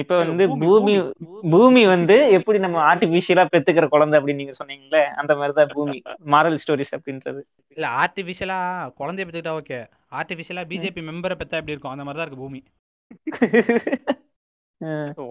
[0.00, 0.94] இப்ப வந்து பூமி,
[1.50, 5.98] பூமி வந்து எப்படி நம்ம ஆர்டிபிஷியலா பெத்துக்கிற குழந்தை அப்படின்னு நீங்க சொன்னீங்களே அந்த மாதிரிதான் பூமி
[6.32, 7.40] மாரல் ஸ்டோரிஸ் அப்படின்றது.
[7.76, 8.58] இல்ல ஆர்டிபிஷியலா
[9.00, 9.78] குழந்தைய பெற்றுக்கிட்டா ஓகே
[10.12, 11.94] ஆர்டிபிஷியலா பிஜேபி மெம்பரை பெத்தா எப்படி இருக்கும்?
[11.94, 12.60] அந்த மாதிரி தான் இருக்கு பூமி.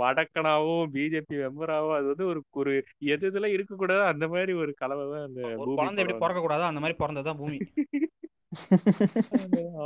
[0.02, 2.74] வடக்கனாவும் பிஜேபி மெம்பராவும் அது வந்து ஒரு ஒரு
[3.08, 5.42] எது இதெல்லாம் இருக்க கூடாது அந்த மாதிரி ஒரு கலவை தான் அந்த
[5.72, 7.58] குழந்தை எப்படி பிறக்க கூடாதோ அந்த மாதிரி பிறந்ததுதான் பூமி.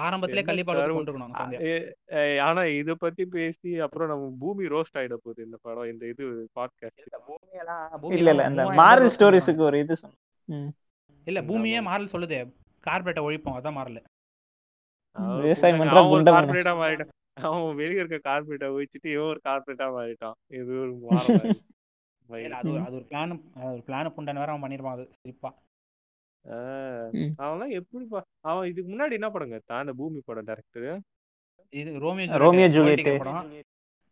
[0.00, 0.96] ஆரம்பத்திலே கருமம்.
[0.98, 1.34] கொண்டிருக்கணும்
[2.44, 6.24] ஆனா இத பத்தி பேசி அப்புறம் நம்ம பூமி ரோஸ்ட் ஆயிட போகுது இந்த படம் இந்த இது
[6.56, 7.04] பாட்காஸ்ட்
[8.02, 9.96] பூமி இல்ல இந்த மாரல் ஸ்டோரிஸுக்கு ஒரு இது.
[11.26, 11.78] இல்ல பூமியே.
[11.86, 12.38] மாறல் சொல்லுது
[12.84, 14.00] கார்பரேட்டை ஒழிப்போம் அதான் மாறல
[15.40, 16.10] விவசாயம் பண்ற ஒரு.
[16.38, 17.12] கார்பரேட்டா மாறிட்டான்
[17.46, 20.92] அவன் வெளிய இருக்க கார்பரேட்டா வச்சுட்டு இவன் ஒரு கார்பரேட்டா மாறிட்டான் இது ஒரு
[22.58, 23.32] அது ஒரு- அது ஒரு பிளான்
[23.68, 25.50] ஒரு பிளான் புண்டன் வேற அவன் பண்ணிருப்பான் அது சிரிப்பா.
[27.42, 28.04] அவன்லாம் எப்படி
[28.50, 29.58] அவன் இதுக்கு முன்னாடி என்ன படங்க?
[29.58, 30.88] எடுத்தான் இந்த பூமி படம் டேரக்டர்
[31.74, 33.46] இது ரோமியோ ரோமியோ ஜூலியட், படம்.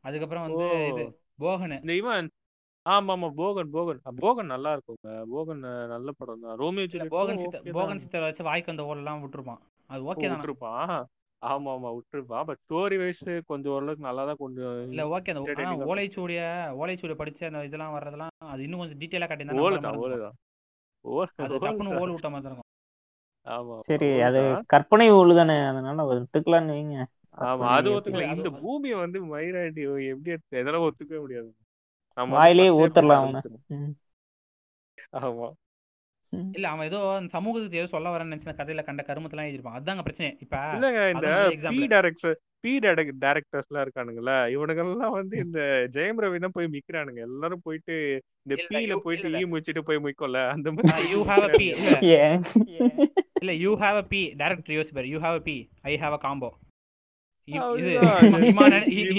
[0.04, 0.68] அதுக்கப்புறம் வந்து.
[0.90, 1.02] இது
[1.42, 1.74] போகன்.
[1.82, 2.28] இந்த இவன்
[2.86, 3.68] ஆமா ஆமா போகன்.
[3.74, 5.10] போகன் போகன் நல்லா இருக்குங்க.
[5.34, 5.60] போகன்
[5.92, 6.56] நல்ல படம் தான்.
[6.62, 7.74] ரோமியோ ஜூலியட் போகன் தான்.
[7.78, 9.60] போகன் சித்தர் வச்சு வாய்க்கு வந்த ஓடலாம் விட்டுருப்பான்.
[9.90, 10.34] அது ஓகே தான்?
[10.34, 10.94] விட்டுருப்பான்
[11.42, 16.40] ஆமா ஆமா விட்டுருப்பான் பட் ஸ்டோரி வைஸ் கொஞ்சம் ஓரளவுக்கு நல்லா தான் கொஞ்சம் இல்ல ஓகே அந்த ஓலைச்சூடிய
[16.80, 20.26] ஓலைச்சூடிய படிச்ச அந்த இதெல்லாம் வர்றதெல்லாம் அது இன்னும் கொஞ்சம் டீட்டெயிலா காட்டியிருந்தா ஓலு தான் ஓலு இருக்கும்.
[20.28, 20.38] தான்.
[21.04, 21.28] ஓலு
[22.12, 22.68] விட்ட மாதிரி இருக்கும்.
[23.46, 24.66] ஆமா சரி ஓலு அது தான்.
[24.72, 26.98] கற்பனை ஊழு தானே அதனால ஒத்துக்கலாம்னு வைங்க.
[27.44, 27.90] ஆமா அது
[28.34, 31.50] இந்த பூமியை வந்து மயிராண்டி எப்படி எடுத்து எதெல்லாம் ஒத்துக்கவே முடியாது?
[32.78, 33.26] ஊத்தரலாம்.
[35.20, 35.48] ஆமா.
[36.56, 36.98] இல்ல அவன் ஏதோ
[37.34, 40.30] சமூகத்துக்கு ஏதோ சொல்ல வரேன்னு நினைச்ச கதையில கண்ட கருமத்தெல்லாம் எழுதிருப்பான் அதாங்க பிரச்சனை.
[40.40, 41.28] இப்ப இல்லங்க இந்த
[41.68, 41.78] பி.
[41.92, 45.60] டைரக்டர் பி டைரக்டர்ஸ் எல்லாம் இருக்கானுங்கல்ல இவனுங்கெல்லாம் வந்து இந்த
[45.92, 47.20] ஜெயம் ரவி தான் போய் மிக்கிறானுங்க.
[47.20, 47.94] எல்லாரும் போயிட்டு
[48.42, 49.28] இந்த பீல you- போயிட்டு.
[49.40, 51.62] ஈ முடிச்சிட்டு போய் மிக்கோல அந்த மாதிரி you have a P.
[53.40, 56.18] இல்ல, you have a P director யோசி பாரு you have a P I have a
[56.22, 56.50] combo
[57.78, 57.90] இது.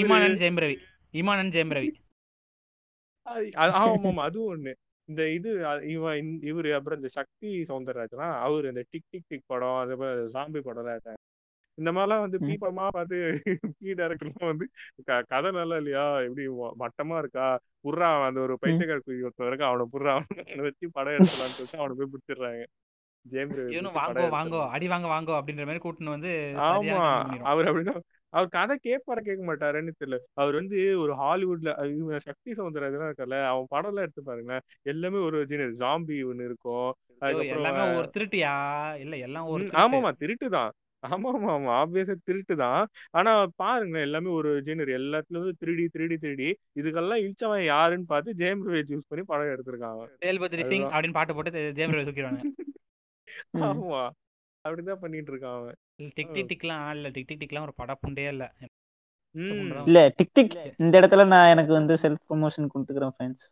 [0.02, 0.76] இமானன் ஜெயம் ரவி.
[1.12, 1.90] இமானன் ஜெயம் ரவி.
[3.54, 4.72] ஆமா அதுவும் ஒண்ணு.
[5.08, 9.76] இந்த இது அ- இவன் இவரு அப்புறம் இந்த சக்தி சௌந்தரராஜனா அவரு இந்த டிக் டிக் டிக் படம்
[9.76, 9.96] அது
[10.32, 11.00] சாம்பி படம்.
[11.78, 12.38] இந்த மாதிரிலாம் வந்து.
[12.46, 13.16] பீப்பமா பார்த்து
[13.80, 14.66] பி டைரக்டர்லாம் வந்து
[15.32, 16.04] கதை நல்லா இல்லையா?
[16.26, 16.44] எப்படி
[16.82, 17.46] மட்டமா இருக்கா?
[17.86, 21.94] புர்றா அந்த ஒரு பைத்தியக்கார குதி ஒருத்தன் இருக்கு அவனை புர்றா அவனை வச்சு படம் எடுக்கலாம்னு சொல்லிட்டு அவனை
[22.00, 22.64] போய் பிடிச்சிடுறாங்க.
[23.98, 24.60] வாங்கோ வாங்கோ.
[24.74, 26.32] அடி வாங்க வாங்கோ அப்படின்ற மாதிரி கூட்டின்னு வந்து
[26.68, 26.98] ஆமா.
[27.50, 28.02] அவர் அப்படிதான்
[28.32, 30.16] அவர் கதை கேட்பார கேட்க மாட்டாருன்னு தெரியல.
[30.40, 31.72] அவர் வந்து ஒரு ஹாலிவுட்ல
[32.28, 34.64] சக்தி சௌந்தரராஜன் இருக்கார்ல அவன் படம் எல்லாம் எடுத்து பாருங்களேன்.
[34.92, 36.90] எல்லாமே ஒரு ஜீனர் ஜாம்பி ஒண்ணு இருக்கும்.
[37.56, 38.54] எல்லாமே ஒரு திருட்டியா?
[39.04, 40.72] இல்ல எல்லாம் ஒரு ஆமாமா திருட்டு தான்.
[41.04, 42.82] ஆமா ஆமா ஆமா ஆப்வியஸா திருட்டு தான்.
[43.12, 48.82] ஆனா பாருங்களேன் எல்லாமே ஒரு ஜெனர் எல்லாத்துலயும் திருடி திருடி திருடி இதுக்கெல்லாம் இழிச்சவன் யாருன்னு பார்த்து ஜெயம் ரவி
[48.94, 50.12] யூஸ் பண்ணி படம் எடுத்திருக்கான் அவன்.
[50.22, 50.86] தேல்பத்ரி சிங்.
[50.90, 52.42] அப்படின்னு பாட்டு போட்டு ஜெயம் ரவி தூக்கிடுவாங்க.
[53.68, 54.02] ஆமா.
[54.64, 55.76] அப்படிதான் பண்ணிட்டு இருக்கான் அவன்.
[56.10, 57.08] டிக் டிக் டிக்லாம் இல்ல.
[57.10, 58.44] டிக் டிக் டிக்லாம் ஒரு படப்புண்டே இல்ல.
[59.36, 59.50] ம்.
[59.88, 60.54] இல்ல டிக் டிக்.
[60.82, 63.46] இந்த இடத்துல நான் எனக்கு வந்து செல்ஃப் ப்ரொமோஷன் கொடுத்துக்கிறேன் ஃப்ரெண்ட்ஸ்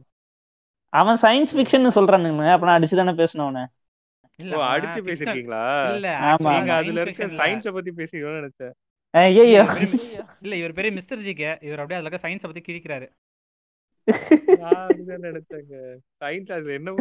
[0.90, 2.52] அவன் சயின்ஸ் ஃபிக்ஷன் சொல்றானுங்க.
[2.52, 3.66] அப்ப நான் அடிச்சு தானே பேசணும்
[4.44, 5.94] அடிச்சு பேசிருக்கீங்களா?
[5.94, 7.26] இல்ல ஆமா, நீங்க அதுல இருக்க.
[7.26, 8.72] சயின்ஸ பத்தி பேசுறீங்கன்னு நினைச்சேன்.
[9.10, 13.10] ஐயோ இல்ல, இவர் பெரிய- இல்ல இவர் பெரிய மிஸ்டர் ஜிக்கு இவர் அப்படியே அதுல சயின்ஸ பத்தி கிழிக்கிறாரு.
[15.26, 15.76] நினைச்சேங்க.
[16.24, 16.92] சயின்ஸ் அதுல என்ன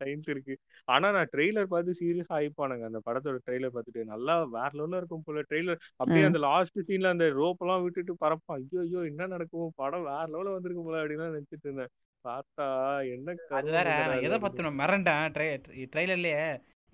[0.00, 0.54] சயின்ஸ் இருக்கு.
[0.84, 5.40] ஆனா நான் ட்ரெய்லர் பார்த்து சீரியஸா ஆயிப்பானுங்க அந்த படத்தோட ட்ரெய்லர் பார்த்துட்டு நல்லா வேற லெவல்ல இருக்கும் போல.
[5.50, 6.24] ட்ரெய்லர் அப்படியே.
[6.24, 8.62] அந்த லாஸ்ட் சீன்ல அந்த ரோப் எல்லாம் விட்டுட்டு பறப்பான்.
[8.62, 9.72] ஐயோ ஐயோ என்ன நடக்கும்?
[9.76, 11.92] படம் வேற லெவல்ல வந்திருக்கும் போல அப்படின்னு நினைச்சிட்டு இருந்தேன்.
[12.24, 12.66] பார்த்தா
[13.14, 14.38] என்ன அது வேற நான் எதை.
[14.38, 15.26] பத்தி மிரண்டேன்?
[15.92, 16.44] ட்ரெய்லர்லயே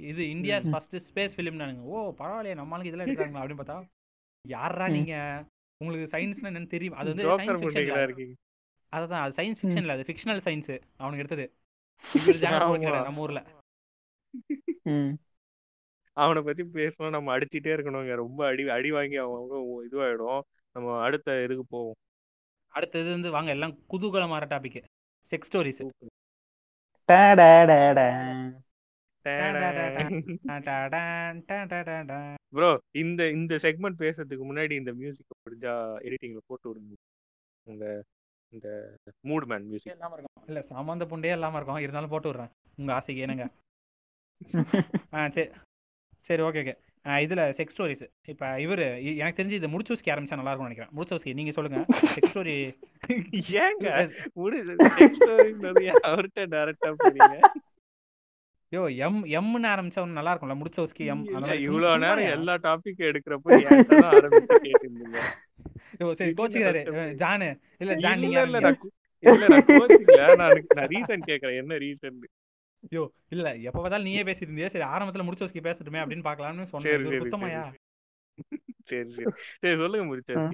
[0.01, 0.71] இது இந்தியாஸ் ம்.
[0.71, 3.79] ஃபர்ஸ்ட் ஸ்பேஸ் ஃபிலிம்னானுங்க ஓ பரவாயில்லையே நம்மளுக்கு இதெல்லாம் எடுக்கிறாங்களா அப்படின்னு பார்த்தா
[4.45, 4.89] யாரா.
[4.89, 5.15] நீங்க?
[5.81, 6.95] உங்களுக்கு சயின்ஸ்னா என்னன்னு தெரியும்.
[6.95, 7.27] அது வந்து
[8.93, 9.67] ஃபிக்ஷன்ல அதான் அது சயின்ஸ் ம்.
[9.67, 11.47] ஃபிக்ஷன் இல்ல அது ஃபிக்ஷனல் சயின்ஸ் அவனுக்கு எடுத்தது.
[13.05, 13.47] நம்ம ஊர்ல.
[14.83, 15.13] ம்.
[16.13, 18.15] அவனை பத்தி பேசணும் நம்ம அடிச்சிட்டே இருக்கணுங்க.
[18.15, 20.41] ரொம்ப அடி அடி வாங்கி அவங்க இதுவாயிடும்.
[20.73, 21.95] நம்ம அடுத்த இதுக்கு போவோம்.
[22.69, 24.83] அடுத்தது வந்து வாங்க எல்லாம் குதூகலமான டாபிக்
[25.31, 25.83] செக்ஸ் ஸ்டோரிஸ்.
[32.49, 35.73] ப்ரோ இந்த இந்த செக்மெண்ட் பேசுறதுக்கு முன்னாடி இந்த மியூசிக் முடிஞ்சா
[36.03, 36.95] எடிட்டிங்ல போட்டு விடுங்க.
[37.63, 38.05] உங்க
[38.53, 38.69] இந்த
[39.25, 40.47] மூட் மேன் மியூசிக் இல்லாம இருக்கும்.
[40.49, 41.81] இல்ல சம்பந்த புண்டே இல்லாம இருக்கும்.
[41.81, 42.53] இருந்தாலும் போட்டு விடுறேன்.
[42.79, 43.47] உங்க ஆசைக்கு என்னங்க
[45.15, 45.49] ஆ சரி
[46.29, 46.75] சரி ஓகே ஓகே
[47.25, 48.85] இதுல செக்ஸ் ஸ்டோரிஸ் இப்ப இவரு
[49.17, 50.93] எனக்கு தெரிஞ்சு இது முடிச்சூஸ்கி ஆரம்பிச்சா நல்லா இருக்கும்னு நினைக்கிறேன்.
[50.97, 51.81] முடிச்சூஸ்கி நீங்க சொல்லுங்க.
[52.15, 52.57] செக்ஸ் ஸ்டோரி
[53.65, 53.87] ஏங்க?
[56.09, 57.37] அவர்கிட்ட டைரக்டா போறீங்க
[58.71, 62.33] யோ எம் எம்னு ஆரம்பிச்சா ஒண்ணு நல்லா இருக்கும்ல முடிச்சூஸ்கி எம் இல்ல, மாதிரி சும்மா- இவ்வளவு நேரம்?
[62.33, 63.61] எல்லா டாபிக் எடுக்கிறப்ப
[65.99, 67.15] யோ, சரி கோச்சுக்கிறாரு.
[67.15, 67.61] ஜானு.
[67.79, 68.61] இல்ல ஜான் நீங்க இல்ல.
[68.61, 68.79] நான்
[70.37, 71.57] நான் ரீசன் கேக்குறேன்.
[71.57, 72.19] என்ன ரீசன்
[72.91, 77.03] யோ இல்ல எப்ப பார்த்தாலும் நீயே பேசிட்டு இருந்தியே சரி ஆரம்பத்துல முடிச்சூஸ்கி பேசட்டுமே அப்படின்னு பார்க்கலாம்னு சரி சொன்னேன்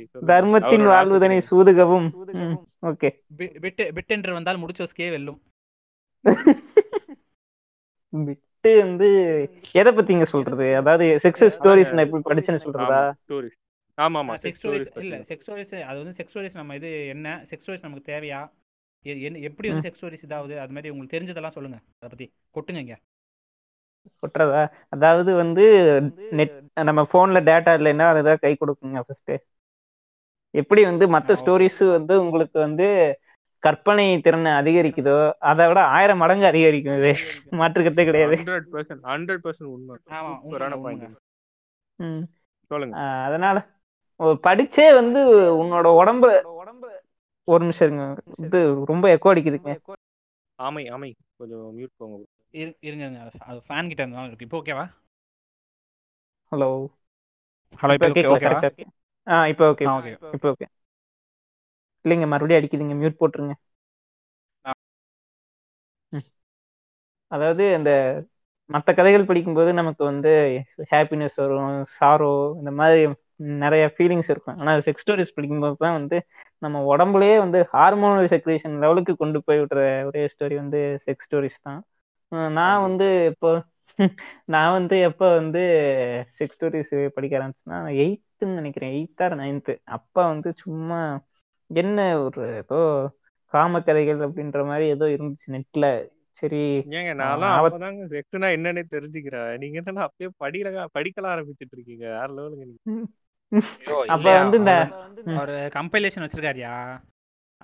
[0.06, 0.26] சொல்லுங்க.
[0.26, 2.56] தர்மத்தின் வாழ்வுதனை சூதுகவும்.
[2.82, 4.32] ஓகே.
[4.32, 5.42] வந்தால் முடிச்சூஸ்கியே வெல்லும்.
[8.24, 9.08] விட்டு வந்து
[9.72, 10.76] எதை பத்திங்க சொல்றது?
[10.76, 13.00] அதாவது செக்ஸ் ஸ்டோரிஸ் நான் எப்படி படிச்சேன்னு சொல்றதா?
[13.00, 13.56] ஆமா ஸ்டோரிஸ்
[13.98, 17.46] ஆமா ஆமா செக்ஸ் ஸ்டோரிஸ் இல்ல செக்ஸ் ஸ்டோரிஸ் அது வந்து செக்ஸ் ஸ்டோரிஸ் நம்ம இது என்ன?
[17.50, 18.40] செக்ஸ் ஸ்டோரிஸ் நமக்கு தேவையா?
[19.04, 20.58] எ- என்ன எப்படி வந்து செக்ஸ் ஸ்டோரிஸ் இதாகுது?
[20.58, 22.26] அது மாதிரி உங்களுக்கு தெரிஞ்சதெல்லாம் சொல்லுங்க அதை பத்தி.
[22.54, 22.96] கொட்டுங்க இங்க.
[24.22, 24.62] கொட்டுறதா?
[24.88, 25.64] அதாவது வந்து
[26.30, 29.32] நெட் நம்ம போன்ல டேட்டா இல்லைன்னா அதுதான் கை கொடுக்குங்க ஃபர்ஸ்ட்
[30.54, 31.34] எப்படி வந்து மற்ற.
[31.34, 32.86] ஸ்டோரிஸ் வந்து உங்களுக்கு வந்து
[33.58, 37.12] கற்பனை திறனை அதிகரிக்குதோ அதை விட ஆயிரம் மடங்கு அதிகரிக்கும் இது.
[37.50, 38.36] மாற்றுக்கிறதே கிடையாது.
[43.26, 43.56] அதனால
[44.20, 45.20] படிச்சே வந்து
[45.62, 46.30] உன்னோட உடம்பு
[47.48, 48.22] ஒரு நிமிஷம் இருங்க.
[48.38, 49.72] இது ரொம்ப எக்கோ அடிக்குதுங்க.
[50.58, 51.10] ஆமை ஆமை.
[51.36, 52.16] கொஞ்சம் மியூட் போங்க.
[52.52, 54.44] இரு- இருங்க இருங்க அது ஃபேன் கிட்ட இருந்தாலும் இருக்கு.
[54.44, 54.84] இப்போ ஓகேவா
[56.52, 56.70] ஹலோ
[57.80, 58.70] ஹலோ இப்போ கரெக்டா
[59.26, 60.66] ஆ இப்போ ஓகே ஓகே இப்போ ஓகே
[62.06, 62.96] இல்லைங்க மறுபடியும் அடிக்குதுங்க.
[63.00, 63.54] மியூட் போட்டுருங்க.
[67.32, 67.90] அதாவது இந்த
[68.70, 70.30] மற்ற கதைகள் படிக்கும்போது நமக்கு வந்து
[70.92, 71.66] ஹாப்பினஸ் வரும்
[71.96, 72.30] சாரோ
[72.60, 73.02] இந்த மாதிரி
[73.62, 74.58] நிறைய ஃபீலிங்ஸ் இருக்கும்.
[74.60, 76.18] ஆனால் செக்ஸ் ஸ்டோரிஸ் படிக்கும்போது தான் வந்து
[76.62, 81.80] நம்ம உடம்புலயே வந்து ஹார்மோனல் செக்ரேஷன் லெவலுக்கு கொண்டு போய் விடுற ஒரே ஸ்டோரி வந்து செக்ஸ் ஸ்டோரிஸ் தான்.
[82.58, 83.50] நான் வந்து இப்போ
[84.48, 85.60] நான் வந்து எப்ப வந்து
[86.38, 88.92] செக்ஸ் ஸ்டோரிஸ் படிக்க ஆரம்பிச்சேன்னா எயித்துன்னு நினைக்கிறேன்.
[88.96, 91.00] எயித்தா நைன்த்து அப்ப வந்து சும்மா
[91.70, 92.80] என்ன ஒரு ஏதோ
[93.52, 95.86] காமக்கதைகள் அப்படின்ற மாதிரி ஏதோ இருந்துச்சு நெட்ல
[96.30, 96.62] சரி
[96.96, 102.04] ஏங்க ஆபத் அப்பதாங்க செக்ஸ்னா என்னன்னே தெரிஞ்சுக்கிறேன் நீங்க என்ன அப்பயே படிக்கல படிக்கலாம் ஆரம்பிச்சிட்டு இருக்கீங்க.
[102.16, 102.64] வேற லெவலுங்க
[104.06, 104.72] அப்ப வந்து இந்த.
[105.36, 106.74] அவர் கம்பைலேஷன் வச்சிருக்காருயா?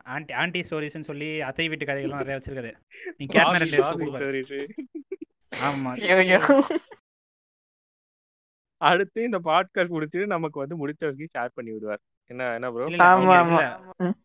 [0.07, 2.73] ஆன்டி ஆன்டி ஸ்டோரிஸ்னு சொல்லி அத்தை வீட்டு கதைகள்லாம் நிறைய வச்சிருக்காரு.
[3.19, 3.27] நீ
[4.13, 4.55] ஸ்டோரிஸ்
[5.63, 5.91] ஆமா.
[8.83, 12.01] அடுத்து இந்த பாட்காஸ்ட் முடிச்சுட்டு நமக்கு வந்து முடிச்ச வரைக்கும் ஷேர் பண்ணி விடுவார்.
[12.31, 12.87] என்ன என்ன ப்ரோ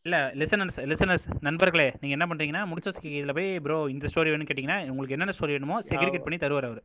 [0.05, 4.89] இல்ல லிசனர்ஸ் லிசனர்ஸ் நண்பர்களே நீங்க என்ன பண்றீங்கன்னா முடிச்ச இதுல போய் ப்ரோ இந்த ஸ்டோரி வேணும்னு கேட்டீங்கன்னா
[4.89, 6.81] உங்களுக்கு என்னென்ன ஸ்டோரி வேணுமோ செக்ரிகேட் பண்ணி தருவார் அவர்.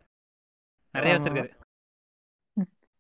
[0.95, 1.51] நிறைய வச்சிருக்காரு.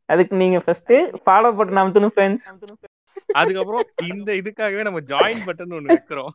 [0.08, 0.92] அதுக்கு நீங்க ஃபர்ஸ்ட்
[1.24, 2.46] ஃபாலோ பட்டன் அமுத்தணும் ஃப்ரெண்ட்ஸ்
[3.34, 6.32] அதுக்கப்புறம் இந்த இதுக்காகவே நம்ம ஜாயின் பட்டன் ஒண்ணு வைக்கிறோம்.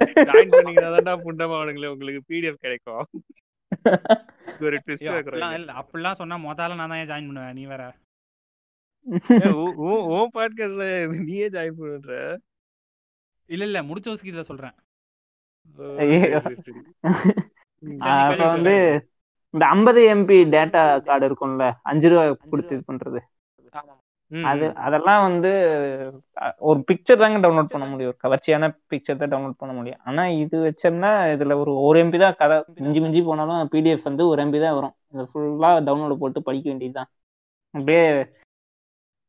[0.28, 3.04] ஜாயின் பண்ணீங்கன்னா தான்டா புண்டமாவனுங்களே உங்களுக்கு பிடிஎஃப் கிடைக்கும்.
[4.60, 5.72] ஒரு ட்விஸ்ட் வைக்கிறோம் இல்ல.
[5.72, 7.52] அப்படிலாம் சொன்னா முதல்ல நான் தான் ஜாயின் பண்ணுவேன்.
[7.52, 7.94] நீ வேற.
[9.52, 12.36] உ- உன் பாட்காஸ்ட்ல நீயே ஜாயின் பண்ணுன்ற.
[13.46, 13.82] இல்ல இல்ல.
[13.82, 14.72] முடிச்ச வசுக்கு இதை சொல்றேன்.
[15.76, 15.96] ஓ,
[17.98, 19.06] அப்ப வந்து
[19.50, 23.20] இந்த ஐம்பது எம்பி டேட்டா கார்டு இருக்கும்ல அஞ்சு ரூபா கொடுத்து இது பண்றது.
[24.50, 24.66] அது.
[24.84, 25.50] அதெல்லாம் வந்து
[26.62, 28.10] ஒரு பிக்சர் தாங்க டவுன்லோட் பண்ண முடியும்.
[28.12, 30.00] ஒரு கவர்ச்சியான பிக்சர் தான் டவுன்லோட் பண்ண முடியும்.
[30.04, 32.56] ஆனா இது வச்சோம்னா இதுல ஒரு ஒரு எம்பி தான் கதை.
[32.80, 34.94] மிஞ்சி மிஞ்சி போனாலும் பிடிஎஃப் வந்து ஒரு எம்பி தான் வரும்.
[35.14, 37.10] இதை ஃபுல்லா டவுன்லோட் போட்டு படிக்க வேண்டியதுதான்.
[37.74, 38.04] அப்படியே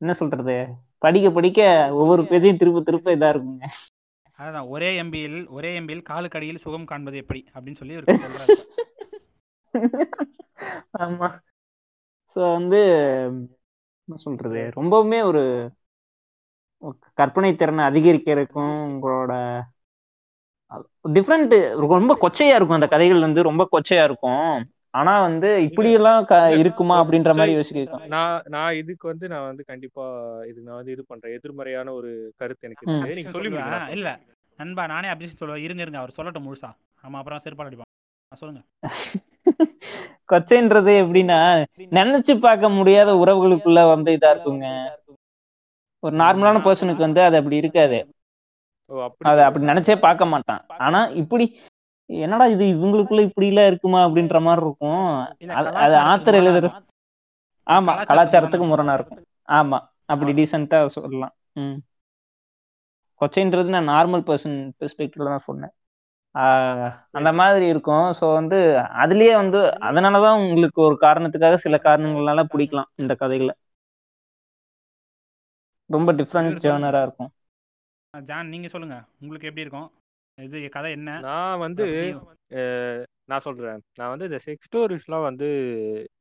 [0.01, 0.55] என்ன சொல்றது?
[1.01, 1.59] படிக்க படிக்க
[2.01, 3.67] ஒவ்வொரு பேஜையும் திருப்ப திருப்ப இதா இருக்குங்க.
[4.39, 7.41] அதான் ஒரே எம்பியில் ஒரே எம்பியில் காலுக்கடியில் சுகம் காண்பது எப்படி?
[7.55, 8.07] அப்படின்னு சொல்லி ஒரு
[11.03, 11.27] ஆமா.
[12.35, 12.79] ஸோ வந்து
[14.09, 14.61] என்ன சொல்றது?
[14.77, 15.43] ரொம்பவுமே ஒரு
[17.17, 19.33] கற்பனை திறனை அதிகரிக்கிறதுக்கும் உங்களோட
[21.15, 21.53] டிஃப்ரெண்ட்
[21.93, 24.47] ரொம்ப கொச்சையா இருக்கும் அந்த கதைகள் வந்து ரொம்ப கொச்சையா இருக்கும்.
[24.93, 29.47] ஆனா வந்து இப்படியெல்லாம் க இல்ல இருக்குமா அப்படின்ற மாதிரி சரி யோசிக்க நான் நான் இதுக்கு வந்து நான்
[29.47, 30.05] வந்து கண்டிப்பா
[30.49, 31.35] இது நான் வந்து இது பண்றேன்.
[31.37, 32.85] எதிர்மறையான ஒரு கருத்து எனக்கு
[33.17, 33.51] நீங்க சொல்லி
[33.97, 34.11] இல்ல.
[34.59, 35.99] நண்பா நானே அப்ஜெக்ஷன் சொல்லுவேன் இருங்க இருங்க.
[35.99, 36.69] அவர் சொல்லட்டும் முழுசா.
[37.03, 37.91] ஆமா அப்புறம் செருப்பால் அடிப்பான்
[38.31, 38.61] சொல்லுங்க.
[40.31, 41.37] கொச்சைன்றது எப்படின்னா
[41.91, 44.67] நினைச்சு பார்க்க முடியாத உறவுகளுக்குள்ள வந்து இதா இருக்குங்க.
[46.03, 46.61] ஒரு நார்மலான.
[46.63, 47.99] பர்சனுக்கு வந்து அது அப்படி இருக்காது.
[49.23, 50.63] அதை அப்படி நினைச்சே பார்க்க மாட்டான்.
[50.77, 51.45] ஆனா இப்படி
[52.09, 55.05] என்னடா இது இவங்களுக்குள்ள இப்படி எல்லாம் இருக்குமா அப்படின்ற மாதிரி இருக்கும்.
[55.81, 56.69] அது ஆத்தர் எழுதுற
[57.67, 59.21] ஆமா கலாச்சாரத்துக்கு முரணா இருக்கும்.
[59.49, 61.33] ஆமா அப்படி டீசெண்டா சொல்லலாம்.
[61.55, 61.77] ம்.
[63.21, 65.73] கொச்சைன்றது நான் நார்மல் பர்சன் பெர்ஸ்பெக்டிவ்ல தான் சொன்னேன்.
[67.17, 68.07] அந்த மாதிரி இருக்கும்.
[68.19, 68.59] ஸோ வந்து
[69.03, 73.53] அதுலயே வந்து அதனாலதான் உங்களுக்கு ஒரு காரணத்துக்காக சில காரணங்களால பிடிக்கலாம் இந்த கதைகளை.
[75.89, 77.31] ரொம்ப டிஃப்ரெண்ட் ஜேர்னரா இருக்கும்.
[78.13, 78.97] ஜான் நீங்க சொல்லுங்க.
[79.21, 79.89] உங்களுக்கு எப்படி இருக்கும்?
[80.37, 81.11] இது கதை என்ன?
[81.27, 81.85] நான் வந்து
[83.31, 83.81] நான் சொல்றேன்.
[83.99, 85.47] நான் வந்து இந்த செக்ஸ் ஸ்டோரிஸ்லாம் வந்து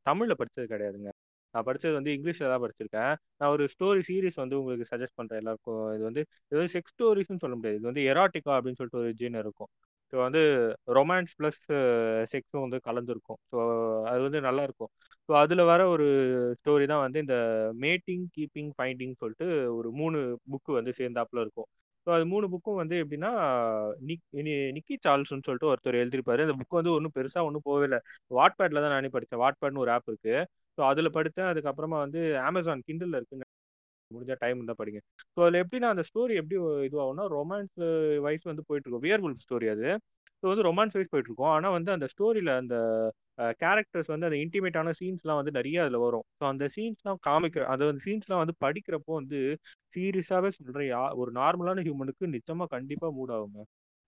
[0.09, 1.11] தமிழ்ல படிச்சது கிடையாதுங்க.
[1.55, 3.15] நான் படிச்சது வந்து இங்கிலீஷ்ல தான் படிச்சிருக்கேன்.
[3.41, 5.41] நான் ஒரு ஸ்டோரி சீரிஸ் வந்து உங்களுக்கு சஜஸ்ட் பண்றேன்.
[5.43, 5.83] எல்லாருக்கும்.
[5.95, 7.79] இது வந்து இது வந்து செக்ஸ் ஸ்டோரிஸ்னு சொல்ல முடியாது.
[7.81, 9.71] இது வந்து எராட்டிகா அப்படின்னு சொல்லிட்டு ஒரு ஜீனர் இருக்கும்.
[10.13, 10.41] ஸோ வந்து
[10.95, 11.61] ரொமான்ஸ் ப்ளஸ்
[12.33, 13.39] செக்ஸும் வந்து கலந்துருக்கும்.
[13.53, 13.59] ஸோ
[14.07, 14.91] அது வந்து நல்லா இருக்கும்
[15.29, 16.07] ஸோ அதில் வர ஒரு
[16.59, 17.37] ஸ்டோரி தான் வந்து இந்த
[17.81, 20.19] மேட்டிங் கீப்பிங் ஃபைண்டிங் சொல்லிட்டு ஒரு மூணு
[20.51, 21.69] புக்கு வந்து சேர்ந்தாப்புல இருக்கும்.
[22.07, 23.31] ஸோ அது மூணு புக்கும் வந்து எப்படின்னா
[24.03, 26.45] நிக் நி- நிக்கி சார்ல்ஸ்னு சொல்லிட்டு ஒருத்தர் எழுதியிருப்பாரு.
[26.47, 28.01] அந்த புக்கு வந்து ஒன்றும் பெருசாக ஒன்றும் போகவே இல்லை.
[28.31, 29.43] வாட்பேட்ல தான் நானே படித்தேன்.
[29.45, 30.43] வாட்பேட்னு ஒரு ஆப் இருக்குது
[30.79, 31.51] ஸோ அதில் படித்தேன்.
[31.53, 33.49] அதுக்கப்புறமா வந்து அமேசான் கிண்டலில் இருக்குன்னு
[34.15, 35.01] முடிஞ்சா டைம் இருந்தால் படிங்க.
[35.35, 36.57] ஸோ அதில் எப்படின்னா அந்த ஸ்டோரி எப்படி
[36.89, 37.77] இதுவாகும்னா ரொமான்ஸ்
[38.27, 39.89] வைஸ் வந்து போயிட்டு இருக்கும் வியர்வுல் ஸ்டோரி அது.
[40.43, 42.77] ஸோ வந்து ரொமான்ஸ் வைஸ் போயிட்டு இருக்கும் ஆனால் வந்து அந்த ஸ்டோரியில் அந்த
[43.63, 46.25] கேரக்டர்ஸ் வந்து அந்த இன்டிமேட்டான சீன்ஸ்லாம் வந்து நிறைய அதில் வரும்.
[46.39, 49.39] ஸோ அந்த சீன்ஸ்லாம் காமிக்கிற அந்த சீன்ஸ்லாம் வந்து படிக்கிறப்போ வந்து
[49.95, 53.63] சீரியஸாகவே சொல்கிறேன் யா ஒரு நார்மலான ஹியூமனுக்கு நிச்சயமாக கண்டிப்பாக மூட் ஆகுங்க.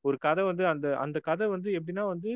[0.04, 2.30] ஒரு கதை வந்து அந்த அந்த கதை வந்து எப்படின்னா வந்து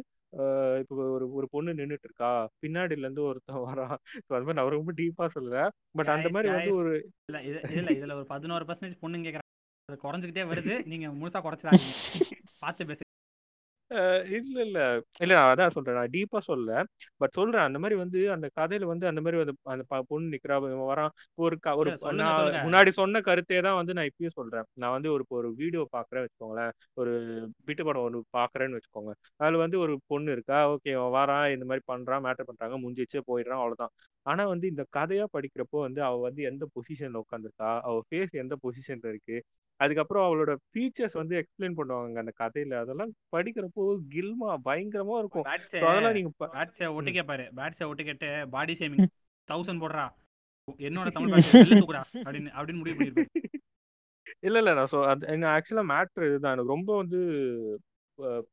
[0.80, 2.30] இப்போ ஒரு ஒரு பொண்ணு நின்றுட்டு இருக்கா
[2.62, 5.60] பின்னாடில இருந்து ஒருத்தன் வரான் ஸோ அது மாதிரி நான் ரொம்ப டீப்பா சொல்லல.
[5.94, 6.92] பட் அந்த மாதிரி வந்து ஒரு
[7.28, 9.46] இல்ல இது இதுல இதுல ஒரு பதினோரு பர்சன்டேஜ் பொண்ணுங்க கேக்குறாங்க.
[9.88, 10.74] அது குறைஞ்சுக்கிட்டே வருது.
[10.86, 11.94] நீங்க முழுசா குறைச்சிடாதீங்க.
[12.62, 13.04] பார்த்து பேசு
[13.90, 15.02] இல்ல இல்ல.
[15.20, 15.94] இல்ல நான் அதான் சொல்றேன்.
[15.94, 16.84] நான் டீப்பா சொல்லல.
[17.16, 17.60] பட் சொல்றேன்.
[17.60, 21.08] அந்த மாதிரி வந்து அந்த கதையில வந்து அந்த மாதிரி வந்து அந்த ப- பொண்ணு நிக்கிறா இவன் வரான்.
[21.34, 22.68] ஒரு க- ஒரு இல்ல, சொல்லுங்க, நான் சொல்லுங்க.
[22.68, 24.62] முன்னாடி சொன்ன கருத்தே தான் வந்து நான் இப்பயும் சொல்றேன்.
[24.74, 26.70] நான் வந்து ஒரு இப்போ ஒரு வீடியோ பாக்குறேன் வச்சுக்கோங்களேன்.
[26.94, 29.12] ஒரு பிட்டு படம் ஒன்று பாக்குறேன்னு வச்சுக்கோங்க.
[29.36, 30.70] அதுல வந்து ஒரு பொண்ணு இருக்கா.
[30.70, 31.52] ஓகே வரான்.
[31.52, 32.90] இந்த மாதிரி பண்றான் மேட்டர் பண்றாங்க.
[32.90, 33.90] முடிஞ்சிச்சு போயிடுறான் அவ்வளவுதான்.
[34.22, 39.08] ஆனா வந்து இந்த கதையா படிக்கிறப்போ வந்து அவ வந்து எந்த பொசிஷன்ல உட்காந்துருக்கா அவ ஃபேஸ் எந்த பொசிஷன்ல
[39.08, 39.42] இருக்கு?
[39.78, 42.78] அதுக்கப்புறம் அவளோட ஃபீச்சர்ஸ் வந்து எக்ஸ்பிளைன் பண்ணுவாங்க அந்த கதையில.
[42.78, 45.46] அதெல்லாம் படிக்கிறப்போ கில்மா பயங்கரமா இருக்கும்.
[45.82, 49.06] அதெல்லாம் நீங்க பேட்ஸை ஒட்டு கேட்பாரு பேட்ஸை ஒட்டு கேட்டு பாடி ஷேமிங்
[49.48, 50.06] தௌசண்ட் போடுறா.
[50.78, 51.32] என்னோட தமிழ்
[52.26, 53.44] அப்படின்னு அப்படின்னு முடிவு பண்ணிருப்பாரு.
[54.40, 56.52] இல்ல இல்ல நான் ஆக்சுவலா மேட்ரு இதுதான்.
[56.52, 57.20] எனக்கு ரொம்ப வந்து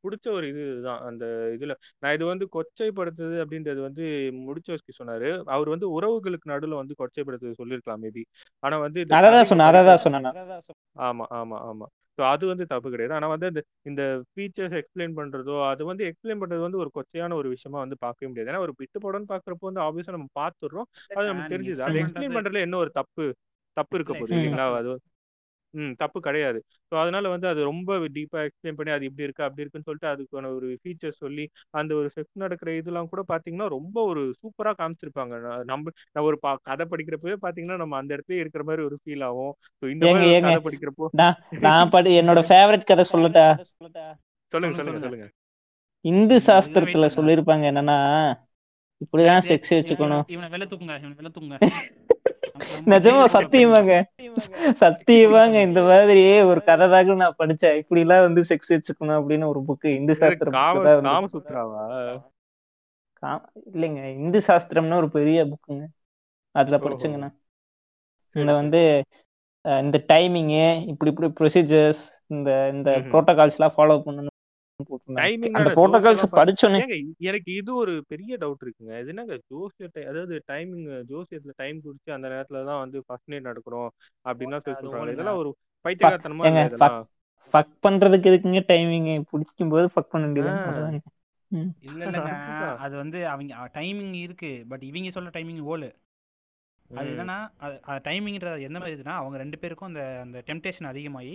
[0.02, 1.26] பிடிச்ச ஒரு இது இதுதான் அந்த
[1.56, 1.74] இதுல
[2.04, 4.06] நான் இது வந்து கொச்சைப்படுத்துது அப்படின்றது வந்து
[4.46, 5.30] முடிச்சவஸ்கி சொன்னாரு.
[5.56, 8.24] அவர் வந்து உறவுகளுக்கு நடுவுல வந்து கொச்சைப்படுத்துது சொல்லியிருக்கலாம் மேபி
[8.64, 9.02] ஆனா வந்து
[9.52, 10.34] சொன்னேன்
[10.66, 10.84] சொன்னேன்.
[11.08, 11.88] ஆமா ஆமா ஆமா.
[12.18, 13.14] ஸோ அது வந்து தப்பு கிடையாது.
[13.14, 17.50] ஆனா வந்து இந்த இந்த ஃபீச்சர்ஸ் எக்ஸ்பிளைன் பண்றதோ அது வந்து எக்ஸ்பிளைன் பண்றது வந்து ஒரு கொச்சையான ஒரு
[17.56, 18.52] விஷயமா வந்து பார்க்கவே முடியாது.
[18.52, 20.88] ஏன்னா ஒரு பிட்டு படம்னு பாக்குறப்போ வந்து ஆப்வியஸா நம்ம பார்த்துடுறோம்.
[21.12, 21.82] அது நமக்கு தெரிஞ்சுது.
[21.82, 23.26] அதை எக்ஸ்பிளைன் எக்ஸ்பிளைன் பண்றது பண்றதுல என்ன ஒரு தப்பு
[23.78, 24.66] தப்பு இருக்க போகுது இல்லைங்களா?
[24.82, 24.92] அது
[25.76, 26.60] ம் தப்பு கிடையாது.
[26.92, 30.52] ஸோ அதனால வந்து அது ரொம்ப டீப்பா எக்ஸ்பிளைன் பண்ணி அது இப்படி இருக்கு அப்படி இருக்குன்னு சொல்லிட்டு அதுக்கான
[30.56, 35.34] ஒரு ஃபீச்சர் சொல்லி அந்த ஒரு செக்ஸ் நடக்கிற இதெல்லாம் கூட பாத்தீங்கன்னா ரொம்ப ஒரு சூப்பரா காமிச்சிருப்பாங்க.
[35.66, 39.54] நம்ம நான் ஒரு பா- கதை படிக்கிறப்பவே பாத்தீங்கன்னா நம்ம அந்த இடத்துல இருக்கிற மாதிரி ஒரு ஃபீல் ஆகும்.
[39.80, 40.52] ஸோ இந்த ஏங்க மாதிரி ஒரு ஏங்க.
[40.52, 43.46] கதை படிக்கிறப்போ நான் நான் படி என்னோட ஃபேவரட் கதை சொல்லட்டா?
[43.74, 44.02] சொல்லுங்க
[44.54, 45.06] சொல்லுங்க சொல்லுங்க.
[45.06, 45.28] சொல்லுங்க.
[46.06, 48.00] இந்து வெயிட் சாஸ்திரத்துல சொல்லியிருப்பாங்க என்னன்னா
[49.02, 50.26] இப்படிதான் செக்ஸ் வச்சுக்கணும்.
[50.30, 51.58] இவனை வெளில தூக்குங்க இவனை வெளில தூக்குங்க.
[51.60, 51.62] நமக்கு
[52.26, 52.35] ரொம்ப
[52.92, 53.94] நிஜமா சத்தியமாங்க.
[54.80, 55.62] சத்தியமாங்க.
[55.62, 57.76] இந்த மாதிரி ஒரு கதை தாங்க நான் படிச்சேன்.
[57.76, 61.10] இப்படி எல்லாம் வந்து செக்ஸ் வச்சுக்கணும் அப்படின்னு ஒரு புக்கு இந்து என்னது சாஸ்திர புக்கு காம தான் வந்து
[61.10, 61.84] காமசூத்ராவா
[63.22, 63.44] கா-
[63.74, 64.16] இல்லைங்க.
[64.18, 65.86] இந்து சாஸ்திரம்னு ஒரு பெரிய புக்குங்க
[66.56, 67.30] அதுல படிச்சுங்கண்ணா
[68.36, 68.82] இந்த வந்து
[69.66, 74.35] இந்த டைமிங்கு இப்படி இப்படி ப்ரொசீஜர்ஸ் இந்த இந்த ப்ரோட்டோகால்ஸ் எல்லாம் ஃபாலோ பண்ணணும்.
[77.22, 78.94] எனக்கு இது ஒரு பெரிய டவுட் இருக்குங்க.
[79.02, 83.48] இது என்னங்க ஜோசிய டை அதாவது டைமிங் ஜோசியத்துல டைம் குறிச்சு அந்த நேரத்துல தான் வந்து ஃபர்ஸ்ட் நைட்
[83.48, 83.90] நடக்கணும்
[84.26, 85.12] அப்படின்னு சொல்றாங்க.
[85.12, 85.52] இதெல்லாம் ஒரு
[85.86, 86.98] பைத்தியக்காரத்தனமா இதெல்லாம்.
[87.54, 90.28] ஃபக் பண்றதுக்கு எதுக்குங்க டைமிங் பிடிக்கும் போது ஃபக் பண்ண
[91.52, 91.72] ம்.
[91.82, 92.32] இல்ல இல்லங்க.
[92.78, 94.66] அது வந்து அவங்க டைமிங் இருக்கு.
[94.68, 95.90] பட் இவங்க சொல்ற டைமிங் ஓலு.
[96.90, 97.38] அது என்னன்னா
[98.08, 101.34] டைமிங்ன்ற எந்த மாதிரி இதுனா அவங்க ரெண்டு பேருக்கும் அந்த அந்த டெம்டேஷன் அதிகமாகி.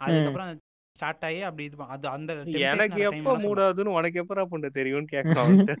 [0.00, 0.50] அதுக்கப்புறம்
[0.96, 2.32] ஸ்டார்ட் ஆகி அப்படி இது அது அந்த
[2.68, 5.74] எனக்கு எப்போ மூடாதுன்னு உனக்கு எப்படா புண்ட தெரியும்னு அவன்கிட்ட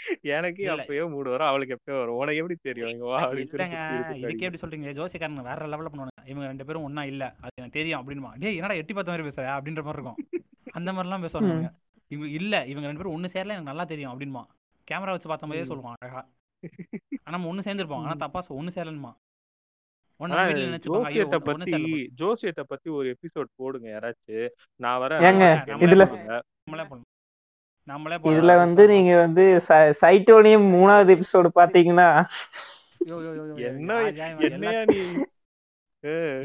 [0.34, 2.18] எனக்கு அப்பயோ மூடு வரும் அவளுக்கு எப்பயோ வரும்.
[2.20, 2.90] உனக்கு எப்படி தெரியும்?
[2.92, 4.92] இங்க வா இதுக்கே எப்படி சொல்றீங்க?
[4.98, 7.24] ஜோசிக்காரங்க வேற லெவல்ல பண்ணுவாங்க இவங்க ரெண்டு பேரும் ஒண்ணா இல்ல.
[7.40, 9.44] அது எனக்கு தெரியும் அப்படின்மா டேய் என்னடா எட்டி பார்த்த மாதிரி பேசுற?
[9.56, 10.18] அப்படின்ற மாதிரி இருக்கும்.
[10.74, 11.68] அந்த மாதிரிலாம் பேசுவாங்க ம்.
[12.10, 14.42] இவங்க இல்ல இவங்க ரெண்டு பேரும் ஒண்ணு சேரல எனக்கு நல்லா தெரியும் அப்படின்மா
[14.88, 16.22] கேமரா வச்சு பார்த்த மாதிரியே சொல்லுவான் அழகா.
[17.20, 18.04] ஆனா நம்ம ஒண்ணு சேர்ந்திருப்போம்.
[18.04, 18.16] ஆனா.
[18.24, 18.72] தப்பா ஒண்ணு
[20.78, 21.70] ஜோசியத்தை பத்தி.
[22.14, 25.20] ஜோசியத்தை பத்தி ஒரு எபிசோட் போடுங்க யாராச்சும் நான் வரேன்
[25.78, 26.04] இதுல
[28.32, 32.24] இதுல வந்து நீங்க வந்து சை- சைட்டோனியம் மூணாவது எபிசோடு பாத்தீங்கன்னா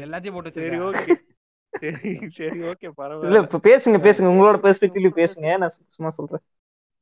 [0.04, 1.14] எல்லாத்தையும் போட்டு சரி ஓகே.
[1.70, 4.30] சரி சரி ஓகே இல்ல பரவாயில்ல பேசுங்க பேசுங்க.
[4.30, 5.58] உங்களோட பெர்ஸ்பெக்டிவ்ல பேசுங்க.
[5.58, 6.40] நான் சும்மா சொல்றேன்.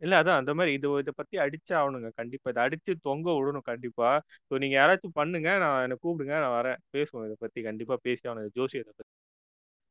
[0.02, 2.50] இல்ல அதான் அந்த மாதிரி இது இதை பத்தி அடிச்சு ஆகணுங்க கண்டிப்பா.
[2.50, 4.08] இதை அடிச்சு தொங்க விடணும் கண்டிப்பா.
[4.48, 5.50] ஸோ நீங்க யாராச்சும் பண்ணுங்க.
[5.64, 6.34] நான் என்ன கூப்பிடுங்க.
[6.44, 6.80] நான் வரேன்.
[6.96, 7.60] பேசுவோம் இதை பத்தி.
[7.68, 9.10] கண்டிப்பா பேசி ஆகணும் ஜோசியத்தை பத்தி.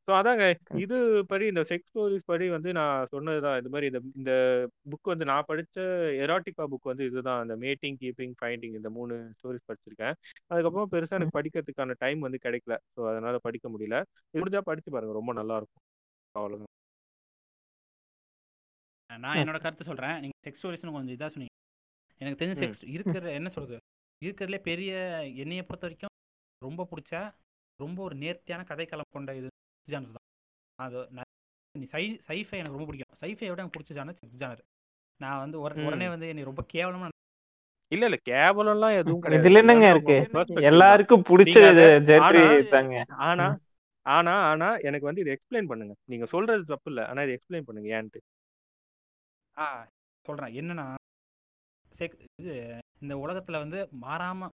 [0.08, 0.44] ஸோ அதாங்க.
[0.82, 0.96] இது
[1.30, 4.32] படி இந்த செக்ஸ் ஸ்டோரிஸ் படி வந்து நான் சொன்னதுதான் இது மாதிரி இந்த இந்த
[4.92, 5.76] புக் வந்து நான் படிச்ச
[6.24, 10.16] எராட்டிகா புக் வந்து இதுதான் இந்த மேட்டிங் கீப்பிங் ஃபைண்டிங் இந்த மூணு ஸ்டோரிஸ் படிச்சிருக்கேன்.
[10.50, 12.76] அதுக்கப்புறம் பெருசா எனக்கு படிக்கிறதுக்கான டைம் வந்து கிடைக்கல.
[12.96, 13.98] ஸோ அதனால படிக்க முடியல.
[14.34, 15.14] முடிஞ்சா படிச்சு பாருங்க.
[15.20, 15.84] ரொம்ப நல்லா இருக்கும்.
[16.34, 16.73] அவ்வளவுதான்.
[19.18, 20.20] நான் என்னோட கருத்து சொல்றேன்.
[20.20, 21.54] நீங்க செக்ஸ் ஸ்டோரிஸ்னு கொஞ்சம் இதா சொன்னீங்க.
[22.20, 23.78] எனக்கு தெரிஞ்ச செக்ஸ் இருக்கிற என்ன சொல்றது?
[24.22, 24.92] இருக்கிறதுலே பெரிய
[25.34, 26.14] என்னைய பொறுத்த வரைக்கும்
[26.62, 27.34] ரொம்ப பிடிச்ச
[27.80, 29.48] ரொம்ப ஒரு நேர்த்தியான கதைக்களம் கொண்ட இது
[29.88, 30.26] ஜானர் தான்.
[30.78, 31.08] அது
[31.88, 33.18] சை சைஃபை எனக்கு ரொம்ப பிடிக்கும்.
[33.20, 34.62] சைஃபை விட எனக்கு பிடிச்ச ஜானர் செக்ஸ் ஜானர்
[35.20, 37.08] நான் வந்து உடனே வந்து என்னை ரொம்ப கேவலமா
[37.92, 38.18] இல்ல இல்ல.
[38.24, 39.48] கேவலம்லாம் எதுவும் கிடையாது.
[39.48, 40.62] இதுல என்னங்க இருக்கு?
[40.62, 41.56] எல்லாருக்கும் பிடிச்ச
[42.18, 43.04] ஆனா தாங்க.
[43.08, 43.58] ஆனா ம்.
[44.06, 45.94] ஆனா ஆனா எனக்கு வந்து இதை எக்ஸ்பிளைன் பண்ணுங்க.
[46.04, 47.08] நீங்க சொல்றது தப்பு இல்ல.
[47.08, 48.20] ஆனா இதை எக்ஸ்பிளைன் பண்ணுங்க ஏன்ட்டு.
[49.56, 49.66] ஆ
[50.26, 50.54] சொல்றேன்.
[50.60, 50.86] என்னன்னா
[51.92, 52.54] செக் இது
[53.02, 54.48] இந்த உலகத்துல வந்து மாறாம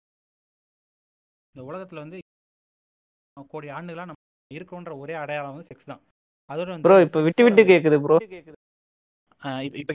[1.54, 2.18] இந்த உலகத்துல வந்து
[3.36, 4.18] கோடி ஆண்டுகளா நம்ம
[4.50, 6.02] இருக்கோன்ற ஒரே அடையாளம் வந்து செக்ஸ் தான்.
[6.50, 8.16] அதோட வந்து ப்ரோ இப்ப விட்டு விட்டு கேக்குது ப்ரோ.
[9.42, 9.92] ஆ, இப்ப இப்ப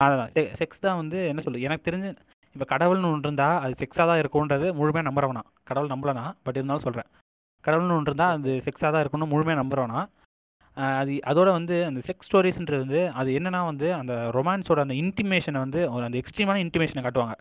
[0.00, 0.30] அதான்
[0.60, 1.66] செக்ஸ் தான் வந்து என்ன சொல்றது?
[1.68, 2.10] எனக்கு தெரிஞ்சு
[2.54, 5.42] இப்ப கடவுள்னு ஒன்று இருந்தா அது செக்ஸா தான் இருக்கும்ன்றது முழுமையா நம்புறவனா.
[5.64, 7.08] கடவுள் நம்பலனா பட் இருந்தாலும் சொல்றேன்.
[7.64, 10.00] கடவுள்னு ஒன்று இருந்தா அது செக்ஸா தான் இருக்கும்னு முழுமையா நம்புறவனா
[10.76, 15.80] அது அதோட வந்து அந்த செக்ஸ் ஸ்டோரிஸ்ன்றது வந்து அது என்னன்னா வந்து அந்த ரொமான்ஸோட அந்த இன்டிமேஷனை வந்து
[15.94, 17.36] ஒரு அந்த எக்ஸ்ட்ரீமான இன்டிமேஷனை காட்டுவாங்க.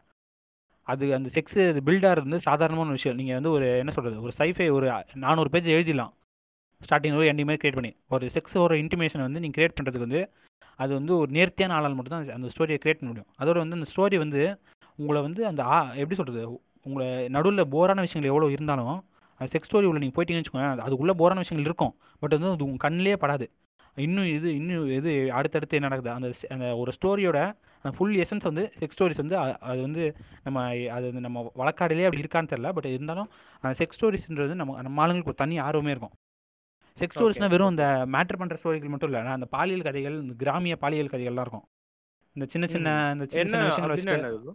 [0.88, 1.58] அது அந்த செக்ஸ்
[1.88, 3.18] பில்டாக வந்து சாதாரணமான விஷயம்.
[3.20, 4.88] நீங்கள் வந்து ஒரு என்ன சொல்கிறது ஒரு சைஃபை ஒரு
[5.26, 6.14] நானூறு பேஜ் எழுதிடலாம்.
[6.82, 7.92] ஸ்டார்டிங் ஒரு எண்டிங் மாதிரி கிரியேட் பண்ணி.
[8.16, 10.22] ஒரு செக்ஸ் ஒரு இன்டிமேஷன் வந்து நீங்கள் கிரியேட் பண்ணுறதுக்கு வந்து
[10.80, 13.30] அது வந்து ஒரு நேர்த்தியான ஆளால் மட்டும் தான் அந்த ஸ்டோரியை கிரியேட் பண்ண முடியும்.
[13.42, 14.42] அதோட வந்து அந்த ஸ்டோரி வந்து
[15.00, 16.44] உங்களை வந்து அந்த ஆ எப்படி சொல்கிறது
[16.88, 18.96] உங்களை நடுவில் போரான விஷயங்கள் எவ்வளோ இருந்தாலும்
[19.54, 21.94] செக்ஸ் ஸ்டோரி உள்ள நீங்கள் போயிட்டீங்கன்னு வச்சுக்கோங்க அதுக்குள்ளே போரான விஷயங்கள் இருக்கும்.
[22.22, 23.48] பட் வந்து அது உங்கள் கண்ணிலே படாது.
[24.06, 26.14] இன்னும் இது இன்னும் இது அடுத்தடுத்து என்ன நடக்குது?
[26.18, 27.40] அந்த அந்த ஒரு ஸ்டோரியோட
[27.98, 29.36] ஃபுல் எசன்ஸ் வந்து செக்ஸ் ஸ்டோரிஸ் வந்து
[29.70, 30.04] அது வந்து
[30.46, 30.64] நம்ம
[30.96, 32.72] அது வந்து நம்ம வழக்காடிலே அப்படி இருக்கான்னு தெரியல.
[32.78, 33.30] பட் இருந்தாலும்
[33.62, 36.16] அந்த செக்ஸ் ஸ்டோரிஸ்ன்றது நம்ம நம்ம ஆளுங்களுக்கு ஒரு தனி ஆர்வமே இருக்கும்.
[36.98, 37.86] செக்ஸ் ஸ்டோரிஸ்னால் வெறும் அந்த
[38.16, 39.34] மேட்டர் பண்ணுற ஸ்டோரிகள் மட்டும் இல்லை.
[39.38, 41.66] அந்த பாலியல் கதைகள் இந்த கிராமிய பாலியல் கதைகள்லாம் இருக்கும்.
[42.36, 44.54] இந்த சின்ன சின்ன இந்த சின்ன சின்ன விஷயங்களை bro?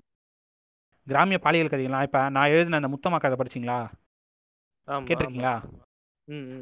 [1.07, 3.79] கிராமிய பாலியல் கதைகள்லாம் இப்போ நான் எழுதின அந்த முத்தம்மா கதை படிச்சிங்களா?
[4.89, 5.55] கேட்டிருக்கீங்களா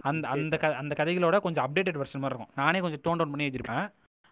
[0.03, 0.25] அந்த.
[0.33, 3.87] அந்த அந்த கதைகளோட கொஞ்சம் அப்டேட்டட் வெர்ஷன் மாதிரி இருக்கும் நானே கொஞ்சம் டோன் டவுன் பண்ணி எழுதியிருப்பேன்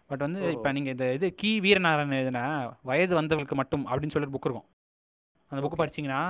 [0.09, 0.39] பட் வந்து.
[0.55, 2.39] இப்போ நீங்கள் இந்த இது கி வீரநாராயணன் எழுதின
[2.83, 4.67] வயது வந்தவர்களுக்கு மட்டும் அப்படின்னு சொல்லிட்டு புக் இருக்கும்
[5.51, 5.81] அந்த புக் Okay.
[5.81, 6.21] படிச்சீங்கன்னா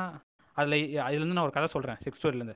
[0.58, 0.76] அதில்
[1.06, 2.56] அதுலேருந்து நான் ஒரு கதை சொல்கிறேன் சிக்ஸ் ஸ்டோரிலேருந்து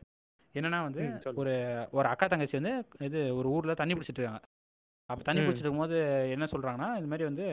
[0.56, 1.02] என்னன்னா வந்து.
[1.42, 1.54] ஒரு
[1.98, 2.74] ஒரு அக்கா தங்கச்சி வந்து
[3.08, 4.42] இது ஒரு ஊரில் தண்ணி பிடிச்சிட்டு இருக்காங்க
[5.10, 5.42] அப்போ தண்ணி.
[5.42, 5.98] பிடிச்சிட்டு இருக்கும்போது
[6.36, 7.46] என்ன சொல்கிறாங்கன்னா இது மாதிரி வந்து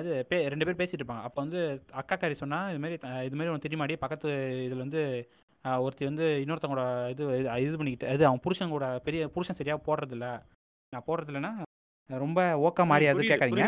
[0.00, 1.60] இது பே ரெண்டு பேர் பேசிட்டு இருப்பாங்க அப்போ வந்து
[2.00, 2.96] அக்கா காரி சொன்னா இது மாதிரி
[3.26, 4.28] இது மாதிரி ஒன்று தெரியுமாடி பக்கத்து
[4.66, 5.02] இதில் வந்து
[5.80, 7.22] ஒருத்தி வந்து இன்னொருத்தவங்களோட இது
[7.64, 10.26] இது பண்ணிக்கிட்டு இது அவன் புருஷன் கூட பெரிய புருஷன் சரியாக போடுறதில்ல.
[10.92, 11.52] நான் போடுறதில்லன்னா
[12.10, 13.64] ரொம்ப ஓக்கா மாதிரி அது கேட்காதீங்க.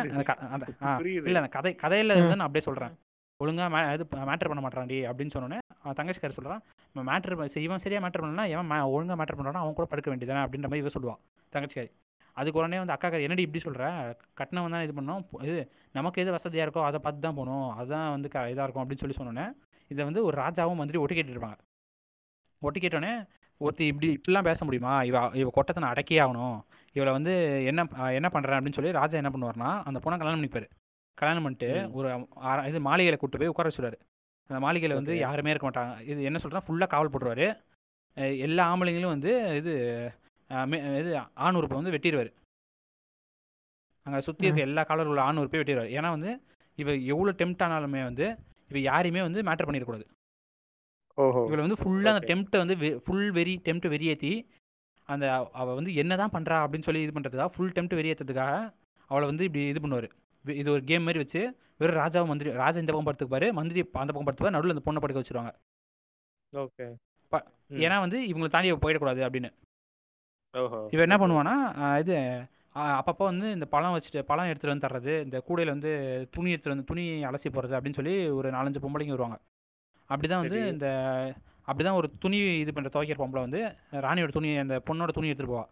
[1.23, 2.15] இல்லை அந்த கதை கதையில்.
[2.15, 2.95] இருந்து நான் அப்படியே சொல்கிறேன்
[3.41, 6.62] ஒழுங்கா மே இது மேட்டர் பண்ண மாட்டான்டி அப்படின்னு சொன்னோன்னே அவன் தங்கச்சிக்காரர் சொல்கிறான்
[6.95, 10.69] மேட்ரு இவன் சரியா மேட்டர் பண்ணலனா எவன் மா- ஒழுங்கா மேட்டர் பண்ணுறானோ அவன் கூட படுக்க வேண்டியதானே அப்படின்ற
[10.69, 11.20] மாதிரி இவன் சொல்லுவான்
[11.53, 11.91] தங்கச்சிக்காரி.
[12.37, 13.85] அதுக்கு உடனே வந்து அக்கா என்னடி இப்படி சொல்ற?
[14.37, 15.61] கட்டினவன் தான் இது பண்ணோம் இது
[15.95, 19.19] நமக்கு எது வசதியாக இருக்கோ அதை பார்த்து தான் போகணும் அதுதான் வந்து க இதாக இருக்கும் அப்படின்னு சொல்லி
[19.19, 19.47] சொன்னோன்னே
[19.91, 21.59] இதை வந்து ஒரு ராஜாவும் மந்திரி ஒட்டு இருப்பாங்க.
[22.67, 23.13] ஒட்டு கேட்டோடனே
[23.61, 24.93] ஒருத்தி இப்படி இப்படிலாம் பேச முடியுமா?
[25.11, 26.59] இவ இவ கொட்டத்தை நான் ஆகணும்.
[26.97, 27.33] இவளை வந்து
[27.71, 27.81] என்ன
[28.19, 30.69] என்ன பண்ணுறேன் அப்படின்னு சொல்லி ராஜா என்ன பண்ணுவார்னா அந்த பொண்ணை கல்யாணம் பண்ணிப்பாரு.
[31.19, 31.71] கல்யாணம் பண்ணிட்டு.
[31.99, 32.09] ஒரு
[32.71, 33.99] இது மாளிகையில் கூட்டு போய் உட்கார வச்சுருவாரு
[34.51, 35.15] அந்த மாளிகையில் வந்து.
[35.27, 35.95] யாருமே இருக்க மாட்டாங்க.
[36.11, 37.49] இது என்ன சொல்கிறா ஃபுல்லாக காவல் போட்டுருவாரு.
[38.47, 39.73] எல்லா ஆம்பளைங்களும் வந்து இது
[41.01, 41.11] இது
[41.47, 42.31] ஆண் உறுப்பை வந்து வெட்டிடுவார்
[44.07, 46.31] அங்கே சுற்றி இருக்க எல்லா காலர் உள்ள ஆண் உறுப்பையும் வெட்டிடுவார் ஏன்னா வந்து
[46.79, 48.27] இவ எவ்வளோ டெம்ட் ஆனாலுமே வந்து
[48.71, 50.07] இவ யாரையுமே வந்து மேட்டர் பண்ணிடக்கூடாது.
[51.47, 52.35] இவளை வந்து ஃபுல்லாக அந்த.
[52.35, 54.32] டெம்ட்டை வந்து ஃபுல் வெறி டெம்ட் வெறியேற்றி
[55.09, 58.73] அந்த அவ- வந்து என்னதான் பண்றா அப்படின்னு சொல்லி இது பண்ணுறதுக்காக ஃபுல் டெம்ட் வெறியேற்றதுக்காக
[59.09, 60.09] அவளை வந்து இப்படி இது பண்ணுவார்.
[60.45, 61.40] இது ஒரு கேம் மாதிரி வச்சு
[61.78, 65.23] வெறும் ராஜாவை மந்திரி ராஜா இந்த பக்கம் படுத்துக்குப்பாரு மந்திரி அந்த பக்கம் படுத்துப்பாரு நடுவில் அந்த பொண்ணை படுக்க
[65.23, 65.53] வச்சிருவாங்க.
[67.32, 67.40] ஓகே.
[67.78, 69.51] ஏன்னா வந்து இவங்களை தாண்டி போயிடக்கூடாது அப்படின்னு.
[70.55, 70.89] ஓஹோ.
[70.93, 71.55] இவன் என்ன பண்ணுவான்னா
[71.99, 72.15] இது
[72.74, 75.90] அப்பப்போ வந்து இந்த பழம் வச்சுட்டு பழம் எடுத்துட்டு வந்து தர்றது இந்த கூடையில வந்து
[76.31, 79.39] துணி எடுத்துட்டு வந்து துணி அலசி போடுறது அப்படின்னு சொல்லி ஒரு நாலஞ்சு பொம்பளைங்க வருவாங்க.
[80.11, 80.71] அப்படிதான் வந்து சரி.
[80.71, 80.89] இந்த
[81.69, 83.61] அப்படிதான் ஒரு துணி இது பண்ற துவைக்கிற பொம்பளை வந்து
[84.03, 85.67] ராணியோட துணி அந்த பொண்ணோட துணி எடுத்துட்டு போவா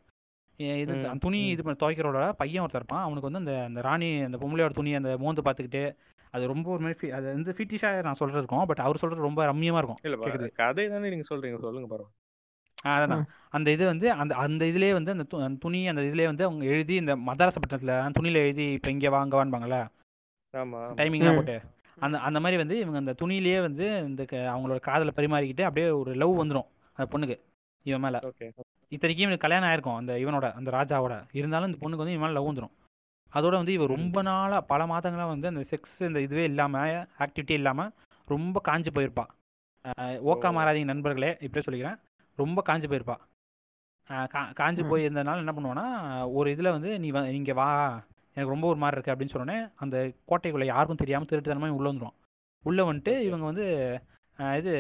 [0.79, 1.49] இது ம், அந்த துணி ம்.
[1.53, 5.11] இது பண்ண துவைக்கிறோட பையன் ஒருத்தர் இருப்பான் அவனுக்கு வந்து அந்த அந்த ராணி அந்த பொம்பளையோட துணி அந்த
[5.21, 5.83] மோந்து பார்த்துக்கிட்டு
[6.35, 9.43] அது ரொம்ப ஒரு மாதிரி fe- அது வந்து ஃபிட்டிஷாக நான் சொல்றது இருக்கும் பட் அவர் சொல்றது ரொம்ப
[9.49, 12.15] ரம்மியமா இருக்கும் இல்ல கதை தானே நீங்க சொல்றீங்க சொல்லுங்க பரவாயில்ல
[12.79, 13.23] ஆ, அதான்
[13.55, 16.65] அந்த இது வந்து அந்த அந்த இதுலயே வந்து அந்த து- அந்த துணி அந்த இதுலயே வந்து அவங்க
[16.73, 19.79] எழுதி இந்த மதாரச பட்டணத்துல துணியில எழுதி இப்போ இங்க வாங்க வான்பாங்கல்ல
[20.55, 20.83] ஆமா ஆமா.
[20.99, 21.41] டைமிங்லாம் ம்.
[21.41, 21.57] போட்டு
[22.01, 26.15] அந்த அந்த மாதிரி வந்து இவங்க அந்த துணியிலேயே வந்து இந்த க- அவங்களோட காதலை பரிமாறிக்கிட்டு அப்படியே ஒரு
[26.15, 27.37] லவ் வந்துடும் அந்த பொண்ணுக்கு
[27.87, 28.19] இவன் மேல.
[28.23, 28.47] ஓகே.
[28.89, 31.25] இத்தனைக்கும் இவனுக்கு கல்யாணம் ஆயிருக்கும் அந்த இவனோட அந்த ராஜாவோட.
[31.33, 32.75] இருந்தாலும் இந்த பொண்ணுக்கு வந்து இவன் மேல லவ் வந்துடும்
[33.33, 33.87] அதோட வந்து இவ ம்.
[33.87, 36.79] ரொம்ப நாளா பல மாதங்களா வந்து அந்த செக்ஸ் இந்த இதுவே இல்லாம
[37.19, 37.89] ஆக்டிவிட்டி இல்லாம
[38.29, 39.25] ரொம்ப காஞ்சு போயிருப்பா.
[39.85, 40.57] அஹ் ஓக்கா ஓ.
[40.59, 41.99] மாறாதீங்க நண்பர்களே இப்படியே சொல்லிக்கிறேன்.
[42.37, 43.17] ரொம்ப காஞ்சு போயிருப்பா.
[44.09, 44.89] அஹ் கா- காஞ்சு ம்.
[44.89, 45.87] போய் இருந்தனால என்ன பண்ணுவான்னா
[46.33, 47.69] ஒரு இதுல வந்து நீ வ- இங்க வா
[48.37, 49.97] எனக்கு ரொம்ப ஒரு மாதிரி இருக்கு அப்படின்னு சொன்னோடனே அந்த
[50.29, 52.17] கோட்டைக்குள்ள யாருக்கும் தெரியாம திருட்டுத்தனமா உள்ள வந்துடும்
[52.63, 53.19] உள்ள வந்துட்டு.
[53.21, 53.67] இவங்க வந்து
[54.59, 54.73] இது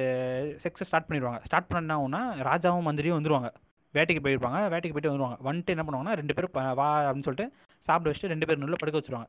[0.62, 1.38] செக்ஸை ஸ்டார்ட் பண்ணிடுவாங்க.
[1.44, 3.48] ஸ்டார்ட் பண்ணாங்கன்னா ராஜாவும் மந்திரியும் வந்துருவாங்க.
[3.94, 4.58] வேட்டைக்கு போயிருப்பாங்க.
[4.72, 5.36] வேட்டைக்கு போயிட்டு வந்துருவாங்க.
[5.44, 7.46] வந்துட்டு என்ன பண்ணுவாங்கன்னா ரெண்டு பேரும் வா அப்படின்னு சொல்லிட்டு
[7.82, 9.28] சாப்பிட வச்சுட்டு ரெண்டு பேரும் நடுவில் படுக்க வச்சிருவாங்க.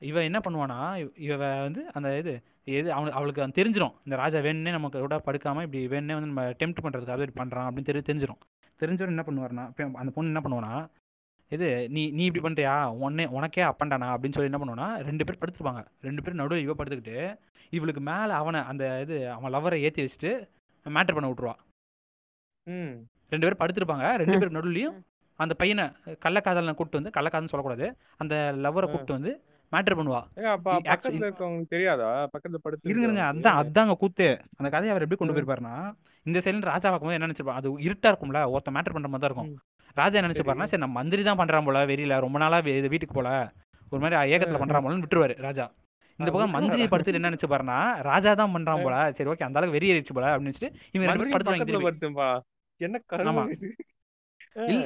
[0.00, 0.78] இவ என்ன பண்ணுவானா
[1.18, 2.32] இவ- வந்து அந்த இது
[2.64, 6.42] எது அவனுக்கு அவளுக்கு அது தெரிஞ்சிடும் இந்த ராஜா வேணுன்னே நமக்கு கூட படுக்காம இப்படி வேணுன்னே வந்து நம்ம
[6.50, 8.40] டெம்ட் பண்றதுக்காக இப்படி பண்றான் அப்படின்னு தெரி தெரிஞ்சிடும்
[8.80, 10.72] தெரிஞ்சவன் என்ன பண்ணுவாருன்னா இப்ப அந்த பொண்ணு என்ன பண்ணுவானா
[11.52, 12.74] இது நீ நீ இப்படி பண்றியா?
[12.98, 17.16] உன்னே உனக்கே அப்பண்டானா அப்படின்னு சொல்லி என்ன பண்ணுவானா ரெண்டு பேர் படுத்துருப்பாங்க ரெண்டு பேரும் நடுவில் இவ படுத்துக்கிட்டு
[17.72, 20.32] இவளுக்கு மேல அவனை அந்த இது அவன் லவரை ஏத்தி வச்சுட்டு
[20.86, 21.54] மேட்டர் பண்ண விட்டுருவா.
[22.66, 22.94] ம்.
[23.32, 24.06] ரெண்டு பேரும் படுத்திருப்பாங்க.
[24.20, 24.38] ரெண்டு.
[24.38, 24.96] பேரும் நடுவுலையும்
[25.38, 25.84] அந்த பையனை
[26.24, 27.86] கள்ளக்காதலனை கூப்பிட்டு வந்து கள்ளக்காதல்னு சொல்லக்கூடாது.
[28.16, 28.34] அந்த
[28.64, 28.86] லவ்வரை.
[28.86, 29.32] கூப்பிட்டு வந்து
[29.72, 30.20] மேட்டர் பண்ணுவா.
[31.68, 32.08] தெரியாதா?
[32.32, 33.22] பக்கத்துல படுத்து இருங்க?
[33.30, 34.28] அதான் அதாங்க கூத்து.
[34.58, 35.36] அந்த கதையை அவர் எப்படி கொண்டு.
[35.36, 35.74] போயிருப்பாருன்னா
[36.26, 37.56] இந்த சைடுல ராஜா பார்க்கும்போது என்ன நினைச்சிருப்பா?
[37.60, 39.50] அது இருட்டா இருக்கும்ல ஒருத்த மேட்டர் பண்ற மாதிரி தான் இருக்கும்.
[39.96, 43.30] ராஜா என்ன நினைச்சிருப்பாருன்னா சரி நம்ம மந்திரி தான் பண்றான் போல வெறியில ரொம்ப நாளா வீட்டுக்கு போல.
[43.92, 45.64] ஒரு மாதிரி ஏகத்துல பண்றான் போலன்னு விட்டுருவாரு ராஜா.
[46.18, 46.54] இந்த பக்கம்?
[46.56, 50.50] மந்திரி படுத்துட்டு என்ன நினைச்சுப்பாருன்னா ராஜா தான் பண்றான் போல சரி ஓகே அந்த அளவுக்கு வெறி போல அப்படின்னு
[50.50, 50.70] நினைச்சிட்டு
[53.10, 53.44] கருமம் ஆமா.
[53.54, 53.68] இது?
[54.68, 54.82] இல்ல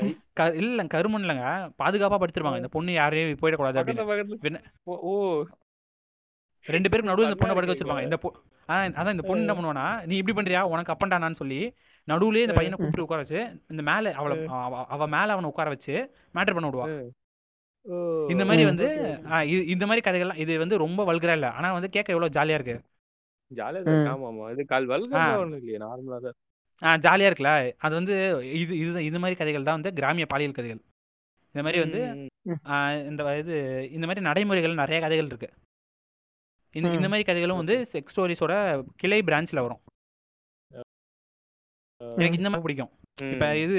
[0.60, 1.46] இல்ல கருமன் இல்லைங்க
[1.78, 4.60] பாதுகாப்பா படுத்திருப்பாங்க இந்த பொண்ணு யாரையும் போயிடக்கூடாது அப்படின்னு.
[5.08, 5.12] ஓ,
[6.66, 7.72] ரெண்டு பேருக்கு நடுவுல இந்த பொண்ணை படுக்க.
[7.72, 8.02] வச்சிருப்பாங்க.
[8.02, 8.36] இந்த பொ-
[8.94, 10.60] அதான் இந்த பொண்ணு என்ன பண்ணுவானா நீ இப்படி பண்றியா?
[10.68, 11.60] உனக்கு அப்பண்டானான்னு சொல்லி
[12.08, 14.36] நடுவுலயே இந்த பையனை கூப்பிட்டு உட்கார வச்சு இந்த மேல அவளை
[14.94, 15.94] அவ- மேல அவனை உட்கார வச்சு
[16.34, 16.86] மேட்டர் பண்ண விடுவா.
[18.30, 18.64] இந்த மாதிரி.
[18.70, 18.86] வந்து
[19.66, 21.50] இந்த மாதிரி கதைகள்லாம் இது வந்து ரொம்ப வல்கரா இல்ல.
[21.50, 22.76] ஆனா வந்து கேட்க எவ்வளவு ஜாலியா இருக்கு.
[23.50, 23.82] ஜாலியா.
[24.12, 24.86] ஆமா ஆமா இது கால்
[25.54, 26.36] இல்லையே நார்மலா தான்.
[26.82, 27.52] ஆ ஜாலியா இருக்குல்ல.
[27.78, 28.14] அது வந்து
[28.52, 30.82] இது இது இது மாதிரி கதைகள் தான் வந்து கிராமிய பாலியல் கதைகள்.
[31.54, 32.00] இந்த மாதிரி வந்து
[33.10, 33.56] இந்த இது
[33.92, 35.48] இந்த மாதிரி நடைமுறைகள் நிறைய கதைகள் இருக்கு.
[36.74, 37.08] இந்த இந்த.
[37.08, 38.52] மாதிரி கதைகளும் வந்து செக்ஸ் ஸ்டோரிஸோட
[38.96, 39.82] கிளை பிரான்ச்ல வரும்.
[42.00, 42.90] எனக்கு இந்த மாதிரி பிடிக்கும்.
[43.32, 43.76] இப்ப இது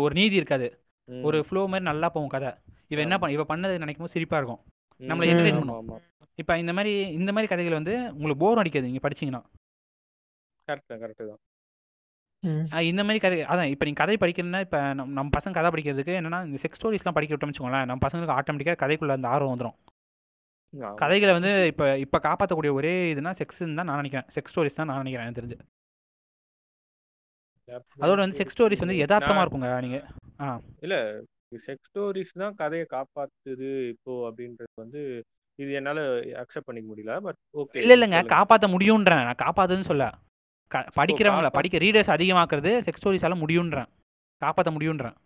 [0.00, 0.66] ஒரு நீதி இருக்காது.
[1.08, 2.50] ஒரு ஃப்ளோ மாதிரி நல்லா போகும் கதை.
[2.88, 4.60] இவ என்ன பண்ண இவ பண்ணது நினைக்கும் போது சிரிப்பா இருக்கும்.
[5.00, 5.30] நம்மள ம்.
[5.32, 5.80] entertain ஆமா, பண்ணும்.
[5.82, 5.98] ஆமா.
[6.38, 9.42] இப்ப இந்த மாதிரி இந்த மாதிரி கதைகள் வந்து உங்களுக்கு போர் அடிக்காது நீங்க படிச்சீங்கன்னா.
[10.68, 11.40] கரெக்ட் கரெக்ட் தான்.
[12.90, 16.38] இந்த மாதிரி கதை அதான் இப்போ நீங்கள் கதை படிக்கணும்னா இப்போ நம்ம நம்ம பசங்க கதை படிக்கிறதுக்கு என்னன்னா
[16.46, 19.76] இந்த செக்ஸ் ஸ்டோரிஸ்லாம் படிக்க விட்டோம்னு வச்சுக்கோங்களேன் நம்ம பசங்களுக்கு ஆட்டோமேட்டிக்காக கதைக்குள்ள அந்த ஆர்வம் வந்துடும்.
[20.94, 24.26] கதைகளை வந்து இப்போ இப்போ காப்பாற்றக்கூடிய ஒரே இதுனா செக்ஸ்ன்னு தான் நான் நினைக்கிறேன்.
[24.34, 25.58] செக்ஸ் ஸ்டோரிஸ் தான் நான் நினைக்கிறேன் எனக்கு தெரிஞ்சு.
[28.00, 29.98] அதோட வந்து செக்ஸ் ஸ்டோரிஸ் வந்து யதார்த்தமா இருக்குங்க நீங்க.
[30.40, 30.46] ஆ.
[30.80, 30.96] இல்ல
[31.66, 35.00] செக்ஸ் ஸ்டோரிஸ் தான் கதையை காப்பாத்துது இப்போ அப்படின்றது வந்து
[35.58, 36.00] இது என்னால
[36.42, 40.04] அக்செப்ட் பண்ணிக்க முடியல பட் ஓகே இல்ல இல்லைங்க காப்பாற்ற முடியுன்றேன் நான் காப்பாத்துன்னு சொல்ல.
[40.96, 43.88] படிக்கிறவங்கள படிக்க ரீடர்ஸ் அதிகமாக்குறது செக்ஸ் ஸ்டோரிஸால முடியுன்றேன்.
[44.42, 45.16] காப்பாற்ற முடியுன்றேன்.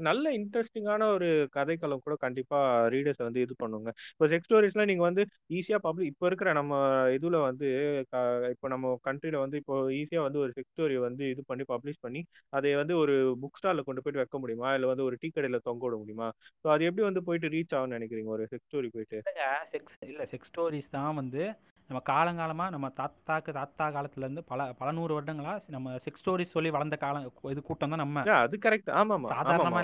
[0.00, 2.58] நல்ல இன்ட்ரெஸ்டிங்கான ஒரு கதைக்களம் கூட கண்டிப்பா
[2.88, 3.88] ரீடர்ஸ் வந்து இது பண்ணுங்க.
[4.10, 6.72] இப்போ செக்ஸ் ஸ்டோரிஸ்லாம் நீங்க வந்து ஈஸியா பப்ளிக் இப்போ இருக்கிற நம்ம
[7.16, 7.68] இதுல வந்து
[8.12, 12.00] க- இப்போ நம்ம கண்ட்ரில வந்து இப்போ ஈஸியா வந்து ஒரு செக்ஸ் ஸ்டோரி வந்து இது பண்ணி பப்ளிஷ்
[12.00, 12.22] பண்ணி
[12.52, 14.70] அதை வந்து ஒரு புக் ஸ்டால்ல கொண்டு போயிட்டு வைக்க முடியுமா?
[14.74, 16.28] இல்ல வந்து ஒரு டீ கடையில தொங்க விட முடியுமா?
[16.64, 18.30] ஸோ அது எப்படி வந்து போயிட்டு ரீச் ஆகும்னு நினைக்கிறீங்க?
[18.30, 19.18] ஒரு செக்ஸ் ஸ்டோரி போயிட்டு.
[19.22, 19.44] இல்லைங்க
[19.74, 21.42] செக்ஸ் இல்ல செக்ஸ் ஸ்டோரிஸ் தான் வந்து
[21.88, 26.70] நம்ம காலங்காலமா நம்ம தாத்தாக்கு தாத்தா காலத்துல இருந்து பல பல நூறு வருடங்களா நம்ம செக்ஸ் ஸ்டோரிஸ் சொல்லி
[26.70, 28.22] வளர்ந்த காலம் இது கூட்டம் தான் நம்ம.
[28.32, 29.80] அது கரெக்ட் ஆமாமா சாதாரணமா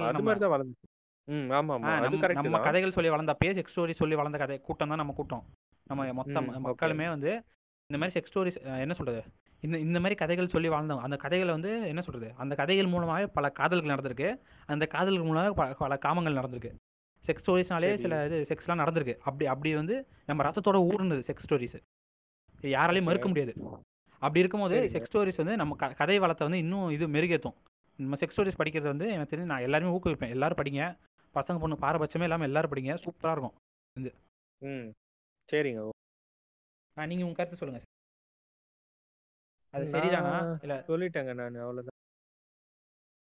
[1.31, 1.75] ஆமாமா.
[1.75, 2.59] இல்ல அது நம்ம.
[2.59, 5.45] கதைகள் சொல்லி வளர்ந்தப்பயே செக்ஸ் ஸ்டோரி சொல்லி வளர்ந்த கதை கூட்டம் தான் நம்ம கூட்டம்.
[5.85, 6.61] நம்ம மொத்த ம், ம- okay.
[6.61, 7.43] மக்களுமே வந்து
[7.87, 9.25] இந்த மாதிரி செக்ஸ் ஸ்டோரிஸ் என்ன சொல்றது?
[9.61, 12.33] இந்த இந்த மாதிரி கதைகள் சொல்லி வாழ்ந்தவங்க அந்த கதைகளை வந்து என்ன சொல்றது?
[12.37, 14.37] அந்த கதைகள் மூலமாவே பல காதல்கள் நடந்திருக்கு.
[14.67, 16.73] அந்த காதல்கள் மூலமாக பல பல காமங்கள் நடந்திருக்கு.
[17.27, 18.01] செக்ஸ் ஸ்டோரிஸ்னாலே.
[18.01, 19.17] சில இது செக்ஸ்லாம் நடந்திருக்கு.
[19.19, 21.77] அப்படி அப்படி வந்து நம்ம ரத்தத்தோட ஊறுனது செக்ஸ் ஸ்டோரிஸ்
[22.69, 23.53] யாராலையும் மறுக்க முடியாது.
[24.23, 24.77] அப்படி இருக்கும்போது.
[24.93, 27.57] செக்ஸ் ஸ்டோரிஸ் வந்து நம்ம கதை வளத்தை வந்து இன்னும் இது மெருகேற்றும்
[27.99, 30.29] நம்ம செக்ஸ் ஸ்டோரிஸ் படிக்கிறது வந்து எனக்கு தெரிஞ்சு நான் எல்லாருமே ஊக்குவிப்பேன்.
[30.29, 30.85] எல்லாரும் படிங்க.
[31.35, 32.95] பசங்க பொண்ணு பாரபட்சமே இல்லாமல் எல்லாரும் படிங்க.
[33.05, 33.55] சூப்பராக இருக்கும்.
[34.63, 34.89] ம்.
[35.49, 35.91] சரிங்க.
[36.97, 37.91] ஆ நீங்கள் உங்கள் கருத்து சொல்லுங்கள்
[39.75, 40.35] அது சரிதானா?
[40.63, 41.99] இல்லை சொல்லிட்டேங்க நான் அவ்வளவுதான்.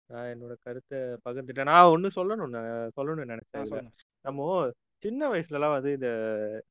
[0.07, 1.63] நான் என்னோட கருத்தை பகிர்ந்துட்டேன்.
[1.63, 3.91] நான் ஒண்ணு சொல்லணும் நான் சொல்லணும்னு நினைச்சேன்
[4.21, 4.71] நம்ம
[5.03, 6.09] சின்ன வயசுலலாம் வந்து இந்த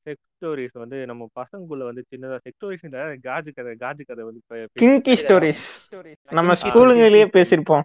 [0.05, 2.85] செக்ஸ் ஸ்டோரிஸ் வந்து நம்ம பசங்களுக்குள்ள வந்து சின்னதா செக்ஸ் ஸ்டோரிஸ்
[3.23, 5.63] காஜு கதை காஜு கதை வந்து இப்ப பேசி- கிங்கி ஸ்டோரிஸ்
[6.29, 7.83] நம்ம Kinky ஸ்கூலுங்களிலேயே பேசியிருப்போம்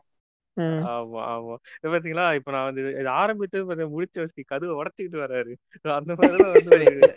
[0.57, 0.83] ம்.
[0.87, 1.55] ஆமா ஆமா.
[1.75, 5.53] இப்ப பாத்தீங்களா இப்ப நான் வந்து இது ஆரம்பிச்சது பார்த்தா முடிச்ச வச்சு கதவை உடச்சிக்கிட்டு வராரு.
[5.83, 7.17] So அந்த மாதிரிலாம் வந்து ஒரு-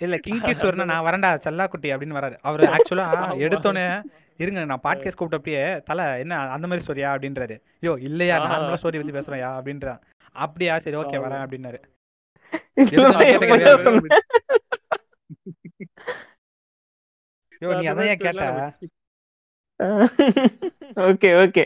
[0.00, 2.36] இல்லை கிங்கி ஸ்டோர்னா நான் வரேன்டா செல்லாக்குட்டி அப்படின்னு வராரு.
[2.40, 3.38] அவர் ஆக்சுவலாக ஆமா.
[3.38, 3.86] எடுத்தோன்னே
[4.36, 7.56] இருங்க நான் பாட்காஸ்ட் கூப்பிட்டப்பயே தலை என்ன அந்த மாதிரி ஸ்டோரியா அப்படின்றாரு.
[7.82, 8.74] யோ இல்லையா ஆ.
[8.74, 10.00] ஸ்டோரி பற்றி பேசுகிறோம்யா அப்படின்றான்
[10.36, 11.24] அப்படியா சரி ஓகே ஆமா.
[11.24, 11.80] வரேன் அப்படின்னாரு.
[12.76, 12.82] நீ
[17.92, 18.44] அதையா கேட்ட?
[21.10, 21.64] Okay okay.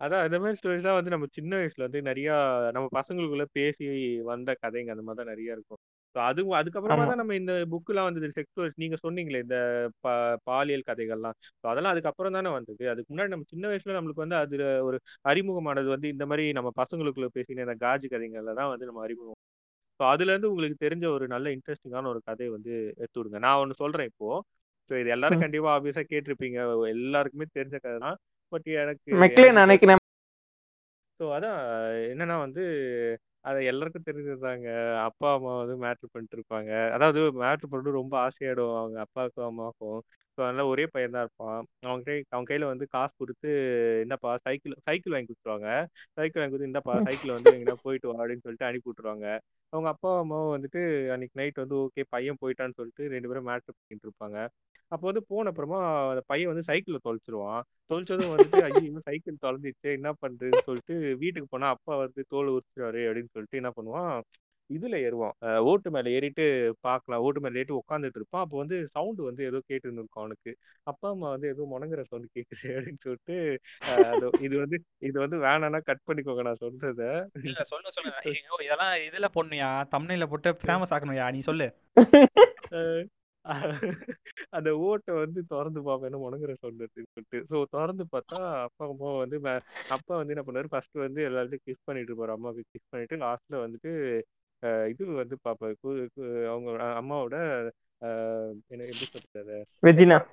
[0.00, 2.30] அதான் இந்த மாதிரி ஸ்டோரிஸ் தான் வந்து நம்ம சின்ன வயசுல வந்து நிறைய
[2.74, 3.86] நம்ம பசங்களுக்குள்ள பேசி
[4.22, 4.90] வந்த கதைங்க.
[4.94, 5.80] அந்த மாதிரி தான் நிறைய இருக்கும்.
[6.18, 7.04] ஸோ அது அதுக்கப்புறமா.
[7.08, 9.58] தான் நம்ம இந்த புக்கெலாம் வந்தது செக்ஸ் ஸ்டோரிஸ் நீங்க சொன்னீங்களே இந்த
[10.04, 10.12] பா
[10.46, 11.36] பாலியல் கதைகள்லாம்.
[11.60, 12.84] ஸோ அதெல்லாம் அதுக்கப்புறம் தானே வந்தது.
[12.88, 17.28] அதுக்கு முன்னாடி நம்ம சின்ன வயசுல நம்மளுக்கு வந்து அதுல ஒரு அறிமுகமானது வந்து இந்த மாதிரி நம்ம பசங்களுக்குள்ள
[17.36, 19.38] பேசின இந்த காஜி கதைகள்ல தான் வந்து நம்ம அறிமுகம்.
[20.00, 23.38] ஸோ அதுல இருந்து உங்களுக்கு தெரிஞ்ச ஒரு நல்ல இன்ட்ரெஸ்டிங்கான ஒரு கதையை வந்து எடுத்து விடுங்க.
[23.38, 24.28] நான் ஒன்று சொல்றேன் இப்போ.
[24.90, 25.44] ஸோ இது எல்லாரும் ம்.
[25.44, 26.58] கண்டிப்பா ஆப்வியஸா கேட்டிருப்பீங்க.
[26.96, 28.18] எல்லாருக்குமே தெரிஞ்ச கதை தான்.
[28.52, 29.08] பட் எனக்கு
[31.20, 31.56] ஸோ அதான்
[32.10, 32.64] என்னன்னா வந்து
[33.44, 34.68] அது எல்லாருக்கும் தெரிஞ்சதுதாங்க.
[35.04, 36.70] அப்பா அம்மா வந்து மேட்ரு பண்ணிட்டு இருப்பாங்க.
[36.94, 40.00] அதாவது மேட்ரு பண்ணிட்டு ரொம்ப ஆசையாயிடும் அவங்க அப்பாவுக்கும் அம்மாவுக்கும்.
[40.38, 41.56] ஸோ அதனால ஒரே பையன் தான் இருப்பான்.
[41.86, 43.48] அவங்க கை அவங்க கையில வந்து காசு கொடுத்து
[44.02, 45.68] என்னப்பா சைக்கிள் சைக்கிள் வாங்கி கொடுத்துருவாங்க.
[46.18, 49.26] சைக்கிள் வாங்கி கொடுத்து இந்தப்பா சைக்கிள் வந்து எங்கன்னா போயிட்டு வா அப்படின்னு சொல்லிட்டு அனுப்பி விட்டுருவாங்க.
[49.72, 50.82] அவங்க அப்பா அம்மாவும் வந்துட்டு
[51.14, 54.38] அன்னைக்கு நைட் வந்து ஓகே பையன் போயிட்டான்னு சொல்லிட்டு ரெண்டு பேரும் மேட்ரு பண்ணிட்டு இருப்பாங்க.
[54.92, 55.78] அப்போ வந்து போன அப்புறமா
[56.12, 57.60] அந்த பையன் வந்து சைக்கிளை தொலைச்சிருவான்.
[57.90, 63.34] தொலைச்சதும் வந்துட்டு ஐயோ சைக்கிள் தொலைஞ்சிச்சு என்ன பண்றதுன்னு சொல்லிட்டு வீட்டுக்கு போனா அப்பா வந்து தோல் உரிச்சிருவாரு அப்படின்னு
[63.34, 64.14] சொல்லிட்டு என்ன பண்ணுவான்
[64.70, 65.34] இதுல ஏறுவான்.
[65.70, 66.44] ஓட்டு மேல ஏறிட்டு
[66.86, 68.44] பார்க்கலாம் ஓட்டு மேல ஏறிட்டு உட்காந்துட்டு இருப்பான்.
[68.44, 70.52] அப்போ வந்து சவுண்ட் வந்து ஏதோ கேட்டுன்னு இருக்கும் அவனுக்கு.
[70.86, 73.36] அப்பா அம்மா வந்து ஏதோ முணங்குற சவுண்ட் கேக்குது அப்படின்னு சொல்லிட்டு
[74.46, 74.78] இது வந்து
[75.08, 77.02] இது வந்து வேணாம்னா கட் பண்ணிக்கோங்க நான் சொல்றத.
[77.48, 78.12] இல்ல சொல்லு சொல்லு.
[78.66, 81.28] இதெல்லாம் இதுல போடணுயா தம்னையில போட்டு ஃபேமஸ் ஆக்கணும்யா.
[81.36, 81.68] நீ சொல்லு.
[84.56, 87.38] அந்த ஓட்டை வந்து திறந்து பார்ப்பேன் என்ன முணங்குற சவுண்ட் அப்படின்னு சொல்லிட்டு.
[87.50, 89.36] ஸோ திறந்து பார்த்தா அப்பா அம்மா வந்து
[89.96, 92.34] அப்பா வந்து என்ன பண்ணாரு ஃபர்ஸ்ட் வந்து எல்லாத்தையும் கிஸ் பண்ணிட்டு இருப்பாரு.
[92.36, 93.92] அம்மாவுக்கு கிஸ் பண்ணிட்டு லாஸ்ட்ல வந்துட்டு
[94.62, 95.38] இது வந்து
[96.16, 96.70] கு- அவங்க
[97.00, 97.36] அம்மாவோட
[98.68, 99.66] என்ன எப்படி சொல்றது?
[99.82, 100.24] வெஜினா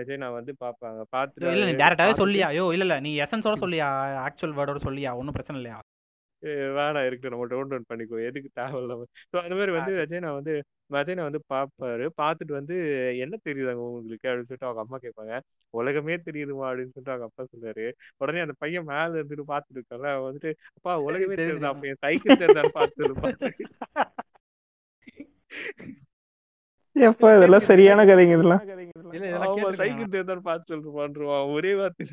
[0.00, 1.04] விஜய்னா வந்து பாப்பாங்க.
[1.40, 2.40] ஐயோ, இல்ல நீ டேரக்டாவே சொல்லியா?
[2.40, 3.86] ஐயோ இல்ல இல்ல நீ எசன்ஸோட சொல்லியா?
[4.26, 5.10] ஆக்சுவல் வேர்டோட சொல்லியா?
[5.10, 5.80] ஒன்றும் பிரச்சனை இல்லையா?
[6.76, 10.54] வேணாம் இருக்கு நம்ம டோன் டவுன் பண்ணிக்கோ எதுக்கு தேவையில்லாம ஸோ அந்த மாதிரி வந்து விஜய்னா வந்து
[10.90, 12.76] விஜய்னா வந்து பார்ப்பாரு பார்த்துட்டு வந்து
[13.24, 14.26] என்ன தெரியுதாங்க உங்களுக்கு?
[14.28, 15.34] அப்படின்னு சொல்லிட்டு அவங்க அம்மா கேட்பாங்க.
[15.74, 16.66] உலகமே தெரியுதுமா?
[16.70, 17.86] அப்படின்னு சொல்லிட்டு அவங்க அப்பா சொல்றாரு.
[18.22, 21.72] உடனே அந்த பையன் மேல இருந்துட்டு பார்த்துட்டு இருக்காங்க வந்துட்டு அப்பா உலகமே தெரியுது, தெரியுதா?
[21.74, 23.30] அப்ப என் சைக்கிள் தெரியுதான்னு பார்த்து சொல்லுப்பா
[26.96, 28.62] எப்பா இதெல்லாம் சரியான கதைங்க இதெல்லாம்.
[29.82, 32.04] சைக்கிள் தெரியுதான்னு பார்த்து சொல்லுப்பான்றான் ஒரே வார்த்தை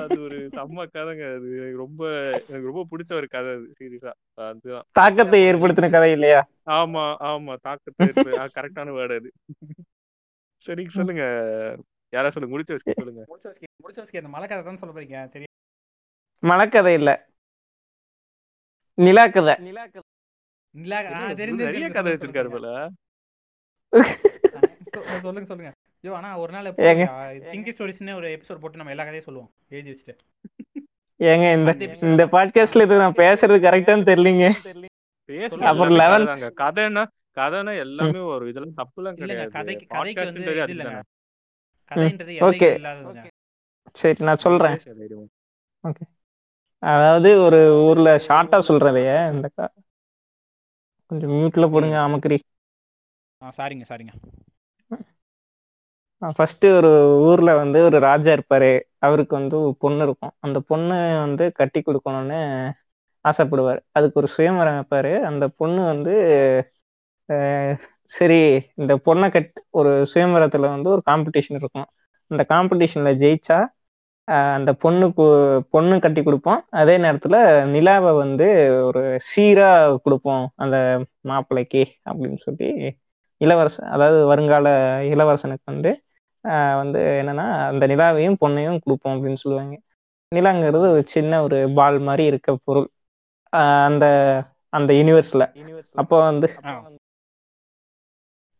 [0.00, 1.24] அது ஒரு செம்ம கதைங்க.
[1.36, 2.02] அது எனக்கு ரொம்ப
[2.50, 4.12] எனக்கு ரொம்ப பிடிச்ச ஒரு கதை அது சீரியஸா
[4.48, 4.84] அதுதான்.
[4.98, 6.40] தாக்கத்தை ஏற்படுத்தின கதை இல்லையா?
[6.78, 7.54] ஆமா ஆமா.
[7.66, 8.08] தாக்கத்தை
[8.56, 9.30] கரெக்டான வேர்டு அது.
[10.66, 11.24] சரி சொல்லுங்க.
[12.12, 12.54] யாரா சொல்லுங்க.
[12.54, 13.22] முடிச்சு வச்சு சொல்லுங்க.
[13.30, 15.18] முடிச்சவஸ்கி முடிச்சவஸ்கி அந்த மலை கதை தான் சொல்ல போறீங்க?
[15.34, 15.48] தெரியும்
[16.42, 17.10] மலைக்கதை இல்ல.
[18.98, 19.54] நிலா கதை.
[20.74, 22.50] நிலா இது, தெரியும், நிறைய கதை வச்சிருக்காரு.
[22.54, 22.68] போல.
[25.24, 25.70] சொல்லுங்க சொல்லுங்க.
[26.04, 27.04] ஐயோ ஆனா ஒரு நாள் ஏங்க?
[27.46, 29.50] திங்கி ஸ்டோரிஸ்னு ஒரு எபிசோட் போட்டு நம்ம எல்லா கதையும் சொல்லுவோம்.
[29.70, 30.22] எழுதி வச்சுட்டு.
[31.20, 31.70] ஏங்க இந்த
[32.08, 34.44] இந்த பாட்காஸ்ட்ல இது நான் பேசுறது கரெக்டான்னு தெரியலீங்க.
[35.70, 36.48] அப்புறம் 11 கதைதாங்க.
[36.62, 37.02] கதைன்னா
[37.36, 39.50] கதைன்னா எல்லாமே வரும் இதெல்லாம் தப்புலாம் கிடையாது.
[39.58, 41.02] கதைக்கு கதைக்கு வந்து அதுதானே.
[41.90, 42.32] கதைன்றது
[42.78, 43.26] இல்லாததுங்க.
[43.94, 44.78] சரி நான் சொல்றேன்.
[44.88, 45.26] தைரியமா.
[46.82, 49.48] அதாவது ஒரு ஊர்ல ஷார்ட்டா சொல்றதைய இந்த
[51.10, 52.38] கொஞ்சம் மியூட்ல போடுங்க அமக்கரி
[53.42, 54.12] ஆ சாரிங்க சாரிங்க
[56.22, 56.90] ஃபர்ஸ்ட் ஒரு
[57.28, 58.70] ஊர்ல வந்து ஒரு ராஜா இருப்பாரு.
[58.98, 60.34] அவருக்கு வந்து ஒரு பொண்ணு இருக்கும்.
[60.40, 62.40] அந்த பொண்ணு வந்து கட்டி கொடுக்கணும்னு
[63.24, 63.80] ஆசைப்படுவார்.
[63.92, 65.12] அதுக்கு ஒரு சுயமரம் வைப்பாரு.
[65.30, 66.14] அந்த பொண்ணு வந்து
[68.10, 68.38] சரி
[68.80, 71.88] இந்த பொண்ணை கட் ஒரு சுயமரத்துல வந்து ஒரு காம்படிஷன் இருக்கும்.
[72.30, 73.58] அந்த காம்படிஷன்ல ஜெயிச்சா
[74.56, 75.24] அந்த பொண்ணுக்கு
[75.74, 76.60] பொண்ணு கட்டி கொடுப்போம்.
[76.80, 77.36] அதே நேரத்துல
[77.72, 78.46] நிலாவை வந்து
[78.88, 79.68] ஒரு சீரா
[80.04, 80.44] கொடுப்போம்.
[80.56, 80.76] அந்த
[81.30, 82.68] மாப்பிள்ளைக்கு அப்படின்னு சொல்லி
[83.40, 84.68] இளவரசன் அதாவது வருங்கால
[85.12, 85.90] இளவரசனுக்கு வந்து
[86.76, 89.74] வந்து என்னன்னா அந்த நிலாவையும் பொண்ணையும் கொடுப்போம் அப்படின்னு சொல்லுவாங்க.
[90.32, 92.88] நிலாங்கிறது ஒரு சின்ன ஒரு பால் மாதிரி இருக்க பொருள்.
[93.86, 94.04] அந்த
[94.72, 95.44] அந்த யூனிவர்ஸ்ல
[95.94, 96.48] அப்போ வந்து.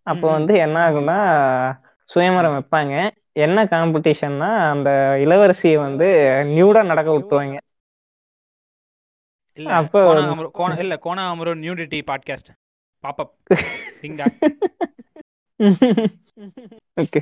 [0.07, 0.31] அப்போ.
[0.31, 1.17] வந்து என்ன ஆகும்னா
[2.05, 2.95] சுயமரம் வைப்பாங்க.
[3.37, 6.07] என்ன காம்படிஷன்னா அந்த இளவரசியை வந்து
[6.47, 7.57] நியூடா நடக்க விட்டுருவாங்க.
[9.73, 9.95] அப்ப
[10.79, 12.51] இல்ல கோனா அமரு நியூடிட்டி பாட்காஸ்ட்
[13.05, 13.33] பாப்பப்
[17.01, 17.21] ஓகே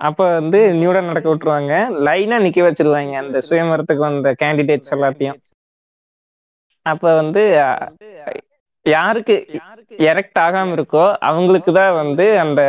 [0.00, 1.72] அப்ப வந்து நியூடா நடக்க விட்டுருவாங்க.
[2.06, 3.14] லைனா நிக்க வச்சிருவாங்க.
[3.22, 5.38] அந்த சுயமரத்துக்கு வந்த கேண்டிடேட்ஸ் எல்லாத்தையும்.
[6.86, 7.42] அப்ப வந்து
[8.86, 9.34] யாருக்கு
[10.06, 12.60] எரெக்ட் ஆகாம இருக்கோ அவங்களுக்கு தான் வந்து அந்த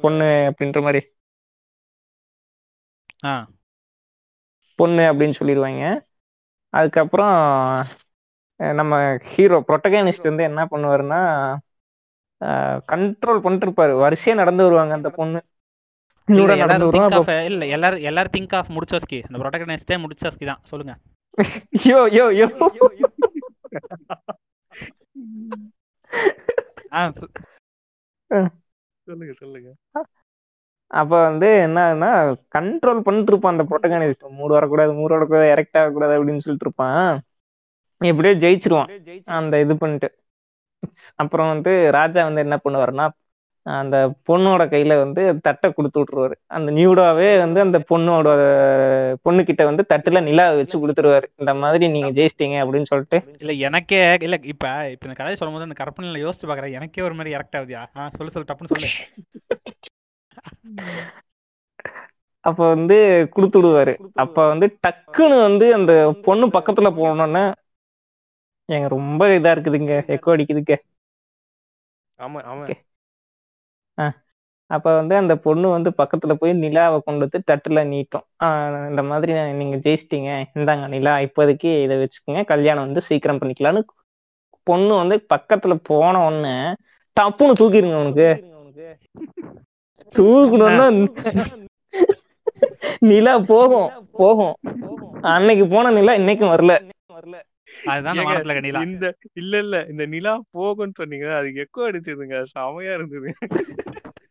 [0.00, 1.02] பொண்ணு அப்படின்ற மாதிரி.
[3.24, 3.32] ஆ.
[4.78, 5.82] பொண்ணு அப்படின்னு சொல்லிடுவாங்க.
[6.74, 7.34] அதுக்கப்புறம்
[8.58, 8.94] நம்ம
[9.26, 11.20] ஹீரோ ப்ரொட்டகனிஸ்ட் வந்து என்ன பண்ணுவாருன்னா
[12.90, 13.94] கண்ட்ரோல் பண்ணிட்டு இருப்பாரு.
[14.02, 15.38] வரிசையா நடந்து வருவாங்க அந்த பொண்ணு.
[16.28, 19.26] இல்ல எல்லாரும் எல்லாரும் திங்க் ஆஃப் முடிச்சோஸ்கி.
[19.26, 20.60] அந்த ப்ரொட்டகனிஸ்டே முடிச்சோஸ்கி தான்.
[20.64, 20.96] சொல்லுங்க.
[21.90, 22.46] யோ யோ யோ.
[29.08, 29.72] சொல்லுங்க சொல்லுங்க.
[30.90, 36.18] அப்ப வந்து என்ன ஆகுதுன்னா கண்ட்ரோல் பண்ணிட்டு இருப்பான் அந்த ப்ரொட்டகனிஸ்ட் மூடு வரக்கூடாது மூடு வரக்கூடாது எரெக்ட் ஆகக்கூடாது
[36.18, 37.22] அப்படின்னு சொல்லிட்டு இருப்பான்
[38.00, 39.38] எப்படியோ ஜெயிச்சிருவான்.
[39.38, 40.18] அந்த இது பண்ணிட்டு.
[41.14, 43.08] அப்புறம் வந்து ராஜா வந்து என்ன பண்ணுவாருன்னா
[43.66, 43.96] அந்த
[44.28, 46.34] பொண்ணோட கையில வந்து தட்டை கொடுத்து விட்டுருவாரு.
[46.48, 48.28] அந்த நியூடாவே வந்து அந்த பொண்ணோட
[49.22, 51.26] பொண்ணு கிட்ட வந்து தட்டுல நிலா வச்சு கொடுத்துருவாரு.
[51.34, 53.18] இந்த மாதிரி நீங்க ஜெயிச்சிட்டீங்க அப்படின்னு சொல்லிட்டு.
[53.38, 54.64] இல்ல எனக்கே இல்ல இப்ப
[54.94, 56.76] இப்ப இந்த கதையை சொல்லும்போது அந்த கற்பனையில யோசிச்சு பாக்குறேன்.
[56.78, 58.90] எனக்கே ஒரு மாதிரி இறக்ட் ஆகுதியா ஆ சொல்லு சொல்லு டப்புன்னு சொல்லு.
[62.44, 62.96] அப்ப வந்து
[63.30, 63.94] கொடுத்து விடுவாரு.
[64.16, 65.92] அப்ப வந்து டக்குன்னு வந்து அந்த
[66.24, 67.44] பொண்ணு பக்கத்துல போனோன்னே
[68.68, 70.74] ஏங்க ரொம்ப இதா இருக்குதுங்க எக்கோ அடிக்குதுங்க.
[72.18, 72.64] ஆமா ஆமா.
[74.70, 78.24] அப்ப வந்து அந்த பொண்ணு வந்து பக்கத்துல போய் நிலாவை கொண்டு வந்து தட்டுல நீட்டும்.
[78.44, 80.30] ஆஹ் இந்த மாதிரி நீங்க ஜெயிச்சிட்டீங்க.
[80.54, 82.44] இந்தாங்க நிலா இப்போதைக்கு இதை வச்சுக்கோங்க.
[82.44, 83.82] கல்யாணம் வந்து சீக்கிரம் பண்ணிக்கலாம்னு
[84.66, 86.54] பொண்ணு வந்து பக்கத்துல போன உடனே
[87.16, 88.28] டப்புன்னு தூக்கிருங்க அவனுக்கு
[90.14, 90.86] தூக்கணும்னா
[93.02, 94.54] நிலா போகும் போகும்.
[95.26, 96.74] அன்னைக்கு போன நிலா இன்னைக்கும் வரல.
[97.86, 103.30] அதுதான் அந்த இந்த இல்ல இல்ல இந்த நிலா போகும்னு சொன்னீங்க அதுக்கு எக்கோ அடிச்சதுங்க செமையா இருந்தது.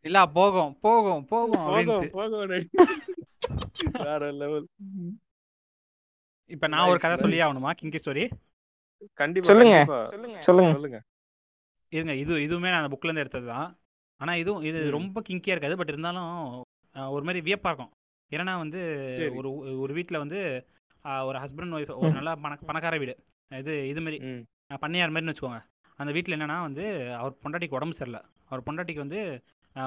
[0.02, 2.50] இல்ல போகும் போகும் போகும் போகும் போகும்.
[4.04, 4.66] வேற லெவல்
[6.52, 7.16] இப்ப நான் ஒரு கதை.
[7.18, 8.26] சொல்லி ஆகணுமா கிங்கி ஸ்டோரி
[9.20, 9.78] கண்டிப்பா சொல்லுங்க.
[10.12, 10.40] சொல்லுங்க.
[10.48, 10.98] சொல்லுங்க.
[11.92, 13.68] இருங்க இது இதுவுமே நான் புக்ல இருந்து எடுத்தது தான்.
[14.20, 14.80] ஆனா இதுவும் இது.
[14.92, 16.32] ரொம்ப கிங்கியா இருக்காது பட் இருந்தாலும்
[16.96, 17.92] ஒரு மாதிரி வியப்பா இருக்கும்.
[18.32, 18.82] ஏன்னா வந்து.
[19.40, 19.50] ஒரு
[19.84, 20.40] ஒரு வீட்ல வந்து
[21.28, 22.12] ஒரு ஹஸ்பண்ட் ஒய்ஃப் ஒரு.
[22.18, 23.14] நல்ல பண பணக்கார வீடு.
[23.62, 24.18] இது இது மாதிரி
[24.84, 25.60] பண்ணையார் மாதிரின்னு வச்சுக்கோங்க.
[26.00, 26.86] அந்த வீட்டில் என்னன்னா வந்து
[27.20, 28.22] அவர் பொண்டாட்டிக்கு உடம்பு சரியில்லை.
[28.50, 29.20] அவர் பொண்டாட்டிக்கு வந்து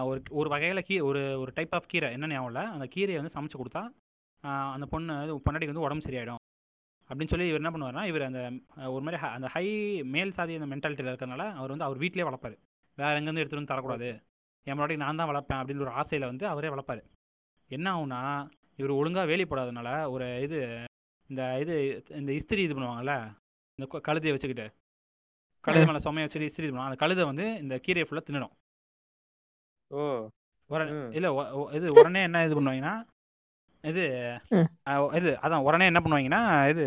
[0.08, 2.64] ஒரு ஒரு வகையில் கீ ஒரு ஒரு டைப் ஆஃப் கீரை என்ன ஞாபகம் இல்லை.
[2.74, 3.82] அந்த கீரையை வந்து சமைச்சு கொடுத்தா
[4.74, 5.14] அந்த பொண்ணு
[5.46, 6.42] பொண்டாட்டிக்கு வந்து உடம்பு சரியாயிடும்.
[7.10, 8.40] அப்படின்னு சொல்லி இவர் என்ன பண்ணுவாருன்னா இவர் அந்த
[8.94, 9.66] ஒரு மாதிரி அந்த ஹை
[10.14, 12.56] மேல் சாதி அந்த மென்டாலிட்டியில் இருக்கிறனால அவர் வந்து அவர் வீட்டிலே வளர்ப்பாரு
[12.98, 14.08] வேற எங்கேருந்து எடுத்துட்டு வந்து தரக்கூடாது.
[14.66, 17.02] என் முன்னாடி நான் தான் வளர்ப்பேன் அப்படின்னு ஒரு ஆசையில் வந்து அவரே வளர்ப்பாரு
[17.70, 18.20] என்ன ஆகும்னா
[18.80, 20.58] இவர் ஒழுங்காக வேலி போடாதனால ஒரு இது
[21.30, 21.74] இந்த இது
[22.18, 23.14] இந்த இஸ்திரி இது பண்ணுவாங்கல்ல
[23.78, 24.66] இந்த கழுதையை வச்சுக்கிட்டு.
[25.64, 26.90] கழுதை மேலே சுமையை வச்சுட்டு இஸ்திரி பண்ணுவாங்க.
[26.90, 28.54] அந்த கழுதை வந்து இந்த கீரையை ஃபுல்லாக தின்னுடும்.
[29.90, 30.00] ஓ.
[30.70, 30.90] உடனே.
[31.16, 31.28] இல்லை
[31.78, 32.94] இது உடனே என்ன இது பண்ணுவாங்கன்னா
[33.84, 34.02] இது
[35.18, 36.40] இது அதான் உடனே என்ன பண்ணுவாங்கன்னா
[36.72, 36.84] இது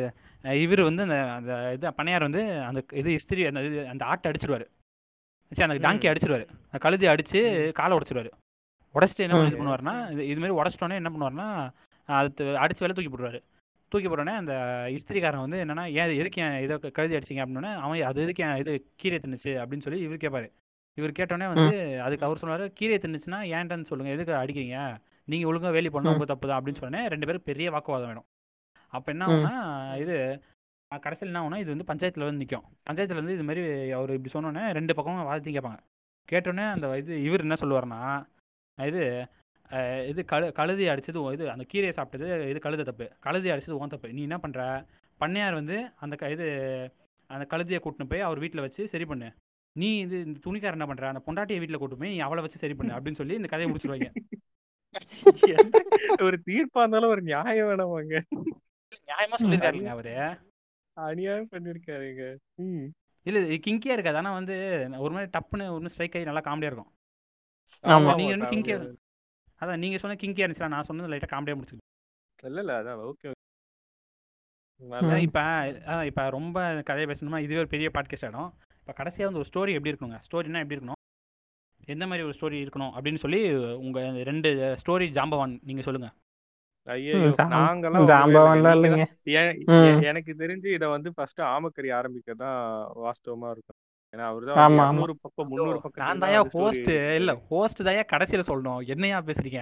[0.63, 4.65] இவர் வந்து அந்த அந்த இது பண்ணையார் வந்து அந்த இது இஸ்திரி அந்த இது அந்த ஆட்டை அடிச்சிருவாரு.
[5.51, 5.77] சரி அந்த.
[5.85, 6.45] டாங்கி அடிச்சிருவாரு.
[6.65, 7.71] அந்த கழுதி அடிச்சு ம்.
[7.79, 8.31] காலை உடைச்சிருவாரு.
[8.95, 9.39] உடச்சிட்டு என்ன.
[9.43, 11.47] இது பண்ணுவாருன்னா இது இது மாதிரி உடச்சிட்டோன்னே என்ன பண்ணுவாருன்னா
[12.09, 13.39] அது அடிச்சு வெளில தூக்கி போடுவாரு
[13.91, 14.53] தூக்கி போட்டோன்னே அந்த
[14.97, 17.43] இஸ்திரிக்காரன் வந்து என்னன்னா ஏன் எதுக்கு ஏன் இதை கழுதி அடிச்சிங்க?
[17.45, 19.53] அப்படின்னே அவன் அது எதுக்கு ஏன் இது கீரை தின்னுச்சு?
[19.61, 20.47] அப்படின்னு சொல்லி இவர் கேட்பாரு
[20.97, 24.77] இவர் கேட்டோன்னே வந்து அதுக்கு அவர் சொன்னாரு கீரை தின்னுச்சுன்னா ஏன்டான்னு சொல்லுங்க எதுக்கு அடிக்கிறீங்க?
[25.27, 26.13] நீங்க ஒழுங்கா வேலி பண்ணா.
[26.15, 26.59] உங்க தப்பு தான்.
[26.59, 28.27] அப்படின்னு சொன்னே ரெண்டு பேரும் பெரிய வாக்குவாதம் வேணும்
[28.93, 29.27] அப்ப என்ன.
[29.27, 29.53] ஆகும்னா
[30.03, 30.15] இது
[30.91, 33.61] கடைசியில் என்ன ஆகும்னா இது வந்து பஞ்சாயத்துல வந்து நிற்கும் பஞ்சாயத்துல வந்து இது மாதிரி
[33.97, 35.79] அவர் இப்படி சொன்னோன்னே ரெண்டு பக்கமும் வாதத்தையும் கேட்பாங்க.
[36.29, 38.01] கேட்டோன்னே அந்த இது இவர் என்ன சொல்லுவாருன்னா
[38.77, 39.01] இது
[40.11, 43.05] இது கழு கழுதி அடிச்சது இது அந்த கீரையை சாப்பிட்டது இது கழுத தப்பு.
[43.25, 44.09] கழுதி அடிச்சது உன் தப்பு.
[44.17, 44.61] நீ என்ன பண்ற?
[45.21, 46.45] பண்ணையார் வந்து அந்த க இது
[47.29, 49.27] அந்த கழுதியை கூட்டின்னு போய் அவர் வீட்டில் வச்சு சரி பண்ணு.
[49.75, 51.05] நீ இது இந்த துணிக்காரர் என்ன பண்ற?
[51.11, 54.09] அந்த பொண்டாட்டியை வீட்டில் கூட்டு போய் நீ அவளை வச்சு சரி பண்ணு அப்படின்னு சொல்லி இந்த கதையை முடிச்சிருவாங்க.
[56.25, 58.15] ஒரு தீர்ப்பா இருந்தாலும் ஒரு நியாயம் வேணாமாங்க
[59.09, 60.15] நியாயமா சொல்லியிருக்காருங்க அவரு.
[60.97, 62.23] அநியாயம் பண்ணிருக்காருங்க
[63.25, 64.19] இல்ல இது கிங்கியா இருக்காது.
[64.21, 64.55] ஆனா வந்து
[65.05, 66.91] ஒரு மாதிரி டப்புன்னு ஒரு ஸ்ட்ரைக் ஆகி நல்லா காமெடியா இருக்கும்.
[67.83, 68.77] நீங்க ஆமா, கிங்கியா.
[69.61, 73.31] அதான் நீங்க சொன்ன கிங்கியா இருந்துச்சுல நான் சொன்னது லைட்டா காமெடியா முடிச்சுக்கிட்டேன் இல்ல இல்ல அதான் ஓகே
[74.81, 75.39] அதான் இப்ப
[75.91, 78.51] அதான் இப்ப ரொம்ப கதையை பேசணுமா இதுவே ஒரு பெரிய பாட்காஸ்ட் ஆயிடும்.
[78.81, 80.19] இப்ப கடைசியா வந்து ஒரு ஸ்டோரி எப்படி இருக்கணுங்க?
[80.27, 80.99] ஸ்டோரினா எப்படி இருக்கணும்?
[81.87, 83.39] எந்த மாதிரி ஒரு ஸ்டோரி இருக்கணும் அப்படின்னு சொல்லி
[83.75, 84.49] உங்க ரெண்டு
[84.81, 86.09] ஸ்டோரி ஜாம்பவான் நீங்க சொல்லுங்க.
[90.09, 92.59] எனக்கு தெரிஞ்சு இத வந்து ஃபர்ஸ்ட் ஆமக்கறி ஆரம்பிக்க தான்
[93.05, 93.79] வாஸ்தவமா இருக்கும்.
[94.13, 94.95] ஏன்னா அவர்தான் ஆமா, வந்து ஆமா.
[95.01, 96.89] 200 பக்கம் முந்நூறு பக்கம் நான் தாயா ஹோஸ்ட்
[97.19, 98.87] இல்ல ஹோஸ்ட் தாயா கடைசியில சொல்லணும்.
[98.87, 99.61] என்னையா பேசுறீங்க?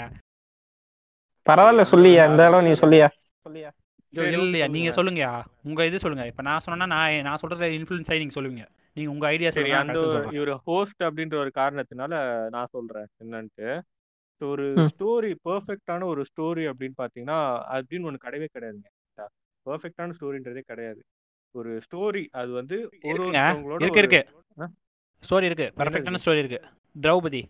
[1.45, 3.07] பரவாயில்ல சொல்லியா இந்த அளவு நீ சொல்லியா?
[3.45, 3.69] சொல்லியா?
[4.13, 5.23] இல்லையா நீங்க சொல்லுங்க.
[5.63, 6.25] உங்க இது சொல்லுங்க.
[6.25, 8.65] இப்ப நான் சொன்னா நான் நான் சொல்றத இன்ஃபுளுன்ஸ் ஆகி நீங்க சொல்லுவீங்க.
[8.93, 9.99] நீங்க உங்க ஐடியா சரி அந்த.
[10.31, 12.13] இவர் ஹோஸ்ட் அப்படின்ற ஒரு காரணத்தினால
[12.49, 13.07] நான் சொல்றேன்.
[13.23, 13.69] என்னன்ட்டு.
[14.41, 14.65] So, ஒரு.
[14.93, 17.37] ஸ்டோரி பெர்ஃபெக்டான ஒரு ஸ்டோரி அப்படின்னு பாத்தீங்கன்னா
[17.75, 18.89] அப்படின்னு ஒண்ணு கிடையவே கிடையாதுங்க.
[19.65, 21.01] பெர்ஃபெக்டான ஸ்டோரின்றதே கிடையாது.
[21.55, 23.23] ஒரு ஸ்டோரி அது வந்து ஒரு
[23.79, 24.21] இருக்கு இருக்கு?
[25.23, 25.65] ஸ்டோரி இருக்கு.
[25.65, 25.77] என்னது?
[25.79, 26.59] பர்ஃபெக்டான ஸ்டோரி இருக்கு.
[26.95, 27.41] திரௌபதி.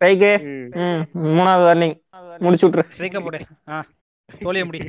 [0.00, 1.02] ம்.
[1.36, 1.96] மூணாவது வார்னிங்
[2.44, 3.40] முடிச்சு விட்ரு ஸ்ட்ரைக்கா போடு.
[3.68, 3.76] ஆ
[4.28, 4.80] தோழிய முடி.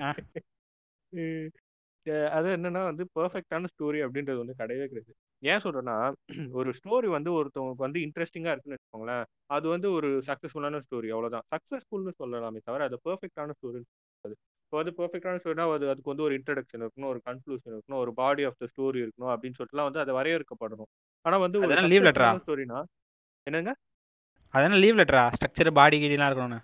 [2.35, 5.14] அது என்னன்னா வந்து பெர்ஃபெக்டான ஸ்டோரி அப்படின்றது வந்து கிடையவே கிடையாது.
[5.44, 5.95] ஏன் சொல்றேன்னா
[6.60, 9.23] ஒரு ஸ்டோரி வந்து ஒருத்தவங்களுக்கு வந்து இன்ட்ரெஸ்டிங்கா இருக்குன்னு வச்சுக்கோங்களேன்.
[9.49, 11.45] அது வந்து ஒரு சக்சஸ்ஃபுல்லான ஸ்டோரி அவ்வளவுதான்.
[11.53, 13.81] சக்சஸ்ஃபுல்னு சொல்லலாமே தவிர அது பெர்ஃபெக்டான ஸ்டோரி
[14.73, 18.43] இப்போ வந்து பெர்ஃபெக்டான ஸ்டோரினா அது அதுக்கு வந்து ஒரு இன்ட்ரடக்ஷன் இருக்கணும் ஒரு கன்க்ளூஷன் இருக்கணும் ஒரு பாடி
[18.43, 20.89] ஆஃப் த ஸ்டோரி இருக்கணும் அப்படின்னு சொல்லிட்டுலாம் வந்து அது வரையறுக்கப்படணும்.
[21.25, 21.69] ஆனா வந்து ஒரு
[22.05, 22.31] letter ஆ?
[22.39, 22.79] ஸ்டோரினா
[23.47, 23.71] என்னங்க?
[24.53, 26.59] அதான லீவ் லெட்டரா ஸ்ட்ரக்சர் பாடி கீடிலாம் இருக்கணும்னு.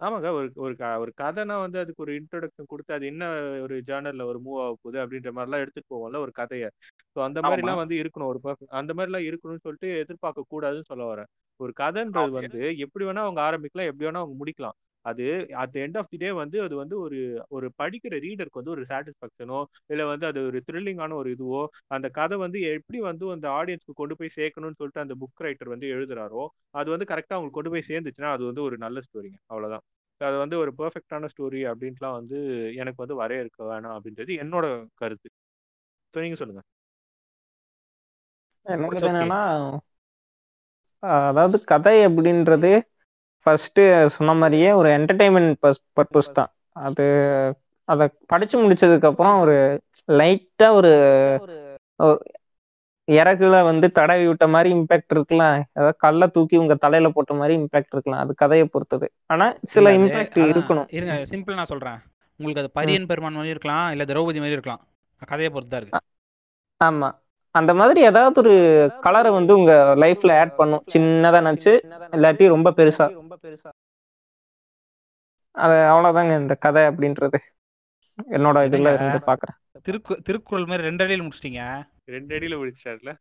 [0.00, 3.24] ஆமாங்க ஒரு ஒரு ஒரு கதைனா வந்து அதுக்கு ஒரு இன்ட்ரோடக்ஷன் கொடுத்து அது என்ன
[3.60, 6.70] ஒரு ஜேர்னல்ல ஒரு மூவ் ஆக போகுது அப்படின்ற மாதிரிலாம் எடுத்துட்டு போவோம்ல ஒரு கதையை.
[7.16, 7.38] ஸோ அந்த.
[7.42, 8.40] மாதிரிலாம் வந்து இருக்கணும் ஒரு
[8.74, 11.30] அந்த மாதிரிலாம் இருக்கணும்னு சொல்லிட்டு எதிர்பார்க்க கூடாதுன்னு சொல்ல வரேன்.
[11.60, 12.38] ஒரு கதைன்றது.
[12.40, 14.78] வந்து எப்படி வேணா அவங்க ஆரம்பிக்கலாம் எப்படி வேணா அவங்க முடிக்கலாம்.
[15.04, 15.24] அது
[15.62, 17.18] at end of the day வந்து அது வந்து ஒரு
[17.50, 19.60] ஒரு படிக்கிற ரீடருக்கு வந்து ஒரு சாட்டிஸ்ஃபேக்ஷனோ
[19.90, 24.16] இல்லை வந்து அது ஒரு த்ரில்லிங்கான ஒரு இதுவோ அந்த கதை வந்து எப்படி வந்து அந்த ஆடியன்ஸ்க்கு கொண்டு
[24.16, 26.44] போய் சேர்க்கணும்னு சொல்லிட்டு அந்த புக் ரைட்டர் வந்து எழுதுறாரோ
[26.74, 29.84] அது வந்து கரெக்டாக அவங்களுக்கு கொண்டு போய் சேர்ந்துச்சுன்னா அது வந்து ஒரு நல்ல ஸ்டோரிங்க அவ்வளவுதான்.
[30.20, 32.38] அது வந்து ஒரு பெர்ஃபெக்டான ஸ்டோரி அப்படின்ட்டுலாம் வந்து
[32.74, 35.28] எனக்கு வந்து வரையறுக்க வேணாம் அப்படின்றது என்னோட கருத்து.
[36.14, 36.62] ஸோ நீங்க சொல்லுங்க.
[38.66, 39.10] என்னோடது okay.
[39.12, 39.40] என்னன்னா
[41.02, 42.70] அதாவது கதை அப்படின்றது
[43.46, 43.80] ஃபர்ஸ்ட்
[44.16, 45.54] சொன்ன மாதிரியே ஒரு என்டர்டைன்மெண்ட்
[45.98, 46.50] பர்பஸ் தான்.
[46.86, 47.06] அது
[47.88, 49.56] அதை படிச்சு முடிச்சதுக்கு அப்புறம் ஒரு
[50.20, 50.92] லைட்டா ஒரு
[53.08, 55.56] இறகுல வந்து தடவி விட்ட மாதிரி இம்பாக்ட் இருக்கலாம்.
[55.76, 58.22] அதாவது கல்ல தூக்கி உங்க தலையில போட்ட மாதிரி இம்பாக்ட் இருக்கலாம்.
[58.24, 59.06] அது கதையை பொறுத்தது.
[59.26, 60.88] ஆனா சில இம்பாக்ட் இருக்கணும்.
[60.98, 61.98] இருங்க சிம்பிள் நான் சொல்றேன்.
[62.40, 64.82] உங்களுக்கு அது பரியன் பெருமான் மாதிரி இருக்கலாம் இல்ல திரௌபதி மாதிரி இருக்கலாம்.
[65.32, 66.00] கதையை பொறுத்து இருக்கு.
[66.80, 67.10] ஆமா.
[67.54, 68.54] அந்த மாதிரி ஏதாவது ஒரு
[69.00, 69.72] கலரை வந்து உங்க
[70.02, 70.82] லைஃப்ல ஆட் பண்ணும்.
[70.94, 71.72] சின்னதா நினைச்சு
[72.16, 73.06] இல்லாட்டி ரொம்ப பெருசா.
[75.50, 77.38] அது அவ்வளவுதாங்க இந்த கதை அப்படின்றது.
[78.30, 78.94] என்னோட இதுல?
[78.94, 79.58] இருந்து பாக்குறேன்.
[79.88, 81.88] திருக்கு திருக்குறள் மாதிரி ரெண்டு அடியில் முடிச்சிட்டீங்க?
[82.04, 83.18] ரெண்டு அடியில முடிச்சிட்டாருல?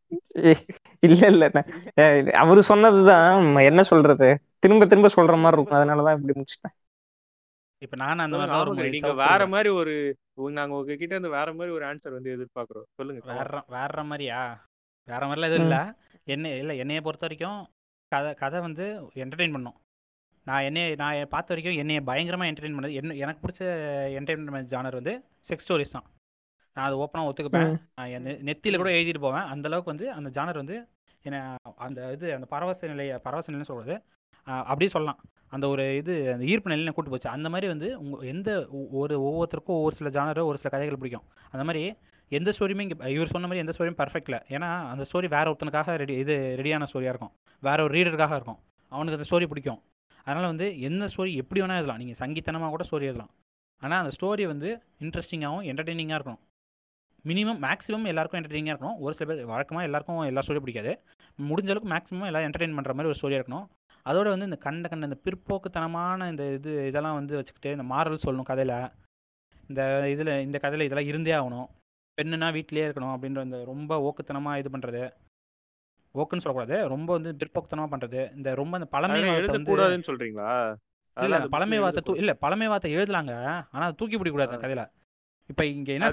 [0.99, 1.51] இல்ல இல்ல
[1.93, 4.39] நான், அவரு சொன்னதுதான் என்ன சொல்றது?
[4.59, 5.79] திரும்ப திரும்ப சொல்ற மாதிரி இருக்கும்.
[5.79, 6.81] அதனாலதான் இப்படி முடிச்சிட்டேன்.
[7.77, 9.47] இப்ப நானும் அந்த மாதிரி நீங்க வேற.
[9.47, 12.83] மாதிரி ஒரு உங்க- நாங்க உங்ககிட்ட இருந்து வேற மாதிரி ஒரு ஆன்சர் வந்து எதிர்பார்க்கிறோம்.
[12.93, 14.65] சொல்லுங்க வேற வேற மாதிரியா?
[15.03, 15.95] வேற மாதிரிலாம் எதுவும் இல்ல.
[16.23, 17.67] என்ன இல்ல என்னைய பொறுத்த வரைக்கும்
[18.07, 19.82] கதை கதை வந்து என்டர்டெயின் பண்ணும்.
[20.45, 23.61] நான் என்னைய நான் பார்த்த வரைக்கும் என்னைய பயங்கரமா என்டர்டெயின் பண்ணது என்ன எனக்கு பிடிச்ச
[24.19, 25.13] என்டர்டெயின்மெண்ட் ஜானர் வந்து
[25.49, 26.05] செக்ஸ் ஸ்டோரிஸ் தான்.
[26.77, 27.73] நான் அது ஓப்பனாக ஒத்துக்குப்பேன்.
[28.49, 29.47] நெத்தியில கூட எழுதிட்டு போவேன்.
[29.53, 30.77] அந்த அளவுக்கு வந்து அந்த ஜானர் வந்து
[31.23, 31.55] என்ன
[31.85, 33.95] அந்த இது அந்த பரவச நிலைய பரவச நிலைன்னு சொல்றது
[34.47, 35.19] ஆஹ் அப்படியே சொல்லலாம்.
[35.55, 37.29] அந்த ஒரு இது அந்த ஈர்ப்பு நிலையில கூட்டு போச்சு.
[37.29, 38.49] அந்த மாதிரி வந்து உங்க எந்த
[39.01, 41.25] ஒரு ஒவ்வொருத்தருக்கும் ஒவ்வொரு சில ஜானர் ஒரு சில கதைகள் பிடிக்கும்.
[41.51, 41.83] அந்த மாதிரி
[42.29, 44.41] எந்த ஸ்டோரியுமே இங்கே இவர் சொன்ன மாதிரி எந்த ஸ்டோரியும் பர்ஃபெக்ட் இல்லை.
[44.55, 47.33] ஏன்னா அந்த ஸ்டோரி வேற ஒருத்தனுக்காக ரெடி இது ரெடியான ஸ்டோரியாக இருக்கும்.
[47.59, 48.59] வேற ஒரு ரீடருக்காக இருக்கும்.
[48.91, 49.81] அவனுக்கு அந்த ஸ்டோரி பிடிக்கும்.
[50.27, 52.01] அதனால் வந்து எந்த ஸ்டோரி எப்படி வேணால் எழுதலாம்.
[52.01, 53.31] நீங்கள் சங்கீத்தனமாக கூட ஸ்டோரி எழுதலாம்.
[53.81, 54.69] ஆனால் அந்த ஸ்டோரி வந்து
[55.05, 56.41] இன்ட்ரெஸ்டிங்காகவும் என்டர்டெய்னிங்காக இருக்கணும்.
[57.29, 58.99] மினிமம் மேக்ஸிமம் எல்லாருக்கும் என்டர்டெய்னிங்காக இருக்கணும்.
[59.05, 60.93] ஒரு சில பேர் வழக்கமாக எல்லாருக்கும் எல்லா ஸ்டோரியும் பிடிக்காது.
[61.49, 63.67] முடிஞ்ச அளவுக்கு மேக்ஸிமம் எல்லாம் என்டர்டெயின் பண்ணுற மாதிரி ஒரு ஸ்டோரியாக இருக்கணும்.
[64.09, 68.49] அதோட வந்து இந்த கண்ட கண்ட இந்த பிற்போக்குத்தனமான இந்த இது இதெல்லாம் வந்து வச்சுக்கிட்டு இந்த மாறல் சொல்லணும்
[68.51, 68.77] கதையில்.
[69.69, 69.81] இந்த
[70.13, 71.67] இதில் இந்த கதையில் இதெல்லாம் இருந்தே ஆகணும்.
[72.17, 75.03] பெண்ணுனா வீட்டிலேயே இருக்கணும் அப்படின்ற இந்த ரொம்ப ஓக்குத்தனமாக இது பண்ணுறது
[76.15, 76.77] ஓக்குன்னு சொல்லக்கூடாது.
[76.87, 80.51] ரொம்ப வந்து பிற்போக்குத்தனமாக பண்ணுறது இந்த ரொம்ப இந்த பழமை எழுதக்கூடாதுன்னு சொல்றீங்களா?
[81.17, 82.13] இல்ல பழமை வார்த்தை தூ.
[82.15, 83.33] இல்ல பழமை வார்த்தை எழுதலாங்க.
[83.71, 84.83] ஆனா அது தூக்கி பிடிக்க கூடாது அந்த கதையில.
[85.49, 86.09] இப்ப இங்க என்ன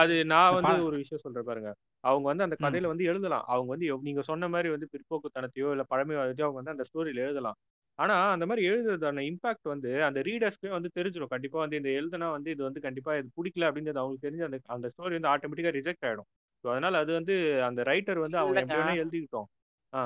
[0.00, 1.70] அது நான் வந்து ஒரு விஷயம் சொல்றேன் பாருங்க.
[2.04, 2.56] அவங்க வந்து அந்த.
[2.64, 3.44] கதையில வந்து எழுதலாம்.
[3.46, 7.58] அவங்க வந்து நீங்க சொன்ன மாதிரி வந்து பிற்போக்குத்தனத்தையோ இல்ல பழமைவாதத்தையோ அவங்க வந்து அந்த ஸ்டோரியில எழுதலாம்.
[7.98, 12.50] ஆனா அந்த மாதிரி எழுதுறதான இம்பாக்ட் வந்து அந்த ரீடர்ஸ்க்கு வந்து தெரிஞ்சிடும் கண்டிப்பா வந்து இந்த எழுதுனா வந்து
[12.50, 16.28] இது வந்து கண்டிப்பா இது பிடிக்கல அப்படின்றது அவங்களுக்கு தெரிஞ்சு அந்த அந்த ஸ்டோரி வந்து ஆட்டோமேட்டிக்கா ரிஜெக்ட் ஆயிடும்.
[16.64, 17.34] ஸோ அதனால அது வந்து
[17.68, 19.48] அந்த ரைட்டர் வந்து அவங்க இல்லைங்க எப்படி வேணா எழுதிக்கிட்டோம்.
[19.92, 20.02] ஆ.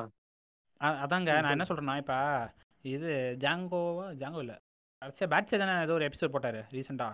[1.03, 1.67] அதாங்க நான் என்ன.
[1.69, 2.15] சொல்றேன்னா இப்ப
[2.85, 3.11] இது
[3.43, 4.55] ஜாங்கோவா ஜாங்கோ இல்ல.
[5.03, 7.09] அச்சா பேட்சே தானே ஏதோ ஒரு எபிசோட் போட்டாரு ரீசெண்டா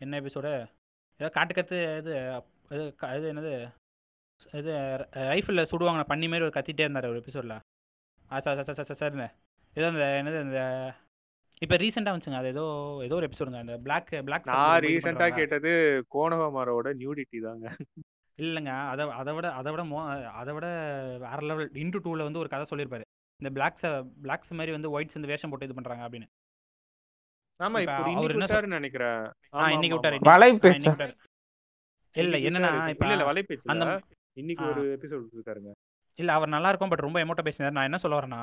[0.00, 0.52] என்ன எபிசோடு
[1.20, 2.12] ஏதோ காட்டுக்கத்து இது
[2.70, 2.84] இது
[3.16, 3.52] இது என்னது?
[4.52, 4.72] இது
[5.30, 7.56] ரைஃபிளில் சுடுவாங்க பண்ணி மாதிரி ஒரு கத்திட்டே இருந்தார் ஒரு எபிசோடில்
[8.30, 9.26] ஆச்சா ஆச்சா ஆச்சா சார்னு
[9.76, 10.60] ஏதோ அந்த என்னது இந்த
[11.62, 12.40] இப்போ ரீசெண்டாக வந்துச்சுங்க.
[12.40, 12.64] அது ஏதோ
[13.06, 15.72] ஏதோ ஒரு எபிசோடுங்க அந்த பிளாக் பிளாக் நான் ரீசெண்டா கேட்டது
[16.14, 17.66] கோணகமாரோட நியூடிட்டி தாங்க.
[18.40, 18.72] இல்லைங்க.
[18.90, 19.98] அதை அதை விட அதை விட மோ
[20.34, 20.66] அதை விட
[21.22, 21.70] வேற லெவல்.
[21.74, 23.04] இன்டு டூவில் வந்து ஒரு கதை சொல்லியிருப்பாரு.
[23.40, 23.90] இந்த பிளாக்ஸை
[24.22, 26.28] பிளாக்ஸ் மாதிரி வந்து ஒயிட்ஸ் வந்து வேஷம் போட்டு இது பண்ணுறாங்க அப்படின்னு.
[27.60, 29.18] ஆமா இப்ப இப்போ அவர் இன்னைக்கு என்ன சொல்- விட்டாருன்னு நினைக்கிறேன்.
[29.54, 30.20] ஆ ஆமா இன்னைக்கு ஆமா விட்டாரு ஆமா.
[30.20, 30.32] இன்னைக்கு.
[30.32, 31.14] வலை ஆ, பேச்சா இன்னைக்கு விட்டாரு.
[32.16, 32.94] இல்ல இன்னைக்கு என்னன்னா விட்டாரு.
[32.94, 33.86] இப்ப இல்ல இல்ல வலைபேச்சுல அந்த
[34.36, 34.70] இன்னைக்கு ஆ.
[34.70, 35.72] ஒரு எபிசோட் இருக்காருங்க
[36.18, 37.72] இல்ல அவர் நல்லா இருக்கும் பட் ரொம்ப எமோட்டா பேசினார்.
[37.72, 38.42] நான் என்ன சொல்ல வரேன்னா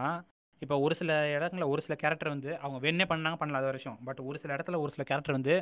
[0.62, 4.00] இப்போ ஒரு சில இடங்கள்ல ஒரு சில கேரக்டர் வந்து அவங்க வேணே பண்ணாங்க பண்ணல அது விஷயம்.
[4.06, 5.56] பட் ஒரு சில இடத்துல ஒரு சில கேரக்டர் வந்து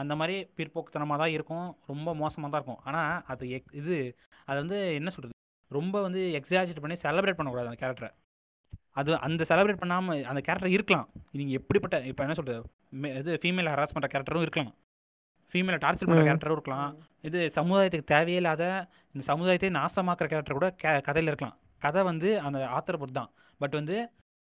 [0.00, 1.68] அந்த மாதிரி பிற்போக்குத்தனமாக தான் இருக்கும்.
[1.92, 2.82] ரொம்ப மோசமாக தான் இருக்கும்.
[2.88, 3.96] ஆனால் அது எக் இது
[4.48, 5.36] அது வந்து என்ன சொல்கிறது
[5.78, 8.10] ரொம்ப வந்து எக்ஸாஜிட் பண்ணி செலிப்ரேட் பண்ணக்கூடாது அந்த கேரக்டரை
[9.00, 11.08] அது அந்த செலிப்ரேட் பண்ணாமல் அந்த கேரக்டர் இருக்கலாம்.
[11.38, 12.62] நீங்கள் எப்படிப்பட்ட இப்போ என்ன சொல்கிறது
[13.20, 14.72] இது ஃபீமேல் ஹராஸ் பண்ணுற கேரக்டரும் இருக்கலாம்.
[15.52, 16.24] ஃபீமேலை டார்ச்சர் பண்ணுற.
[16.28, 16.90] கேரக்டரும் இருக்கலாம்.
[17.28, 18.64] இது சமுதாயத்துக்கு தேவையில்லாத
[19.14, 21.56] இந்த சமுதாயத்தை நாசமாக்குற கேரக்டர் கூட கே கதையில் இருக்கலாம்.
[21.84, 23.32] கதை வந்து அந்த ஆத்தரை பொறுத்து தான்
[23.62, 23.96] பட் வந்து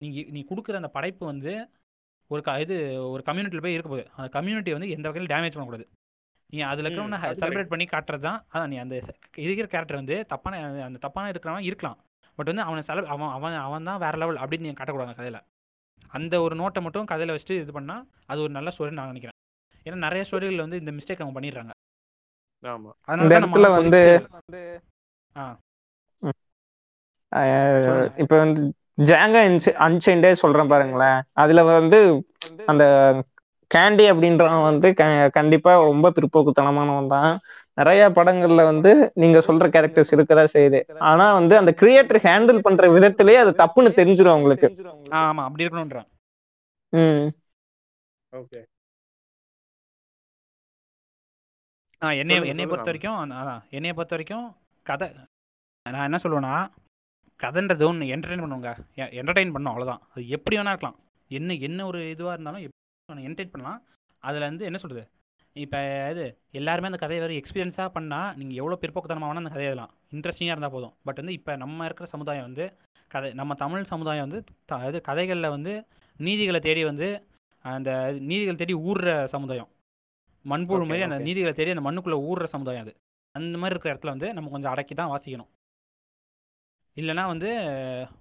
[0.00, 1.52] நீங்கள் நீ கொடுக்குற அந்த படைப்பு வந்து
[2.30, 2.76] ஒரு க இது
[3.12, 4.06] ஒரு கம்யூனிட்டியில் போய் இருக்க போகுது.
[4.16, 5.86] அந்த கம்யூனிட்டியை வந்து எந்த வகையிலும் டேமேஜ் பண்ணக்கூடாது.
[6.52, 8.40] நீ அதில் இருக்கிறவன செலிப்ரேட் பண்ணி காட்டுறது தான்.
[8.52, 8.94] அதான் நீ அந்த
[9.46, 11.98] இருக்கிற கேரக்டர் வந்து தப்பான அந்த தப்பான இருக்கிறவன் இருக்கலாம்.
[12.38, 15.40] பட் வந்து அவனை செல அவன் அவன் அவன் தான் வேற லெவல் அப்படின்னு நீ காட்டக்கூடாது கதையில்.
[16.16, 19.38] அந்த ஒரு நோட்டை மட்டும் கதையில் வச்சுட்டு இது பண்ணால் அது ஒரு நல்ல ஸ்டோரி நான் நினைக்கிறேன்.
[19.86, 21.72] ஏன்னா நிறைய ஸ்டோரிகள் வந்து இந்த மிஸ்டேக் அவங்க பண்ணிடுறாங்க.
[22.64, 22.90] ஆமா.
[23.08, 24.00] அதனால இந்த இடத்துல வந்து
[28.22, 28.62] இப்ப வந்து
[28.98, 29.36] ஜாங்க
[29.86, 31.22] அன்சைண்டே சொல்றேன் பாருங்களேன்.
[31.34, 31.98] அதுல வந்து
[32.66, 32.84] அந்த
[33.70, 37.32] கேண்டி அப்படின்றவன் வந்து க- கண்டிப்பா ரொம்ப பிற்போக்குத்தனமானவன் தான்.
[37.78, 40.80] நிறைய படங்கள்ல வந்து நீங்க சொல்ற கேரக்டர்ஸ் இருக்கதா செய்யுது.
[41.02, 44.68] ஆனா வந்து அந்த கிரியேட்டர் ஹேண்டில் பண்ற விதத்திலேயே அது தப்புன்னு தெரிஞ்சிடும் அவங்களுக்கு.
[45.12, 46.08] ஆ ஆமாம் அப்படி இருக்கணுன்றேன்
[46.92, 47.26] ம்.
[48.32, 48.60] ஓகே.
[52.02, 52.64] என்னைய சொல்லுங்க.
[52.64, 53.18] பொறுத்த வரைக்கும்
[53.70, 54.46] என்னைய பொறுத்த வரைக்கும்
[54.86, 55.08] கதை
[55.86, 56.54] நான் என்ன சொல்லுவேன்னா
[57.40, 58.70] கதைன்றது ஒன்று என்டர்டெயின் பண்ணுவாங்க
[59.20, 60.96] என்டர்டெயின் பண்ணும் அவ்வளோதான் அது எப்படி வேணா இருக்கலாம்.
[61.30, 63.80] என்ன என்ன ஒரு இதுவாக இருந்தாலும் எப்படி என்டர்டெயின் பண்ணலாம்.
[64.22, 65.04] அதில் வந்து என்ன சொல்கிறது
[65.56, 65.80] இப்போ
[66.12, 66.24] இது
[66.58, 69.92] எல்லாருமே அந்த கதையை வேறு எக்ஸ்பீரியன்ஸாக பண்ணால் நீங்கள் எவ்வளோ பிற்போக்குத்தனமாக வேணால் அந்த கதையை எழுதலாம்.
[70.14, 70.94] இன்ட்ரெஸ்டிங்காக இருந்தால் போதும்.
[71.06, 72.64] பட் வந்து இப்போ நம்ம இருக்கிற சமுதாயம் வந்து
[73.10, 74.40] கதை நம்ம தமிழ் சமுதாயம் வந்து
[74.70, 75.72] த இது கதைகளில் வந்து
[76.26, 77.08] நீதிகளை தேடி வந்து
[77.64, 77.90] அந்த
[78.30, 79.70] நீதிகள் தேடி ஊறுற சமுதாயம்.
[80.44, 81.18] மண்புழு மாதிரி அந்த.
[81.28, 82.92] நீதிகளை தேடி அந்த மண்ணுக்குள்ளே ஊறுற சமுதாயம் அது.
[83.34, 85.50] அந்த மாதிரி இருக்கிற இடத்துல வந்து நம்ம கொஞ்சம் அடக்கி தான் வாசிக்கணும்.
[86.96, 87.48] இல்லைனா வந்து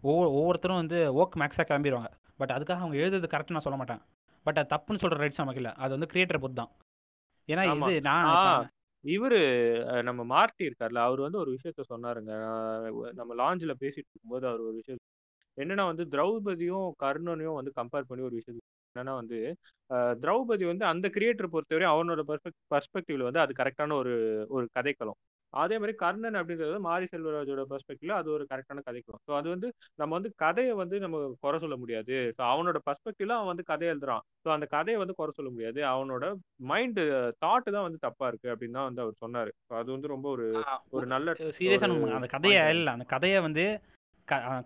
[0.03, 2.09] ஒவ்வொரு ஒவ்வொருத்தரும் வந்து ஓக் மேக்ஸாக கிளம்பிடுவாங்க
[2.39, 4.01] பட் அதுக்காக அவங்க எழுதுறது கரெக்ட் நான் சொல்ல மாட்டேன்.
[4.45, 5.73] பட் அது தப்புன்னு சொல்கிற ரைட்ஸ் நமக்கு இல்லை.
[5.83, 6.71] அது வந்து கிரியேட்டரை பொறுத்து தான்
[7.49, 7.63] ஏன்னா.
[7.73, 8.69] இது நான்
[9.03, 9.39] இவரு
[10.03, 12.33] நம்ம மார்ட்டி இருக்கார்ல அவர் வந்து ஒரு விஷயத்த சொன்னாருங்க.
[13.19, 15.01] நம்ம லாஞ்சில் பேசிட்டு இருக்கும்போது அவர் ஒரு விஷயம்
[15.57, 18.59] என்னன்னா வந்து திரௌபதியும் கர்ணனையும் வந்து கம்பேர் பண்ணி ஒரு விஷயம்
[18.95, 19.39] என்னன்னா வந்து
[20.21, 22.21] திரௌபதி வந்து அந்த கிரியேட்டர் பொறுத்தவரை அவனோட
[22.71, 24.13] பர்ஸ்பெக்டிவ்ல வந்து அது கரெக்டான ஒரு
[24.49, 25.19] ஒரு கதைக்களம்.
[25.53, 29.67] அதே மாதிரி கர்ணன் அப்படின்றது மாரி செல்வராஜோட பெர்ஸ்பெக்டிவ்ல அது ஒரு கரெக்டான கதைக்களம் ஸோ அது வந்து
[29.99, 32.15] நம்ம வந்து கதையை வந்து நம்ம குறை சொல்ல முடியாது.
[32.37, 34.23] ஸோ அவனோட பர்ஸ்பெக்டிவ்ல அவன் வந்து கதை எழுதுறான்.
[34.43, 35.79] ஸோ அந்த கதையை வந்து குறை சொல்ல முடியாது.
[35.93, 36.25] அவனோட
[36.71, 37.01] மைண்ட்
[37.43, 39.51] தாட் தான் வந்து தப்பா இருக்கு அப்படின்னு தான் வந்து அவர் சொன்னாரு.
[39.67, 40.47] So அது வந்து ரொம்ப ஒரு
[40.97, 43.65] ஒரு நல்ல சீரியஸான அந்த கதையை இல்லை அந்த கதையை வந்து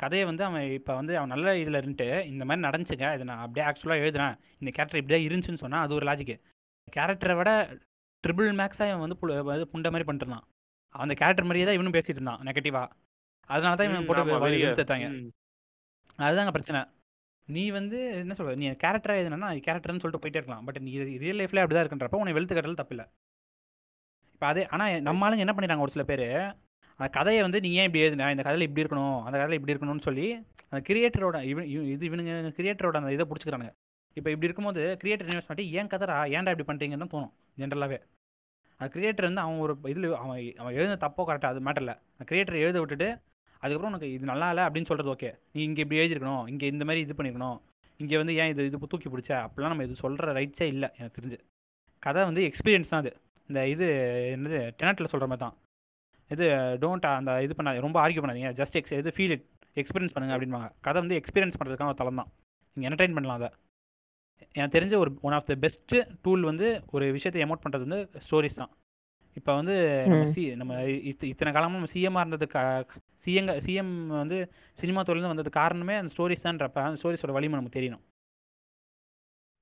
[0.01, 3.65] கதையை வந்து அவன் இப்போ வந்து அவன் நல்ல இதில் இருந்துட்டு இந்த மாதிரி நடந்துச்சுங்க இதை நான் அப்படியே
[3.69, 4.35] ஆக்சுவலாக எழுதுறேன்.
[4.61, 6.35] இந்த கேரக்டர் இப்படியே இருந்துச்சுன்னு சொன்னால் அது ஒரு லாஜிக்கு
[6.88, 7.51] கேரக்டரை விட
[8.23, 9.18] ட்ரிபிள் மேக்ஸாக இவன் வந்து
[9.73, 10.45] புண்டை மாதிரி இருந்தான்.
[10.95, 12.88] அந்த கேரக்டர் மாதிரியே தான் இவனும் பேசிட்டு இருந்தான் நெகட்டிவாக
[13.49, 14.57] அதனால தான் இவன் போட்டு வழி
[15.09, 15.27] ம்.
[16.19, 16.80] அதுதாங்க பிரச்சனை.
[17.47, 20.64] நீ வந்து என்ன சொல்ற நீ கேரக்டராக எதுனா கேரக்டர்னு சொல்லிட்டு போயிட்டே இருக்கலாம்.
[20.68, 20.91] பட் நீ
[21.23, 23.05] ரியல் லைஃப்ல அப்படி தான் இருக்குன்றப்ப உன்னை வெளுத்து கட்டல தப்பில்லை.
[24.34, 26.26] இப்போ அதே ஆனால் நம்ம ஆளுங்க என்ன பண்ணிட்டாங்க ஒரு சில பேர்?
[26.99, 28.30] அந்த கதையை வந்து நீ ஏன் இப்படி எழுதுன?
[28.35, 30.27] இந்த கதையில் இப்படி இருக்கணும் அந்த கதையில் இப்படி இருக்கணும்னு சொல்லி
[30.72, 33.73] அந்த கிரியேட்டரோட இவன் இது இவனுங்க கிரியேட்டரோட அந்த இதை பிடிச்சிக்கிறானுங்க.
[34.18, 37.99] இப்போ இப்படி இருக்கும்போது கிரியேட்டர் இன்வெஸ்ட் பண்ணி ஏன் கதரா ஏன்டா இப்படி பண்ணுறீங்கன்னு தோணும் ஜென்ரலாகவே
[38.93, 42.77] கிரியேட்டர் வந்து அவன் ஒரு இதில் அவன் அவன் எழுத தப்போ கரெக்டாக அது மேட்டரில் அந்த கிரியேட்டர் எழுத
[42.81, 43.07] விட்டுட்டு
[43.61, 47.01] அதுக்கப்புறம் உனக்கு இது நல்லா இல்லை அப்படின்னு சொல்கிறது ஓகே நீ இங்கே இப்படி எழுதிருக்கணும் இங்கே இந்த மாதிரி
[47.05, 47.57] இது பண்ணிருக்கணும்
[47.99, 49.31] இங்கே வந்து ஏன் இது இது தூக்கி பிடிச்ச?
[49.45, 51.37] அப்படிலாம் நம்ம இது சொல்கிற ரைட்ஸே இல்லை எனக்கு தெரிஞ்சு.
[52.03, 53.11] கதை வந்து எக்ஸ்பீரியன்ஸ் தான் அது.
[53.49, 53.85] இந்த இது
[54.35, 55.55] என்னது டெனட்டில் சொல்கிற மாதிரி தான்.
[56.31, 56.45] இது
[56.83, 58.51] டோன்ட் அந்த இது பண்ணாது ரொம்ப ஆர்கியூ பண்ணாதீங்க.
[58.59, 59.45] ஜஸ்ட் எக்ஸ் இது ஃபீல் இட்
[59.81, 60.67] எக்ஸ்பீரியன்ஸ் பண்ணுங்க அப்படின்பாங்க.
[60.87, 62.29] கதை வந்து எக்ஸ்பீரியன்ஸ் பண்ணுறதுக்கான ஒரு தளம் தான்.
[62.77, 63.49] நீங்கள் என்டர்டைன் பண்ணலாம் அதை.
[64.51, 68.59] எனக்கு தெரிஞ்ச ஒரு one of the best tool வந்து ஒரு விஷயத்தை எமோட் பண்ணுறது வந்து ஸ்டோரிஸ்
[68.61, 68.69] தான்.
[69.34, 69.76] இப்போ வந்து.
[70.26, 70.73] சி நம்ம
[71.09, 72.61] இத்த- இத்தனை காலமாக நம்ம சிஎம்மாக இருந்ததுக்கு
[73.26, 78.03] சிஎங்க சிஎம் வந்து சினிமா துறையிலேருந்து வந்தது காரணமே அந்த ஸ்டோரிஸ் தான்றப்ப அந்த ஸ்டோரிஸோட வலிமை நமக்கு தெரியணும்.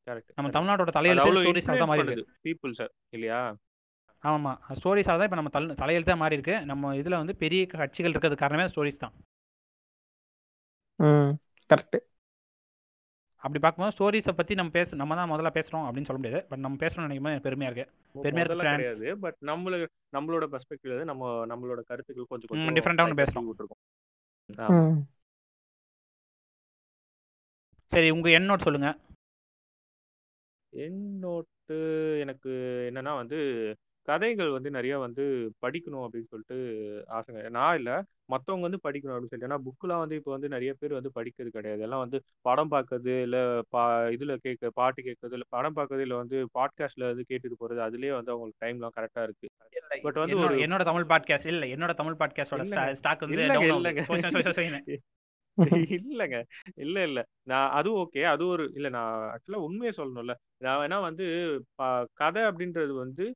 [0.07, 3.55] கரெக்ட் நம்ம தமிழ்நாட்டோட தலையெழுத்து அவ்வளவு ஸ்டோரிஸ் தான் மாறி இருக்கு பீப்புள் சார் இல்லையா?
[4.23, 8.39] ஆமாம் ஸ்டோரிஸாக தான் இப்போ நம்ம தலை தலையெழுத்தாக மாறி இருக்கு நம்ம இதில் வந்து பெரிய கட்சிகள் இருக்கிறது
[8.39, 9.13] காரணமே ஸ்டோரிஸ் தான்.
[10.99, 11.33] ம்
[11.69, 11.97] கரெக்ட்
[13.45, 16.77] அப்படி பார்க்கும்போது ஸ்டோரிஸை பற்றி நம்ம பேச நம்ம தான் முதல்ல பேசுகிறோம் அப்படின்னு சொல்ல முடியாது பட் நம்ம
[16.79, 18.65] பேசணும்னு நினைக்கும் போது எனக்கு பெருமையாக இருக்கு பெருமையா இருக்கு.
[18.67, 19.75] கிடையாது பட் நம்மள
[20.13, 23.37] நம்மளோட பெர்ஸ்பெக்டிவ்ல நம்ம நம்மளோட கருத்துக்கள் கொஞ்சம் கொஞ்சம் different ஆ ஒண்ணு light ஆ பேசுறோம்.
[23.37, 23.81] தூவி விட்டுருக்கோம்.
[24.65, 24.79] ஆமா.
[24.85, 24.97] ம்
[27.91, 28.89] சரி உங்கள் எண்ணோட் சொல்லுங்க
[30.73, 31.77] என்னோட்டு
[32.19, 32.51] எனக்கு
[32.89, 33.37] என்னன்னா வந்து
[34.05, 37.93] கதைகள் வந்து நிறைய வந்து படிக்கணும் அப்படின்னு சொல்லிட்டு ஆசைங்க நான் இல்லை.
[38.31, 39.47] மற்றவங்க வந்து படிக்கணும் அப்படின்னு சொல்லிட்டு.
[39.47, 41.81] ஏன்னா புக்கெலாம் வந்து இப்போ வந்து நிறைய பேர் வந்து படிக்கிறது கிடையாது.
[41.81, 46.47] எல்லாம் வந்து படம் பார்க்கறது இல்லை பா இதில் கேட்க பாட்டு கேட்கறது இல்லை படம் பார்க்கறது இல்லை வந்து
[46.59, 49.49] பாட்காஸ்ட்டில் வந்து கேட்டுட்டு போகிறது அதுலேயே வந்து அவங்களுக்கு டைம்லாம் கரெக்டாக இருக்கு.
[50.09, 52.93] But வந்து என்னோட ஒரு- என்னோட தமிழ் பாட்காஸ்ட் இல்ல என்னோட தமிழ் பாட்காஸ்டோட இல்லைங்க.
[52.93, 53.37] ஸ்டாக் வந்து
[55.57, 56.43] இல்லைங்க,
[56.75, 57.25] இல்ல இல்ல.
[57.43, 60.33] நான் அதுவும் ஓகே அது ஒரு இல்ல நான் ஆக்சுவலா உண்மையை சொல்லணும்ல.
[60.57, 61.25] நான் வேணா வந்து
[62.13, 63.35] கதை அப்படின்றது வந்து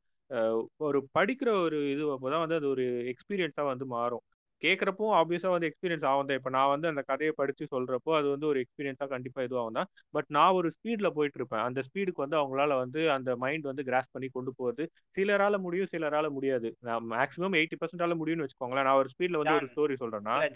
[0.80, 4.24] ஒரு படிக்கிற ஒரு இது அப்போதான் வந்து அது ஒரு எக்ஸ்பீரியன்ஸா வந்து மாறும்.
[4.62, 6.38] கேட்குறப்போ ஆப்வியஸா வந்து எக்ஸ்பீரியன்ஸ் ஆகும் தான்.
[6.40, 9.90] இப்போ நான் வந்து அந்த கதையை படிச்சு சொல்றப்போ அது வந்து ஒரு எக்ஸ்பீரியன்ஸா கண்டிப்பா இதுவாகும் தான்.
[10.14, 11.64] பட் நான் ஒரு ஸ்பீட்ல போயிட்டு இருப்பேன்.
[11.68, 14.86] அந்த ஸ்பீடுக்கு வந்து அவங்களால வந்து அந்த மைண்ட் வந்து கிராஸ் பண்ணி கொண்டு போகுது
[15.18, 16.70] சிலரால முடியும் சிலரால முடியாது.
[16.82, 18.88] நான் மேக்ஸிமம் எயிட்டி பர்சன்டால முடியும்னு வச்சுக்கோங்களேன்.
[18.90, 19.70] நான் ஒரு ஸ்பீட்ல வந்து ஒரு.
[19.74, 19.98] ஸ்டோரி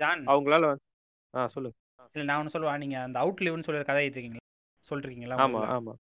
[0.01, 0.23] ஜான்.
[0.27, 0.85] அவங்களால வந்து
[1.33, 1.77] ஆ சொல்லுங்க.
[2.15, 4.43] இல்ல நான் ஒன்று சொல்லுவேன் நீங்க அந்த அவுட் லிவ்னு சொல்லி கதை எழுதிருக்கீங்களா
[4.91, 5.37] சொல்லிருக்கீங்களா?
[5.43, 5.93] ஆமா ஆமா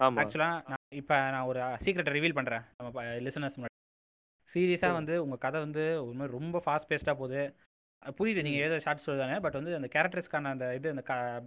[0.00, 0.18] ஆமா.
[0.22, 2.64] ஆக்சுவலா நான் இப்போ நான் ஒரு சீக்ரெட்டை ரிவீல் பண்றேன்.
[2.76, 3.72] நம்ம லிசனர்ஸ் முன்னாடி.
[4.54, 4.92] சீரியஸா சொல்லுங்க.
[4.92, 7.42] வந்து உங்க கதை வந்து ஒரு மாதிரி ரொம்ப ஃபாஸ்ட் பேஸ்டா போகுது.
[8.18, 11.02] புரியுது நீங்க ஏதோ ஷார்ட் சொல்லுதானே பட் வந்து அந்த கேரக்டர்ஸ்க்கான அந்த இது அந்த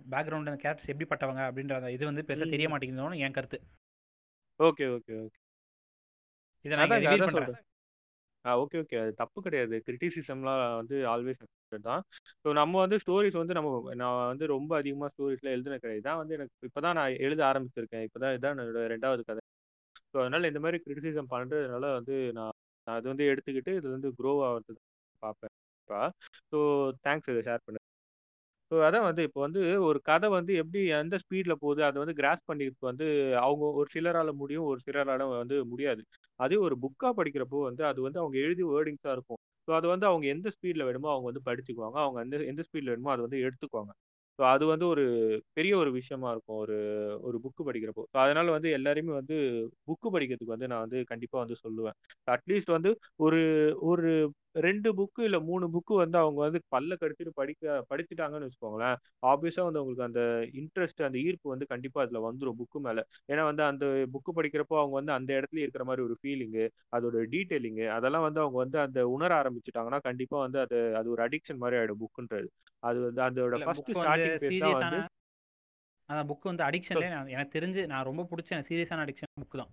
[0.09, 2.53] பேக்ரவுண்ட் அந்த கேரக்டர்ஸ் எப்படிப்பட்டவங்க அப்படின்ற அந்த இது வந்து பெருசா ம்.
[2.55, 3.59] தெரிய மாட்டேங்குதுன்னு என் கருத்து.
[4.59, 5.37] Okay okay okay.
[6.65, 7.63] இதை நான் ரிவீல் சொல்றேன்.
[8.45, 8.97] Ah okay okay.
[9.03, 9.75] அது தப்பு கிடையாது.
[9.87, 11.41] கிரிட்டிசிசம்லாம் வந்து ஆல்வேஸ்
[11.87, 12.03] தான்.
[12.43, 13.69] ஸோ நம்ம வந்து ஸ்டோரிஸ் வந்து நம்ம
[14.01, 18.05] நான் வந்து ரொம்ப அதிகமாக ஸ்டோரிஸ்லாம் எழுதுன கிடையாது இதான் வந்து எனக்கு இப்போ தான் நான் எழுத ஆரம்பிச்சிருக்கேன்.
[18.07, 19.43] இப்போ தான் இதான் என்னோட ரெண்டாவது கதை.
[20.11, 22.55] ஸோ அதனால இந்த மாதிரி கிரிட்டிசிசம் பண்ணுறதுனால வந்து நான்
[22.87, 24.79] நான் அது வந்து எடுத்துக்கிட்டு இது வந்து க்ரோ ஆகிறது
[25.23, 25.53] பார்ப்பேன்.
[26.51, 26.57] ஸோ
[27.05, 27.77] தேங்க்ஸ் இதை ஷேர் பண்ண
[28.71, 32.43] ஸோ அதான் வந்து இப்போ வந்து ஒரு கதை வந்து எப்படி எந்த ஸ்பீடில் போகுது அதை வந்து கிராஸ்
[32.45, 33.05] பண்ணிட்டு வந்து
[33.41, 36.01] அவங்க ஒரு சிலரால் முடியும் ஒரு சிலரால் வந்து முடியாது.
[36.39, 39.41] அதே ஒரு புக்காக படிக்கிறப்போ வந்து அது வந்து அவங்க எழுதி வேர்டிங்ஸாக இருக்கும்.
[39.67, 41.97] ஸோ அது வந்து அவங்க எந்த ஸ்பீடில் வேணுமோ அவங்க வந்து படிச்சுக்குவாங்க.
[42.05, 43.93] அவங்க எந்த எந்த ஸ்பீடில் வேணுமோ அதை வந்து எடுத்துக்குவாங்க.
[44.39, 45.03] ஸோ அது வந்து ஒரு
[45.53, 46.75] பெரிய ஒரு விஷயமா இருக்கும் ஒரு
[47.21, 48.03] ஒரு புக்கு படிக்கிறப்போ.
[48.11, 49.37] ஸோ அதனால வந்து எல்லாருமே வந்து
[49.87, 51.95] புக்கு படிக்கிறதுக்கு வந்து நான் வந்து கண்டிப்பாக வந்து சொல்லுவேன்.
[52.27, 53.41] அட்லீஸ்ட் வந்து ஒரு
[53.83, 54.11] ஒரு
[54.57, 58.95] ரெண்டு புக்கு இல்லை மூணு புக்கு வந்து அவங்க வந்து பல்ல கடிச்சிட்டு படிக்க படிச்சுட்டாங்கன்னு வச்சுக்கோங்களேன்.
[59.23, 60.21] ஆப்வியஸாக வந்து அவங்களுக்கு அந்த
[60.59, 63.01] இன்ட்ரெஸ்ட் அந்த ஈர்ப்பு வந்து கண்டிப்பாக அதில் வந்துடும் புக்கு மேலே.
[63.29, 67.87] ஏன்னா வந்து அந்த புக்கு படிக்கிறப்போ அவங்க வந்து அந்த இடத்துல இருக்கிற மாதிரி ஒரு ஃபீலிங்கு அதோட டீட்டெயிலிங்கு
[67.97, 72.01] அதெல்லாம் வந்து அவங்க வந்து அந்த உணர ஆரம்பிச்சுட்டாங்கன்னா கண்டிப்பாக வந்து அது அது ஒரு அடிக்ஷன் மாதிரி ஆகிடும்
[72.03, 72.49] புக்குன்றது
[72.83, 75.13] அது வந்து அதோட இல்ல ஃபர்ஸ்ட் வந்து ஸ்டார்டிங் தான் சீரியஸான வந்து
[76.09, 79.71] அந்த புக் வந்து அடிக்ஷன்லேயே எனக்கு தெரிஞ்சு நான் ரொம்ப பிடிச்ச சீரியஸான அடிக்ஷன் புக் தான்.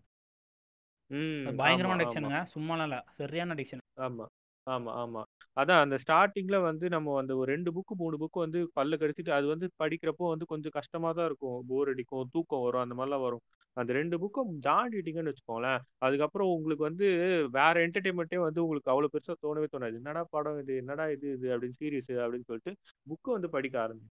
[1.10, 2.02] ம் அது ஆமா பயங்கரமான ஆமா.
[2.02, 4.24] அடிக்ஷனுங்க சும்மாலாம் இல்லை சரியான அடிக்ஷன் ஆமா.
[4.66, 5.22] ஆமா ஆமா.
[5.56, 9.46] அதான் அந்த ஸ்டார்டிங்ல வந்து நம்ம அந்த ஒரு ரெண்டு புக்கு மூணு புக்கு வந்து பல்ல கடிச்சிட்டு அது
[9.46, 11.58] வந்து படிக்கிறப்போ வந்து கொஞ்சம் கஷ்டமா தான் இருக்கும்.
[11.68, 13.42] போர் அடிக்கும் தூக்கம் வரும் அந்த மாதிரிலாம் வரும்.
[13.76, 15.78] அந்த ரெண்டு புக்கும் தாண்டிட்டீங்கன்னு வச்சுக்கோங்களேன்.
[16.02, 17.06] அதுக்கப்புறம் உங்களுக்கு வந்து
[17.58, 19.98] வேற என்டர்டைன்மெண்ட்டே வந்து உங்களுக்கு அவ்வளவு பெருசா தோணவே தோணாது.
[20.02, 20.74] என்னடா படம் இது?
[20.82, 21.48] என்னடா இது இது?
[21.54, 22.74] அப்படின்னு சீரியஸ் அப்படின்னு சொல்லிட்டு
[23.06, 24.12] புக்கு வந்து படிக்க ஆரம்பிக்கும்.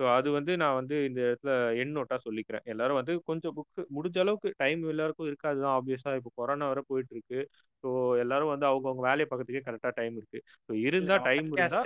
[0.00, 1.52] ஸோ அது வந்து நான் வந்து இந்த இடத்துல
[1.82, 2.64] எண் நோட்டா சொல்லிக்கிறேன்.
[2.72, 7.14] எல்லாரும் வந்து கொஞ்சம் புக்கு முடிஞ்ச அளவுக்கு டைம் எல்லாருக்கும் இருக்காது தான் ஆப்வியஸா இப்போ கொரோனா வர போயிட்டு
[7.16, 7.40] இருக்கு
[7.84, 7.88] ஸோ
[8.24, 10.40] எல்லாரும் வந்து அவங்கவுங்க வேலையை பார்க்கறதுக்கே கரெக்டாக டைம் இருக்கு.
[10.66, 11.82] ஸோ இருந்தா நம்ம டைம் இருந்தா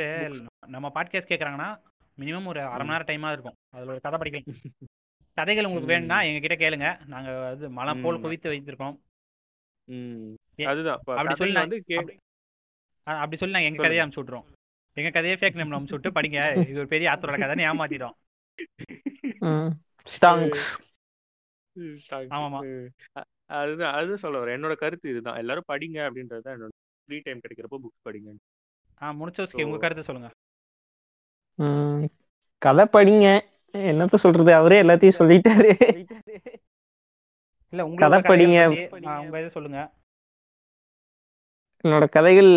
[0.74, 1.70] நம்ம பாட்காஸ்ட் கேட்குறாங்கன்னா
[2.18, 3.56] மினிமம் ஒரு அரை மணி நேரம் டைமாக இருக்கும்.
[3.74, 4.46] அதில் ஒரு கதை படிக்கலாம்
[5.36, 5.92] கதைகள் உங்களுக்கு.
[5.92, 6.88] வேணும்னா எங்ககிட்ட கேளுங்க.
[7.12, 8.22] நாங்கள் வந்து மலை போல்.
[8.24, 8.96] குவித்து வைத்திருக்கோம்
[10.66, 10.98] அதுதான்.
[11.12, 11.78] அப்படி சொல்லி வந்து
[13.06, 13.86] அப்படி சொல்லி நாங்கள் எங்கள்.
[13.86, 14.46] கதையை அமுச்சு விட்றோம்
[14.98, 16.38] எங்கள் கதையை ஃபேக் நேமில் அமுச்சு விட்டு படிங்க.
[16.70, 18.16] இது ஒரு பெரிய ஆத்தரோட கதைன்னு ஏமாத்திட்டோம்
[20.06, 20.64] ஸ்டாங்ஸ்.
[22.36, 22.60] ஆமாமா.
[23.58, 24.56] அதுதான் அதுதான் சொல்ல வரேன்.
[24.58, 25.38] என்னோட கருத்து இதுதான்.
[25.42, 26.72] எல்லாரும் படிங்க அப்படின்றது தான் என்னோட
[27.08, 28.36] ஃப்ரீ டைம் கிடைக்கிறப்போ புக் படிங்க.
[29.02, 30.36] ஆ முடிச்சோஸ்கி உங்கள் கருத்து சொல்லுங்கள்
[32.62, 33.26] கதை படிங்க.
[33.74, 34.50] என்னத்த சொல்றது?
[34.58, 35.70] அவரே எல்லாத்தையும் சொல்லிட்டாரு.
[37.72, 38.58] இல்லை கதை உங்களோட படிங்க.
[39.24, 39.90] உங்கள் இதை சொல்லுங்கள்
[41.84, 42.52] என்னோட கதைகள்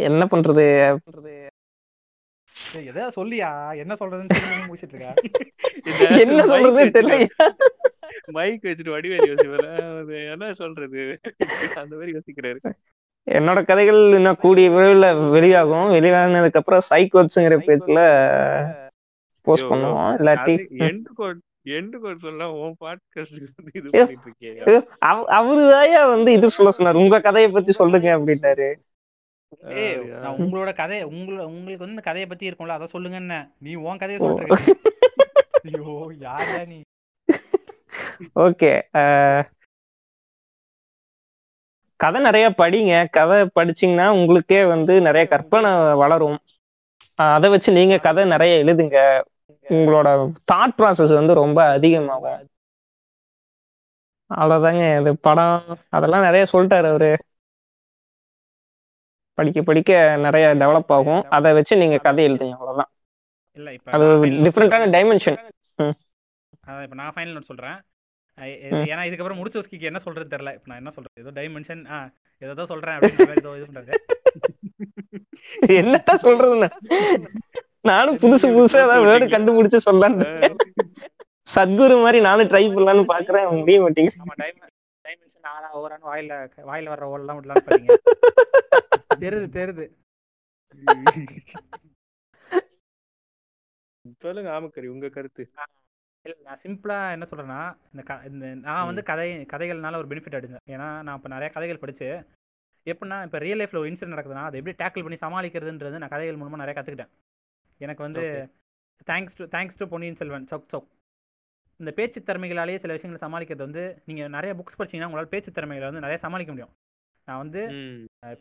[0.00, 0.64] என்ன பண்றது?
[2.84, 3.50] எதாவது சொல்லியா?
[3.76, 5.12] என்ன சொல்றதுன்னு முடிச்சிட்டு இருக்கா
[6.24, 7.26] என்ன சொல்றது தெரியல
[8.26, 9.66] மைக் வச்சுட்டு வடிவேல் யோசிப்பல
[10.30, 11.02] என்ன சொல்றது?
[11.74, 12.60] அந்த மாதிரி யோசிக்கிறாரு.
[13.26, 15.88] என்னோட கதைகள் இன்னும் கூடிய விரைவில் வெளியாகும்.
[15.94, 18.00] வெளியானதுக்கு அப்புறம் சைக்கோட்ஸுங்கிற பேஜ்ல
[19.46, 20.10] போஸ்ட் பண்ணுவோம்.
[20.20, 20.54] இல்லாட்டி
[20.86, 24.76] எண்டு கோட் எண்டு கோட் சொல்லலாம் உன் பாட்காஸ்ட் இது பண்ணிட்டு
[25.36, 27.00] அவருதாயா வந்து இது சொல்ல சொன்னார்.
[27.02, 28.68] உங்க கதையை பத்தி சொல்லுங்க அப்படின்னாரு?
[30.22, 34.18] நான் உங்களோட கதை உங்கள உங்களுக்கு வந்து கதையை பத்தி இருக்கும்ல அதை சொல்லுங்கன்னு நீ உன் கதையை.
[34.20, 34.58] சொல்ற
[35.68, 35.94] ஐயோ
[36.26, 36.78] யாரா நீ?
[38.44, 38.72] ஓகே
[42.00, 42.92] கதை நிறைய படிங்க.
[43.16, 45.70] கதை படிச்சீங்கன்னா உங்களுக்கே வந்து நிறைய கற்பனை
[46.02, 46.38] வளரும்.
[47.16, 48.98] அதை வச்சு நீங்க கதை நிறைய எழுதுங்க.
[49.76, 50.08] உங்களோட
[50.52, 52.46] தாட் ப்ராசஸ் வந்து ரொம்ப அதிகமாகும்.
[54.30, 57.12] அவ்வளவுதாங்க இது படம் அதெல்லாம் நிறைய சொல்லிட்டாரு அவரு.
[59.38, 59.90] படிக்க படிக்க
[60.24, 61.22] நிறைய டெவலப் ஆகும்.
[61.36, 62.90] அதை வச்சு நீங்க கதை எழுதுங்க அவ்வளவுதான்.
[63.58, 64.06] இல்ல இப்ப அது
[64.46, 64.94] டிஃப்ரெண்டான சொல்றேன்.
[64.96, 65.38] டைமென்ஷன்
[66.62, 67.78] அதான் இப்ப நான் ஃபைனல் நோட் சொல்றேன்.
[68.88, 70.52] ஏன்னா இதுக்கப்புறம் முடிச்ச வஸ்கிக்கு என்ன சொல்றது தெரியல.
[70.56, 71.20] இப்ப நான் என்ன சொல்றது?
[71.22, 71.98] ஏதோ டைமென்ஷன் ஆ
[72.42, 73.98] ஏதோ சொல்றேன் அப்படின்ற மாதிரி ஏதோ இது பண்றாரு
[75.78, 76.68] என்னத்தான் சொல்றதுன்னு?
[77.88, 80.26] நானும் புதுசு புதுசா ஏதாவது வேர்டு கண்டுபிடிச்சு சொல்லலான்னு
[81.46, 84.18] சத்குரு மாதிரி நானும் ட்ரை பண்ணலாம்னு பாக்குறேன் முடிய மாட்டேங்குது.
[84.22, 84.58] ஆமா டைம்
[85.04, 86.32] டைமென்ஷன் ஆறா ஓவரான்னு வாயில
[86.70, 87.90] வாயில வர்ற ஓடலாம் விடலாம் பாருங்க
[89.24, 89.86] தெரியுது தெரியுது.
[94.24, 95.44] சொல்லுங்க ஆமக்கரி உங்க கருத்து.
[96.26, 97.60] இல்ல நான் சிம்பிளா என்ன சொல்றேன்னா
[97.92, 101.82] இந்த க இந்த நான் வந்து கதை கதைகள்னால ஒரு பெனிஃபிட் எடுங்க ஏன்னா நான் இப்போ நிறைய கதைகள்
[101.84, 102.08] படிச்சு
[102.86, 106.62] எப்படின்னா இப்போ ரியல் லைஃப்ல ஒரு இன்சிடென்ட் நடக்குதுன்னா அதை எப்படி டேக்கிள் பண்ணி சமாளிக்கிறதுன்றது நான் கதைகள் மூலமா
[106.62, 107.12] நிறைய கத்துக்கிட்டேன்.
[107.80, 108.24] எனக்கு வந்து
[109.10, 110.88] thanks to thanks to Ponniyin Selvan சொக் சொக்.
[111.80, 116.04] இந்த பேச்சு திறமைகளாலேயே சில விஷயங்களை சமாளிக்கிறது வந்து நீங்க நிறைய புக்ஸ் படிச்சீங்கன்னா உங்களால பேச்சு திறமைகளை வந்து
[116.06, 116.74] நிறைய சமாளிக்க முடியும்.
[117.30, 117.62] நான் வந்து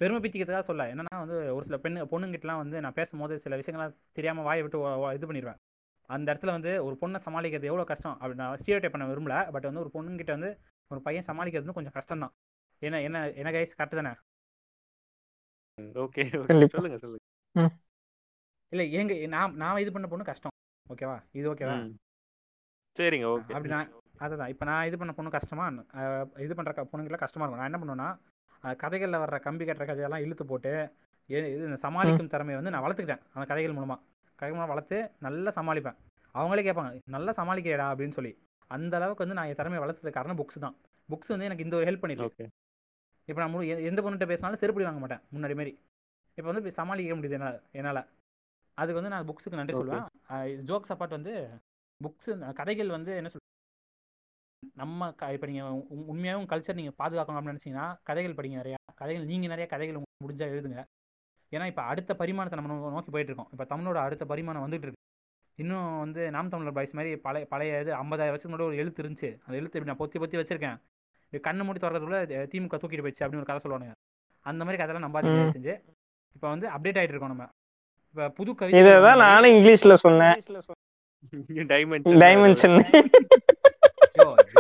[0.02, 0.86] பெருமை பித்திக்கிறதுக்காக சொல்ல.
[0.94, 4.80] என்னன்னா வந்து ஒரு சில பெண்ணு பொண்ணுங்கிட்டலாம் வந்து நான் பேசும்போது சில விஷயங்கள்லாம் தெரியாம வாயை விட்டு
[5.18, 5.60] இது பண்ணிடுவேன்
[6.10, 9.36] அந்த இடத்துல வந்து ஒரு பொண்ணை சமாளிக்கிறது எவ்வளோ கஷ்டம் அப்படி நான் ஸ்டியோ பண்ண விரும்பல.
[9.56, 10.52] பட் வந்து ஒரு பொண்ணுங்கிட்ட வந்து
[10.92, 12.34] ஒரு பையன் சமாளிக்கிறது வந்து கொஞ்சம் கஷ்டம் தான்.
[12.82, 14.14] என்ன என்ன என்ன கைஸ் கரெக்ட் தானே?
[16.04, 16.24] ஓகே.
[16.74, 17.68] சொல்லுங்க சொல்லுங்க.
[18.72, 20.56] இல்லை ஏங்க நான் நான் இது பண்ண பொண்ணு கஷ்டம்.
[20.86, 21.78] ஓகேவா இது ஓகேவா.
[22.98, 23.92] சரிங்க ஓகே அப்படி நான்
[24.26, 25.66] அதுதான் இப்போ நான் இது பண்ண பொண்ணு கஷ்டமா?
[26.46, 27.62] இது பண்ணுற க பொண்ணுங்களாம் கஷ்டமா இருக்கும்.
[27.62, 28.10] நான் என்ன பண்ணுவேன்னா
[28.64, 30.72] கதைகள்ல வர்ற கம்பி கட்டுற கதையெல்லாம் இழுத்து போட்டு
[31.30, 33.24] இது சமாளிக்கும் திறமையை வந்து நான் வளர்த்துக்கிட்டேன்.
[33.34, 33.98] அந்த கதைகள் மூலமா.
[34.40, 35.98] கதை மூலமா வளர்த்து நல்லா சமாளிப்பேன்.
[36.36, 38.32] அவங்களே கேட்பாங்க நல்லா சமாளிக்கிறடா அப்படின்னு சொல்லி.
[38.72, 40.76] அந்த அளவுக்கு வந்து நான் என் திறமையை வளர்த்தது காரணம் புக்ஸ் தான்.
[41.10, 42.48] புக்ஸ் வந்து எனக்கு இந்த ஒரு ஹெல்ப் பண்ணிருக்கு
[43.30, 43.56] இப்போ நான்
[43.90, 45.74] எந்த பொண்ணுகிட்ட பேசினாலும் செருப்படி வாங்க மாட்டேன் முன்னாடி மாதிரி
[46.38, 48.02] இப்போ வந்து சமாளிக்க முடியுது என்னால் என்னால்.
[48.78, 49.76] அதுக்கு வந்து நான் புக்ஸுக்கு நன்றி.
[49.80, 50.06] சொல்லுவேன்.
[50.70, 51.34] ஜோக்ஸ் அப்பார்ட் வந்து
[52.02, 52.30] புக்ஸ்
[52.60, 53.48] கதைகள் வந்து என்ன சொல்
[54.80, 55.76] நம்ம க இப்போ நீங்கள்
[56.12, 58.78] உண்மையாகவும் கல்ச்சர் நீங்கள் பாதுகாக்கணும் அப்படின்னு நினச்சிங்கன்னா கதைகள் படிங்க நிறையா.
[59.02, 60.80] கதைகள் நீங்கள் நிறைய கதைகள் உங்களுக்கு முடிஞ்சா எழுதுங்க.
[61.52, 65.06] ஏன்னா இப்போ அடுத்த பரிமாணத்தை நம்ம நோக்கி போயிட்டு இருக்கோம் இப்போ தமிழோட அடுத்த பரிமாணம் வந்துட்டு இருக்கு
[65.60, 69.30] இன்னும் வந்து நாம் தமிழர் பாய்ஸ் மாதிரி பழைய பழைய இது ஐம்பதாயிரம் வருஷத்துக்கு முன்னாடி ஒரு எழுத்து இருந்துச்சு.
[69.46, 70.78] அந்த எழுத்து இப்படி நான் பொத்தி பொத்தி வச்சிருக்கேன்.
[71.34, 73.96] இது கண்ணு மூடி திறக்கிறதுக்குள்ள இது திமுக தூக்கிட்டு போயிடுச்சு அப்படின்னு ஒரு கதை சொல்லுவானுங்க.
[74.46, 75.54] அந்த மாதிரி கதைலாம் நம்பாதீங்க ம்.
[75.58, 75.74] செஞ்சு
[76.36, 77.48] இப்போ வந்து அப்டேட் ஆயிட்டு இருக்கோம் நம்ம.
[78.10, 80.38] இப்போ புது இததான் கவிதை நானும் இங்கிலீஷ்ல சொன்னேன்.
[81.74, 82.78] டைமென்ஷன் டைமென்ஷன்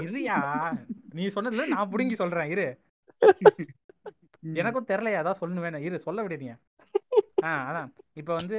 [0.03, 0.38] இருயா
[1.10, 2.68] நீ சொன்னதுல நான் புடுங்கி சொல்றேன் இரு.
[4.56, 6.53] எனக்கும் தெரியலையா அதான் சொல்லணும் வேணும் இரு சொல்ல விடுறீங்க
[7.44, 7.90] ஆ அதான்.
[8.14, 8.58] இப்போ வந்து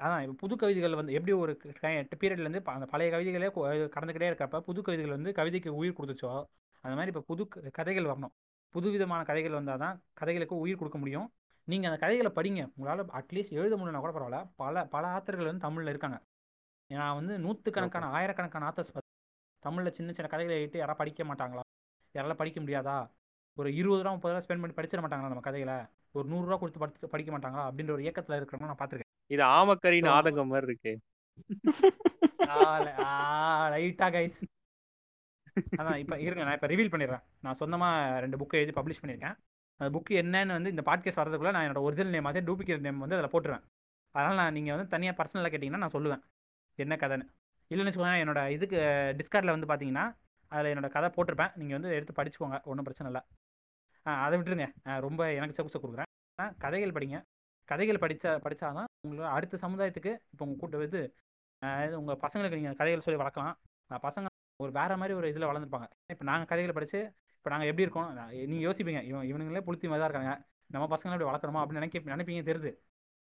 [0.00, 1.52] அதான் இப்போ புது கவிதைகள் வந்து எப்படி ஒரு
[2.14, 6.32] பீரியட்ல இருந்து அந்த பழைய கவிதைகளே கொ- கடந்துக்கிட்டே இருக்கப்ப புது கவிதைகள் வந்து கவிதைக்கு உயிர் கொடுத்துச்சோ
[6.84, 8.34] அந்த மாதிரி இப்போ புது கதைகள் வரணும்.
[8.74, 11.26] புது விதமான கதைகள் வந்தால் தான் கதைகளுக்கு உயிர் கொடுக்க முடியும்.
[11.68, 12.62] நீங்கள் அந்த கதைகளை படிங்க.
[12.76, 14.40] உங்களால் அட்லீஸ்ட் எழுத முடியலனா கூட பரவாயில்ல.
[14.56, 16.18] பல பல ஆத்தர்கள் வந்து தமிழில் இருக்காங்க.
[16.90, 18.92] நான் வந்து நூற்றுக்கணக்கான ஆயிரக்கணக்கான ஆத்தர்ஸ்
[19.64, 21.62] தமிழில் சின்ன சின்ன கதைகளை எழுதி யாராவது படிக்க மாட்டாங்களா?
[22.16, 22.96] யாரால படிக்க முடியாதா?
[23.60, 25.76] ஒரு இருபது ரூபா முப்பது ரூபா ஸ்பெண்ட் பண்ணி படிச்சிட மாட்டாங்களா நம்ம கதைகளை?
[26.16, 27.64] ஒரு நூறுரூவா கொடுத்து படிக்க படிக்க மாட்டாங்களா?
[27.68, 29.10] அப்படின்ற ஒரு இயக்கத்தில் இருக்கிறவங்க நான் பார்த்துருக்கேன்.
[29.34, 30.92] இது ஆமக்கரின் ஆதங்கம் மாதிரி இருக்கு.
[33.74, 34.38] லைட்டா கைஸ்
[35.80, 37.24] அதான் இப்போ இருங்க நான் இப்போ ரிவீல் பண்ணிடுறேன்.
[37.44, 39.36] நான் சொந்தமாக ரெண்டு புக்கை எழுதி பப்ளிஷ் பண்ணியிருக்கேன்.
[39.80, 43.16] அந்த புக்கு என்னன்னு வந்து இந்த பாட்காஸ்ட் வரதுக்குள்ள நான் என்னோட ஒரிஜினல் நேம் அதே டூப்ளிகேட் நேம் வந்து
[43.18, 43.64] அதில் போட்டுருவேன்.
[44.14, 46.22] அதனால் நான் நீங்கள் வந்து தனியாக பர்சனலாக கேட்டிங்கன்னா நான் சொல்லுவேன்.
[46.84, 47.26] என்ன கதைன்னு.
[47.70, 48.78] இல்லைன்னு வச்சுக்கோங்க என்னோட இதுக்கு
[49.18, 50.04] டிஸ்கார்டில் வந்து பார்த்தீங்கன்னா
[50.52, 51.52] அதில் என்னோட கதை போட்டிருப்பேன்.
[51.60, 53.22] நீங்கள் வந்து எடுத்து படிச்சுக்கோங்க ஒன்றும் பிரச்சனை இல்லை.
[54.06, 54.66] ஆ, அதை விட்டுருங்க.
[55.06, 56.10] ரொம்ப எனக்கு செகுசை கொடுக்குறேன்.
[56.38, 57.18] ஆனால் கதைகள் படிங்க.
[57.68, 61.00] கதைகள் படித்தா படித்தாதான் உங்களுக்கு அடுத்த சமுதாயத்துக்கு இப்போ உங்கள் கூட்ட இது
[62.00, 63.56] உங்கள் பசங்களுக்கு நீங்கள் கதைகள் சொல்லி வளர்க்கலாம்.
[64.06, 64.26] பசங்க
[64.62, 65.86] ஒரு வேற மாதிரி ஒரு இதில் வளர்ந்துருப்பாங்க.
[66.12, 67.00] இப்போ நாங்கள் கதைகளை படித்து
[67.38, 68.08] இப்போ நாங்கள் எப்படி இருக்கோம்?
[68.52, 69.00] நீங்கள் யோசிப்பீங்க.
[69.10, 70.32] இவன் இவனுங்களே புளுத்தி மாதிரி தான் இருக்காங்க.
[70.74, 72.72] நம்ம பசங்களை எப்படி வளர்க்குறோமா அப்படின்னு நினைக்க நினைப்பீங்க தெரியுது.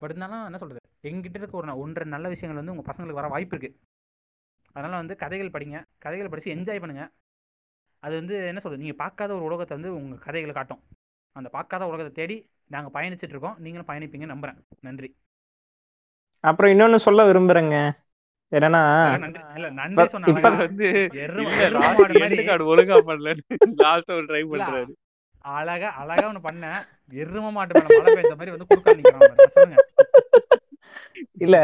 [0.01, 3.55] பட் இருந்தாலும் என்ன சொல்கிறது எங்கிட்ட இருக்க ஒரு ஒன்றரை நல்ல விஷயங்கள் வந்து உங்கள் பசங்களுக்கு வர வாய்ப்பு
[3.55, 3.75] இருக்குது
[4.73, 5.77] அதனால் வந்து கதைகள் படிங்க.
[5.97, 7.11] கதைகள் படித்து என்ஜாய் பண்ணுங்கள்
[7.99, 10.81] அது வந்து என்ன சொல்கிறது நீங்கள் பார்க்காத ஒரு உலகத்தை வந்து உங்கள் கதைகளை காட்டும்.
[11.31, 12.37] அந்த பார்க்காத உலகத்தை தேடி
[12.67, 13.55] நாங்க பயணிச்சிட்டு இருக்கோம்.
[13.57, 14.57] நீங்களும் பயணிப்பீங்க நம்புறேன்.
[14.81, 15.09] நன்றி.
[16.39, 17.77] அப்புறம் இன்னொன்னு சொல்ல விரும்புறேங்க.
[18.51, 18.81] என்னன்னா
[25.45, 26.81] அழகா அழகா அழகா ஒண்ணு பண்ணேன்.
[27.21, 29.81] எரும மாட்டு மழை மாதிரி வந்து குறுக்கா நிக்கிறான்
[31.37, 31.57] இல்ல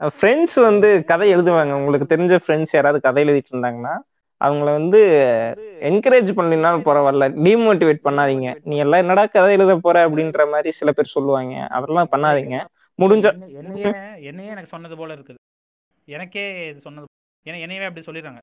[0.00, 1.72] ஃப்ரெண்ட்ஸ் வந்து கதை எழுதுவாங்க.
[1.72, 3.94] உங்களுக்கு தெரிஞ்ச ஃப்ரெண்ட்ஸ் யாராவது கதை எழுதிட்டு இருந்தாங்கன்னா
[4.40, 5.00] அவங்கள வந்து
[5.90, 7.26] என்கரேஜ் பண்ணினாலும் பரவாயில்ல.
[7.46, 8.48] டிமோட்டிவேட் பண்ணாதீங்க.
[8.64, 11.54] நீ எல்லாம் என்னடா கதை எழுத போற அப்படின்ற மாதிரி சில பேர் சொல்லுவாங்க.
[11.76, 12.58] அதெல்லாம் பண்ணாதீங்க.
[12.98, 13.26] முடிஞ்ச
[13.60, 13.92] என்னையே
[14.30, 15.40] என்னையே எனக்கு சொன்னது போல இருக்குது.
[16.08, 17.06] எனக்கே இது சொன்னது
[17.46, 18.40] ஏன்னா என்னையவே அப்படி சொல்லிடுறாங்க.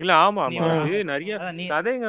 [0.00, 0.42] இல்ல ஆமா
[0.76, 1.34] அது நிறைய
[1.70, 2.06] கதைங்க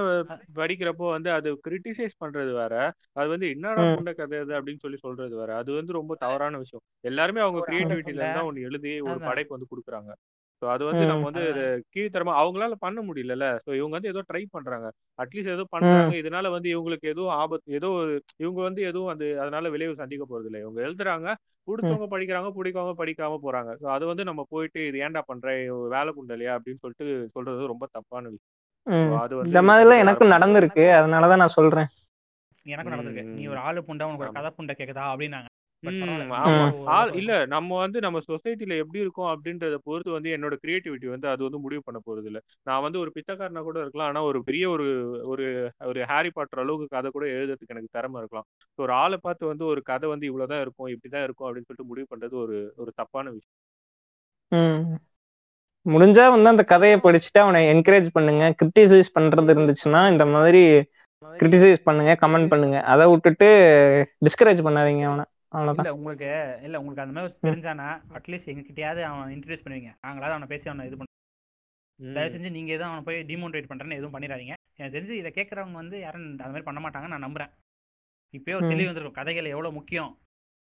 [0.58, 2.74] படிக்கிறப்போ வந்து அது கிரிட்டிசைஸ் பண்றது வேற.
[3.16, 3.94] அது வந்து என்னடா ம்.
[3.94, 5.52] புண்ட கதை அது அப்படின்னு சொல்லி சொல்றது வேற.
[5.62, 6.84] அது வந்து ரொம்ப தவறான விஷயம்.
[7.04, 9.20] எல்லாருமே அவங்க கிரியேட்டிவிட்டில இருந்தா ஒண்ணு எழுதி ஒரு.
[9.30, 10.12] படைப்பு வந்து கொடுக்குறாங்க.
[10.62, 11.44] ஸோ அது வந்து நம்ம வந்து
[11.94, 13.48] கீழ்த்தரமா அவங்களால பண்ண முடியலல்ல.
[13.66, 14.88] ஸோ இவங்க வந்து ஏதோ ட்ரை பண்றாங்க.
[15.20, 16.14] அட்லீஸ்ட் ஏதோ பண்றாங்க.
[16.22, 17.90] இதனால வந்து இவங்களுக்கு எதுவும் ஆபத்து ஏதோ
[18.40, 21.28] இவங்க வந்து எதுவும் அது அதனால விளைவு சந்திக்க போறது இல்லை இவங்க எழுதுறாங்க.
[21.68, 23.72] பிடிச்சவங்க படிக்கிறாங்க பிடிக்காம படிக்காம போறாங்க.
[23.82, 25.48] ஸோ அது வந்து நம்ம போயிட்டு இது ஏன்டா பண்ற?
[25.90, 28.54] வேலை குண்டலையா அப்படின்னு சொல்லிட்டு சொல்றது ரொம்ப தப்பான விஷயம்.
[29.20, 30.86] அது வந்து இந்த மாதிரிலாம் எனக்கும் நடந்திருக்கு.
[31.00, 31.90] அதனாலதான் நான் சொல்றேன்.
[32.66, 33.36] எனக்கும் நடந்திருக்கு.
[33.36, 33.48] நீ.
[33.48, 34.32] ஒரு ஆளு புண்டா உனக்கு ஒரு.
[34.32, 35.06] கதை புண்டை கேக்குதா?
[35.12, 35.50] அப்படின்னாங்க.
[37.12, 37.46] இல்ல.
[37.46, 41.82] நம்ம வந்து நம்ம சொசைட்டில எப்படி இருக்கோம் அப்படின்றத பொறுத்து வந்து என்னோட கிரியேட்டிவிட்டி வந்து அது வந்து முடிவு
[41.86, 42.40] பண்ண போறது இல்ல.
[42.64, 44.08] நான் வந்து ஒரு பிச்சைக்காரனா கூட இருக்கலாம்.
[44.08, 44.88] ஆனா ஒரு பெரிய ஒரு
[45.24, 48.46] ஒரு ஒரு ஹாரி பாட்டர் அளவுக்கு கதை கூட எழுதுறதுக்கு எனக்கு திறமை இருக்கலாம்.
[48.76, 52.36] ஒரு ஆளை பார்த்து வந்து ஒரு கதை வந்து இவ்வளவுதான் இருக்கும் இப்படிதான் இருக்கும் அப்படின்னு சொல்லிட்டு முடிவு பண்றது
[52.42, 53.56] ஒரு ஒரு தப்பான விஷயம்.
[54.52, 54.98] ம்.
[55.86, 58.56] முடிஞ்சா வந்து அந்த கதையை படிச்சுட்டு அவனை என்கரேஜ் பண்ணுங்க.
[58.64, 60.64] கிரிட்டிசைஸ் பண்றது இருந்துச்சுன்னா இந்த மாதிரி
[61.40, 62.82] கிரிட்டிசைஸ் பண்ணுங்க கமெண்ட் பண்ணுங்க.
[62.84, 63.48] அதை விட்டுட்டு
[64.26, 65.24] டிஸ்கரேஜ் பண்ணாதீங்க அவனை.
[65.58, 66.30] இல்ல உங்களுக்கு
[66.66, 67.88] இல்ல உங்களுக்கு அந்த மாதிரி தெரிஞ்சானா
[68.18, 71.12] அட்லீஸ்ட் எங்க கிட்டயாவது அவன் இன்ட்ரடியூஸ் பண்ணுவீங்க நாங்களாவது அவனை பேசி அவனை இது பண்ண.
[72.00, 74.56] தயவு செஞ்சு நீங்க எதுவும் அவனை போய் டிமோட்டிவேட் பண்றேன்னு எதுவும் பண்ணிடாதீங்க.
[74.80, 77.52] எனக்கு தெரிஞ்சு இதை கேட்கறவங்க வந்து யாரும் அந்த மாதிரி பண்ண மாட்டாங்க நான் நம்புறேன்.
[78.34, 78.72] இப்பயே ஒரு.
[78.72, 79.20] தெளிவு வந்திருக்கும்.
[79.20, 80.12] கதைகள் எவ்வளவு முக்கியம்?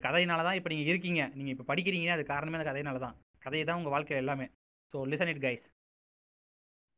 [0.00, 1.22] கதையினால தான் இப்போ நீங்க இருக்கீங்க.
[1.38, 3.16] நீங்க இப்போ படிக்கிறீங்க அது காரணமே அந்த கதையினால தான்
[3.46, 4.46] கதை தான் உங்க வாழ்க்கை எல்லாமே.
[4.94, 5.64] So listen it guys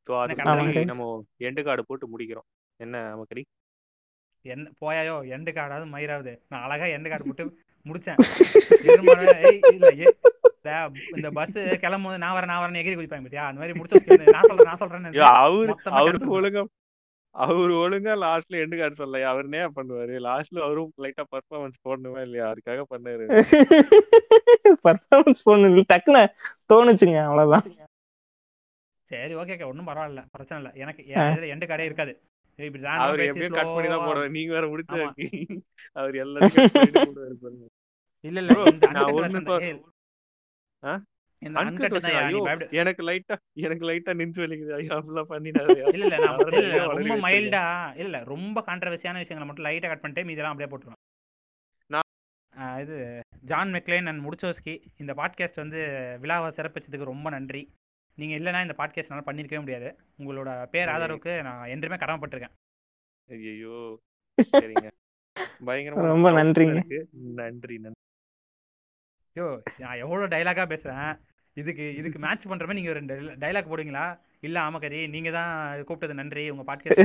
[0.09, 0.83] so அதுக்கு.
[0.93, 1.07] நம்ம
[1.49, 2.49] எண்டு கார்டு போட்டு முடிக்கிறோம்.
[2.81, 3.45] என்ன நமக்கு
[4.45, 6.33] என்ன போயாயோ எண்டு கார்டாவது மயிராவது.
[6.51, 7.45] நான் அழகா எண்டு கார்டு போட்டு
[7.87, 8.19] முடிச்சேன்.
[8.85, 10.17] எருமாடு, ஏய், இல்ல ஏ-
[10.63, 13.47] இந்த- இந்த பஸ் கிளம்பும் போது நான் வரேன் நான் வரேன் எகிரி குதிப்பாங்க பாத்தியா?
[13.47, 16.65] அந்த மாதிரி முடிச்சு நான் சொல்றேன் நான் சொல்றேன்னு ஐயோ, அவரு மொத்தமா அவரு cancel ஒழுங்கா
[17.31, 19.23] அவரு ஒழுங்கா லாஸ்ட்ல எண்டு கார்டு சொல்லலையா?
[19.23, 20.17] அவர் என்ன பண்ணுவாரு?
[20.21, 22.53] லாஸ்ட்ல அவரும் லைட்டா பர்ஃபார்மன்ஸ் போடணுமா இல்லையா?
[22.53, 23.25] அதுக்காக பண்ணாரு.
[24.85, 26.27] பர்ஃபார்மன்ஸ் பண்ணு டக்குன்னு
[26.73, 27.63] தோணுச்சுங்க அவ்வளவுதான்.
[29.05, 30.81] சரி ஓகே ஓகே ஒன்றும் பரவாயில்ல பிரச்சனை இல்லை.
[30.81, 31.03] எனக்கு
[31.55, 32.21] எண்டு கார்டே இருக்காது.
[32.83, 34.29] அவர் எப்படியும் கட் பண்ணி தான் போடுவார்.
[34.29, 35.15] நீங்க வேற முடிச்சு.
[35.93, 37.76] அவர் எல்லாத்தையும்
[38.25, 38.53] இல்ல இல்ல.
[38.93, 39.41] நான் ஒண்ணு
[42.73, 43.35] எனக்கு லைட்டா
[43.67, 44.73] எனக்கு லைட்டா நெஞ்சு வலிக்குது.
[44.73, 46.39] ஐயோ அப்படிலாம் பண்ணிடாதயா இல்ல இல்ல நான்
[46.93, 47.17] ரொம்ப.
[47.25, 47.65] மைல்டா
[47.95, 51.03] இல்ல இல்ல ரொம்ப கான்ட்ரவர்சியான விஷயங்களை மட்டும் லைட்டா கட் பண்ணிட்டு மீதெல்லாம் அப்படியே போட்டுருவேன்.
[52.83, 52.97] இது
[53.43, 54.75] ஜான் மெக்லேன் அண்ட் முடிச்சோஸ்கி.
[54.97, 55.81] இந்த பாட்காஸ்ட் வந்து
[56.23, 57.63] விழாவை சிறப்பிச்சதுக்கு ரொம்ப நன்றி.
[58.19, 59.89] நீங்க இல்லைன்னா இந்த பாட்காஸ்ட் என்னால் பண்ணியிருக்கவே முடியாது.
[60.21, 60.93] உங்களோட பேர்.
[60.95, 62.55] ஆதரவுக்கு நான் என்றுமே கடமைப்பட்டிருக்கேன்.
[63.29, 63.77] ஐயோ
[64.39, 64.89] சரிங்க.
[65.69, 66.81] பயங்கரமா ரொம்ப நன்றிங்க.
[67.41, 68.01] நன்றி நன்றி.
[69.37, 69.49] ஐயோ
[69.79, 71.09] நான் எவ்வளோ டைலாகா பேசுறேன்?
[71.57, 74.05] இதுக்கு இதுக்கு மேட்ச் பண்ற மாதிரி நீங்க ரெண்டு டைலாக் போடுவீங்களா?
[74.47, 75.53] இல்ல ஆமக்கரி நீங்க தான்
[75.89, 77.03] கூப்பிட்டது நன்றி உங்க பாட்காஸ்ட்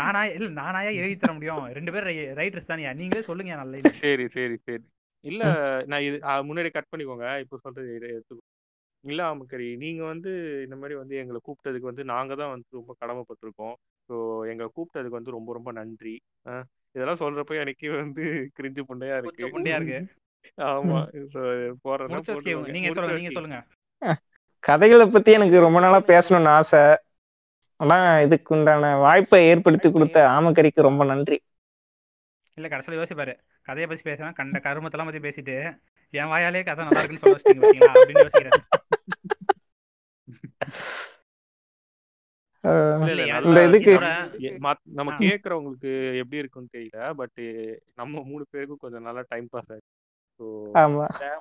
[0.00, 1.64] நானா இல்ல நானாயா எழுதி தர முடியும்?
[1.78, 3.80] ரெண்டு பேரும் ரைட்டர்ஸ் தானியா நீங்களே சொல்லுங்க நல்ல.
[4.04, 4.84] சரி சரி சரி.
[5.24, 5.42] இல்ல
[5.86, 6.16] நான் இது
[6.48, 7.26] முன்னாடி கட் பண்ணிக்கோங்க.
[7.44, 8.44] இப்போ சொல்றது எடுத்துக்கோ.
[9.04, 10.30] இல்ல ஆமக்கரி நீங்க வந்து
[10.64, 13.76] இந்த மாதிரி வந்து எங்களை கூப்பிட்டதுக்கு வந்து நாங்க தான் வந்து ரொம்ப கடமைப்பட்டிருக்கோம்.
[14.08, 14.14] ஸோ
[14.52, 16.16] எங்களை கூப்பிட்டதுக்கு வந்து ரொம்ப ரொம்ப நன்றி.
[16.96, 19.46] இதெல்லாம் சொல்றப்ப எனக்கே வந்து கிரிஞ்சு புண்டையா இருக்கு.
[19.46, 19.98] புண்டையா இருக்கு.
[20.56, 20.98] ஆமா.
[22.12, 22.68] போட்டுக்கோங்க.
[22.68, 23.30] நீங்க சொல்லுங்க நீங்க.
[23.30, 23.58] சொல்லுங்க.
[24.58, 26.80] கதைகளை பத்தி எனக்கு ரொம்ப நாளா பேசணும்னு ஆசை.
[27.80, 31.36] ஆனா இதுக்கு உண்டான வாய்ப்பை ஏற்படுத்தி கொடுத்த ஆமக்கரிக்கு ரொம்ப நன்றி.
[32.54, 33.34] இல்ல கடைசியில யோசிப்பாரு.
[33.62, 35.56] கதையை பத்தி பேசினா கண்ட கருமத்தெல்லாம் பத்தி பேசிட்டு
[36.12, 38.58] என் வாயாலே கதை நல்லா இருக்குன்னு சொல்ல அப்படின்னு யோசிக்கிறேன்
[40.28, 41.04] அஹ் இல்ல, இல்ல,
[42.26, 42.55] இல்ல, நல்லா
[43.42, 43.92] இந்த இதுக்கு
[44.48, 44.72] நம்ம.
[45.20, 47.40] கேக்குறவங்களுக்கு எப்படி இருக்குன்னு தெரியல பட்
[47.94, 49.74] நம்ம மூணு பேருக்கும் கொஞ்சம் நல்லா டைம் பாஸ்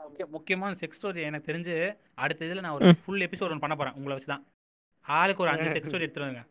[0.02, 1.76] முக்கிய- முக்கியமான செக்ஸ் ஸ்டோரி எனக்கு தெரிஞ்சு
[2.18, 4.44] அடுத்த இதுல நான் ஒரு ஃபுல் எபிசோட் ஒன்று பண்ண போறேன் உங்களை வச்சு தான்.
[5.06, 6.44] ஆளுக்கு ஒரு அஞ்சு செக்ஸ் ஸ்டோரி எடுத்துருவாங்க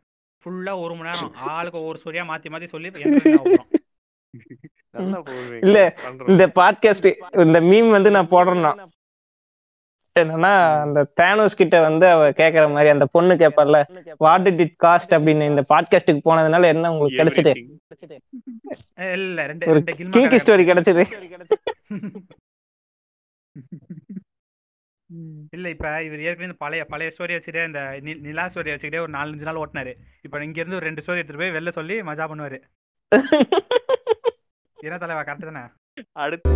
[0.47, 2.91] ஃபுல்லா ஒரு மணி நேரம் ஆளுக்கு ஒவ்வொரு ஸ்டோரியா மாத்தி மாத்தி சொல்லி
[5.63, 5.79] இல்ல,
[6.29, 7.09] இந்த பாட்காஸ்ட்
[7.43, 8.73] இந்த மீம் வந்து நான் போடுறேன்னா
[10.17, 13.79] என்னன்னா அந்த தேனோஸ் கிட்ட வந்து அவ கேக்குற மாதிரி அந்த பொண்ணு கேட்பார்ல
[14.17, 17.53] வாட் டிட் இட் காஸ்ட் அப்படின்னு இந்த பாட்காஸ்டுக்கு போனதுனால என்ன உங்களுக்கு கிடைச்சது?
[19.71, 19.81] ஒரு
[20.13, 21.03] கிங்கி ஸ்டோரி கிடைச்சது.
[25.53, 29.47] இல்ல இப்ப இவர் ஏற்கனவே பழைய பழைய ஸ்டோரி வச்சுட்டே இந்த நி- நிலா ஸ்டோரி வச்சுக்கிட்டே ஒரு நாலஞ்சு
[29.49, 29.93] நாள் ஓட்டினாரு.
[30.23, 32.59] இப்ப இங்க இருந்து ஒரு ரெண்டு ஸ்டோரி எடுத்துட்டு போய் வெளில சொல்லி மஜா பண்ணுவாரு.
[34.85, 35.65] என்ன தலைவா கரெக்ட் தானே?
[36.13, 36.51] அடுத்து.